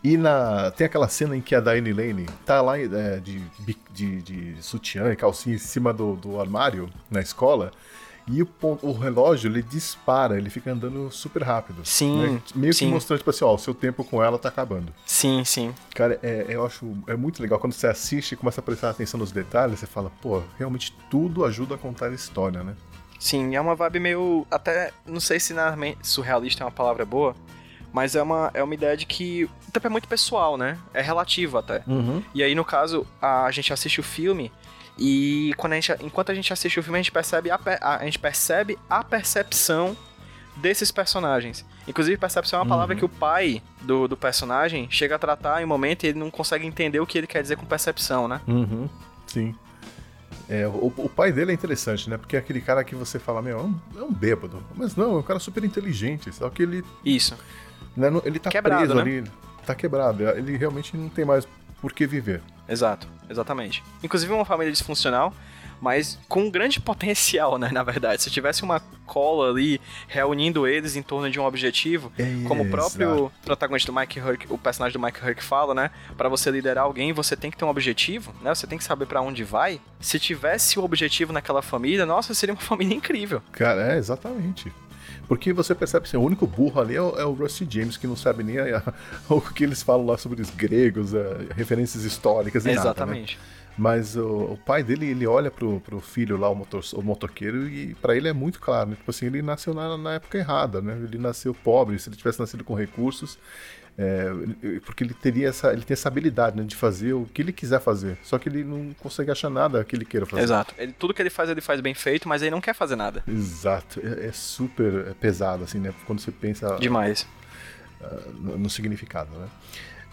E 0.04 0.16
na, 0.16 0.72
tem 0.72 0.86
aquela 0.86 1.10
cena 1.10 1.36
em 1.36 1.42
que 1.42 1.54
a 1.54 1.60
Diane 1.60 1.92
Lane 1.92 2.26
tá 2.46 2.62
lá 2.62 2.80
é, 2.80 3.20
de, 3.20 3.42
de, 3.92 4.22
de 4.22 4.56
sutiã 4.64 5.12
e 5.12 5.16
calcinha 5.16 5.56
em 5.56 5.60
cima 5.60 5.94
do, 5.94 6.16
do 6.16 6.40
armário 6.40 6.90
na 7.12 7.20
escola. 7.20 7.72
E 8.32 8.44
o, 8.44 8.50
o 8.84 8.94
relógio, 8.94 9.50
ele 9.50 9.64
dispara, 9.64 10.38
ele 10.38 10.52
fica 10.52 10.72
andando 10.72 11.12
super 11.12 11.42
rápido. 11.42 11.82
Sim, 11.84 12.22
né? 12.22 12.42
Meio 12.54 12.72
que 12.72 12.80
sim. 12.80 12.88
mostrando, 12.88 13.20
tipo 13.20 13.32
assim, 13.32 13.44
ó, 13.44 13.56
o 13.56 13.58
seu 13.58 13.74
tempo 13.74 14.04
com 14.04 14.24
ela 14.24 14.38
tá 14.38 14.50
acabando. 14.50 14.94
Sim, 15.06 15.44
sim. 15.44 15.74
Cara, 15.96 16.20
é, 16.22 16.46
eu 16.48 16.64
acho 16.64 16.86
é 17.08 17.16
muito 17.16 17.42
legal 17.42 17.60
quando 17.60 17.74
você 17.74 17.88
assiste 17.88 18.34
e 18.34 18.36
começa 18.36 18.62
a 18.62 18.64
prestar 18.64 18.92
atenção 18.92 19.20
nos 19.20 19.32
detalhes, 19.32 19.80
você 19.80 19.88
fala, 19.88 20.12
pô, 20.22 20.44
realmente 20.60 20.96
tudo 21.10 21.44
ajuda 21.44 21.74
a 21.74 21.78
contar 21.78 22.08
a 22.08 22.14
história, 22.14 22.64
né? 22.64 22.76
Sim, 23.20 23.56
é 23.56 23.62
uma 23.62 23.76
vibe 23.76 24.00
meio. 24.00 24.48
Até. 24.50 24.92
Não 25.06 25.20
sei 25.20 25.40
se 25.40 25.54
na 25.54 25.76
surrealista 26.02 26.64
é 26.64 26.66
uma 26.66 26.72
palavra 26.72 27.06
boa. 27.06 27.36
Mas 27.92 28.16
é 28.16 28.22
uma, 28.22 28.52
é 28.54 28.64
uma 28.64 28.74
ideia 28.74 28.96
de 28.96 29.06
que 29.06 29.46
o 29.68 29.72
tempo 29.72 29.88
é 29.88 29.90
muito 29.90 30.08
pessoal, 30.08 30.58
né? 30.58 30.78
É 30.94 31.02
relativo 31.02 31.58
até. 31.58 31.84
Uhum. 31.88 32.24
E 32.36 32.44
aí, 32.44 32.54
no 32.54 32.64
caso, 32.64 33.06
a 33.20 33.50
gente 33.50 33.74
assiste 33.74 34.00
o 34.00 34.04
filme 34.04 34.52
e 35.00 35.54
quando 35.56 35.74
a 35.74 35.76
gente, 35.76 35.96
enquanto 36.02 36.32
a 36.32 36.36
gente 36.36 36.52
assiste 36.52 36.80
o 36.80 36.84
filme, 36.84 37.00
a 37.00 37.02
gente 37.02 37.12
percebe 37.12 37.50
a, 37.50 37.60
a, 37.82 38.04
gente 38.04 38.20
percebe 38.20 38.78
a 38.90 39.02
percepção 39.04 39.96
desses 40.58 40.92
personagens. 40.92 41.66
Inclusive, 41.88 42.18
percepção 42.18 42.60
é 42.60 42.64
uma 42.64 42.68
palavra 42.68 42.96
que 42.96 43.06
o 43.06 43.10
pai 43.10 43.64
do, 43.82 44.10
do 44.10 44.18
personagem 44.18 44.88
chega 44.92 45.16
a 45.16 45.20
tratar 45.20 45.62
em 45.62 45.66
um 45.66 45.68
momento 45.68 46.04
e 46.04 46.08
ele 46.08 46.20
não 46.20 46.30
consegue 46.30 46.68
entender 46.68 47.00
o 47.00 47.08
que 47.08 47.18
ele 47.18 47.28
quer 47.28 47.42
dizer 47.42 47.56
com 47.56 47.66
percepção, 47.66 48.28
né? 48.28 48.42
Uhum. 48.46 48.90
Sim. 49.26 49.56
É, 50.50 50.68
o, 50.68 50.92
o 50.98 51.08
pai 51.08 51.32
dele 51.32 51.52
é 51.52 51.54
interessante, 51.54 52.10
né? 52.10 52.18
Porque 52.18 52.36
é 52.36 52.40
aquele 52.40 52.60
cara 52.60 52.84
que 52.84 52.96
você 52.96 53.20
fala, 53.20 53.40
meu, 53.40 53.60
é 53.60 53.62
um, 53.62 53.80
é 53.98 54.04
um 54.04 54.12
bêbado. 54.12 54.64
Mas 54.76 54.96
não, 54.96 55.16
é 55.16 55.20
um 55.20 55.24
cara 55.24 55.40
super 55.40 55.64
inteligente. 55.64 56.34
Só 56.34 56.50
que 56.50 56.64
ele, 56.64 56.84
Isso. 57.06 57.38
né, 57.96 58.10
ele 58.26 58.40
tá 58.40 58.50
Quebrado, 58.50 58.82
preso 58.82 58.96
né? 58.96 59.02
ali. 59.02 59.24
Tá 59.66 59.76
quebrado. 59.76 60.28
Ele 60.30 60.58
realmente 60.58 60.98
não 60.98 61.08
tem 61.08 61.24
mais 61.24 61.48
por 61.80 61.94
que 61.94 62.08
viver. 62.08 62.42
Exato, 62.68 63.08
exatamente. 63.30 63.84
Inclusive 64.04 64.34
uma 64.34 64.46
família 64.46 64.72
disfuncional, 64.72 65.34
mas 65.82 66.20
com 66.28 66.44
um 66.44 66.52
grande 66.52 66.80
potencial, 66.80 67.58
né, 67.58 67.70
na 67.72 67.84
verdade. 67.84 68.22
Se 68.24 68.30
tivesse 68.30 68.64
uma 68.64 68.80
cola 69.06 69.50
ali 69.50 69.82
reunindo 70.08 70.68
eles 70.68 70.96
em 70.96 71.02
torno 71.02 71.30
de 71.32 71.40
um 71.40 71.46
objetivo, 71.46 72.12
É, 72.18 72.24
como 72.48 72.64
o 72.64 72.70
próprio 72.70 73.32
protagonista 73.44 73.92
do 73.92 73.98
Mike 74.00 74.20
Hurk, 74.20 74.46
o 74.52 74.58
personagem 74.58 75.00
do 75.00 75.04
Mike 75.04 75.20
Hurk 75.26 75.44
fala, 75.44 75.74
né, 75.74 75.92
Pra 76.18 76.30
você 76.30 76.52
liderar 76.52 76.84
alguém, 76.84 77.12
você 77.14 77.36
tem 77.36 77.50
que 77.50 77.58
ter 77.58 77.66
um 77.66 77.70
objetivo, 77.70 78.34
né? 78.42 78.54
Você 78.54 78.68
tem 78.68 78.78
que 78.78 78.84
saber 78.84 79.06
pra 79.06 79.22
onde 79.22 79.44
vai. 79.44 79.80
Se 80.00 80.20
tivesse 80.20 80.78
o 80.80 80.84
objetivo 80.84 81.34
naquela 81.34 81.62
família, 81.62 82.06
nossa, 82.06 82.34
seria 82.34 82.54
uma 82.54 82.62
família 82.62 82.96
incrível. 82.96 83.42
Cara, 83.52 83.94
é, 83.94 83.98
exatamente. 83.98 84.72
Porque 85.28 85.54
você 85.54 85.76
percebe 85.76 86.06
assim, 86.08 86.18
o 86.18 86.22
único 86.22 86.48
burro 86.48 86.82
ali 86.82 86.96
é 86.96 87.02
o, 87.02 87.16
é 87.20 87.24
o 87.26 87.34
Rusty 87.34 87.68
James, 87.70 87.98
que 87.98 88.08
não 88.08 88.16
sabe 88.16 88.44
nem 88.44 88.58
a- 88.60 88.82
o 89.30 89.40
que 89.40 89.64
eles 89.64 89.82
falam 89.84 90.06
lá 90.06 90.18
sobre 90.18 90.42
os 90.42 90.50
gregos, 90.50 91.14
eh, 91.14 91.48
referências 91.56 92.04
históricas 92.04 92.66
e 92.66 92.70
nada, 92.74 93.06
né? 93.06 93.14
Mas 93.80 94.18
o, 94.18 94.28
o 94.28 94.58
pai 94.58 94.84
dele, 94.84 95.06
ele 95.06 95.26
olha 95.26 95.50
pro, 95.50 95.80
pro 95.80 96.02
filho 96.02 96.36
lá, 96.36 96.50
o, 96.50 96.56
motor, 96.56 96.84
o 96.92 97.02
motoqueiro, 97.02 97.66
e 97.66 97.96
pra 97.96 98.14
ele 98.14 98.28
é 98.28 98.34
muito 98.34 98.60
claro, 98.60 98.90
né? 98.90 98.98
Tipo 98.98 99.10
assim, 99.10 99.28
ele 99.28 99.42
nasceu 99.42 99.74
na, 99.74 99.98
na 99.98 100.14
época 100.16 100.38
errada, 100.38 100.82
né? 100.82 101.00
Ele 101.02 101.18
nasceu 101.18 101.54
pobre, 101.54 101.98
se 101.98 102.10
ele 102.10 102.18
tivesse 102.18 102.42
nascido 102.42 102.62
com 102.66 102.74
recursos, 102.74 103.40
é, 103.98 104.30
porque 104.84 105.06
ele 105.06 105.14
teria 105.14 105.48
essa, 105.48 105.72
ele 105.72 105.84
tem 105.84 105.94
essa 105.94 106.10
habilidade 106.10 106.58
né, 106.58 106.64
de 106.64 106.76
fazer 106.76 107.14
o 107.14 107.26
que 107.34 107.42
ele 107.42 107.54
quiser 107.54 107.80
fazer. 107.80 108.18
Só 108.22 108.38
que 108.38 108.50
ele 108.50 108.66
não 108.66 108.94
consegue 109.00 109.32
achar 109.32 109.50
nada 109.50 109.82
que 109.86 109.96
ele 109.96 110.04
queira 110.04 110.26
fazer. 110.26 110.44
Exato. 110.44 110.76
Ele, 110.78 110.92
tudo 110.92 111.14
que 111.14 111.22
ele 111.22 111.30
faz, 111.30 111.50
ele 111.50 111.62
faz 111.62 111.80
bem 111.80 111.94
feito, 111.94 112.28
mas 112.28 112.42
ele 112.42 112.52
não 112.52 112.60
quer 112.60 112.76
fazer 112.76 112.98
nada. 112.98 113.24
Exato. 113.26 114.02
É, 114.04 114.28
é 114.28 114.32
super 114.34 115.14
pesado, 115.22 115.64
assim, 115.64 115.80
né? 115.80 115.94
Quando 116.06 116.20
você 116.20 116.34
pensa 116.34 116.76
Demais. 116.76 117.26
no, 118.34 118.58
no 118.58 118.70
significado, 118.70 119.32
né? 119.40 119.48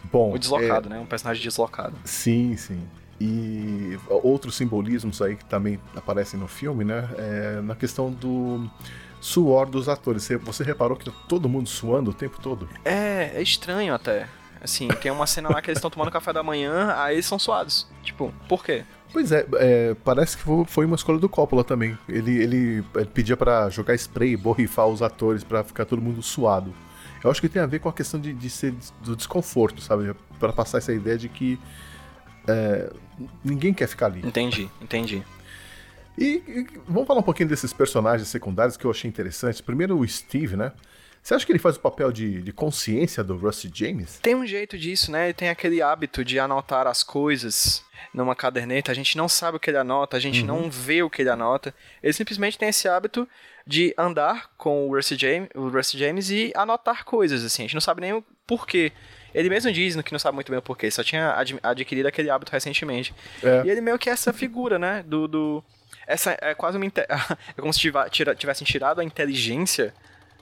Bom, 0.05 0.33
O 0.33 0.39
deslocado, 0.39 0.89
né? 0.89 1.01
Um 1.01 1.07
personagem 1.07 1.43
deslocado. 1.43 1.97
é, 1.97 2.07
sim, 2.07 2.57
sim. 2.57 2.81
E 3.21 3.99
outros 4.09 4.55
simbolismos 4.57 5.23
aí 5.23 5.37
que 5.37 5.45
também 5.45 5.81
aparecem 5.95 6.39
no 6.39 6.47
filme, 6.47 6.85
né? 6.85 7.09
É 7.17 7.61
na 7.63 7.75
questão 7.75 8.11
do 8.13 8.69
suor 9.21 9.67
dos 9.67 9.89
atores. 9.89 10.23
Você, 10.25 10.37
você 10.37 10.63
reparou 10.65 10.97
que 10.97 11.05
tá 11.07 11.13
todo 11.29 11.49
mundo 11.49 11.69
suando 11.69 12.11
o 12.11 12.15
tempo 12.15 12.39
todo? 12.41 12.69
É, 12.85 13.33
é 13.35 13.43
estranho 13.43 13.95
até. 13.95 14.27
Assim, 14.61 14.89
tem 14.89 15.11
uma 15.13 15.27
cena 15.27 15.49
lá 15.51 15.63
que 15.63 15.69
eles 15.71 15.79
estão 15.79 15.91
tomando 15.91 16.11
café 16.11 16.33
da 16.33 16.43
manhã, 16.43 16.93
aí 16.97 17.17
eles 17.17 17.27
são 17.27 17.39
suados. 17.39 17.87
Tipo, 18.03 18.33
por 18.49 18.65
quê? 18.65 18.85
Pois 19.13 19.31
é, 19.33 19.47
é, 19.55 19.95
parece 20.05 20.37
que 20.37 20.43
fo- 20.43 20.65
foi 20.67 20.85
uma 20.85 20.97
escolha 20.97 21.19
do 21.19 21.29
Coppola 21.29 21.63
também. 21.63 21.97
Ele, 22.09 22.37
ele 22.43 22.85
é, 22.97 23.05
pedia 23.05 23.37
pra 23.37 23.71
jogar 23.71 23.95
spray, 23.95 24.37
borrifar 24.37 24.87
os 24.89 25.01
atores 25.03 25.45
pra 25.45 25.63
ficar 25.63 25.85
todo 25.85 26.03
mundo 26.03 26.23
suado. 26.23 26.75
Eu 27.23 27.31
acho 27.31 27.41
que 27.41 27.49
tem 27.49 27.63
a 27.63 27.67
ver 27.67 27.79
com 27.79 27.89
a 27.89 27.93
questão 27.93 28.21
de, 28.21 28.33
de 28.33 28.51
ser 28.51 28.75
do 29.03 29.17
desconforto, 29.17 29.81
sabe? 29.81 30.15
Pra 30.39 30.53
passar 30.53 30.79
essa 30.79 30.93
ideia 30.93 31.17
de 31.17 31.29
que 31.29 31.59
é, 32.49 32.93
ninguém 33.45 33.73
quer 33.73 33.89
ficar 33.89 34.07
ali. 34.07 34.27
Entendi, 34.27 34.69
entendi. 34.81 35.23
E, 36.19 36.43
e 36.47 36.67
vamos 36.89 37.07
falar 37.07 37.21
um 37.21 37.25
pouquinho 37.25 37.49
desses 37.49 37.73
personagens 37.73 38.29
secundários 38.29 38.77
que 38.77 38.85
eu 38.85 38.91
achei 38.91 39.09
interessantes. 39.09 39.61
Primeiro 39.61 39.99
o 39.99 40.09
Steve, 40.09 40.57
né? 40.57 40.73
Você 41.23 41.35
acha 41.35 41.45
que 41.45 41.51
ele 41.51 41.59
faz 41.59 41.77
o 41.77 41.81
papel 41.81 42.13
de, 42.13 42.41
de 42.41 42.53
consciência 42.53 43.25
do 43.25 43.37
Rusty 43.37 43.69
James? 43.75 44.21
Tem 44.21 44.37
um 44.37 44.47
jeito 44.47 44.79
disso, 44.79 45.11
né? 45.11 45.25
Ele 45.27 45.35
tem 45.35 45.49
aquele 45.49 45.83
hábito 45.83 46.25
de 46.25 46.39
anotar 46.39 46.87
as 46.87 47.03
coisas 47.03 47.83
numa 48.15 48.37
caderneta. 48.37 48.93
A 48.93 48.95
gente 48.95 49.17
não 49.17 49.29
sabe 49.29 49.57
o 49.57 49.61
que 49.61 49.69
ele 49.69 49.77
anota, 49.77 50.17
a 50.17 50.21
gente 50.21 50.45
não 50.45 50.71
vê 50.71 51.03
o 51.03 51.11
que 51.11 51.23
ele 51.23 51.29
anota. 51.29 51.75
Ele 52.01 52.13
simplesmente 52.13 52.57
tem 52.57 52.69
esse 52.69 52.87
hábito 52.87 53.29
de 53.67 53.93
andar 53.99 54.53
com 54.57 54.89
o 54.89 54.95
Rusty 54.95 55.17
James, 55.19 55.49
o 55.57 55.69
Rusty 55.69 55.99
James 55.99 56.31
e 56.31 56.53
anotar 56.55 57.05
coisas, 57.05 57.45
assim. 57.45 57.63
A 57.63 57.67
gente 57.67 57.75
não 57.75 57.81
sabe 57.81 58.03
nem 58.03 58.13
o 58.13 58.25
porquê. 58.47 58.93
Ele 59.37 59.51
mesmo 59.51 59.71
diz 59.71 59.95
que 60.01 60.13
não 60.13 60.19
sabe 60.19 60.35
muito 60.35 60.51
bem 60.51 60.59
o 60.59 60.63
porquê, 60.63 60.91
só 60.91 61.05
tinha 61.05 61.33
ad- 61.35 61.59
adquirido 61.63 62.07
aquele 62.07 62.31
hábito 62.31 62.51
recentemente. 62.51 63.15
É. 63.43 63.63
E 63.67 63.71
ele 63.71 63.81
meio 63.83 63.99
que 63.99 64.09
é 64.09 64.13
essa 64.13 64.33
figura, 64.33 64.79
né? 64.79 65.05
Do. 65.07 65.29
do- 65.29 65.65
essa 66.07 66.37
é 66.41 66.55
quase 66.55 66.79
uma. 66.79 66.87
é 67.57 67.61
como 67.61 67.73
se 67.73 67.81
tivessem 68.39 68.65
tirado 68.67 69.01
a 69.01 69.05
inteligência 69.05 69.93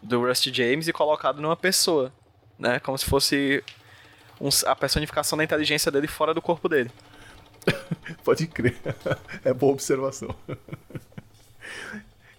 do 0.03 0.21
Rusty 0.27 0.53
James 0.55 0.87
e 0.87 0.93
colocado 0.93 1.41
numa 1.43 1.57
pessoa, 1.57 2.13
né? 2.59 2.79
Como 2.81 2.97
se 2.97 3.05
fosse 3.07 3.65
um- 4.41 4.49
a 4.67 4.77
personificação 4.77 5.37
da 5.37 5.43
inteligência 5.45 5.91
dele 5.91 6.07
fora 6.07 6.33
do 6.33 6.41
corpo 6.41 6.69
dele. 6.69 6.91
Pode 8.23 8.47
crer. 8.47 8.77
é 9.45 9.53
boa 9.53 9.73
observação. 9.73 10.35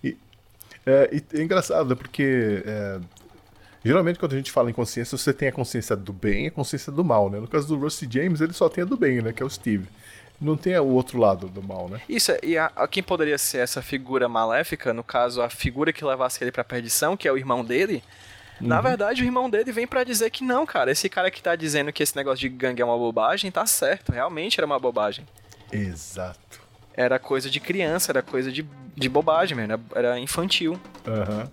e, 0.03 0.17
é, 0.85 1.09
e 1.11 1.37
é 1.37 1.41
engraçado, 1.41 1.89
né? 1.89 1.95
Porque 1.95 2.63
é, 2.65 2.99
geralmente 3.85 4.17
quando 4.19 4.33
a 4.33 4.37
gente 4.37 4.51
fala 4.51 4.69
em 4.69 4.73
consciência, 4.73 5.17
você 5.17 5.31
tem 5.33 5.47
a 5.47 5.51
consciência 5.51 5.95
do 5.95 6.11
bem 6.11 6.45
e 6.45 6.47
a 6.47 6.51
consciência 6.51 6.91
do 6.91 7.03
mal, 7.03 7.29
né? 7.29 7.39
No 7.39 7.47
caso 7.47 7.67
do 7.67 7.77
Rusty 7.77 8.07
James, 8.11 8.41
ele 8.41 8.51
só 8.53 8.67
tem 8.67 8.83
a 8.83 8.85
do 8.85 8.97
bem, 8.97 9.21
né? 9.21 9.31
Que 9.31 9.43
é 9.43 9.45
o 9.45 9.49
Steve. 9.49 9.87
Não 10.41 10.57
tem 10.57 10.77
o 10.77 10.85
outro 10.87 11.17
lado 11.17 11.47
do 11.47 11.63
mal, 11.63 11.87
né? 11.87 12.01
Isso, 12.09 12.31
e 12.43 12.57
a, 12.57 12.69
a- 12.75 12.87
quem 12.89 13.01
poderia 13.01 13.37
ser 13.37 13.59
essa 13.59 13.81
figura 13.81 14.27
maléfica, 14.27 14.93
no 14.93 15.03
caso, 15.03 15.41
a 15.41 15.49
figura 15.49 15.93
que 15.93 16.03
levasse 16.03 16.43
ele 16.43 16.51
pra 16.51 16.63
perdição, 16.63 17.15
que 17.15 17.25
é 17.27 17.31
o 17.31 17.37
irmão 17.37 17.63
dele, 17.63 18.03
na 18.59 18.79
verdade 18.81 19.21
o 19.21 19.25
irmão 19.25 19.49
dele 19.49 19.71
vem 19.71 19.85
pra 19.87 20.03
dizer 20.03 20.29
que 20.29 20.43
não, 20.43 20.65
cara, 20.65 20.91
esse 20.91 21.07
cara 21.09 21.29
que 21.29 21.41
tá 21.41 21.55
dizendo 21.55 21.91
que 21.93 22.01
esse 22.03 22.15
negócio 22.15 22.39
de 22.39 22.49
gangue 22.49 22.81
é 22.81 22.85
uma 22.85 22.97
bobagem, 22.97 23.49
tá 23.51 23.65
certo, 23.65 24.11
realmente 24.11 24.59
era 24.59 24.65
uma 24.65 24.79
bobagem. 24.79 25.25
Exato. 25.71 26.61
Era 26.93 27.19
coisa 27.19 27.49
de 27.49 27.59
criança, 27.59 28.11
era 28.11 28.21
coisa 28.21 28.51
de, 28.51 28.65
de 28.95 29.09
bobagem 29.09 29.55
mesmo, 29.57 29.73
era, 29.73 29.81
era 30.09 30.19
infantil. 30.19 30.79
Aham. 31.07 31.49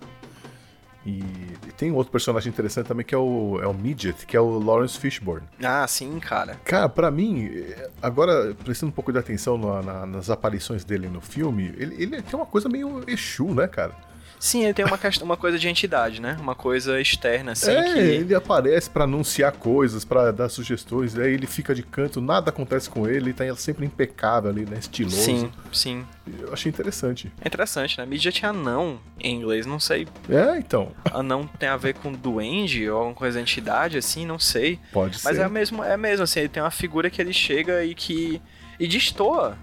E, 1.04 1.18
e 1.18 1.72
tem 1.76 1.90
um 1.90 1.96
outro 1.96 2.12
personagem 2.12 2.48
interessante 2.52 2.86
também 2.86 3.04
que 3.04 3.14
é 3.14 3.18
o, 3.18 3.58
é 3.60 3.66
o 3.66 3.74
Midget, 3.74 4.24
que 4.24 4.36
é 4.36 4.40
o 4.40 4.58
Lawrence 4.58 4.96
Fishburne. 4.98 5.46
Ah, 5.62 5.84
sim, 5.88 6.20
cara. 6.20 6.54
Cara, 6.64 6.88
pra 6.88 7.10
mim, 7.10 7.46
eh, 7.52 7.90
agora 8.00 8.54
prestando 8.62 8.90
um 8.90 8.94
pouco 8.94 9.12
de 9.12 9.18
atenção 9.18 9.58
na- 9.58 9.82
na- 9.82 10.06
nas 10.06 10.30
aparições 10.30 10.84
dele 10.84 11.08
no 11.08 11.20
filme, 11.20 11.74
ele, 11.76 12.00
ele 12.02 12.22
tem 12.22 12.38
uma 12.38 12.46
coisa 12.46 12.68
meio 12.68 13.02
Exu, 13.08 13.52
né, 13.52 13.66
cara? 13.66 13.94
Sim, 14.42 14.64
ele 14.64 14.74
tem 14.74 14.84
uma, 14.84 14.98
uma 15.22 15.36
coisa 15.36 15.56
de 15.56 15.68
entidade, 15.68 16.20
né? 16.20 16.36
Uma 16.40 16.56
coisa 16.56 17.00
externa, 17.00 17.52
assim, 17.52 17.70
é, 17.70 17.92
que... 17.92 17.98
ele 18.00 18.34
aparece 18.34 18.90
pra 18.90 19.04
anunciar 19.04 19.52
coisas, 19.52 20.04
pra 20.04 20.32
dar 20.32 20.48
sugestões, 20.48 21.16
aí 21.16 21.32
ele 21.32 21.46
fica 21.46 21.72
de 21.72 21.84
canto, 21.84 22.20
nada 22.20 22.50
acontece 22.50 22.90
com 22.90 23.06
ele, 23.06 23.26
ele 23.26 23.32
tá 23.32 23.54
sempre 23.54 23.86
impecável 23.86 24.50
ali, 24.50 24.66
né, 24.66 24.78
estiloso. 24.80 25.16
Sim, 25.16 25.52
sim. 25.72 26.04
Eu 26.40 26.52
achei 26.52 26.68
interessante. 26.68 27.32
É 27.40 27.46
interessante, 27.46 27.96
né? 27.96 28.04
Midget 28.04 28.44
é 28.44 28.48
anão 28.48 28.98
em 29.20 29.32
inglês, 29.32 29.64
não 29.64 29.78
sei. 29.78 30.08
É, 30.28 30.58
então, 30.58 30.90
Anão 31.14 31.46
tem 31.46 31.68
a 31.68 31.76
ver 31.76 31.94
com 31.94 32.10
duende 32.10 32.90
ou 32.90 32.98
alguma 32.98 33.14
coisa 33.14 33.38
de 33.38 33.42
entidade, 33.42 33.96
assim, 33.96 34.26
não 34.26 34.40
sei. 34.40 34.80
pode 34.92 35.20
Mas 35.22 35.36
ser. 35.36 35.42
é 35.42 35.48
mesmo, 35.48 35.84
é 35.84 35.96
mesmo, 35.96 36.24
assim, 36.24 36.40
ele 36.40 36.48
tem 36.48 36.60
uma 36.60 36.72
figura 36.72 37.08
que 37.08 37.22
ele 37.22 37.32
chega 37.32 37.84
e 37.84 37.94
que. 37.94 38.42
e 38.76 38.88
destoa 38.88 39.56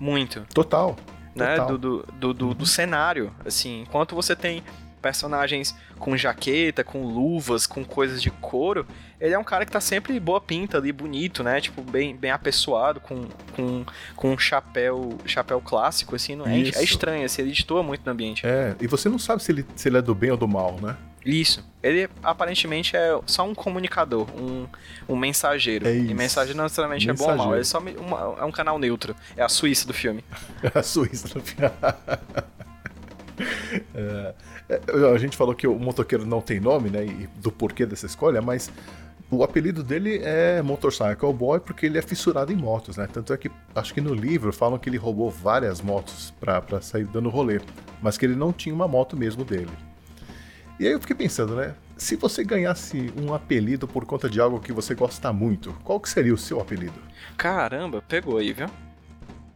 muito, 0.00 0.44
Total. 0.52 0.96
Né? 1.36 1.56
Do, 1.56 1.78
do, 1.78 2.34
do, 2.34 2.54
do- 2.54 2.66
cenário. 2.66 3.32
Assim, 3.44 3.82
enquanto 3.82 4.14
você 4.14 4.34
tem 4.34 4.62
personagens 5.00 5.74
com 5.98 6.16
jaqueta, 6.16 6.82
com 6.82 7.04
luvas, 7.06 7.66
com 7.66 7.84
coisas 7.84 8.20
de 8.20 8.30
couro, 8.30 8.84
ele 9.20 9.34
é 9.34 9.38
um 9.38 9.44
cara 9.44 9.64
que 9.64 9.70
tá 9.70 9.80
sempre 9.80 10.18
boa 10.18 10.40
pinta 10.40 10.78
ali, 10.78 10.90
bonito, 10.90 11.44
né? 11.44 11.60
Tipo, 11.60 11.80
bem, 11.82 12.16
bem 12.16 12.30
apessoado, 12.32 12.98
com, 13.00 13.26
com, 13.54 13.84
com 14.16 14.32
um 14.32 14.38
chapéu, 14.38 15.16
chapéu 15.24 15.60
clássico, 15.60 16.16
assim, 16.16 16.34
não 16.34 16.46
é, 16.46 16.58
é 16.60 16.82
estranho, 16.82 17.24
assim, 17.24 17.42
ele 17.42 17.52
destoa 17.52 17.82
muito 17.84 18.04
no 18.04 18.10
ambiente. 18.12 18.44
É, 18.44 18.74
e 18.80 18.86
você 18.88 19.08
não 19.08 19.18
sabe 19.18 19.42
se 19.42 19.52
ele, 19.52 19.64
se 19.76 19.88
ele 19.88 19.98
é 19.98 20.02
do 20.02 20.14
bem 20.14 20.30
ou 20.32 20.36
do 20.36 20.48
mal, 20.48 20.76
né? 20.80 20.96
Isso. 21.26 21.62
Ele 21.82 22.08
aparentemente 22.22 22.96
é 22.96 23.18
só 23.26 23.44
um 23.46 23.54
comunicador, 23.54 24.26
um, 24.40 24.66
um 25.08 25.16
mensageiro. 25.16 25.86
É 25.88 25.94
E 25.94 26.04
isso. 26.06 26.14
mensageiro 26.14 26.56
não 26.56 26.64
necessariamente 26.64 27.10
é 27.10 27.12
bom 27.12 27.24
ou 27.24 27.36
mal, 27.36 27.50
Mensageiro. 27.50 27.54
ele 27.56 27.60
é 27.60 27.64
só 27.64 27.78
uma- 28.32 28.40
é 28.40 28.44
um 28.44 28.52
canal 28.52 28.78
neutro. 28.78 29.14
É 29.36 29.42
a 29.42 29.48
Suíça 29.48 29.86
do 29.86 29.92
filme. 29.92 30.24
A 30.74 30.82
Suíça 30.82 31.28
no 31.34 31.40
final. 31.44 31.72
É, 33.94 34.34
é, 34.68 34.80
a 35.14 35.18
gente 35.18 35.36
falou 35.36 35.54
que 35.54 35.66
o 35.66 35.78
motoqueiro 35.78 36.24
não 36.26 36.40
tem 36.40 36.58
nome, 36.58 36.88
né? 36.90 37.04
E 37.04 37.26
do 37.36 37.52
porquê 37.52 37.84
dessa 37.84 38.06
escolha, 38.06 38.40
mas 38.40 38.70
o 39.30 39.42
apelido 39.44 39.82
dele 39.82 40.20
é 40.24 40.62
Motorcycle 40.62 41.32
Boy 41.34 41.60
porque 41.60 41.84
ele 41.86 41.98
é 41.98 42.02
fissurado 42.02 42.50
em 42.52 42.56
motos, 42.56 42.96
né? 42.96 43.06
Tanto 43.12 43.32
é 43.32 43.36
que 43.36 43.50
acho 43.74 43.92
que 43.92 44.00
no 44.00 44.14
livro 44.14 44.52
falam 44.52 44.78
que 44.78 44.88
ele 44.88 44.96
roubou 44.96 45.30
várias 45.30 45.80
motos 45.82 46.32
pra, 46.40 46.62
pra 46.62 46.80
sair 46.80 47.04
dando 47.04 47.28
rolê, 47.28 47.60
mas 48.00 48.16
que 48.16 48.24
ele 48.24 48.34
não 48.34 48.52
tinha 48.52 48.74
uma 48.74 48.88
moto 48.88 49.16
mesmo 49.16 49.44
dele. 49.44 49.70
E 50.78 50.86
aí 50.86 50.92
eu 50.92 51.00
fiquei 51.00 51.16
pensando, 51.16 51.54
né? 51.56 51.74
Se 51.96 52.16
você 52.16 52.44
ganhasse 52.44 53.10
um 53.20 53.32
apelido 53.32 53.88
por 53.88 54.04
conta 54.04 54.28
de 54.28 54.38
algo 54.40 54.60
que 54.60 54.72
você 54.72 54.94
gosta 54.94 55.32
muito, 55.32 55.72
qual 55.82 55.98
que 55.98 56.08
seria 56.10 56.34
o 56.34 56.38
seu 56.38 56.60
apelido? 56.60 57.00
Caramba, 57.36 58.02
pegou 58.06 58.36
aí, 58.38 58.52
viu? 58.52 58.68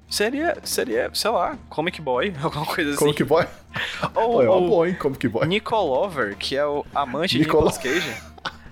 Seria, 0.09 0.57
seria, 0.65 1.11
sei 1.13 1.31
lá, 1.31 1.57
Comic 1.69 2.01
Boy, 2.01 2.33
alguma 2.43 2.65
coisa 2.67 2.91
assim. 2.91 2.99
Comic 2.99 3.23
Boy? 3.25 3.47
Ou, 4.17 4.43
é 4.43 4.49
uma 4.51 4.61
boa, 4.69 4.89
hein, 4.89 4.95
Comic 4.95 5.29
Boy. 5.29 5.47
Nicolover, 5.47 6.35
que 6.37 6.57
é 6.57 6.65
o 6.67 6.85
amante 6.95 7.39
Nicolo- 7.39 7.71
de 7.71 7.77
Nicolas 7.79 8.03
Cage. 8.03 8.23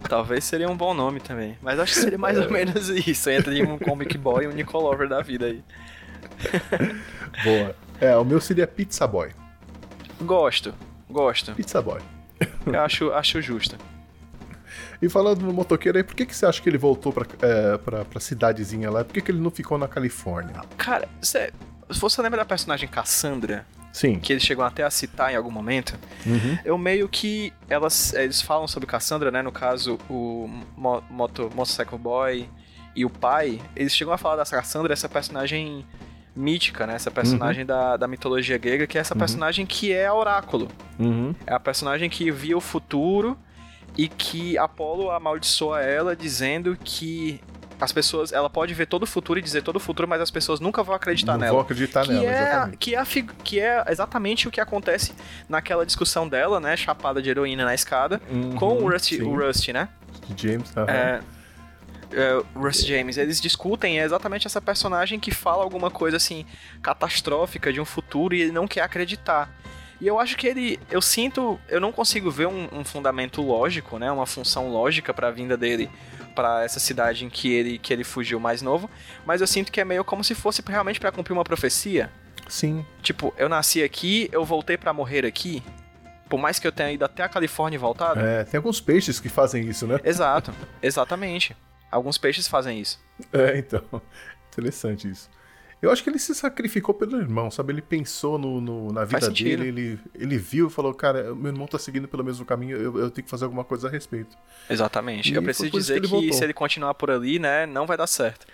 Talvez 0.08 0.44
seria 0.44 0.68
um 0.70 0.76
bom 0.76 0.94
nome 0.94 1.20
também. 1.20 1.58
Mas 1.60 1.78
acho 1.78 1.92
que 1.92 2.00
seria 2.00 2.18
mais 2.18 2.38
É. 2.38 2.40
ou 2.40 2.50
menos 2.50 2.88
isso. 2.88 3.28
Entre 3.28 3.62
um 3.62 3.78
Comic 3.78 4.16
Boy 4.16 4.44
e 4.44 4.48
um 4.48 4.52
Nicolover 4.52 5.08
da 5.08 5.20
vida 5.20 5.46
aí. 5.46 5.62
Boa. 7.44 7.76
É, 8.00 8.16
o 8.16 8.24
meu 8.24 8.40
seria 8.40 8.66
Pizza 8.66 9.06
Boy. 9.06 9.30
Gosto, 10.22 10.72
gosto. 11.10 11.52
Pizza 11.54 11.82
Boy. 11.82 12.00
Eu 12.66 12.80
acho, 12.80 13.12
acho 13.12 13.40
justo. 13.42 13.76
E 15.00 15.08
falando 15.08 15.42
no 15.42 15.52
motoqueiro 15.52 15.98
aí, 15.98 16.04
por 16.04 16.14
que, 16.14 16.26
que 16.26 16.34
você 16.34 16.44
acha 16.46 16.60
que 16.60 16.68
ele 16.68 16.78
voltou 16.78 17.12
pra, 17.12 17.24
é, 17.40 17.78
pra, 17.78 18.04
pra 18.04 18.20
cidadezinha 18.20 18.90
lá? 18.90 19.04
Por 19.04 19.12
que, 19.14 19.20
que 19.20 19.30
ele 19.30 19.40
não 19.40 19.50
ficou 19.50 19.78
na 19.78 19.86
Califórnia? 19.88 20.60
Cara, 20.76 21.08
cê, 21.22 21.52
se 21.90 22.00
você 22.00 22.20
lembra 22.20 22.38
da 22.38 22.44
personagem 22.44 22.88
Cassandra, 22.88 23.64
Sim. 23.92 24.18
que 24.18 24.32
eles 24.32 24.42
chegam 24.42 24.64
até 24.64 24.82
a 24.82 24.90
citar 24.90 25.32
em 25.32 25.36
algum 25.36 25.50
momento, 25.50 25.96
Uhum. 26.26 26.58
eu 26.64 26.76
meio 26.76 27.08
que. 27.08 27.52
Elas, 27.68 28.12
eles 28.12 28.42
falam 28.42 28.66
sobre 28.66 28.86
Cassandra, 28.88 29.30
né? 29.30 29.40
No 29.40 29.52
caso, 29.52 29.98
o 30.10 30.48
Mo, 30.76 31.02
Moto, 31.08 31.50
Motorcycle 31.54 31.98
Boy 31.98 32.48
e 32.94 33.04
o 33.04 33.10
pai, 33.10 33.60
eles 33.76 33.94
chegam 33.94 34.12
a 34.12 34.18
falar 34.18 34.36
da 34.36 34.44
Cassandra, 34.44 34.92
essa 34.92 35.08
personagem 35.08 35.86
mítica, 36.38 36.86
né? 36.86 36.94
Essa 36.94 37.10
personagem 37.10 37.66
da, 37.66 37.96
da 37.96 38.06
mitologia 38.08 38.56
grega, 38.56 38.86
que 38.86 38.96
é 38.96 39.00
essa 39.00 39.14
personagem 39.14 39.66
que 39.66 39.92
é 39.92 40.06
a 40.06 40.14
Oráculo. 40.14 40.68
Uhum. 40.98 41.34
É 41.46 41.52
a 41.52 41.60
personagem 41.60 42.08
que 42.08 42.30
via 42.30 42.56
o 42.56 42.60
futuro 42.60 43.36
e 43.96 44.08
que 44.08 44.56
Apolo 44.56 45.10
amaldiçoa 45.10 45.80
ela 45.82 46.14
dizendo 46.14 46.76
que 46.82 47.40
as 47.80 47.92
pessoas, 47.92 48.32
ela 48.32 48.50
pode 48.50 48.74
ver 48.74 48.86
todo 48.86 49.04
o 49.04 49.06
futuro 49.06 49.38
e 49.38 49.42
dizer 49.42 49.62
todo 49.62 49.76
o 49.76 49.80
futuro, 49.80 50.08
mas 50.08 50.20
as 50.20 50.30
pessoas 50.32 50.58
nunca 50.58 50.82
vão 50.82 50.94
acreditar 50.96 51.32
não 51.34 51.38
nela. 51.40 51.52
vou 51.52 51.60
acreditar 51.60 52.04
que 52.04 52.12
nela, 52.12 52.24
é, 52.26 52.42
exatamente. 52.42 52.76
que, 52.76 52.94
é 52.94 52.98
a 52.98 53.04
figu- 53.04 53.34
que 53.44 53.60
é 53.60 53.84
exatamente 53.88 54.48
o 54.48 54.50
que 54.50 54.60
acontece 54.60 55.12
naquela 55.48 55.86
discussão 55.86 56.28
dela, 56.28 56.58
né? 56.58 56.76
Chapada 56.76 57.22
de 57.22 57.30
heroína 57.30 57.64
na 57.64 57.74
escada, 57.74 58.20
Uhum, 58.30 58.56
com 58.56 58.78
o 58.82 58.90
Rusty, 58.90 59.18
sim. 59.18 59.22
o 59.22 59.36
Rusty, 59.36 59.72
né? 59.72 59.88
James, 60.36 60.76
aham. 60.76 60.90
É, 60.90 61.20
o 62.54 62.60
Rusty 62.60 62.86
James. 62.86 63.16
Eles 63.16 63.40
discutem 63.40 64.00
é 64.00 64.04
exatamente 64.04 64.46
essa 64.46 64.60
personagem 64.60 65.18
que 65.18 65.30
fala 65.30 65.62
alguma 65.62 65.90
coisa 65.90 66.16
assim 66.16 66.44
catastrófica 66.82 67.72
de 67.72 67.80
um 67.80 67.84
futuro 67.84 68.34
e 68.34 68.42
ele 68.42 68.52
não 68.52 68.66
quer 68.66 68.82
acreditar. 68.82 69.50
E 70.00 70.06
eu 70.06 70.18
acho 70.18 70.36
que 70.36 70.46
ele, 70.46 70.78
eu 70.90 71.02
sinto, 71.02 71.58
eu 71.68 71.80
não 71.80 71.90
consigo 71.90 72.30
ver 72.30 72.46
um, 72.46 72.68
um 72.72 72.84
fundamento 72.84 73.42
lógico, 73.42 73.98
né? 73.98 74.10
Uma 74.12 74.26
função 74.26 74.70
lógica 74.70 75.12
para 75.12 75.28
a 75.28 75.30
vinda 75.30 75.56
dele 75.56 75.90
para 76.36 76.62
essa 76.62 76.78
cidade 76.78 77.24
em 77.24 77.28
que 77.28 77.52
ele 77.52 77.78
que 77.78 77.92
ele 77.92 78.04
fugiu 78.04 78.38
mais 78.38 78.62
novo, 78.62 78.88
mas 79.26 79.40
eu 79.40 79.46
sinto 79.46 79.72
que 79.72 79.80
é 79.80 79.84
meio 79.84 80.04
como 80.04 80.22
se 80.22 80.36
fosse 80.36 80.62
realmente 80.64 81.00
para 81.00 81.10
cumprir 81.10 81.32
uma 81.32 81.42
profecia. 81.42 82.10
Sim. 82.48 82.86
Tipo, 83.02 83.34
eu 83.36 83.48
nasci 83.48 83.82
aqui, 83.82 84.28
eu 84.30 84.44
voltei 84.44 84.76
pra 84.76 84.92
morrer 84.92 85.26
aqui. 85.26 85.62
Por 86.28 86.38
mais 86.38 86.58
que 86.58 86.66
eu 86.66 86.72
tenha 86.72 86.92
ido 86.92 87.04
até 87.04 87.24
a 87.24 87.28
Califórnia 87.28 87.76
e 87.76 87.78
voltado. 87.78 88.20
É, 88.20 88.44
tem 88.44 88.58
alguns 88.58 88.80
peixes 88.80 89.18
que 89.18 89.28
fazem 89.28 89.66
isso, 89.66 89.86
né? 89.86 89.98
Exato, 90.04 90.52
exatamente. 90.80 91.56
Alguns 91.90 92.18
peixes 92.18 92.46
fazem 92.48 92.80
isso. 92.80 93.00
É, 93.32 93.58
então. 93.58 93.82
Interessante 94.52 95.08
isso. 95.10 95.30
Eu 95.80 95.92
acho 95.92 96.02
que 96.02 96.10
ele 96.10 96.18
se 96.18 96.34
sacrificou 96.34 96.92
pelo 96.92 97.20
irmão, 97.20 97.52
sabe? 97.52 97.72
Ele 97.72 97.80
pensou 97.82 98.36
no, 98.36 98.60
no- 98.60 98.92
na 98.92 99.04
vida 99.04 99.30
dele, 99.30 99.68
ele, 99.68 100.00
ele 100.12 100.36
viu 100.36 100.66
e 100.66 100.70
falou, 100.70 100.92
cara, 100.92 101.32
meu 101.36 101.52
irmão 101.52 101.68
tá 101.68 101.78
seguindo 101.78 102.08
pelo 102.08 102.24
mesmo 102.24 102.44
caminho, 102.44 102.76
eu, 102.76 102.98
eu 102.98 103.10
tenho 103.12 103.24
que 103.24 103.30
fazer 103.30 103.44
alguma 103.44 103.62
coisa 103.62 103.86
a 103.86 103.90
respeito. 103.90 104.36
Exatamente. 104.68 105.30
E 105.30 105.36
eu 105.36 105.42
preciso 105.42 105.70
dizer 105.70 106.00
que 106.00 106.08
que, 106.08 106.32
se 106.32 106.42
ele 106.42 106.52
continuar 106.52 106.94
por 106.94 107.12
ali, 107.12 107.38
né, 107.38 107.64
não 107.64 107.86
vai 107.86 107.96
dar 107.96 108.08
certo. 108.08 108.44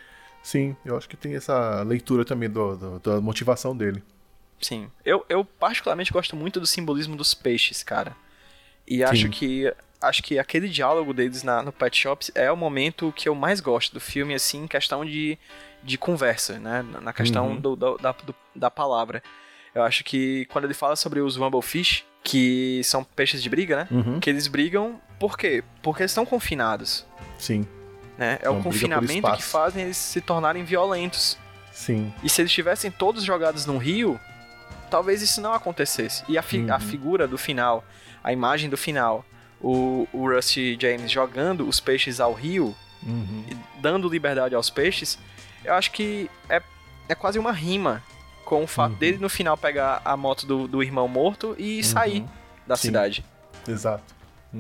Sim, 0.43 0.77
eu 0.85 0.99
acho 0.99 1.09
que 1.09 1.17
tem 1.17 1.35
essa 1.35 1.83
leitura 1.83 2.27
também 2.27 2.51
do, 2.51 2.77
do- 2.77 2.99
da 3.01 3.21
motivação 3.23 3.75
dele. 3.75 4.03
Sim. 4.61 4.91
Eu, 5.03 5.25
eu 5.27 5.47
particularmente 5.47 6.13
gosto 6.13 6.37
muito 6.37 6.61
do 6.61 6.67
simbolismo 6.67 7.17
dos 7.17 7.33
peixes, 7.33 7.83
cara. 7.83 8.15
E 8.87 9.03
acho 9.03 9.23
Sim. 9.23 9.31
que 9.31 9.73
acho 10.09 10.23
que 10.23 10.39
aquele 10.39 10.69
diálogo 10.69 11.13
deles 11.13 11.43
na, 11.43 11.63
no 11.63 11.73
Pet 11.73 11.97
Shops 11.97 12.31
é 12.35 12.51
o 12.51 12.57
momento 12.57 13.13
que 13.17 13.29
eu 13.29 13.35
mais 13.35 13.61
gosto 13.61 13.93
do 13.93 14.01
filme, 14.01 14.35
assim, 14.35 14.65
em 14.65 14.67
questão 14.69 15.05
de, 15.05 15.39
de 15.83 15.97
conversa, 15.99 16.59
né? 16.59 16.85
Na 17.03 17.13
questão 17.13 17.49
Uhum. 17.49 17.61
do, 17.61 17.77
do- 17.77 17.99
da, 17.99 18.13
do- 18.13 18.35
da 18.55 18.71
palavra. 18.71 19.23
Eu 19.75 19.83
acho 19.83 20.05
que 20.05 20.47
quando 20.47 20.65
ele 20.65 20.75
fala 20.75 20.95
sobre 20.97 21.21
os 21.21 21.37
Rumblefish, 21.37 22.05
que 22.23 22.81
são 22.85 23.03
peixes 23.05 23.43
de 23.43 23.49
briga, 23.51 23.77
né? 23.77 23.89
Uhum. 23.91 24.21
Que 24.21 24.31
eles 24.31 24.47
brigam 24.47 25.01
por 25.19 25.37
quê? 25.37 25.63
Porque 25.83 26.03
eles 26.03 26.11
estão 26.13 26.25
confinados, 26.25 27.05
Sim, 27.39 27.67
né? 28.17 28.35
É 28.35 28.39
Então, 28.43 28.61
o 28.61 28.63
confinamento 28.63 29.33
que 29.33 29.43
fazem 29.43 29.83
eles 29.85 29.97
se 29.97 30.21
tornarem 30.21 30.65
violentos. 30.65 31.37
sim. 31.73 32.13
E 32.23 32.29
se 32.29 32.41
eles 32.41 32.51
estivessem 32.51 32.91
todos 32.91 33.25
jogados 33.25 33.67
num 33.67 33.79
rio, 33.79 34.19
talvez 34.91 35.21
isso 35.23 35.41
não 35.41 35.53
acontecesse. 35.53 36.23
E 36.29 36.39
a, 36.39 36.43
fi- 36.43 36.69
a 36.71 36.75
Uhum. 36.75 36.81
figura 36.81 37.27
do 37.29 37.37
final, 37.37 37.85
a 38.23 38.33
imagem 38.33 38.71
do 38.71 38.77
final, 38.77 39.25
o, 39.65 40.07
o 40.13 40.29
Rusty 40.31 40.77
James 40.81 41.11
jogando 41.11 41.67
os 41.69 41.81
peixes 41.81 42.21
ao 42.21 42.33
rio, 42.33 42.75
Uhum. 43.03 43.45
e 43.51 43.57
dando 43.83 44.09
liberdade 44.09 44.55
aos 44.55 44.71
peixes, 44.71 45.19
eu 45.65 45.75
acho 45.75 45.91
que 45.93 46.31
é, 46.49 46.63
é 47.09 47.15
quase 47.15 47.39
uma 47.39 47.53
rima 47.53 48.03
com 48.47 48.63
o 48.65 48.67
fato 48.67 48.93
Uhum. 48.93 48.99
dele 48.99 49.19
no 49.19 49.29
final 49.29 49.57
pegar 49.59 50.01
a 50.05 50.17
moto 50.17 50.47
do, 50.47 50.67
do 50.67 50.83
irmão 50.83 51.07
morto 51.07 51.55
e 51.59 51.83
sair 51.85 52.25
da 52.67 52.77
Sim. 52.77 52.89
cidade. 52.89 53.25
Exato. 53.69 54.03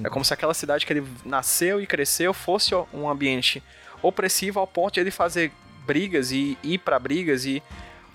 É 0.02 0.08
como 0.10 0.24
se 0.24 0.34
aquela 0.34 0.52
cidade 0.54 0.84
que 0.84 0.92
ele 0.92 1.06
nasceu 1.24 1.80
e 1.80 1.86
cresceu 1.86 2.34
fosse 2.34 2.74
um 2.92 3.08
ambiente 3.08 3.62
opressivo 4.02 4.58
ao 4.60 4.66
ponto 4.66 4.94
de 4.94 5.00
ele 5.00 5.10
fazer 5.10 5.50
brigas 5.86 6.30
e 6.32 6.58
ir 6.62 6.78
pra 6.78 6.98
brigas 6.98 7.46
e 7.46 7.62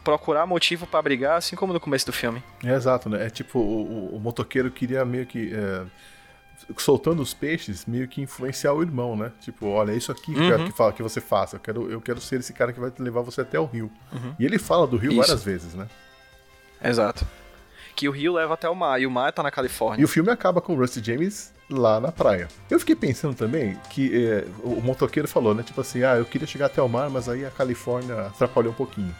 procurar 0.03 0.45
motivo 0.45 0.85
pra 0.85 1.01
brigar, 1.01 1.37
assim 1.37 1.55
como 1.55 1.71
no 1.73 1.79
começo 1.79 2.05
do 2.05 2.13
filme. 2.13 2.43
É 2.63 2.73
exato, 2.73 3.09
né? 3.09 3.25
É 3.25 3.29
tipo, 3.29 3.59
o, 3.59 3.81
o- 4.11 4.15
o 4.15 4.19
motoqueiro 4.19 4.69
queria 4.69 5.03
meio 5.05 5.25
que. 5.25 5.53
é, 5.53 5.85
soltando 6.77 7.21
os 7.21 7.33
peixes, 7.33 7.85
meio 7.85 8.07
que 8.07 8.21
influenciar 8.21 8.73
o 8.73 8.81
irmão, 8.81 9.15
né? 9.15 9.31
Tipo, 9.41 9.67
olha, 9.67 9.91
é 9.91 9.95
isso 9.95 10.11
aqui 10.11 10.33
que 10.33 10.39
eu 10.39 10.47
quero 10.49 10.63
Uhum. 10.63 10.71
que, 10.71 10.77
fala, 10.77 10.93
que 10.93 11.03
você 11.03 11.19
faça. 11.21 11.55
Eu 11.55 11.59
quero, 11.59 11.91
eu 11.91 12.01
quero 12.01 12.19
ser 12.21 12.39
esse 12.39 12.53
cara 12.53 12.71
que 12.73 12.79
vai 12.79 12.91
levar 12.99 13.21
você 13.21 13.41
até 13.41 13.59
o 13.59 13.65
rio. 13.65 13.91
Uhum. 14.11 14.35
E 14.39 14.45
ele 14.45 14.57
fala 14.59 14.85
do 14.87 14.97
rio 14.97 15.11
Isso. 15.11 15.21
várias 15.21 15.43
vezes, 15.43 15.73
né? 15.73 15.87
Exato. 16.83 17.25
Que 17.95 18.07
o 18.07 18.11
rio 18.11 18.33
leva 18.33 18.53
até 18.53 18.69
o 18.69 18.75
mar, 18.75 19.01
e 19.01 19.05
o 19.05 19.11
mar 19.11 19.31
tá 19.33 19.43
na 19.43 19.49
E 19.49 19.51
Califórnia. 19.51 20.05
o 20.05 20.07
filme 20.07 20.29
acaba 20.31 20.61
com 20.61 20.73
o 20.73 20.77
Rusty 20.77 21.03
James 21.03 21.53
lá 21.69 21.99
na 21.99 22.11
praia. 22.11 22.47
Eu 22.69 22.79
fiquei 22.79 22.95
pensando 22.95 23.35
também 23.35 23.77
que 23.89 24.25
é, 24.25 24.45
o 24.63 24.73
o 24.79 24.81
motoqueiro 24.81 25.27
falou, 25.27 25.53
né? 25.53 25.63
Tipo 25.63 25.81
assim, 25.81 26.03
ah, 26.03 26.15
eu 26.15 26.25
queria 26.25 26.47
chegar 26.47 26.67
até 26.67 26.81
o 26.81 26.87
mar, 26.87 27.09
mas 27.09 27.27
aí 27.27 27.45
a 27.45 27.51
Califórnia 27.51 28.27
atrapalhou 28.27 28.71
um 28.71 28.75
pouquinho. 28.75 29.13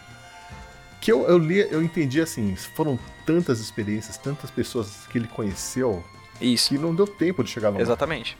Que 1.01 1.11
eu, 1.11 1.23
eu 1.27 1.37
li, 1.37 1.59
eu 1.71 1.81
entendi 1.81 2.21
assim, 2.21 2.55
foram 2.55 2.97
tantas 3.25 3.59
experiências, 3.59 4.17
tantas 4.17 4.49
pessoas 4.51 5.05
que 5.11 5.17
ele 5.17 5.27
conheceu, 5.27 6.03
Isso, 6.41 6.69
que 6.69 6.77
não 6.77 6.93
deu 6.93 7.07
tempo 7.07 7.43
de 7.43 7.49
chegar 7.49 7.69
no 7.69 7.75
mar. 7.75 7.81
exatamente. 7.81 8.37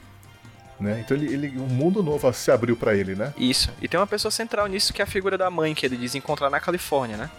né? 0.80 1.02
Então 1.04 1.16
ele, 1.18 1.34
ele, 1.34 1.60
um 1.60 1.68
mundo 1.68 2.02
novo 2.02 2.32
se 2.34 2.52
abriu 2.52 2.76
pra 2.76 2.96
ele, 2.96 3.16
né? 3.16 3.34
Isso. 3.38 3.70
E 3.82 3.88
tem 3.88 4.00
uma 4.00 4.08
pessoa 4.08 4.32
central 4.32 4.68
nisso 4.68 4.94
que 4.94 5.02
é 5.02 5.04
a 5.04 5.08
figura 5.08 5.38
da 5.38 5.50
mãe, 5.50 5.74
que 5.76 5.86
ele 5.86 5.98
diz 5.98 6.16
encontrar 6.16 6.50
na 6.50 6.60
Califórnia, 6.60 7.18
né? 7.18 7.30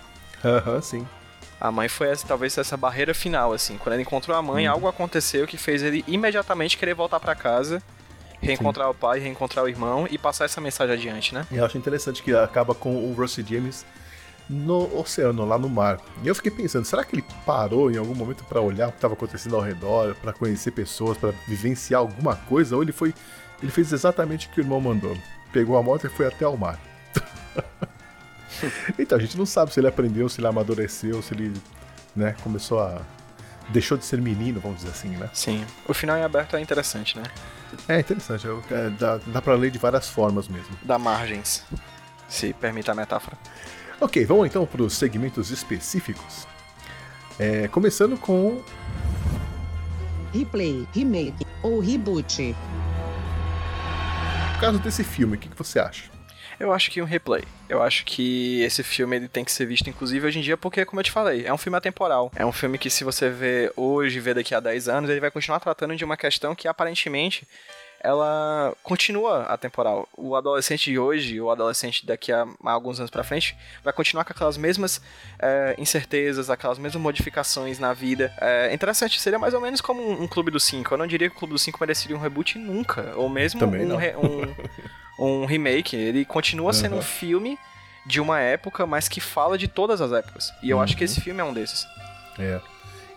Aham, 0.44 0.80
sim. 0.80 1.06
A 1.60 1.70
mãe 1.70 1.88
foi 1.88 2.08
essa, 2.08 2.26
talvez 2.26 2.56
essa 2.56 2.76
barreira 2.76 3.12
final, 3.12 3.52
assim. 3.52 3.76
Quando 3.76 3.92
ele 3.94 4.02
encontrou 4.02 4.36
a 4.36 4.40
mãe, 4.40 4.66
algo 4.66 4.88
aconteceu 4.88 5.46
que 5.46 5.58
fez 5.58 5.82
ele 5.82 6.02
imediatamente 6.08 6.78
querer 6.78 6.94
voltar 6.94 7.20
pra 7.20 7.34
casa, 7.34 7.82
reencontrar 8.40 8.88
o 8.88 8.94
pai, 8.94 9.18
reencontrar 9.18 9.64
o 9.64 9.68
irmão 9.68 10.06
e 10.10 10.16
passar 10.16 10.46
essa 10.46 10.60
mensagem 10.60 10.94
adiante, 10.94 11.34
né? 11.34 11.46
E 11.50 11.56
eu 11.56 11.64
acho 11.64 11.76
interessante 11.76 12.22
que 12.22 12.34
acaba 12.34 12.74
com 12.74 12.94
o 12.96 13.12
Rusty 13.12 13.44
James 13.46 13.84
no 14.50 14.98
oceano, 14.98 15.44
lá 15.46 15.56
no 15.56 15.68
mar. 15.68 16.00
E 16.24 16.28
eu 16.28 16.34
fiquei 16.34 16.50
pensando, 16.50 16.84
será 16.84 17.04
que 17.04 17.14
ele 17.14 17.24
parou 17.46 17.88
em 17.90 17.96
algum 17.96 18.14
momento 18.14 18.42
pra 18.44 18.60
olhar 18.60 18.88
o 18.88 18.90
que 18.90 18.98
estava 18.98 19.14
acontecendo 19.14 19.54
ao 19.54 19.62
redor, 19.62 20.16
pra 20.16 20.32
conhecer 20.32 20.72
pessoas, 20.72 21.16
pra 21.16 21.30
vivenciar 21.46 22.00
alguma 22.00 22.34
coisa, 22.34 22.74
ou 22.74 22.82
ele 22.82 22.90
foi, 22.90 23.14
ele 23.62 23.70
fez 23.70 23.92
exatamente 23.92 24.48
o 24.48 24.50
que 24.50 24.60
o 24.60 24.62
irmão 24.62 24.80
mandou. 24.80 25.16
Pegou 25.52 25.76
a 25.78 25.82
moto 25.82 26.06
e 26.06 26.10
foi 26.10 26.26
até 26.26 26.46
o 26.48 26.56
mar. 26.56 26.78
então, 28.98 29.16
a 29.16 29.20
gente 29.20 29.38
não 29.38 29.46
sabe 29.46 29.72
se 29.72 29.78
ele 29.78 29.86
aprendeu, 29.86 30.28
se 30.28 30.40
ele 30.40 30.48
amadureceu, 30.48 31.22
se 31.22 31.32
ele, 31.34 31.52
né, 32.14 32.34
começou 32.42 32.80
a 32.80 33.00
deixou 33.68 33.96
de 33.96 34.04
ser 34.04 34.20
menino, 34.20 34.58
vamos 34.58 34.78
dizer 34.78 34.90
assim, 34.90 35.10
né? 35.10 35.30
Sim. 35.32 35.64
O 35.86 35.94
final 35.94 36.16
em 36.16 36.24
aberto 36.24 36.56
é 36.56 36.60
interessante, 36.60 37.16
né? 37.16 37.22
É 37.88 38.00
interessante, 38.00 38.44
eu- 38.44 38.60
é, 38.68 38.90
dá, 38.90 39.20
dá 39.28 39.40
pra 39.40 39.54
ler 39.54 39.70
de 39.70 39.78
várias 39.78 40.08
formas 40.08 40.48
mesmo. 40.48 40.76
Dá 40.82 40.98
margens, 40.98 41.64
se 42.28 42.52
permite 42.52 42.90
a 42.90 42.94
metáfora. 42.96 43.38
Ok, 44.00 44.24
vamos 44.24 44.46
então 44.46 44.64
para 44.64 44.82
os 44.82 44.94
segmentos 44.94 45.50
específicos. 45.50 46.46
É, 47.38 47.68
começando 47.68 48.16
com. 48.16 48.62
Replay, 50.32 50.88
remake 50.94 51.44
ou 51.62 51.80
reboot. 51.80 52.56
O 54.56 54.60
caso 54.60 54.78
desse 54.78 55.04
filme, 55.04 55.36
o 55.36 55.38
que, 55.38 55.50
que 55.50 55.56
você 55.56 55.78
acha? 55.78 56.10
Eu 56.58 56.72
acho 56.72 56.90
que 56.90 57.02
um 57.02 57.04
replay. 57.04 57.44
Eu 57.68 57.82
acho 57.82 58.06
que 58.06 58.62
esse 58.62 58.82
filme 58.82 59.16
ele 59.16 59.28
tem 59.28 59.44
que 59.44 59.52
ser 59.52 59.66
visto, 59.66 59.90
inclusive, 59.90 60.26
hoje 60.26 60.38
em 60.38 60.42
dia, 60.42 60.56
porque, 60.56 60.84
como 60.86 61.00
eu 61.00 61.04
te 61.04 61.10
falei, 61.10 61.44
é 61.44 61.52
um 61.52 61.58
filme 61.58 61.76
atemporal. 61.76 62.32
É 62.34 62.44
um 62.44 62.52
filme 62.52 62.78
que, 62.78 62.88
se 62.88 63.04
você 63.04 63.28
vê 63.28 63.70
hoje 63.76 64.16
e 64.16 64.20
vê 64.20 64.32
daqui 64.32 64.54
a 64.54 64.60
10 64.60 64.88
anos, 64.88 65.10
ele 65.10 65.20
vai 65.20 65.30
continuar 65.30 65.60
tratando 65.60 65.94
de 65.94 66.04
uma 66.04 66.16
questão 66.16 66.54
que, 66.54 66.66
aparentemente, 66.66 67.46
ela 68.02 68.74
continua 68.82 69.42
atemporal. 69.42 70.08
O 70.16 70.34
adolescente 70.34 70.90
de 70.90 70.98
hoje, 70.98 71.40
o 71.40 71.50
adolescente 71.50 72.04
daqui 72.06 72.32
a 72.32 72.46
alguns 72.64 72.98
anos 72.98 73.10
para 73.10 73.22
frente, 73.22 73.56
vai 73.84 73.92
continuar 73.92 74.24
com 74.24 74.32
aquelas 74.32 74.56
mesmas 74.56 75.00
é, 75.38 75.74
incertezas, 75.78 76.48
aquelas 76.48 76.78
mesmas 76.78 77.02
modificações 77.02 77.78
na 77.78 77.92
vida. 77.92 78.32
É 78.40 78.72
interessante, 78.72 79.20
seria 79.20 79.38
mais 79.38 79.54
ou 79.54 79.60
menos 79.60 79.80
como 79.80 80.02
um, 80.02 80.22
um 80.22 80.26
Clube 80.28 80.50
dos 80.50 80.64
Cinco. 80.64 80.94
Eu 80.94 80.98
não 80.98 81.06
diria 81.06 81.28
que 81.28 81.36
o 81.36 81.38
Clube 81.38 81.52
dos 81.52 81.62
Cinco 81.62 81.78
mereceria 81.80 82.16
um 82.16 82.20
reboot 82.20 82.58
nunca, 82.58 83.12
ou 83.16 83.28
mesmo 83.28 83.64
um, 83.64 83.96
re, 83.96 84.14
um, 84.16 84.54
um, 85.42 85.44
remake. 85.44 85.94
Ele 85.94 86.24
continua 86.24 86.72
sendo 86.72 86.92
uhum. 86.92 86.98
um 86.98 87.02
filme 87.02 87.58
de 88.06 88.20
uma 88.20 88.40
época, 88.40 88.86
mas 88.86 89.08
que 89.08 89.20
fala 89.20 89.58
de 89.58 89.68
todas 89.68 90.00
as 90.00 90.10
épocas. 90.12 90.52
E 90.62 90.70
eu 90.70 90.78
uhum. 90.78 90.82
acho 90.82 90.96
que 90.96 91.04
esse 91.04 91.18
uhum. 91.18 91.24
filme 91.24 91.40
é 91.40 91.44
um 91.44 91.52
desses. 91.52 91.86
É. 92.38 92.60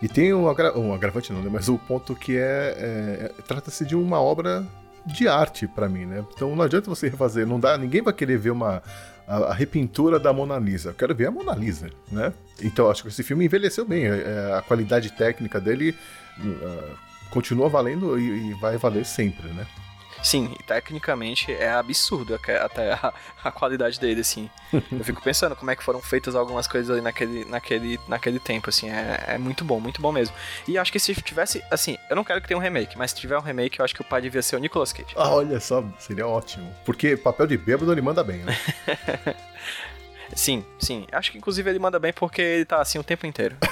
E 0.04 0.08
tem 0.08 0.34
um, 0.34 0.50
agra 0.50 0.78
um 0.78 0.92
agravante 0.92 1.32
não, 1.32 1.40
né? 1.40 1.48
Mas 1.50 1.66
o 1.66 1.78
ponto 1.78 2.14
que 2.14 2.36
é, 2.36 3.30
é 3.32 3.32
trata-se 3.48 3.86
de 3.86 3.96
uma 3.96 4.20
obra 4.20 4.62
de 5.06 5.26
arte 5.26 5.66
para 5.66 5.88
mim, 5.88 6.04
né? 6.04 6.22
Então 6.34 6.54
não 6.54 6.62
adianta 6.62 6.90
você 6.90 7.08
refazer, 7.08 7.46
não 7.46 7.58
dá, 7.58 7.78
ninguém 7.78 8.02
vai 8.02 8.12
querer 8.12 8.36
ver 8.36 8.50
uma 8.50 8.82
a, 9.26 9.36
a, 9.36 9.54
repintura 9.54 10.20
da 10.20 10.30
Mona 10.30 10.58
Lisa. 10.58 10.90
Eu 10.90 10.94
quero 10.94 11.14
ver 11.14 11.28
a 11.28 11.30
Mona 11.30 11.54
Lisa, 11.54 11.88
né? 12.12 12.34
Então 12.60 12.90
acho 12.90 13.02
que 13.02 13.08
esse 13.08 13.22
filme 13.22 13.46
envelheceu 13.46 13.86
bem, 13.86 14.06
a, 14.06 14.14
é, 14.14 14.54
a 14.58 14.60
qualidade 14.60 15.10
técnica 15.10 15.58
dele 15.58 15.96
uh, 16.38 16.98
continua 17.30 17.70
valendo 17.70 18.18
e, 18.18 18.50
e 18.50 18.54
vai 18.60 18.76
valer 18.76 19.06
sempre, 19.06 19.48
né? 19.54 19.66
Sim, 20.24 20.56
tecnicamente 20.66 21.52
é 21.52 21.70
absurdo 21.70 22.34
até 22.34 22.94
a, 22.94 23.12
a 23.44 23.52
qualidade 23.52 24.00
dele, 24.00 24.22
assim. 24.22 24.48
Eu 24.72 25.04
fico 25.04 25.20
pensando 25.22 25.54
como 25.54 25.70
é 25.70 25.76
que 25.76 25.84
foram 25.84 26.00
feitas 26.00 26.34
algumas 26.34 26.66
coisas 26.66 26.90
ali 26.90 27.02
naquele, 27.02 27.44
naquele, 27.44 28.00
naquele 28.08 28.38
tempo, 28.38 28.70
assim. 28.70 28.88
É, 28.88 29.22
é 29.28 29.38
muito 29.38 29.66
bom, 29.66 29.78
muito 29.78 30.00
bom 30.00 30.10
mesmo. 30.10 30.34
E 30.66 30.78
acho 30.78 30.90
que 30.90 30.98
se 30.98 31.14
tivesse, 31.16 31.62
assim, 31.70 31.98
eu 32.08 32.16
não 32.16 32.24
quero 32.24 32.40
que 32.40 32.48
tenha 32.48 32.56
um 32.56 32.60
remake, 32.60 32.96
mas 32.96 33.10
se 33.10 33.18
tiver 33.18 33.36
um 33.36 33.42
remake, 33.42 33.78
eu 33.78 33.84
acho 33.84 33.94
que 33.94 34.00
o 34.00 34.04
pai 34.04 34.22
devia 34.22 34.40
ser 34.40 34.56
o 34.56 34.58
Nicolas 34.58 34.94
Cage. 34.94 35.14
Ah, 35.14 35.28
olha 35.28 35.60
só, 35.60 35.84
seria 35.98 36.26
ótimo. 36.26 36.74
Porque 36.86 37.18
papel 37.18 37.46
de 37.46 37.58
bêbado 37.58 37.92
ele 37.92 38.00
manda 38.00 38.24
bem, 38.24 38.38
né? 38.38 38.56
sim, 40.34 40.64
sim. 40.78 41.06
Acho 41.12 41.32
que 41.32 41.36
inclusive 41.36 41.68
ele 41.68 41.78
manda 41.78 41.98
bem 41.98 42.14
porque 42.14 42.40
ele 42.40 42.64
tá 42.64 42.80
assim 42.80 42.98
o 42.98 43.04
tempo 43.04 43.26
inteiro. 43.26 43.58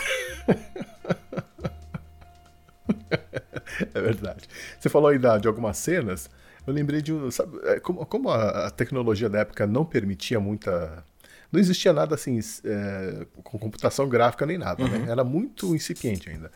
é 3.95 4.01
verdade. 4.03 4.47
Você 4.79 4.91
falou 4.91 5.09
aí 5.09 5.19
de 5.19 5.49
algumas 5.49 5.79
cenas. 5.79 6.29
Eu 6.67 6.73
lembrei 6.73 7.03
de 7.03 7.13
um. 7.13 7.31
Sabe, 7.31 7.59
é, 7.65 7.81
como, 7.81 8.05
como 8.07 8.31
a, 8.31 8.67
a, 8.67 8.71
tecnologia 8.71 9.29
da 9.29 9.41
época 9.41 9.67
não 9.67 9.85
permitia 9.85 10.39
muita. 10.39 11.05
Não 11.51 11.61
existia 11.61 11.93
nada 11.93 12.15
assim 12.15 12.41
é, 12.65 13.27
com 13.43 13.59
computação 13.59 14.09
gráfica 14.09 14.47
nem 14.47 14.57
nada, 14.57 14.83
né? 14.85 14.97
uhum. 14.97 15.05
né? 15.05 15.13
Era 15.13 15.23
muito 15.23 15.75
incipiente 15.75 16.31
ainda. 16.31 16.51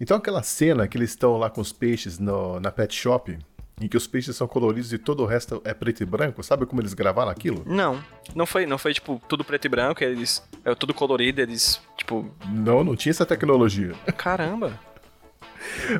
Então 0.00 0.16
aquela 0.16 0.42
cena 0.42 0.88
que 0.88 0.96
eles 0.96 1.10
estão 1.10 1.36
lá 1.36 1.50
com 1.50 1.60
os 1.60 1.72
peixes 1.72 2.18
no, 2.18 2.58
na 2.58 2.70
pet 2.70 2.94
shop, 2.94 3.38
em 3.78 3.88
que 3.88 3.96
os 3.96 4.06
peixes 4.06 4.34
são 4.36 4.48
coloridos 4.48 4.90
e 4.92 4.98
todo 4.98 5.22
o 5.22 5.26
resto 5.26 5.60
é 5.64 5.74
preto 5.74 6.02
e 6.02 6.06
branco, 6.06 6.42
sabe 6.42 6.64
como 6.64 6.80
eles 6.80 6.94
gravaram 6.94 7.30
aquilo? 7.30 7.62
Não, 7.66 8.02
não 8.34 8.46
foi, 8.46 8.64
não 8.64 8.78
foi 8.78 8.94
tipo 8.94 9.20
tudo 9.28 9.44
preto 9.44 9.66
e 9.66 9.68
branco, 9.68 10.02
eles 10.02 10.42
é 10.64 10.74
tudo 10.74 10.94
colorido, 10.94 11.42
eles 11.42 11.78
tipo 11.96 12.34
Não, 12.48 12.82
não 12.82 12.96
tinha 12.96 13.10
essa 13.10 13.26
tecnologia. 13.26 13.92
Caramba 14.16 14.80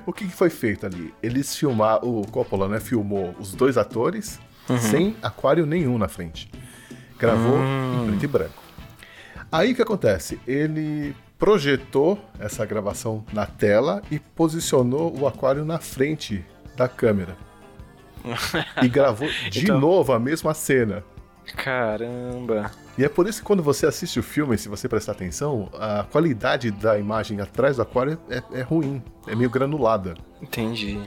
o 0.07 0.13
que, 0.13 0.27
que, 0.27 0.33
foi 0.33 0.51
feito 0.51 0.87
ali? 0.87 1.13
Eles 1.23 1.55
filmaram, 1.57 2.21
o 2.21 2.27
Coppola, 2.27 2.69
né, 2.69 2.81
filmou 2.81 3.35
os 3.39 3.55
dois 3.55 3.77
atores 3.77 4.41
uhum. 4.69 4.79
sem 4.79 5.17
aquário 5.23 5.67
nenhum 5.67 5.99
na 5.99 6.09
frente. 6.09 6.51
Gravou 7.19 7.59
em 7.59 8.07
preto 8.09 8.25
e 8.25 8.27
branco. 8.27 8.63
Aí 9.51 9.73
o 9.73 9.75
que 9.75 9.83
acontece? 9.83 10.41
Ele 10.47 11.15
projetou 11.39 12.19
essa 12.39 12.67
gravação 12.67 13.25
na 13.33 13.47
tela 13.47 14.03
e 14.11 14.19
posicionou 14.19 15.17
o 15.19 15.27
aquário 15.27 15.65
na 15.65 15.79
frente 15.79 16.45
da 16.77 16.89
câmera. 16.89 17.37
e 18.83 18.89
gravou 18.89 19.29
de 19.51 19.65
então... 19.65 19.81
novo 19.81 20.13
a 20.13 20.19
mesma 20.19 20.53
cena. 20.55 21.05
Caramba. 21.57 22.71
E 22.99 23.05
é 23.05 23.09
por 23.09 23.29
isso 23.29 23.39
que 23.39 23.47
quando 23.47 23.63
você 23.63 23.87
assiste 23.87 24.19
o 24.19 24.23
filme, 24.25 24.59
se 24.59 24.69
você 24.69 24.89
prestar 24.89 25.13
atenção, 25.13 25.71
a 25.75 26.03
qualidade 26.03 26.73
da 26.73 26.99
imagem 26.99 27.41
atrás 27.41 27.77
do 27.77 27.83
aquário 27.83 28.19
é, 28.29 28.43
é 28.53 28.63
ruim, 28.63 29.01
é 29.29 29.37
meio 29.37 29.49
granulada. 29.49 30.15
Entendi. 30.43 31.01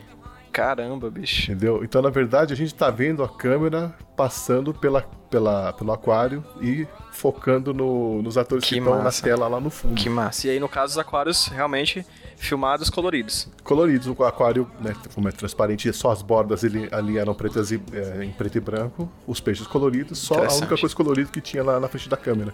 Caramba, 0.52 1.10
bicho. 1.10 1.52
Entendeu? 1.52 1.84
Então, 1.84 2.02
na 2.02 2.10
verdade, 2.10 2.54
a 2.54 2.56
gente 2.58 2.74
tá 2.74 2.90
vendo 2.90 3.24
a 3.24 3.30
câmera 3.30 3.96
passando 4.16 4.74
pela, 4.74 5.02
pela, 5.30 5.74
pelo 5.74 5.92
aquário 5.92 6.44
e 6.62 6.86
focando 7.12 7.74
no, 7.74 8.22
nos 8.22 8.38
atores 8.38 8.66
que, 8.66 8.76
que 8.76 8.80
estão 8.80 9.02
na 9.02 9.12
tela 9.12 9.48
lá 9.48 9.60
no 9.60 9.70
fundo. 9.70 9.96
Que 9.96 10.10
massa. 10.10 10.48
E 10.48 10.50
aí, 10.52 10.60
no 10.60 10.68
caso, 10.68 10.92
os 10.92 10.98
aquários 10.98 11.48
realmente 11.48 12.06
filmados 12.36 12.90
coloridos. 12.90 13.48
Coloridos, 13.64 14.08
o 14.08 14.24
aquário, 14.24 14.70
né, 14.82 14.96
como 15.14 15.30
é 15.30 15.32
transparente, 15.32 15.92
só 15.94 16.12
as 16.12 16.22
bordas 16.22 16.64
ali, 16.64 16.90
ali 16.92 17.18
eram 17.18 17.34
pretas 17.34 17.72
e, 17.72 17.82
é, 17.94 18.24
em 18.24 18.32
preto 18.32 18.58
e 18.58 18.62
branco, 18.62 19.10
os 19.28 19.40
peixes 19.40 19.68
coloridos, 19.68 20.18
só 20.20 20.44
a 20.44 20.54
única 20.54 20.76
coisa 20.78 20.96
colorida 20.96 21.30
que 21.32 21.40
tinha 21.40 21.64
lá 21.64 21.80
na 21.80 21.88
frente 21.88 22.10
da 22.10 22.18
câmera. 22.18 22.54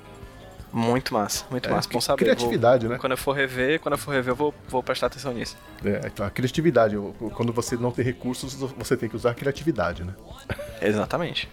Muito 0.71 1.13
massa, 1.13 1.45
muito 1.49 1.69
é, 1.69 1.71
massa. 1.71 1.89
Bom 1.91 2.01
saber. 2.01 2.25
Criatividade, 2.25 2.85
vou, 2.85 2.93
né? 2.93 2.99
Quando 2.99 3.13
eu 3.13 3.17
for 3.17 3.31
rever, 3.31 3.79
quando 3.79 3.93
eu 3.93 3.97
for 3.97 4.11
rever, 4.11 4.31
eu 4.31 4.35
vou, 4.35 4.53
vou 4.67 4.83
prestar 4.83 5.07
atenção 5.07 5.33
nisso. 5.33 5.57
É, 5.83 6.01
então 6.05 6.25
a 6.25 6.29
criatividade. 6.29 6.95
Quando 7.33 7.53
você 7.53 7.75
não 7.75 7.91
tem 7.91 8.03
recursos, 8.03 8.53
você 8.53 8.97
tem 8.97 9.09
que 9.09 9.15
usar 9.15 9.31
a 9.31 9.33
criatividade, 9.33 10.03
né? 10.03 10.13
Exatamente. 10.81 11.49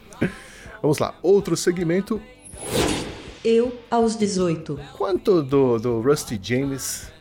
Vamos 0.83 0.99
lá. 0.99 1.15
Outro 1.23 1.57
segmento. 1.57 2.21
Eu 3.45 3.79
aos 3.91 4.17
18. 4.17 4.81
Quanto 4.97 5.43
do, 5.43 5.79
do 5.79 6.01
Rusty 6.01 6.39
James 6.43 7.13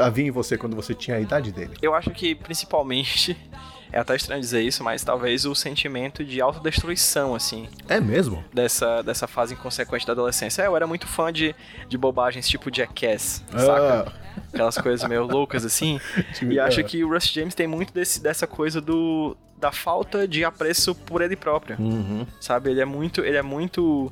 havia 0.00 0.26
em 0.26 0.30
você 0.30 0.56
quando 0.56 0.76
você 0.76 0.94
tinha 0.94 1.16
a 1.16 1.20
idade 1.20 1.52
dele? 1.52 1.74
Eu 1.82 1.94
acho 1.94 2.10
que 2.10 2.34
principalmente. 2.34 3.36
É 3.92 3.98
até 3.98 4.16
estranho 4.16 4.40
dizer 4.40 4.62
isso, 4.62 4.82
mas 4.82 5.04
talvez 5.04 5.44
o 5.44 5.54
sentimento 5.54 6.24
de 6.24 6.40
autodestruição, 6.40 7.34
assim. 7.34 7.68
É 7.88 8.00
mesmo? 8.00 8.42
Dessa, 8.52 9.02
dessa 9.02 9.26
fase 9.26 9.52
inconsequente 9.52 10.06
da 10.06 10.12
adolescência. 10.12 10.62
É, 10.62 10.66
eu 10.66 10.74
era 10.74 10.86
muito 10.86 11.06
fã 11.06 11.30
de, 11.32 11.54
de 11.88 11.98
bobagens 11.98 12.48
tipo 12.48 12.74
Jackass, 12.74 13.44
ah. 13.52 13.58
saca? 13.58 14.12
Aquelas 14.52 14.78
coisas 14.78 15.06
meio 15.06 15.24
loucas, 15.24 15.64
assim. 15.64 16.00
e 16.42 16.58
acho 16.58 16.80
é. 16.80 16.82
que 16.82 17.04
o 17.04 17.12
Russ 17.12 17.26
James 17.26 17.54
tem 17.54 17.66
muito 17.66 17.92
desse, 17.92 18.22
dessa 18.22 18.46
coisa 18.46 18.80
do 18.80 19.36
da 19.58 19.70
falta 19.70 20.26
de 20.26 20.44
apreço 20.44 20.92
por 20.92 21.22
ele 21.22 21.36
próprio. 21.36 21.76
Uhum. 21.78 22.26
Sabe? 22.40 22.70
Ele 22.70 22.80
é 22.80 22.84
muito. 22.84 23.20
Ele 23.20 23.36
é 23.36 23.42
muito. 23.42 24.10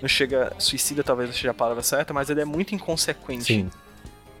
Não 0.00 0.08
chega. 0.08 0.52
Suicida 0.58 1.02
talvez 1.02 1.28
não 1.28 1.34
seja 1.34 1.50
a 1.50 1.54
palavra 1.54 1.82
certa, 1.82 2.14
mas 2.14 2.30
ele 2.30 2.40
é 2.40 2.44
muito 2.44 2.72
inconsequente. 2.72 3.44
Sim 3.44 3.70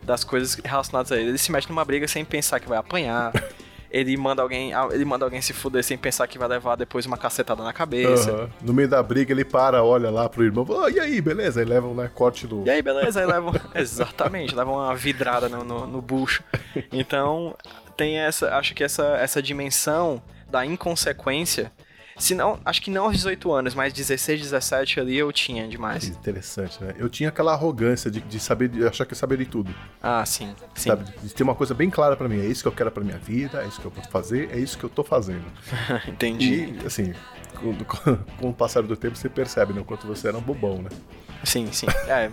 das 0.04 0.24
coisas 0.24 0.54
relacionadas 0.64 1.12
a 1.12 1.16
ele. 1.16 1.30
Ele 1.30 1.38
se 1.38 1.52
mete 1.52 1.68
numa 1.68 1.84
briga 1.84 2.06
sem 2.08 2.24
pensar 2.24 2.60
que 2.60 2.68
vai 2.68 2.76
apanhar. 2.76 3.32
ele 3.92 4.16
manda 4.16 4.40
alguém, 4.40 4.72
ele 4.90 5.04
manda 5.04 5.26
alguém 5.26 5.42
se 5.42 5.52
fuder 5.52 5.84
sem 5.84 5.98
pensar 5.98 6.26
que 6.26 6.38
vai 6.38 6.48
levar 6.48 6.76
depois 6.76 7.04
uma 7.04 7.18
cacetada 7.18 7.62
na 7.62 7.74
cabeça. 7.74 8.32
Uhum. 8.32 8.48
No 8.62 8.72
meio 8.72 8.88
da 8.88 9.02
briga 9.02 9.32
ele 9.32 9.44
para, 9.44 9.84
olha 9.84 10.10
lá 10.10 10.28
pro 10.30 10.42
irmão, 10.42 10.64
oh, 10.66 10.88
e 10.88 10.98
aí, 10.98 11.20
beleza? 11.20 11.60
Aí 11.60 11.66
leva 11.66 11.86
um 11.86 11.94
né, 11.94 12.10
corte 12.12 12.46
do. 12.46 12.64
E 12.64 12.70
aí, 12.70 12.80
beleza? 12.80 13.20
Aí 13.20 13.26
leva. 13.26 13.52
Exatamente, 13.76 14.54
leva 14.54 14.70
uma 14.70 14.94
vidrada 14.96 15.46
no, 15.46 15.62
no, 15.62 15.86
no 15.86 16.00
bucho. 16.00 16.42
Então, 16.90 17.54
tem 17.94 18.16
essa. 18.18 18.56
Acho 18.56 18.74
que 18.74 18.82
essa, 18.82 19.04
essa 19.18 19.42
dimensão 19.42 20.22
da 20.50 20.64
inconsequência 20.64 21.70
se 22.16 22.34
não, 22.34 22.58
acho 22.64 22.82
que 22.82 22.90
não 22.90 23.04
aos 23.04 23.16
18 23.16 23.52
anos, 23.52 23.74
mas 23.74 23.92
16, 23.92 24.40
17 24.40 25.00
ali 25.00 25.16
eu 25.16 25.32
tinha 25.32 25.66
demais. 25.66 26.04
Interessante, 26.04 26.82
né? 26.82 26.94
Eu 26.98 27.08
tinha 27.08 27.28
aquela 27.28 27.52
arrogância 27.52 28.10
de, 28.10 28.20
de 28.20 28.40
saber, 28.40 28.68
de 28.68 28.86
achar 28.86 29.04
que 29.04 29.12
eu 29.12 29.16
sabia 29.16 29.38
de 29.38 29.46
tudo. 29.46 29.74
Ah, 30.02 30.24
sim. 30.24 30.54
sim. 30.74 30.90
Sabe? 30.90 31.04
De 31.22 31.34
ter 31.34 31.42
uma 31.42 31.54
coisa 31.54 31.74
bem 31.74 31.90
clara 31.90 32.16
para 32.16 32.28
mim. 32.28 32.40
É 32.40 32.46
isso 32.46 32.62
que 32.62 32.68
eu 32.68 32.72
quero 32.72 32.90
pra 32.90 33.02
minha 33.02 33.18
vida, 33.18 33.62
é 33.62 33.66
isso 33.66 33.80
que 33.80 33.86
eu 33.86 33.90
vou 33.90 34.04
fazer, 34.04 34.50
é 34.52 34.58
isso 34.58 34.78
que 34.78 34.84
eu 34.84 34.90
tô 34.90 35.02
fazendo. 35.02 35.44
Entendi. 36.06 36.76
E, 36.82 36.86
assim, 36.86 37.14
com, 37.54 37.74
com, 37.84 38.16
com, 38.38 38.50
o 38.50 38.54
passar 38.54 38.82
do 38.82 38.96
tempo 38.96 39.16
você 39.16 39.28
percebe, 39.28 39.72
né? 39.72 39.80
O 39.80 39.84
quanto 39.84 40.06
você 40.06 40.28
era 40.28 40.36
um 40.36 40.42
bobão, 40.42 40.82
né? 40.82 40.90
Sim, 41.44 41.70
sim. 41.72 41.86
É 42.06 42.30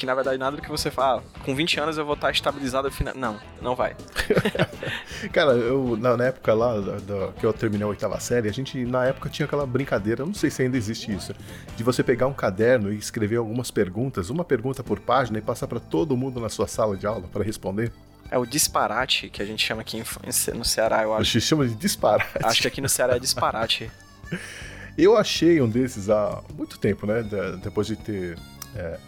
que 0.00 0.06
na 0.06 0.14
verdade 0.14 0.38
nada 0.38 0.56
do 0.56 0.62
que 0.62 0.70
você 0.70 0.90
fala, 0.90 1.22
ah, 1.22 1.40
com 1.44 1.54
20 1.54 1.78
anos 1.78 1.98
eu 1.98 2.06
vou 2.06 2.14
estar 2.14 2.30
estabilizado 2.30 2.90
final. 2.90 3.14
Não, 3.14 3.38
não 3.60 3.76
vai. 3.76 3.94
Cara, 5.30 5.52
eu 5.52 5.94
na, 5.94 6.16
na 6.16 6.24
época 6.24 6.54
lá 6.54 6.80
da, 6.80 6.96
da, 6.96 7.32
que 7.32 7.44
eu 7.44 7.52
terminei 7.52 7.84
a 7.84 7.88
oitava 7.88 8.18
série, 8.18 8.48
a 8.48 8.52
gente 8.52 8.82
na 8.86 9.04
época 9.04 9.28
tinha 9.28 9.44
aquela 9.44 9.66
brincadeira, 9.66 10.24
não 10.24 10.32
sei 10.32 10.48
se 10.48 10.62
ainda 10.62 10.78
existe 10.78 11.12
isso, 11.12 11.34
de 11.76 11.84
você 11.84 12.02
pegar 12.02 12.26
um 12.26 12.32
caderno 12.32 12.90
e 12.90 12.96
escrever 12.96 13.36
algumas 13.36 13.70
perguntas, 13.70 14.30
uma 14.30 14.42
pergunta 14.42 14.82
por 14.82 14.98
página 15.00 15.38
e 15.38 15.42
passar 15.42 15.66
para 15.66 15.78
todo 15.78 16.16
mundo 16.16 16.40
na 16.40 16.48
sua 16.48 16.66
sala 16.66 16.96
de 16.96 17.06
aula 17.06 17.28
para 17.30 17.44
responder. 17.44 17.92
É 18.30 18.38
o 18.38 18.46
disparate 18.46 19.28
que 19.28 19.42
a 19.42 19.44
gente 19.44 19.66
chama 19.66 19.82
aqui 19.82 20.02
no 20.54 20.64
Ceará, 20.64 21.02
eu 21.02 21.12
acho. 21.12 21.20
A 21.20 21.24
gente 21.24 21.40
chama 21.42 21.68
de 21.68 21.74
disparate. 21.74 22.30
Acho 22.42 22.62
que 22.62 22.68
aqui 22.68 22.80
no 22.80 22.88
Ceará 22.88 23.16
é 23.16 23.18
disparate. 23.20 23.90
eu 24.96 25.18
achei 25.18 25.60
um 25.60 25.68
desses 25.68 26.08
há 26.08 26.42
muito 26.56 26.78
tempo, 26.78 27.06
né? 27.06 27.22
Depois 27.62 27.86
de 27.86 27.96
ter 27.96 28.38
é, 28.74 28.98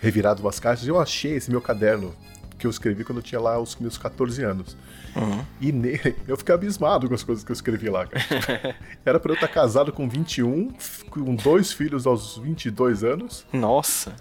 revirado 0.00 0.42
umas 0.42 0.58
caixas, 0.58 0.86
eu 0.86 1.00
achei 1.00 1.32
esse 1.32 1.50
meu 1.50 1.60
caderno 1.60 2.14
que 2.58 2.66
eu 2.66 2.70
escrevi 2.70 3.02
quando 3.04 3.18
eu 3.18 3.22
tinha 3.22 3.40
lá 3.40 3.58
os 3.58 3.76
meus 3.76 3.98
14 3.98 4.42
anos. 4.44 4.76
Uhum. 5.16 5.44
E 5.60 5.72
nele, 5.72 6.16
eu 6.28 6.36
fiquei 6.36 6.54
abismado 6.54 7.08
com 7.08 7.14
as 7.14 7.22
coisas 7.22 7.44
que 7.44 7.50
eu 7.50 7.54
escrevi 7.54 7.90
lá, 7.90 8.06
cara. 8.06 8.76
Era 9.04 9.18
pra 9.18 9.32
eu 9.32 9.34
estar 9.34 9.48
casado 9.48 9.92
com 9.92 10.08
21, 10.08 10.72
com 11.10 11.34
dois 11.34 11.72
filhos 11.72 12.06
aos 12.06 12.38
22 12.38 13.02
anos. 13.02 13.44
Nossa. 13.52 14.14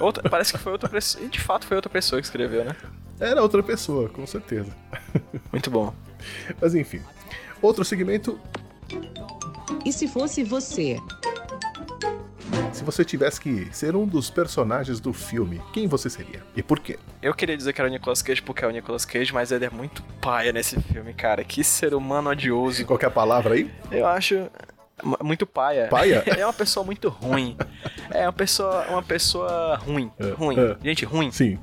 Outra, 0.00 0.28
parece 0.28 0.52
que 0.52 0.58
foi 0.58 0.72
outra 0.72 0.88
pessoa. 0.88 1.24
E 1.24 1.28
de 1.28 1.40
fato 1.40 1.66
foi 1.66 1.76
outra 1.76 1.90
pessoa 1.90 2.20
que 2.20 2.26
escreveu, 2.26 2.64
né? 2.64 2.74
Era 3.20 3.42
outra 3.42 3.62
pessoa, 3.62 4.08
com 4.08 4.26
certeza. 4.26 4.70
Muito 5.52 5.70
bom. 5.70 5.92
Mas 6.60 6.74
enfim. 6.74 7.02
Outro 7.60 7.84
segmento. 7.84 8.38
E 9.84 9.92
se 9.92 10.08
fosse 10.08 10.44
você? 10.44 10.98
Se 12.72 12.84
você 12.84 13.04
tivesse 13.04 13.40
que 13.40 13.68
ser 13.72 13.96
um 13.96 14.06
dos 14.06 14.30
personagens 14.30 15.00
do 15.00 15.12
filme, 15.12 15.60
quem 15.72 15.86
você 15.88 16.08
seria? 16.08 16.42
E 16.54 16.62
por 16.62 16.78
quê? 16.78 16.98
Eu 17.20 17.34
queria 17.34 17.56
dizer 17.56 17.72
que 17.72 17.80
era 17.80 17.88
o 17.88 17.92
Nicolas 17.92 18.22
Cage 18.22 18.40
porque 18.42 18.64
é 18.64 18.68
o 18.68 18.70
Nicolas 18.70 19.04
Cage, 19.04 19.32
mas 19.32 19.50
ele 19.50 19.64
é 19.64 19.70
muito 19.70 20.02
paia 20.20 20.52
nesse 20.52 20.80
filme, 20.80 21.12
cara. 21.12 21.42
Que 21.42 21.64
ser 21.64 21.94
humano 21.94 22.30
odioso. 22.30 22.84
Qual 22.84 22.98
é 23.00 23.06
a 23.06 23.10
palavra 23.10 23.54
aí? 23.54 23.70
Eu 23.90 24.06
acho 24.06 24.48
muito 25.22 25.46
paia. 25.46 25.88
Paia? 25.88 26.22
É 26.38 26.44
uma 26.44 26.52
pessoa 26.52 26.84
muito 26.84 27.08
ruim. 27.08 27.56
É 28.10 28.22
uma 28.26 28.32
pessoa, 28.32 28.86
uma 28.88 29.02
pessoa 29.02 29.76
ruim. 29.76 30.10
É, 30.18 30.30
Ruim. 30.30 30.56
é. 30.58 30.76
Gente, 30.82 31.04
ruim. 31.04 31.30
Sim. 31.30 31.58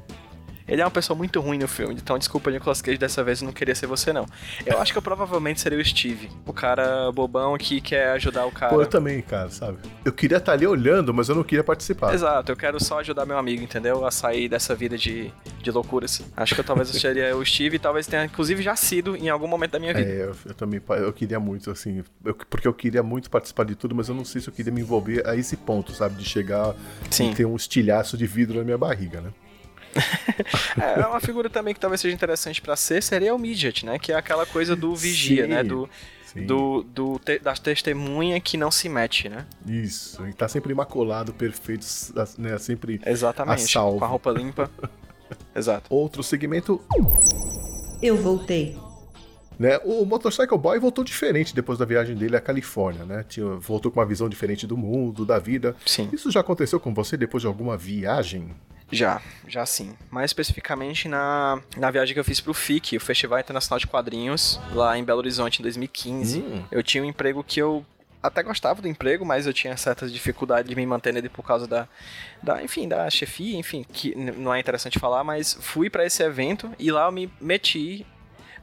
Ele 0.68 0.82
é 0.82 0.86
uma 0.86 0.92
pessoa 0.92 1.16
muito 1.16 1.40
ruim 1.40 1.60
no 1.60 1.68
filme, 1.68 1.94
então 1.96 2.18
desculpa, 2.18 2.50
Nicolas 2.50 2.82
Cage, 2.82 2.98
dessa 2.98 3.24
vez 3.24 3.42
eu 3.42 3.46
não 3.46 3.54
queria 3.54 3.76
ser 3.76 3.86
você, 3.86 4.12
não. 4.12 4.26
Eu 4.66 4.80
acho 4.82 4.92
que 4.92 4.98
eu 4.98 5.02
provavelmente 5.02 5.62
seria 5.62 5.78
o 5.78 5.86
Steve, 5.86 6.30
o 6.46 6.52
cara 6.54 7.12
bobão 7.12 7.56
que 7.58 7.80
quer 7.80 8.10
ajudar 8.12 8.46
o 8.46 8.52
cara. 8.52 8.74
Pô, 8.74 8.82
eu 8.82 8.88
também, 8.88 9.22
cara, 9.22 9.50
sabe? 9.50 9.78
Eu 10.04 10.12
queria 10.12 10.38
estar 10.38 10.54
ali 10.54 10.66
olhando, 10.66 11.14
mas 11.14 11.30
eu 11.30 11.36
não 11.36 11.44
queria 11.44 11.64
participar. 11.64 12.14
Exato, 12.14 12.52
eu 12.52 12.56
quero 12.56 12.84
só 12.84 13.00
ajudar 13.00 13.26
meu 13.26 13.38
amigo, 13.38 13.64
entendeu? 13.64 14.06
A 14.06 14.12
sair 14.12 14.50
dessa 14.50 14.74
vida 14.74 14.98
de, 14.98 15.32
de 15.62 15.70
loucuras. 15.72 16.22
Acho 16.36 16.56
que 16.56 16.62
eu 16.62 16.66
talvez 16.66 16.92
eu 16.94 17.00
seria 17.00 17.36
o 17.38 17.46
Steve 17.46 17.76
e 17.76 17.80
talvez 17.80 18.08
tenha 18.08 18.26
inclusive 18.26 18.64
já 18.64 18.76
sido 18.76 19.16
em 19.16 19.30
algum 19.30 19.48
momento 19.48 19.72
da 19.72 19.80
minha 19.80 19.94
vida. 19.94 20.10
É, 20.10 20.24
eu, 20.24 20.36
eu 20.48 20.54
também, 20.56 20.82
eu 20.98 21.14
queria 21.14 21.40
muito, 21.40 21.70
assim, 21.70 22.04
eu- 22.24 22.34
porque 22.50 22.68
eu 22.68 22.74
queria 22.74 23.04
muito 23.04 23.30
participar 23.30 23.66
de 23.66 23.76
tudo, 23.76 23.94
mas 23.94 24.10
eu 24.10 24.16
não 24.16 24.26
sei 24.26 24.42
se 24.42 24.48
eu 24.48 24.54
queria 24.54 24.72
me 24.74 24.82
envolver 24.82 25.28
a 25.28 25.36
esse 25.36 25.56
ponto, 25.56 25.92
sabe? 25.94 26.16
De 26.16 26.26
chegar 26.28 26.74
Sim. 27.12 27.32
e 27.32 27.36
ter 27.36 27.46
um 27.46 27.56
estilhaço 27.56 28.18
de 28.18 28.26
vidro 28.26 28.58
na 28.58 28.64
minha 28.64 28.78
barriga, 28.78 29.22
né? 29.22 29.30
É, 30.82 31.06
uma 31.06 31.20
figura 31.20 31.50
também 31.50 31.74
que 31.74 31.80
talvez 31.80 32.02
seja 32.02 32.14
interessante 32.14 32.62
pra 32.62 32.76
ser 32.76 33.02
seria 33.02 33.34
o 33.34 33.40
Midget, 33.40 33.86
né? 33.86 33.98
Que 33.98 34.12
é 34.12 34.16
aquela 34.16 34.46
coisa 34.46 34.76
do 34.76 34.96
vigia, 34.96 35.44
Sim, 35.44 35.50
né? 35.50 35.64
Do, 35.64 35.90
do, 36.36 36.84
do 36.84 37.20
te, 37.20 37.40
da 37.40 37.54
testemunha 37.54 38.40
que 38.42 38.58
não 38.58 38.70
se 38.70 38.90
mete, 38.90 39.30
né? 39.30 39.46
Isso, 39.66 40.22
ele 40.24 40.34
tá 40.34 40.48
sempre 40.48 40.74
imaculado, 40.74 41.34
perfeito, 41.34 41.86
né? 42.38 42.58
Sempre 42.58 43.00
Exatamente. 43.06 43.64
A 43.64 43.68
salvo. 43.68 44.00
Com 44.00 44.06
a 44.06 44.08
roupa 44.08 44.32
limpa. 44.32 44.70
Exato. 45.56 45.86
outro 45.90 46.22
segmento, 46.22 46.80
Eu 48.02 48.16
voltei. 48.18 48.78
né? 49.58 49.80
O 49.84 50.06
Motorcycle 50.06 50.58
Boy 50.58 50.78
voltou 50.80 51.04
diferente 51.04 51.56
depois 51.56 51.80
da 51.80 51.86
viagem 51.86 52.16
dele 52.16 52.36
à 52.36 52.42
Califórnia, 52.42 53.06
né? 53.06 53.26
Tinha, 53.28 53.46
voltou 53.56 53.92
com 53.92 54.00
uma 54.00 54.06
visão 54.06 54.28
diferente 54.28 54.68
do 54.68 54.76
mundo, 54.78 55.26
da 55.26 55.40
vida. 55.40 55.76
Sim. 55.86 56.10
Isso 56.12 56.30
já 56.30 56.42
aconteceu 56.42 56.80
com 56.80 56.94
você 56.94 57.16
depois 57.18 57.42
de 57.42 57.48
alguma 57.48 57.78
viagem? 57.78 58.54
Já, 58.92 59.22
já 59.48 59.66
sim. 59.66 59.96
Mais 60.12 60.30
especificamente 60.30 61.08
na, 61.08 61.62
na 61.78 61.92
viagem 61.92 62.14
que 62.14 62.20
eu 62.20 62.24
fiz 62.24 62.40
pro 62.40 62.54
FIC, 62.54 62.98
o 62.98 63.00
Festival 63.00 63.40
Internacional 63.40 63.80
de 63.80 63.88
Quadrinhos, 63.88 64.60
lá 64.74 64.98
em 64.98 65.04
Belo 65.04 65.20
Horizonte, 65.20 65.60
em 65.60 65.64
2015. 65.64 66.40
Hum. 66.40 66.64
Eu 66.72 66.84
tinha 66.84 67.04
um 67.04 67.06
emprego 67.06 67.44
que 67.44 67.60
eu 67.60 67.86
até 68.22 68.42
gostava 68.42 68.82
do 68.82 68.88
emprego, 68.88 69.26
mas 69.26 69.46
eu 69.46 69.54
tinha 69.54 69.76
certas 69.78 70.12
dificuldades 70.12 70.68
de 70.68 70.76
me 70.76 70.86
manter 70.86 71.14
nele 71.14 71.30
por 71.30 71.44
causa 71.44 71.68
da, 71.68 71.88
da 72.42 72.64
enfim, 72.64 72.88
da 72.88 73.10
chefia, 73.10 73.58
enfim, 73.58 73.86
que 73.92 74.16
não 74.16 74.54
é 74.54 74.60
interessante 74.60 75.00
falar, 75.00 75.24
mas 75.24 75.56
fui 75.60 75.90
pra 75.90 76.06
esse 76.06 76.24
evento 76.24 76.72
e 76.80 76.92
lá 76.92 77.06
eu 77.06 77.12
me 77.12 77.32
meti 77.40 78.06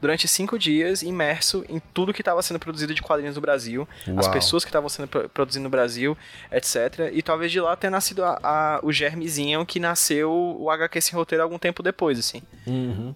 durante 0.03 0.27
cinco 0.27 0.59
dias 0.59 1.01
imerso 1.01 1.65
em 1.67 1.81
tudo 1.93 2.13
que 2.13 2.21
estava 2.21 2.41
sendo 2.43 2.59
produzido 2.59 2.93
de 2.93 3.01
quadrinhos 3.01 3.35
no 3.35 3.41
Brasil, 3.41 3.87
as 4.17 4.25
Uau. 4.25 4.31
pessoas 4.31 4.63
que 4.63 4.69
estavam 4.69 4.87
sendo 4.89 5.07
pro- 5.07 5.27
produzindo 5.29 5.63
no 5.63 5.69
Brasil, 5.69 6.15
etc. 6.51 7.09
E 7.13 7.21
talvez 7.23 7.51
de 7.51 7.59
lá 7.59 7.75
tenha 7.75 7.89
nascido 7.91 8.23
a- 8.23 8.39
a- 8.43 8.79
o 8.83 8.91
germezinho 8.91 9.65
que 9.65 9.79
nasceu 9.79 10.29
o 10.59 10.69
HQ 10.69 11.01
Sem 11.01 11.15
Roteiro 11.15 11.41
algum 11.43 11.57
tempo 11.57 11.81
depois, 11.81 12.19
assim. 12.19 12.41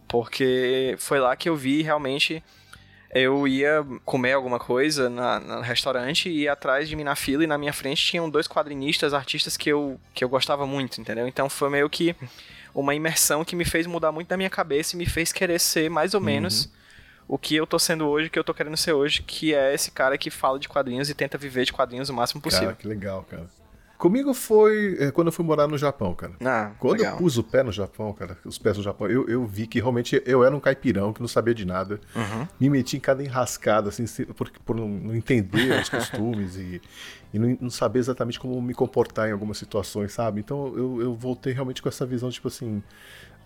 Porque 0.07 0.95
foi 0.97 1.19
lá 1.19 1.35
que 1.35 1.49
eu 1.49 1.55
vi 1.55 1.81
realmente. 1.81 2.43
Eu 3.13 3.47
ia 3.47 3.85
comer 4.03 4.33
alguma 4.33 4.59
coisa 4.59 5.09
na, 5.09 5.39
no 5.39 5.61
restaurante 5.61 6.29
e 6.29 6.47
atrás 6.47 6.89
de 6.89 6.95
mim 6.95 7.03
na 7.05 7.15
fila 7.15 7.43
e 7.43 7.47
na 7.47 7.57
minha 7.57 7.71
frente 7.73 8.05
tinham 8.05 8.29
dois 8.29 8.47
quadrinistas, 8.47 9.13
artistas 9.13 9.55
que 9.55 9.69
eu, 9.69 9.99
que 10.13 10.23
eu 10.23 10.29
gostava 10.29 10.67
muito, 10.67 10.99
entendeu? 10.99 11.25
Então 11.27 11.49
foi 11.49 11.69
meio 11.69 11.89
que 11.89 12.13
uma 12.81 12.93
imersão 12.93 13.43
que 13.43 13.55
me 13.55 13.65
fez 13.65 13.87
mudar 13.87 14.11
muito 14.11 14.27
da 14.27 14.37
minha 14.37 14.49
cabeça 14.49 14.95
e 14.95 14.97
me 14.97 15.05
fez 15.05 15.31
querer 15.31 15.59
ser 15.59 15.89
mais 15.89 16.13
ou 16.13 16.21
menos 16.21 16.69
o 17.27 17.37
que 17.37 17.55
eu 17.55 17.65
tô 17.67 17.77
sendo 17.77 18.07
hoje, 18.07 18.27
o 18.27 18.31
que 18.31 18.39
eu 18.39 18.43
tô 18.43 18.53
querendo 18.53 18.77
ser 18.77 18.93
hoje, 18.93 19.21
que 19.23 19.53
é 19.53 19.73
esse 19.73 19.91
cara 19.91 20.17
que 20.17 20.29
fala 20.29 20.59
de 20.59 20.69
quadrinhos 20.69 21.09
e 21.09 21.13
tenta 21.13 21.37
viver 21.37 21.65
de 21.65 21.73
quadrinhos 21.73 22.09
o 22.09 22.13
máximo 22.13 22.39
possível. 22.39 22.67
Cara, 22.67 22.77
que 22.77 22.87
legal, 22.87 23.23
cara. 23.29 23.47
Comigo 23.97 24.31
foi 24.33 24.95
é, 24.99 25.11
quando 25.11 25.27
eu 25.27 25.31
fui 25.31 25.43
morar 25.43 25.67
no 25.67 25.77
Japão, 25.77 26.13
cara. 26.13 26.33
Ah, 26.45 26.71
Quando 26.77 26.99
legal. 26.99 27.13
eu 27.13 27.17
pus 27.17 27.37
o 27.37 27.43
pé 27.43 27.63
no 27.63 27.71
Japão, 27.71 28.13
cara, 28.13 28.37
os 28.45 28.57
pés 28.57 28.77
no 28.77 28.83
Japão, 28.83 29.07
eu, 29.07 29.27
eu 29.27 29.43
vi 29.45 29.65
que 29.65 29.79
realmente 29.79 30.21
eu 30.23 30.43
era 30.43 30.55
um 30.55 30.59
caipirão 30.59 31.11
que 31.11 31.19
não 31.19 31.27
sabia 31.27 31.53
de 31.55 31.65
nada. 31.65 31.99
Uhum. 32.15 32.47
Me 32.59 32.69
meti 32.69 32.97
em 32.97 32.99
cada 32.99 33.23
enrascada, 33.23 33.89
assim, 33.89 34.05
por, 34.35 34.51
por 34.63 34.75
não, 34.75 34.87
não 34.87 35.15
entender 35.15 35.81
os 35.81 35.89
costumes 35.89 36.57
e, 36.57 36.79
e 37.33 37.39
não, 37.39 37.57
não 37.59 37.69
saber 37.71 37.97
exatamente 37.97 38.39
como 38.39 38.61
me 38.61 38.73
comportar 38.75 39.29
em 39.29 39.31
algumas 39.31 39.57
situações, 39.57 40.13
sabe? 40.13 40.41
Então 40.41 40.67
eu, 40.77 41.01
eu 41.01 41.15
voltei 41.15 41.51
realmente 41.51 41.81
com 41.81 41.89
essa 41.89 42.05
visão, 42.05 42.29
tipo 42.29 42.49
assim, 42.49 42.83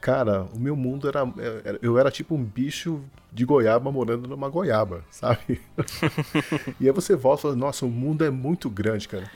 cara, 0.01 0.43
o 0.53 0.59
meu 0.59 0.75
mundo 0.75 1.07
era, 1.07 1.21
era- 1.63 1.79
Eu 1.81 1.97
era 1.97 2.11
tipo 2.11 2.35
um 2.35 2.43
bicho 2.43 3.01
de 3.31 3.45
goiaba 3.45 3.89
morando 3.91 4.27
numa 4.27 4.49
goiaba, 4.49 5.05
sabe? 5.09 5.61
e 6.81 6.87
aí 6.87 6.91
você 6.91 7.15
volta 7.15 7.39
e 7.39 7.41
fala, 7.43 7.55
nossa, 7.55 7.85
o 7.85 7.89
mundo 7.89 8.25
é 8.25 8.29
muito 8.29 8.69
grande, 8.69 9.07
cara. 9.07 9.29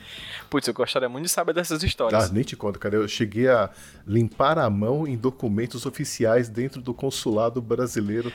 Putz, 0.50 0.68
eu 0.68 0.74
gostaria 0.74 1.08
muito 1.08 1.24
de 1.24 1.30
saber 1.30 1.54
dessas 1.54 1.82
Ah, 1.82 1.86
histórias. 1.86 2.30
nem 2.30 2.42
te 2.42 2.56
conto, 2.56 2.78
cara. 2.78 2.96
Eu 2.96 3.08
cheguei 3.08 3.48
a 3.48 3.70
limpar 4.06 4.58
a 4.58 4.68
mão 4.68 5.06
em 5.06 5.16
documentos 5.16 5.86
oficiais 5.86 6.48
dentro 6.48 6.82
do 6.82 6.92
consulado 6.92 7.62
brasileiro. 7.62 8.30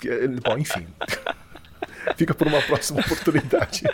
Que- 0.00 0.26
Bom, 0.28 0.56
enfim. 0.56 0.86
Fica 2.16 2.32
por 2.32 2.46
uma 2.46 2.62
próxima 2.62 3.00
oportunidade. 3.00 3.82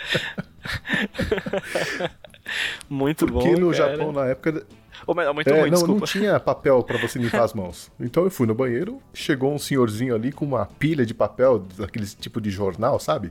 muito 2.89 3.27
Porque 3.27 3.55
bom. 3.55 3.61
no 3.61 3.73
cara. 3.73 3.97
Japão, 3.97 4.13
na 4.13 4.27
época. 4.27 4.65
Muito 5.07 5.49
é, 5.49 5.61
ruim, 5.61 5.71
não, 5.71 5.79
desculpa. 5.79 6.01
não 6.01 6.07
tinha 6.07 6.41
papel 6.41 6.83
pra 6.83 6.99
você 6.99 7.19
limpar 7.19 7.43
as 7.43 7.53
mãos. 7.53 7.91
Então 7.99 8.25
eu 8.25 8.31
fui 8.31 8.47
no 8.47 8.55
banheiro, 8.55 9.01
chegou 9.13 9.53
um 9.53 9.59
senhorzinho 9.59 10.15
ali 10.15 10.31
com 10.31 10.45
uma 10.45 10.67
pilha 10.67 11.05
de 11.05 11.13
papel, 11.13 11.59
daquele 11.77 12.07
tipo 12.07 12.41
de 12.41 12.51
jornal, 12.51 12.99
sabe? 13.01 13.31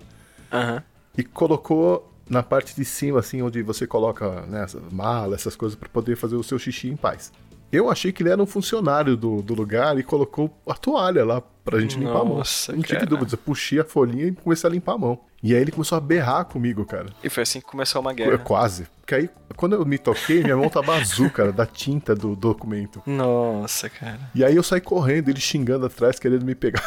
Aham. 0.52 0.84
e 1.18 1.24
colocou 1.24 2.12
na 2.30 2.42
parte 2.44 2.76
de 2.76 2.84
cima, 2.86 3.20
assim, 3.20 3.42
onde 3.42 3.62
você 3.62 3.86
coloca 3.86 4.42
né, 4.48 4.66
mala, 4.92 5.36
essas 5.36 5.56
coisas, 5.56 5.78
pra 5.78 5.90
poder 5.90 6.16
fazer 6.16 6.36
o 6.36 6.44
seu 6.44 6.58
xixi 6.58 6.90
em 6.90 6.96
paz. 6.96 7.32
Eu 7.72 7.90
achei 7.90 8.12
que 8.12 8.24
ele 8.24 8.30
era 8.30 8.42
um 8.42 8.46
funcionário 8.46 9.16
do, 9.16 9.42
do 9.42 9.54
lugar 9.54 9.98
e 9.98 10.04
colocou 10.04 10.56
a 10.68 10.74
toalha 10.74 11.26
lá 11.26 11.44
pra 11.66 11.80
gente 11.82 11.98
limpar 11.98 12.22
a 12.22 12.24
mão. 12.26 12.38
Nossa, 12.38 12.72
Não 12.72 12.82
tive 12.82 12.94
cara. 13.00 13.06
dúvidas, 13.10 13.34
eu 13.34 13.38
puxei 13.40 13.80
a 13.80 13.84
folhinha 13.84 14.28
e 14.28 14.32
comecei 14.32 14.70
a 14.70 14.72
limpar 14.72 14.94
a 14.94 14.98
mão. 14.98 15.20
E 15.44 15.54
aí 15.54 15.62
ele 15.62 15.72
começou 15.72 15.98
a 15.98 16.02
berrar 16.02 16.46
comigo, 16.46 16.86
cara. 16.86 17.08
E 17.24 17.30
foi 17.30 17.44
assim 17.44 17.60
que 17.60 17.66
começou 17.68 18.00
uma 18.02 18.12
É, 18.12 18.16
guerra. 18.16 18.38
quase. 18.38 18.88
Porque 19.02 19.14
aí, 19.16 19.30
quando 19.56 19.74
eu 19.76 19.86
me 19.86 19.98
toquei, 19.98 20.42
minha 20.44 20.56
mão 20.58 20.70
tava 20.70 20.96
azul, 20.96 21.30
cara, 21.30 21.52
da 21.52 21.66
tinta 21.66 22.16
do 22.16 22.36
documento. 22.36 23.02
Nossa, 23.06 23.90
cara. 23.90 24.20
E 24.34 24.44
aí 24.46 24.56
eu 24.56 24.64
saí 24.64 24.82
correndo, 24.82 25.30
ele 25.30 25.40
xingando 25.40 25.86
atrás, 25.86 26.18
querendo 26.20 26.46
me 26.46 26.56
pegar. 26.56 26.84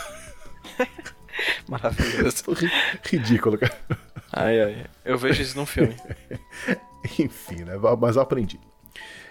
Maravilhoso. 1.69 2.45
Ridículo, 3.05 3.59
cara. 3.59 3.77
Ai, 4.33 4.61
ai. 4.61 4.87
Eu 5.05 5.17
vejo 5.19 5.41
isso 5.43 5.57
num 5.57 5.67
filme. 5.67 5.95
Enfim, 7.19 7.65
né? 7.65 7.75
Mas 8.01 8.17
eu 8.17 8.23
aprendi. 8.23 8.59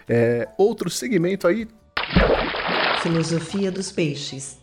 É, 0.07 0.47
outro 0.57 0.89
segmento 0.89 1.47
aí, 1.47 1.67
Filosofia 3.01 3.71
dos 3.71 3.91
peixes. 3.91 4.57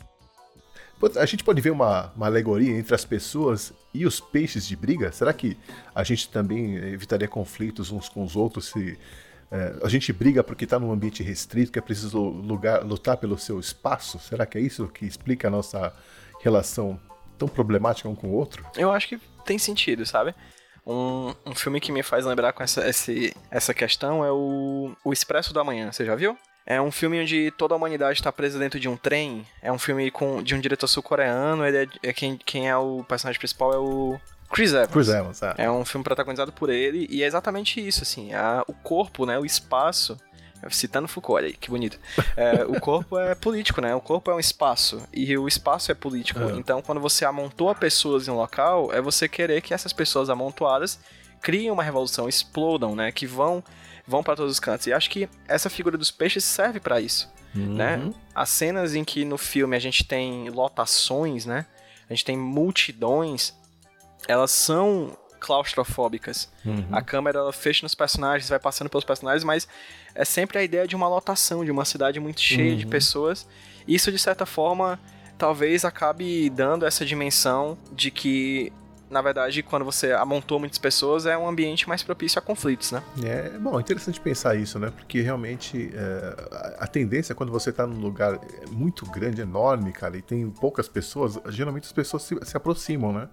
A 1.17 1.27
gente 1.27 1.45
pode 1.45 1.61
ver 1.61 1.71
uma, 1.71 2.13
uma 2.17 2.27
alegoria 2.27 2.77
entre 2.77 2.95
as 2.95 3.05
pessoas 3.05 3.73
e 3.93 4.07
os 4.07 4.21
peixes 4.21 4.67
de 4.67 4.75
briga? 4.75 5.13
Será 5.13 5.33
que 5.33 5.57
a 5.95 6.03
gente 6.03 6.29
também 6.29 6.77
evitaria 6.77 7.29
conflitos 7.29 7.91
uns 7.91 8.09
com 8.09 8.25
os 8.25 8.37
outros 8.37 8.67
se 8.71 8.99
é, 9.51 9.75
a 9.83 9.89
gente 9.89 10.13
briga 10.13 10.43
porque 10.43 10.65
está 10.65 10.79
num 10.79 10.91
ambiente 10.91 11.23
restrito, 11.23 11.71
que 11.71 11.79
é 11.79 11.83
preciso 11.83 12.19
lugar, 12.19 12.83
lutar 12.83 13.17
pelo 13.17 13.39
seu 13.39 13.61
espaço? 13.61 14.19
Será 14.19 14.47
que 14.47 14.59
é 14.59 14.61
isso 14.61 14.89
que 14.89 15.05
explica 15.05 15.49
a 15.49 15.51
nossa 15.51 15.95
relação 16.41 16.99
tão 17.39 17.49
problemática 17.49 18.09
um 18.09 18.15
com 18.15 18.29
o 18.29 18.33
outro? 18.33 18.65
Eu 18.77 18.91
acho 18.91 19.09
que 19.09 19.21
tem 19.45 19.59
sentido, 19.59 20.07
sabe? 20.07 20.35
Um, 20.87 21.35
um 21.47 21.55
filme 21.55 21.81
que 21.81 21.93
me 21.93 22.03
faz 22.03 22.25
lembrar 22.25 22.53
com 22.53 22.63
essa, 22.63 22.89
esse, 22.89 23.35
essa 23.51 23.73
questão 23.73 24.25
é 24.25 24.31
o, 24.31 24.95
o 25.05 25.13
Expresso 25.13 25.53
da 25.53 25.65
Manhã, 25.65 25.91
você 25.91 26.05
já 26.05 26.15
viu? 26.15 26.37
É 26.67 26.81
um 26.81 26.91
filme 26.91 27.21
onde 27.21 27.51
toda 27.59 27.75
a 27.75 27.77
humanidade 27.77 28.19
está 28.19 28.33
presa 28.33 28.59
dentro 28.59 28.81
de 28.81 28.89
um 28.89 28.97
trem. 28.97 29.47
É 29.61 29.71
um 29.71 29.79
filme 29.79 30.11
com, 30.11 30.43
de 30.43 30.55
um 30.55 30.61
diretor 30.61 30.87
sul-coreano. 30.89 31.67
Ele 31.67 31.77
é, 32.03 32.09
é 32.09 32.13
quem, 32.13 32.37
quem 32.37 32.69
é 32.69 32.77
o 32.77 33.05
personagem 33.05 33.39
principal 33.39 33.73
é 33.75 33.79
o 33.79 34.19
Chris 34.51 34.73
Evans. 34.73 34.91
Chris 34.93 35.09
Evans, 35.09 35.43
ah. 35.43 35.55
É 35.59 35.71
um 35.71 35.85
filme 35.85 36.03
protagonizado 36.05 36.53
por 36.53 36.71
ele 36.71 37.07
e 37.11 37.23
é 37.23 37.27
exatamente 37.27 37.87
isso, 37.87 38.03
assim. 38.03 38.33
a- 38.33 38.65
o 38.67 38.73
corpo, 38.73 39.27
né, 39.27 39.39
o 39.39 39.45
espaço 39.45 40.17
Citando 40.71 41.07
Foucault, 41.07 41.37
olha 41.43 41.49
aí, 41.49 41.53
que 41.53 41.69
bonito. 41.69 41.99
É, 42.37 42.65
o 42.65 42.81
corpo 42.81 43.19
é 43.19 43.35
político, 43.35 43.83
né? 43.83 43.95
O 43.95 44.01
corpo 44.01 44.31
é 44.31 44.35
um 44.35 44.41
espaço 44.41 45.07
e 45.13 45.37
o 45.37 45.47
espaço 45.47 45.93
é 45.93 45.95
político. 45.95 46.41
É. 46.41 46.53
Então, 46.53 46.81
quando 46.81 47.01
você 47.03 47.25
amontoa 47.27 47.75
pessoas 47.75 48.27
em 48.27 48.31
um 48.31 48.37
local, 48.37 48.91
é 48.93 49.01
você 49.01 49.29
querer 49.29 49.61
que 49.61 49.75
essas 49.75 49.93
pessoas 49.93 50.31
amontoadas 50.31 50.99
criem 51.43 51.71
uma 51.71 51.83
revolução, 51.83 52.29
explodam, 52.31 52.95
né? 52.97 53.13
Que 53.13 53.27
vão 53.27 53.63
vão 54.07 54.23
para 54.23 54.37
todos 54.37 54.53
os 54.53 54.61
cantos. 54.61 54.87
E 54.87 54.93
acho 54.93 55.09
que 55.11 55.29
essa 55.49 55.69
figura 55.71 55.97
dos 55.99 56.11
peixes 56.11 56.45
serve 56.45 56.81
para 56.81 57.01
isso, 57.01 57.31
né? 57.55 57.97
Uhum. 57.97 58.15
As 58.35 58.49
cenas 58.51 58.95
em 58.95 59.05
que 59.05 59.25
no 59.25 59.39
filme 59.39 59.77
a 59.77 59.81
gente 59.81 60.05
tem 60.05 60.49
lotações, 60.51 61.47
né? 61.47 61.67
A 62.09 62.13
gente 62.15 62.25
tem 62.25 62.37
multidões, 62.37 63.55
elas 64.29 64.51
são 64.51 65.17
claustrofóbicas. 65.41 66.49
Uhum. 66.65 66.87
A 66.91 67.03
câmera 67.03 67.51
fecha 67.53 67.85
nos 67.85 67.95
personagens, 67.95 68.49
vai 68.49 68.59
passando 68.59 68.89
pelos 68.89 69.05
personagens, 69.05 69.45
mas 69.45 69.69
é 70.15 70.25
sempre 70.25 70.59
a 70.59 70.63
ideia 70.63 70.87
de 70.87 70.97
uma 70.97 71.09
lotação, 71.09 71.65
de 71.65 71.71
uma 71.71 71.85
cidade 71.85 72.19
muito 72.19 72.41
cheia 72.41 72.75
de 72.77 72.85
Uhum. 72.85 72.91
pessoas. 72.91 73.47
E 73.87 73.95
isso, 73.95 74.11
de 74.11 74.19
certa 74.19 74.47
forma, 74.47 74.99
talvez 75.37 75.85
acabe 75.85 76.49
dando 76.51 76.87
essa 76.87 77.05
dimensão 77.05 77.77
de 77.93 78.11
que, 78.11 78.73
na 79.15 79.23
verdade, 79.23 79.63
quando 79.63 79.85
você 79.85 80.11
amontou 80.13 80.59
muitas 80.59 80.77
pessoas, 80.77 81.25
é 81.25 81.39
um 81.39 81.49
ambiente 81.49 81.89
mais 81.89 82.03
propício 82.03 82.37
a 82.39 82.43
conflitos, 82.43 82.91
né? 82.91 83.01
É, 83.23 83.49
bom, 83.51 83.79
é 83.79 83.81
interessante 83.81 84.21
pensar 84.21 84.57
isso, 84.57 84.77
né? 84.79 84.91
Porque 84.91 85.21
realmente 85.21 85.91
é, 85.95 86.81
a- 86.81 86.87
tendência 86.89 87.33
quando 87.35 87.53
você 87.53 87.73
tá 87.73 87.87
num 87.87 88.01
lugar 88.01 88.39
muito 88.73 89.07
grande, 89.07 89.41
enorme, 89.41 89.93
cara, 89.93 90.17
e 90.17 90.23
tem 90.23 90.51
poucas 90.51 90.89
pessoas, 90.89 91.39
geralmente 91.49 91.85
as 91.85 91.93
pessoas 91.93 92.25
se, 92.25 92.37
se 92.45 92.57
aproximam, 92.57 93.13
né? 93.13 93.29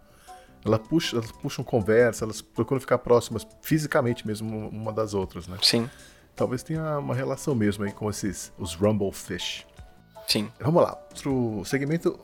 Ela 0.63 0.77
puxa, 0.77 1.15
elas 1.17 1.31
puxam 1.31 1.63
conversa, 1.65 2.23
elas 2.25 2.39
procuram 2.41 2.79
ficar 2.79 2.99
próximas 2.99 3.45
fisicamente 3.63 4.27
mesmo 4.27 4.69
uma 4.69 4.93
das 4.93 5.15
outras, 5.15 5.47
né? 5.47 5.57
Sim, 5.63 5.89
Talvez 6.35 6.61
tenha 6.63 6.99
uma 6.99 7.15
relação 7.15 7.55
mesmo 7.55 7.83
aí 7.83 7.91
com 7.91 8.07
esses 8.09 8.53
os 8.59 8.75
Rumble 8.75 9.11
Fish. 9.11 9.65
sim. 10.27 10.49
Vamos 10.59 10.83
lá, 10.83 10.95
pro 11.21 11.63
segmento 11.65 12.19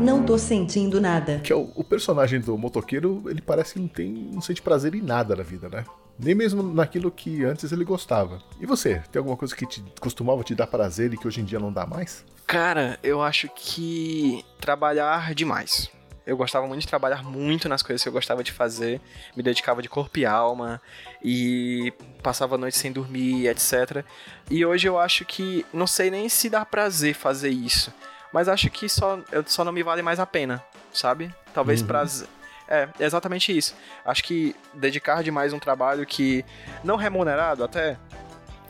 Não 0.00 0.24
tô 0.24 0.38
sentindo 0.38 1.00
nada. 1.00 1.40
que 1.40 1.52
é 1.52 1.56
o, 1.56 1.72
o 1.74 1.82
personagem 1.82 2.40
do 2.40 2.56
motoqueiro, 2.56 3.24
ele 3.26 3.42
parece 3.42 3.74
que 3.74 3.80
não 3.80 3.88
tem, 3.88 4.08
não 4.32 4.40
sente 4.40 4.62
prazer 4.62 4.94
em 4.94 5.02
nada 5.02 5.34
na 5.34 5.42
vida, 5.42 5.68
né? 5.68 5.84
Nem 6.18 6.34
mesmo 6.34 6.62
naquilo 6.62 7.10
que 7.10 7.44
antes 7.44 7.70
ele 7.72 7.84
gostava. 7.84 8.38
E 8.60 8.66
você, 8.66 9.02
tem 9.10 9.18
alguma 9.18 9.36
coisa 9.36 9.54
que 9.54 9.66
te 9.66 9.82
costumava 10.00 10.42
te 10.44 10.54
dar 10.54 10.66
prazer 10.66 11.12
e 11.12 11.16
que 11.16 11.26
hoje 11.26 11.40
em 11.40 11.44
dia 11.44 11.58
não 11.58 11.72
dá 11.72 11.84
mais? 11.84 12.24
Cara, 12.46 12.98
eu 13.02 13.20
acho 13.20 13.48
que 13.54 14.44
trabalhar 14.60 15.34
demais. 15.34 15.90
Eu 16.24 16.36
gostava 16.36 16.66
muito 16.66 16.82
de 16.82 16.86
trabalhar 16.86 17.24
muito 17.24 17.68
nas 17.68 17.82
coisas 17.82 18.02
que 18.02 18.08
eu 18.08 18.12
gostava 18.12 18.44
de 18.44 18.52
fazer, 18.52 19.00
me 19.34 19.42
dedicava 19.42 19.80
de 19.80 19.88
corpo 19.88 20.18
e 20.18 20.26
alma 20.26 20.80
e 21.24 21.92
passava 22.22 22.54
a 22.54 22.58
noite 22.58 22.76
sem 22.76 22.92
dormir, 22.92 23.46
etc. 23.48 24.04
E 24.50 24.64
hoje 24.64 24.86
eu 24.86 24.98
acho 24.98 25.24
que 25.24 25.64
não 25.72 25.86
sei 25.86 26.10
nem 26.10 26.28
se 26.28 26.50
dá 26.50 26.64
prazer 26.64 27.14
fazer 27.14 27.48
isso, 27.48 27.92
mas 28.32 28.48
acho 28.48 28.70
que 28.70 28.88
só 28.88 29.18
eu 29.32 29.44
só 29.46 29.64
não 29.64 29.72
me 29.72 29.82
vale 29.82 30.02
mais 30.02 30.18
a 30.18 30.26
pena, 30.26 30.62
sabe? 30.92 31.34
Talvez 31.52 31.82
prazer 31.82 32.28
é, 32.68 32.88
é 33.00 33.04
exatamente 33.04 33.56
isso. 33.56 33.74
Acho 34.04 34.22
que 34.22 34.54
dedicar 34.74 35.22
demais 35.22 35.52
um 35.52 35.58
trabalho 35.58 36.06
que 36.06 36.44
não 36.84 36.96
remunerado 36.96 37.64
até 37.64 37.96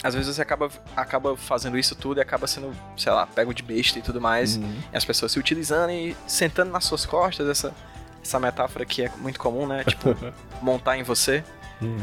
às 0.00 0.14
vezes 0.14 0.32
você 0.32 0.40
acaba, 0.40 0.70
acaba 0.94 1.36
fazendo 1.36 1.76
isso 1.76 1.96
tudo 1.96 2.18
e 2.18 2.20
acaba 2.20 2.46
sendo, 2.46 2.72
sei 2.96 3.10
lá, 3.10 3.26
pego 3.26 3.52
de 3.52 3.64
besta 3.64 3.98
e 3.98 4.02
tudo 4.02 4.20
mais. 4.20 4.56
Uhum. 4.56 4.80
E 4.92 4.96
as 4.96 5.04
pessoas 5.04 5.32
se 5.32 5.40
utilizando 5.40 5.90
e 5.90 6.16
sentando 6.24 6.70
nas 6.70 6.84
suas 6.84 7.04
costas, 7.04 7.48
essa, 7.48 7.74
essa 8.22 8.38
metáfora 8.38 8.86
que 8.86 9.02
é 9.02 9.10
muito 9.18 9.40
comum, 9.40 9.66
né? 9.66 9.82
Tipo, 9.82 10.16
montar 10.62 10.96
em 10.96 11.02
você. 11.02 11.42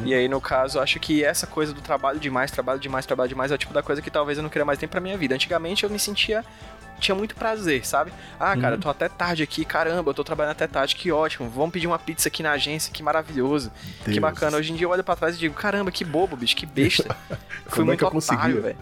E 0.05 0.13
aí, 0.13 0.27
no 0.27 0.39
caso, 0.39 0.79
acho 0.79 0.99
que 0.99 1.23
essa 1.23 1.45
coisa 1.45 1.73
do 1.73 1.81
trabalho 1.81 2.17
demais, 2.19 2.49
trabalho 2.49 2.79
demais, 2.79 3.05
trabalho 3.05 3.27
demais 3.27 3.51
é 3.51 3.55
o 3.55 3.57
tipo 3.57 3.73
da 3.73 3.83
coisa 3.83 4.01
que 4.01 4.09
talvez 4.09 4.37
eu 4.37 4.41
não 4.41 4.49
queria 4.49 4.63
mais 4.63 4.79
nem 4.79 4.87
pra 4.87 5.01
minha 5.01 5.17
vida. 5.17 5.35
Antigamente 5.35 5.83
eu 5.83 5.89
me 5.89 5.99
sentia. 5.99 6.45
Tinha 6.99 7.15
muito 7.15 7.35
prazer, 7.35 7.85
sabe? 7.85 8.11
Ah, 8.39 8.55
cara, 8.57 8.75
eu 8.75 8.79
tô 8.79 8.89
até 8.89 9.09
tarde 9.09 9.43
aqui, 9.43 9.65
caramba, 9.65 10.09
eu 10.09 10.13
tô 10.13 10.23
trabalhando 10.23 10.53
até 10.53 10.67
tarde, 10.67 10.95
que 10.95 11.11
ótimo. 11.11 11.49
Vamos 11.49 11.71
pedir 11.71 11.87
uma 11.87 11.99
pizza 11.99 12.29
aqui 12.29 12.41
na 12.41 12.51
agência, 12.51 12.91
que 12.91 13.03
maravilhoso. 13.03 13.71
Que 14.03 14.11
Deus. 14.11 14.19
bacana. 14.19 14.57
Hoje 14.57 14.71
em 14.71 14.75
dia 14.75 14.85
eu 14.85 14.89
olho 14.89 15.03
pra 15.03 15.15
trás 15.15 15.35
e 15.35 15.39
digo, 15.39 15.53
caramba, 15.53 15.91
que 15.91 16.05
bobo, 16.05 16.35
bicho, 16.35 16.55
que 16.55 16.65
besta. 16.65 17.15
Fui 17.67 17.81
é 17.81 17.85
muito 17.85 17.99
que 17.99 18.15
eu 18.15 18.17
otário, 18.17 18.61
velho. 18.61 18.77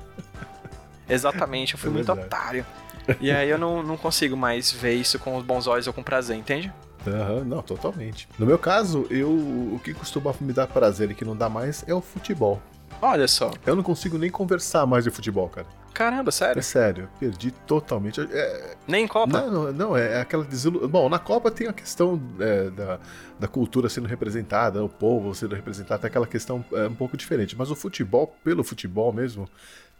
Exatamente, 1.10 1.74
eu 1.74 1.80
fui 1.80 1.90
É 1.90 1.94
muito 1.94 2.12
otário. 2.12 2.66
E 3.20 3.30
aí 3.30 3.50
eu 3.50 3.58
não, 3.58 3.84
não 3.84 3.98
consigo 3.98 4.38
mais 4.38 4.72
ver 4.72 4.94
isso 4.94 5.20
com 5.20 5.36
os 5.36 5.44
bons 5.44 5.68
olhos 5.68 5.88
ou 5.88 5.94
com 5.94 6.02
prazer, 6.02 6.38
entende? 6.38 6.72
Aham, 7.06 7.44
não, 7.44 7.62
totalmente. 7.62 8.30
No 8.40 8.46
meu 8.46 8.58
caso, 8.58 9.06
eu 9.10 9.30
o 9.30 9.82
que 9.84 9.94
costuma 9.94 10.34
me 10.40 10.54
dar 10.54 10.68
prazer 10.68 11.12
e 11.12 11.14
que 11.14 11.26
não 11.26 11.36
dá 11.36 11.50
mais 11.50 11.84
é 11.86 11.94
o 11.94 12.00
futebol. 12.00 12.62
Olha 13.02 13.28
só. 13.28 13.52
Eu 13.66 13.76
não 13.76 13.84
consigo 13.84 14.18
nem 14.18 14.30
conversar 14.30 14.86
mais 14.86 15.04
de 15.04 15.10
futebol, 15.10 15.50
cara. 15.50 15.68
Caramba, 15.94 16.30
É 16.30 16.32
sério? 16.32 16.64
sério, 16.64 17.10
perdi 17.20 17.52
totalmente. 17.52 18.20
É, 18.22 18.76
Nem 18.88 19.06
em 19.06 19.08
Copa? 19.08 19.32
Não, 19.32 19.52
não, 19.52 19.72
não, 19.74 19.98
é 19.98 20.20
aquela 20.22 20.44
desilusão. 20.44 20.88
Bom, 20.90 21.08
na 21.08 21.20
Copa 21.20 21.52
tem 21.52 21.68
a 21.68 21.74
questão 21.74 22.20
é, 22.40 22.70
da, 22.72 23.00
da 23.40 23.48
cultura 23.48 23.88
sendo 23.90 24.08
representada, 24.08 24.84
o 24.84 24.90
povo 24.90 25.34
sendo 25.36 25.54
representado, 25.56 26.02
tem 26.02 26.08
aquela 26.08 26.26
questão 26.28 26.66
é, 26.74 26.88
um 26.88 26.96
pouco 26.96 27.16
diferente. 27.16 27.56
Mas 27.56 27.70
o 27.70 27.76
futebol, 27.76 28.36
pelo 28.44 28.64
futebol 28.64 29.14
mesmo, 29.14 29.48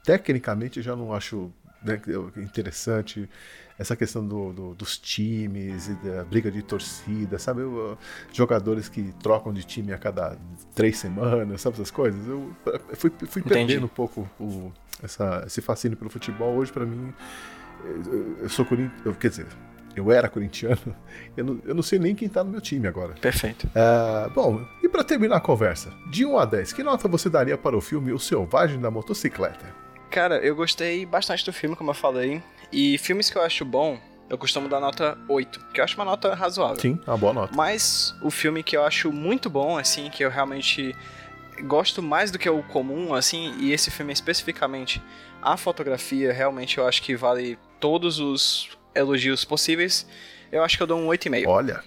tecnicamente 0.04 0.78
eu 0.78 0.84
já 0.84 0.96
não 0.96 1.14
acho 1.14 1.52
né, 1.84 2.02
interessante 2.38 3.30
essa 3.78 3.96
questão 3.96 4.26
do, 4.26 4.54
do- 4.54 4.76
dos 4.76 4.98
times 4.98 5.88
e 5.90 5.94
da 5.96 6.24
briga 6.24 6.52
de 6.52 6.62
torcida, 6.62 7.40
sabe? 7.40 7.62
Eu, 7.62 7.98
jogadores 8.32 8.88
que 8.88 9.12
trocam 9.22 9.52
de 9.52 9.64
time 9.64 9.92
a 9.92 9.98
cada 9.98 10.38
três 10.76 10.98
semanas, 11.00 11.60
sabe 11.62 11.76
essas 11.76 11.92
coisas? 11.92 12.26
Eu, 12.28 12.52
eu 12.66 12.96
fui, 12.96 13.12
fui 13.28 13.42
Entendi. 13.42 13.50
perdendo 13.50 13.86
um 13.86 13.90
pouco 13.90 14.30
o- 14.40 14.72
essa, 15.04 15.44
esse 15.46 15.62
fascínio 15.62 15.98
pelo 15.98 16.10
futebol. 16.10 16.56
Hoje, 16.56 16.72
pra 16.72 16.86
mim, 16.86 17.14
eu, 17.84 18.38
eu 18.40 18.50
sou 18.50 18.66
corintiano, 18.66 19.16
quer 19.16 19.30
dizer, 19.30 19.48
eu 19.96 20.12
era 20.12 20.28
corintiano, 20.30 20.96
eu 21.36 21.44
não, 21.44 21.60
eu 21.66 21.76
não 21.76 21.84
sei 21.84 22.00
nem 22.00 22.16
quem 22.16 22.30
tá 22.30 22.44
no 22.44 22.52
meu 22.52 22.62
time 22.62 22.88
agora. 22.88 23.14
Perfeito. 23.14 23.70
Ah, 23.76 24.30
bom, 24.34 24.66
e 24.82 24.90
pra 24.90 25.04
terminar 25.04 25.38
a 25.38 25.42
conversa, 25.42 25.92
de 26.10 26.26
1 26.26 26.38
a 26.38 26.46
10, 26.46 26.74
que 26.74 26.84
nota 26.84 27.08
você 27.08 27.30
daria 27.30 27.58
para 27.58 27.78
o 27.78 27.82
filme 27.82 28.12
O 28.12 28.20
Selvagem 28.20 28.80
da 28.80 28.90
Motocicleta? 28.90 29.66
Cara, 30.10 30.38
eu 30.38 30.56
gostei 30.56 31.06
bastante 31.06 31.44
do 31.44 31.52
filme, 31.52 31.76
como 31.76 31.90
eu 31.90 31.96
falei. 31.96 32.42
E 32.72 33.00
filmes 33.00 33.32
que 33.32 33.38
eu 33.38 33.42
acho 33.42 33.66
bom, 33.66 34.00
eu 34.30 34.38
costumo 34.38 34.70
dar 34.70 34.80
nota 34.80 35.18
8, 35.28 35.60
que 35.74 35.80
eu 35.80 35.84
acho 35.84 35.96
uma 35.96 36.06
nota 36.06 36.34
razoável. 36.36 36.80
Sim, 36.80 37.00
uma 37.06 37.18
boa 37.18 37.34
nota. 37.34 37.56
Mas 37.56 38.16
o 38.22 38.30
filme 38.30 38.62
que 38.62 38.78
eu 38.78 38.84
acho 38.84 39.12
muito 39.12 39.50
bom, 39.50 39.78
assim, 39.78 40.10
que 40.10 40.24
eu 40.24 40.30
realmente 40.30 40.96
gosto 41.62 42.02
mais 42.02 42.32
do 42.32 42.40
que 42.40 42.50
o 42.50 42.64
comum, 42.64 43.14
assim, 43.14 43.54
e 43.60 43.72
esse 43.72 43.92
filme 43.92 44.12
especificamente, 44.14 45.02
a 45.42 45.56
fotografia, 45.58 46.32
realmente 46.34 46.78
eu 46.78 46.88
acho 46.88 47.02
que 47.02 47.16
vale 47.16 47.58
todos 47.80 48.20
os 48.20 48.70
elogios 48.96 49.44
possíveis. 49.46 50.06
Eu 50.52 50.64
acho 50.64 50.78
que 50.78 50.84
eu 50.84 50.88
dou 50.88 51.00
um 51.00 51.08
8,5. 51.08 51.48
Olha, 51.48 51.84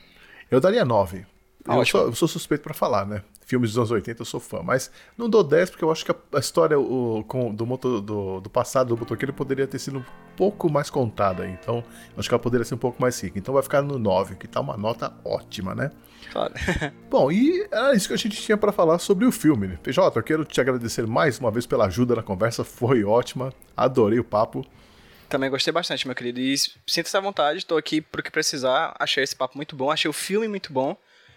eu 0.51 0.61
daria 0.61 0.85
9. 0.85 1.25
Eu 1.69 1.85
sou, 1.85 2.01
eu 2.03 2.15
sou 2.15 2.29
suspeito 2.29 2.63
pra 2.63 2.73
falar, 2.75 3.05
né? 3.07 3.23
Filmes 3.45 3.71
dos 3.71 3.79
anos 3.79 3.91
80 3.93 4.23
eu 4.23 4.27
sou 4.27 4.41
fã, 4.41 4.61
mas 4.63 4.91
não 5.17 5.29
dou 5.29 5.43
10 5.43 5.71
porque 5.71 5.85
eu 5.85 5.91
acho 5.91 6.05
que 6.05 6.13
a, 6.13 6.39
história 6.39 6.79
o, 6.79 7.25
com- 7.27 7.53
do, 7.55 7.65
moto- 7.67 8.01
do, 8.01 8.41
do 8.41 8.51
passado 8.51 8.89
do 8.89 8.97
motoqueiro 8.97 9.33
poderia 9.33 9.67
ter 9.69 9.79
sido 9.79 9.99
um 9.99 10.05
pouco 10.37 10.69
mais 10.71 10.91
contada, 10.91 11.47
então 11.49 11.83
acho 12.17 12.29
que 12.29 12.35
ela 12.35 12.43
poderia 12.43 12.65
ser 12.65 12.75
um 12.75 12.79
pouco 12.79 13.01
mais 13.01 13.21
rica. 13.21 13.39
Então 13.39 13.55
vai 13.55 13.63
ficar 13.63 13.83
no 13.83 13.99
9, 13.99 14.35
que 14.37 14.49
tá 14.49 14.61
uma 14.61 14.77
nota 14.77 15.13
ótima, 15.25 15.75
né? 15.77 15.91
Claro. 16.33 16.53
Bom, 17.11 17.31
e 17.33 17.67
era 17.71 17.95
isso 17.95 18.09
que 18.09 18.15
a 18.15 18.19
gente 18.19 18.41
tinha 18.41 18.57
pra 18.57 18.73
falar 18.73 18.99
sobre 18.99 19.25
o 19.25 19.33
filme. 19.33 19.67
né? 19.69 19.79
PJ, 19.83 20.19
eu 20.19 20.23
quero 20.23 20.45
te 20.45 20.61
agradecer 20.61 21.07
mais 21.07 21.39
uma 21.39 21.51
vez 21.51 21.67
pela 21.67 21.87
ajuda 21.87 22.15
na 22.17 22.23
conversa, 22.23 22.65
foi 22.65 23.05
ótima, 23.05 23.53
adorei 23.77 24.19
o 24.19 24.25
papo. 24.25 24.67
Também 25.29 25.51
gostei 25.51 25.73
bastante, 25.73 26.07
meu 26.07 26.15
querido. 26.15 26.39
E 26.39 26.55
sinta-se 26.87 27.17
à 27.17 27.21
vontade, 27.21 27.67
tô 27.67 27.77
aqui 27.77 28.01
pro 28.01 28.23
que 28.23 28.31
precisar. 28.31 28.95
Achei 28.99 29.25
esse 29.25 29.35
papo 29.35 29.57
muito 29.57 29.75
bom, 29.75 29.91
achei 29.91 30.09
o 30.09 30.13
filme 30.13 30.47
muito 30.47 30.73
bom. 30.73 30.97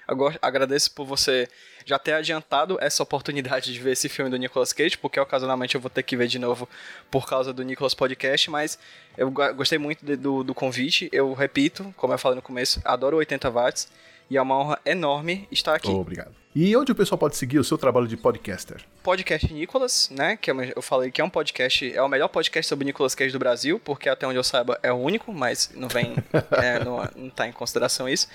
Go- 0.09 0.33
agradeço 0.41 0.91
por 0.91 1.05
você 1.05 1.47
já 1.85 1.97
ter 1.99 2.13
adiantado 2.13 2.77
essa 2.81 3.01
oportunidade 3.03 3.71
de 3.71 3.79
ver 3.79 3.91
esse 3.91 4.09
filme 4.09 4.29
do 4.29 4.37
Nicolas 4.37 4.73
Cage, 4.73 4.97
porque 4.97 5.19
ocasionalmente 5.19 5.75
eu 5.75 5.81
vou 5.81 5.89
ter 5.89 6.01
que 6.03 6.17
ver 6.17 6.27
de 6.27 6.37
novo 6.39 6.67
por 7.11 7.27
causa 7.27 7.53
do 7.53 7.63
Nicolas 7.63 7.93
Podcast, 7.93 8.49
mas 8.49 8.77
eu 9.17 9.29
go- 9.31 9.53
gostei 9.53 9.77
muito 9.77 10.03
de- 10.05 10.15
do, 10.15 10.43
do 10.43 10.53
convite. 10.55 11.09
Eu 11.11 11.31
repito, 11.33 11.93
como 11.95 12.11
eu 12.13 12.17
falei 12.17 12.35
no 12.37 12.41
começo, 12.41 12.81
adoro 12.85 13.17
80 13.17 13.49
watts 13.51 13.87
e 14.30 14.38
é 14.38 14.41
uma 14.41 14.57
honra 14.57 14.80
enorme 14.85 15.47
estar 15.51 15.76
aqui. 15.76 15.89
Obrigado. 15.89 16.34
E 16.55 16.76
onde 16.76 16.91
o 16.91 16.95
pessoal 16.95 17.17
pode 17.17 17.38
seguir 17.38 17.59
o 17.59 17.63
seu 17.63 17.77
trabalho 17.77 18.07
de 18.07 18.17
podcaster? 18.17 18.84
Podcast 19.03 19.53
Nicolas, 19.53 20.09
né? 20.11 20.35
Que 20.35 20.49
é 20.49 20.73
eu 20.76 20.81
falei 20.81 21.11
que 21.11 21.21
é 21.21 21.23
um 21.23 21.30
podcast, 21.30 21.93
é 21.95 22.01
o 22.01 22.09
melhor 22.09 22.27
podcast 22.27 22.67
sobre 22.67 22.85
Nicolas 22.85 23.13
Cage 23.13 23.31
do 23.31 23.38
Brasil, 23.38 23.80
porque 23.80 24.09
até 24.09 24.26
onde 24.26 24.38
eu 24.38 24.43
saiba 24.43 24.80
é 24.81 24.91
o 24.91 24.95
único, 24.95 25.31
mas 25.31 25.69
não 25.76 25.88
vem, 25.88 26.15
é, 26.57 26.84
não, 26.84 27.07
não 27.15 27.30
tá 27.30 27.47
em 27.47 27.51
consideração 27.51 28.09
isso. 28.09 28.27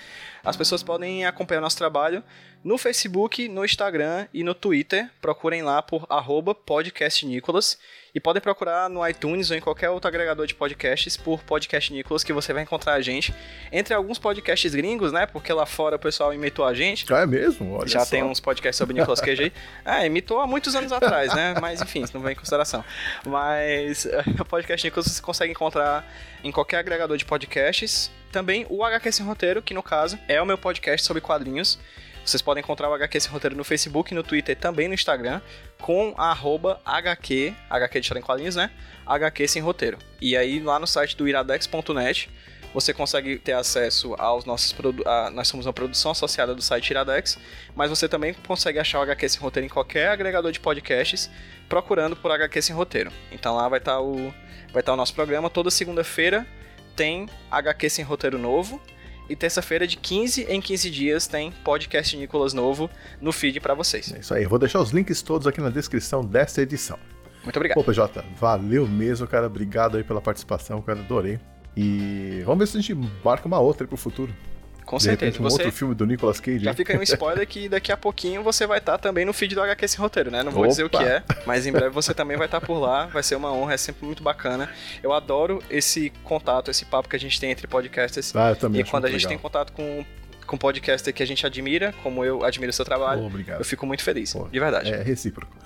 As 0.45 0.57
pessoas 0.57 0.81
podem 0.81 1.27
acompanhar 1.27 1.59
o 1.59 1.63
nosso 1.63 1.77
trabalho 1.77 2.23
no 2.63 2.79
Facebook, 2.79 3.49
no 3.49 3.65
Instagram 3.65 4.27
e 4.33 4.45
no 4.45 4.55
Twitter. 4.55 5.11
Procurem 5.21 5.63
lá 5.63 5.83
por 5.83 6.07
arroba 6.09 6.55
podcast 6.55 7.27
Nicolas. 7.27 7.79
E 8.15 8.21
podem 8.21 8.41
procurar 8.41 8.89
no 8.89 9.07
iTunes 9.07 9.51
ou 9.51 9.57
em 9.57 9.61
qualquer 9.61 9.91
outro 9.91 10.07
agregador 10.07 10.47
de 10.47 10.55
podcasts 10.55 11.17
por 11.17 11.43
Podcast 11.43 11.93
Nicolas, 11.93 12.23
que 12.23 12.33
você 12.33 12.53
vai 12.53 12.63
encontrar 12.63 12.95
a 12.95 13.01
gente. 13.01 13.35
Entre 13.73 13.93
alguns 13.93 14.21
podcasts 14.21 14.73
gringos, 14.73 15.11
né? 15.11 15.27
Porque 15.27 15.53
lá 15.53 15.67
fora 15.67 15.97
o 15.97 15.99
pessoal 15.99 16.33
imitou 16.33 16.65
a 16.65 16.73
gente. 16.73 17.13
Ah, 17.13 17.23
é 17.23 17.27
mesmo? 17.27 17.73
Olha 17.73 17.89
Já 17.89 18.04
Tem 18.11 18.23
uns 18.23 18.41
podcasts 18.41 18.77
sobre 18.77 18.95
Nicolas 18.95 19.21
Cage 19.21 19.45
aí. 19.45 19.53
Ah, 19.85 20.05
imitou 20.05 20.41
há 20.41 20.47
muitos 20.47 20.75
anos 20.75 20.91
atrás, 20.93 21.35
né? 21.35 21.55
Mas 21.61 21.81
enfim, 21.81 22.03
isso 22.03 22.15
não 22.15 22.23
vem 22.23 22.33
em 22.33 22.37
consideração. 22.37 22.85
Mas 23.27 24.07
o 24.41 24.45
podcast 24.45 24.87
Nicolas 24.87 25.07
você 25.07 25.23
consegue 25.23 25.53
encontrar 25.53 26.07
em 26.43 26.51
qualquer 26.51 26.79
agregador 26.79 27.17
de 27.17 27.25
podcasts. 27.25 28.11
Também 28.33 28.67
o 28.69 28.83
HQ 28.83 29.13
Sem 29.13 29.27
Roteiro, 29.27 29.63
que 29.63 29.75
no 29.75 29.83
caso 29.83 30.19
é 30.27 30.41
o 30.41 30.47
meu 30.47 30.59
podcast 30.59 31.07
sobre 31.07 31.21
quadrinhos. 31.21 31.79
Vocês 32.25 32.41
podem 32.41 32.63
encontrar 32.63 32.89
o 32.89 32.95
HQ 32.95 33.21
Sem 33.21 33.31
Roteiro 33.31 33.55
no 33.55 33.65
Facebook, 33.65 34.15
no 34.15 34.23
Twitter 34.23 34.57
e 34.57 34.57
também 34.57 34.89
no 34.89 34.95
Instagram, 34.95 35.41
com 35.79 36.15
a 36.17 36.31
arroba 36.31 36.81
HQ, 36.85 37.55
HQ 37.69 38.01
de 38.01 38.19
em 38.19 38.23
quadrinhos, 38.23 38.57
né? 38.57 38.71
HQ 39.07 39.47
Sem 39.49 39.63
Roteiro. 39.63 39.99
E 40.21 40.35
aí 40.37 40.59
lá 40.59 40.79
no 40.79 40.87
site 40.87 41.17
do 41.17 41.29
iradex.net 41.29 42.31
você 42.75 42.93
consegue 42.93 43.39
ter 43.39 43.53
acesso 43.53 44.15
aos 44.19 44.45
nossos 44.45 44.73
produtos. 44.73 45.11
Nós 45.33 45.47
somos 45.47 45.65
uma 45.65 45.73
produção 45.73 46.11
associada 46.11 46.55
do 46.55 46.61
site 46.61 46.91
Iradex, 46.91 47.39
mas 47.75 47.89
você 47.89 48.09
também 48.09 48.35
consegue 48.47 48.81
achar 48.81 48.99
o 48.99 49.03
HQ 49.03 49.29
Sem 49.29 49.41
Roteiro 49.41 49.67
em 49.67 49.71
qualquer 49.71 50.09
agregador 50.09 50.51
de 50.51 50.59
podcasts, 50.59 51.31
procurando 51.69 52.17
por 52.17 52.33
HQ 52.33 52.61
Sem 52.61 52.75
Roteiro. 52.75 53.13
Então 53.31 53.55
lá 53.55 53.69
vai 53.69 53.79
estar 53.79 53.93
tá 53.93 54.03
o, 54.03 54.35
vai 54.73 54.83
tá 54.83 54.93
o 54.93 54.97
nosso 54.97 55.15
programa. 55.15 55.49
Toda 55.49 55.71
segunda-feira 55.71 56.45
tem 56.97 57.29
HQ 57.49 57.89
Sem 57.89 58.05
Roteiro 58.05 58.39
novo. 58.39 58.83
E 59.27 59.35
terça-feira, 59.35 59.87
de 59.87 59.97
15 59.97 60.43
em 60.51 60.61
15 60.61 60.91
dias, 60.91 61.27
tem 61.27 61.51
podcast 61.51 62.15
Nicolas 62.15 62.53
novo 62.53 62.91
no 63.23 63.33
feed 63.33 63.59
para 63.59 63.73
vocês. 63.73 64.13
É 64.13 64.19
isso 64.19 64.35
aí, 64.35 64.43
eu 64.43 64.51
vou 64.51 64.59
deixar 64.59 64.81
os 64.81 64.91
links 64.91 65.23
todos 65.23 65.47
aqui 65.47 65.63
na 65.63 65.71
descrição 65.71 66.23
dessa 66.23 66.61
edição. 66.61 66.99
Muito 67.43 67.57
obrigado. 67.57 67.77
Pô, 67.77 67.85
PJ, 67.85 68.23
valeu 68.37 68.87
mesmo, 68.87 69.27
cara. 69.27 69.47
Obrigado 69.47 69.97
aí 69.97 70.05
pela 70.05 70.21
participação, 70.21 70.83
cara. 70.83 71.01
Adorei. 71.01 71.41
E 71.77 72.43
vamos 72.45 72.61
ver 72.61 72.67
se 72.67 72.79
a 72.79 72.81
gente 72.81 73.11
marca 73.25 73.47
uma 73.47 73.59
outra 73.59 73.87
pro 73.87 73.97
futuro. 73.97 74.33
Com 74.85 74.99
de 74.99 75.05
certeza. 75.05 75.33
Repente, 75.33 75.41
um 75.41 75.51
você... 75.51 75.63
outro 75.63 75.73
filme 75.73 75.95
do 75.95 76.07
Nicolas 76.07 76.41
Cage. 76.41 76.65
Já 76.65 76.75
fica 76.75 76.93
aí 76.93 76.99
um 76.99 77.03
spoiler 77.05 77.47
que 77.47 77.69
daqui 77.69 77.91
a 77.91 77.97
pouquinho 77.97 78.43
você 78.43 78.67
vai 78.67 78.79
estar 78.79 78.93
tá 78.93 78.99
também 78.99 79.25
no 79.25 79.33
feed 79.33 79.55
do 79.55 79.63
HQ 79.63 79.89
Sem 79.89 80.01
Roteiro, 80.01 80.31
né? 80.31 80.43
Não 80.43 80.53
vou 80.53 80.63
Opa. 80.63 80.69
dizer 80.69 80.85
o 80.85 80.91
que 80.91 81.03
é, 81.03 81.23
mas 81.47 81.67
em 81.67 81.73
breve 81.73 81.91
você 81.91 82.13
também 82.13 82.37
vai 82.37 82.47
estar 82.47 82.61
tá 82.61 82.67
por 82.67 82.79
lá. 82.79 83.07
Vai 83.07 83.23
ser 83.23 83.35
uma 83.35 83.53
honra, 83.53 83.75
é 83.75 83.77
sempre 83.77 84.05
muito 84.05 84.23
bacana. 84.23 84.69
Eu 85.03 85.13
adoro 85.13 85.63
esse 85.71 86.11
contato, 86.23 86.71
esse 86.71 86.85
papo 86.85 87.09
que 87.09 87.17
a 87.17 87.19
gente 87.19 87.41
tem 87.41 87.51
entre 87.51 87.67
podcasters. 87.67 88.35
Ah, 88.37 88.51
eu 88.51 88.57
também 88.57 88.83
e 88.83 88.85
quando 88.85 89.07
a 89.07 89.11
gente 89.11 89.25
legal. 89.25 89.31
tem 89.31 89.39
contato 89.39 89.73
com 89.73 90.05
com 90.47 90.59
podcaster 90.59 91.15
que 91.15 91.23
a 91.23 91.27
gente 91.27 91.47
admira, 91.47 91.95
como 92.03 92.23
eu 92.23 92.45
admiro 92.45 92.69
o 92.69 92.73
seu 92.73 92.85
trabalho, 92.85 93.25
obrigado. 93.25 93.61
eu 93.61 93.65
fico 93.65 93.87
muito 93.87 94.03
feliz, 94.03 94.31
Pô, 94.31 94.47
de 94.47 94.61
verdade. 94.61 94.93
É 94.93 95.03
recíproco. 95.03 95.57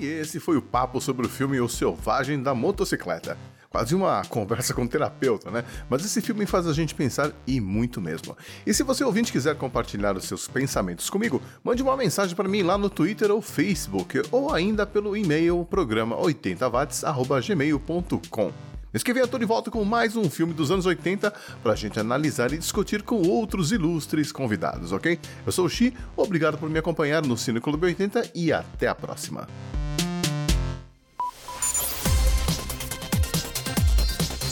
E 0.00 0.06
esse 0.06 0.40
foi 0.40 0.56
o 0.56 0.62
papo 0.62 0.98
sobre 0.98 1.26
o 1.26 1.28
filme 1.28 1.60
O 1.60 1.68
Selvagem 1.68 2.42
da 2.42 2.54
Motocicleta. 2.54 3.36
Quase 3.68 3.94
uma 3.94 4.24
conversa 4.24 4.72
com 4.72 4.84
um 4.84 4.86
terapeuta, 4.86 5.50
né? 5.50 5.62
Mas 5.90 6.02
esse 6.02 6.22
filme 6.22 6.46
faz 6.46 6.66
a 6.66 6.72
gente 6.72 6.94
pensar 6.94 7.32
e 7.46 7.60
muito 7.60 8.00
mesmo. 8.00 8.34
E 8.66 8.72
se 8.72 8.82
você 8.82 9.04
ouvinte 9.04 9.30
quiser 9.30 9.56
compartilhar 9.56 10.16
os 10.16 10.24
seus 10.24 10.48
pensamentos 10.48 11.10
comigo, 11.10 11.42
mande 11.62 11.82
uma 11.82 11.98
mensagem 11.98 12.34
para 12.34 12.48
mim 12.48 12.62
lá 12.62 12.78
no 12.78 12.88
Twitter 12.88 13.30
ou 13.30 13.42
Facebook, 13.42 14.22
ou 14.32 14.54
ainda 14.54 14.86
pelo 14.86 15.14
e-mail 15.14 15.66
programa 15.66 16.16
80watts@gmail.com. 16.16 18.52
Mês 18.90 19.02
que 19.04 19.12
vem 19.12 19.22
eu 19.22 19.28
tô 19.28 19.38
de 19.38 19.44
volta 19.44 19.70
com 19.70 19.84
mais 19.84 20.16
um 20.16 20.30
filme 20.30 20.54
dos 20.54 20.70
anos 20.70 20.86
80 20.86 21.30
pra 21.62 21.74
gente 21.74 22.00
analisar 22.00 22.54
e 22.54 22.58
discutir 22.58 23.02
com 23.02 23.20
outros 23.22 23.70
ilustres 23.70 24.32
convidados, 24.32 24.92
ok? 24.92 25.18
Eu 25.44 25.52
sou 25.52 25.66
o 25.66 25.68
Xi, 25.68 25.92
obrigado 26.16 26.56
por 26.56 26.70
me 26.70 26.78
acompanhar 26.78 27.22
no 27.22 27.36
Cine 27.36 27.60
Clube 27.60 27.84
80 27.86 28.30
e 28.34 28.50
até 28.50 28.88
a 28.88 28.94
próxima. 28.94 29.46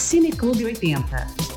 Cine 0.08 0.34
Clube 0.34 0.62
80. 0.62 1.47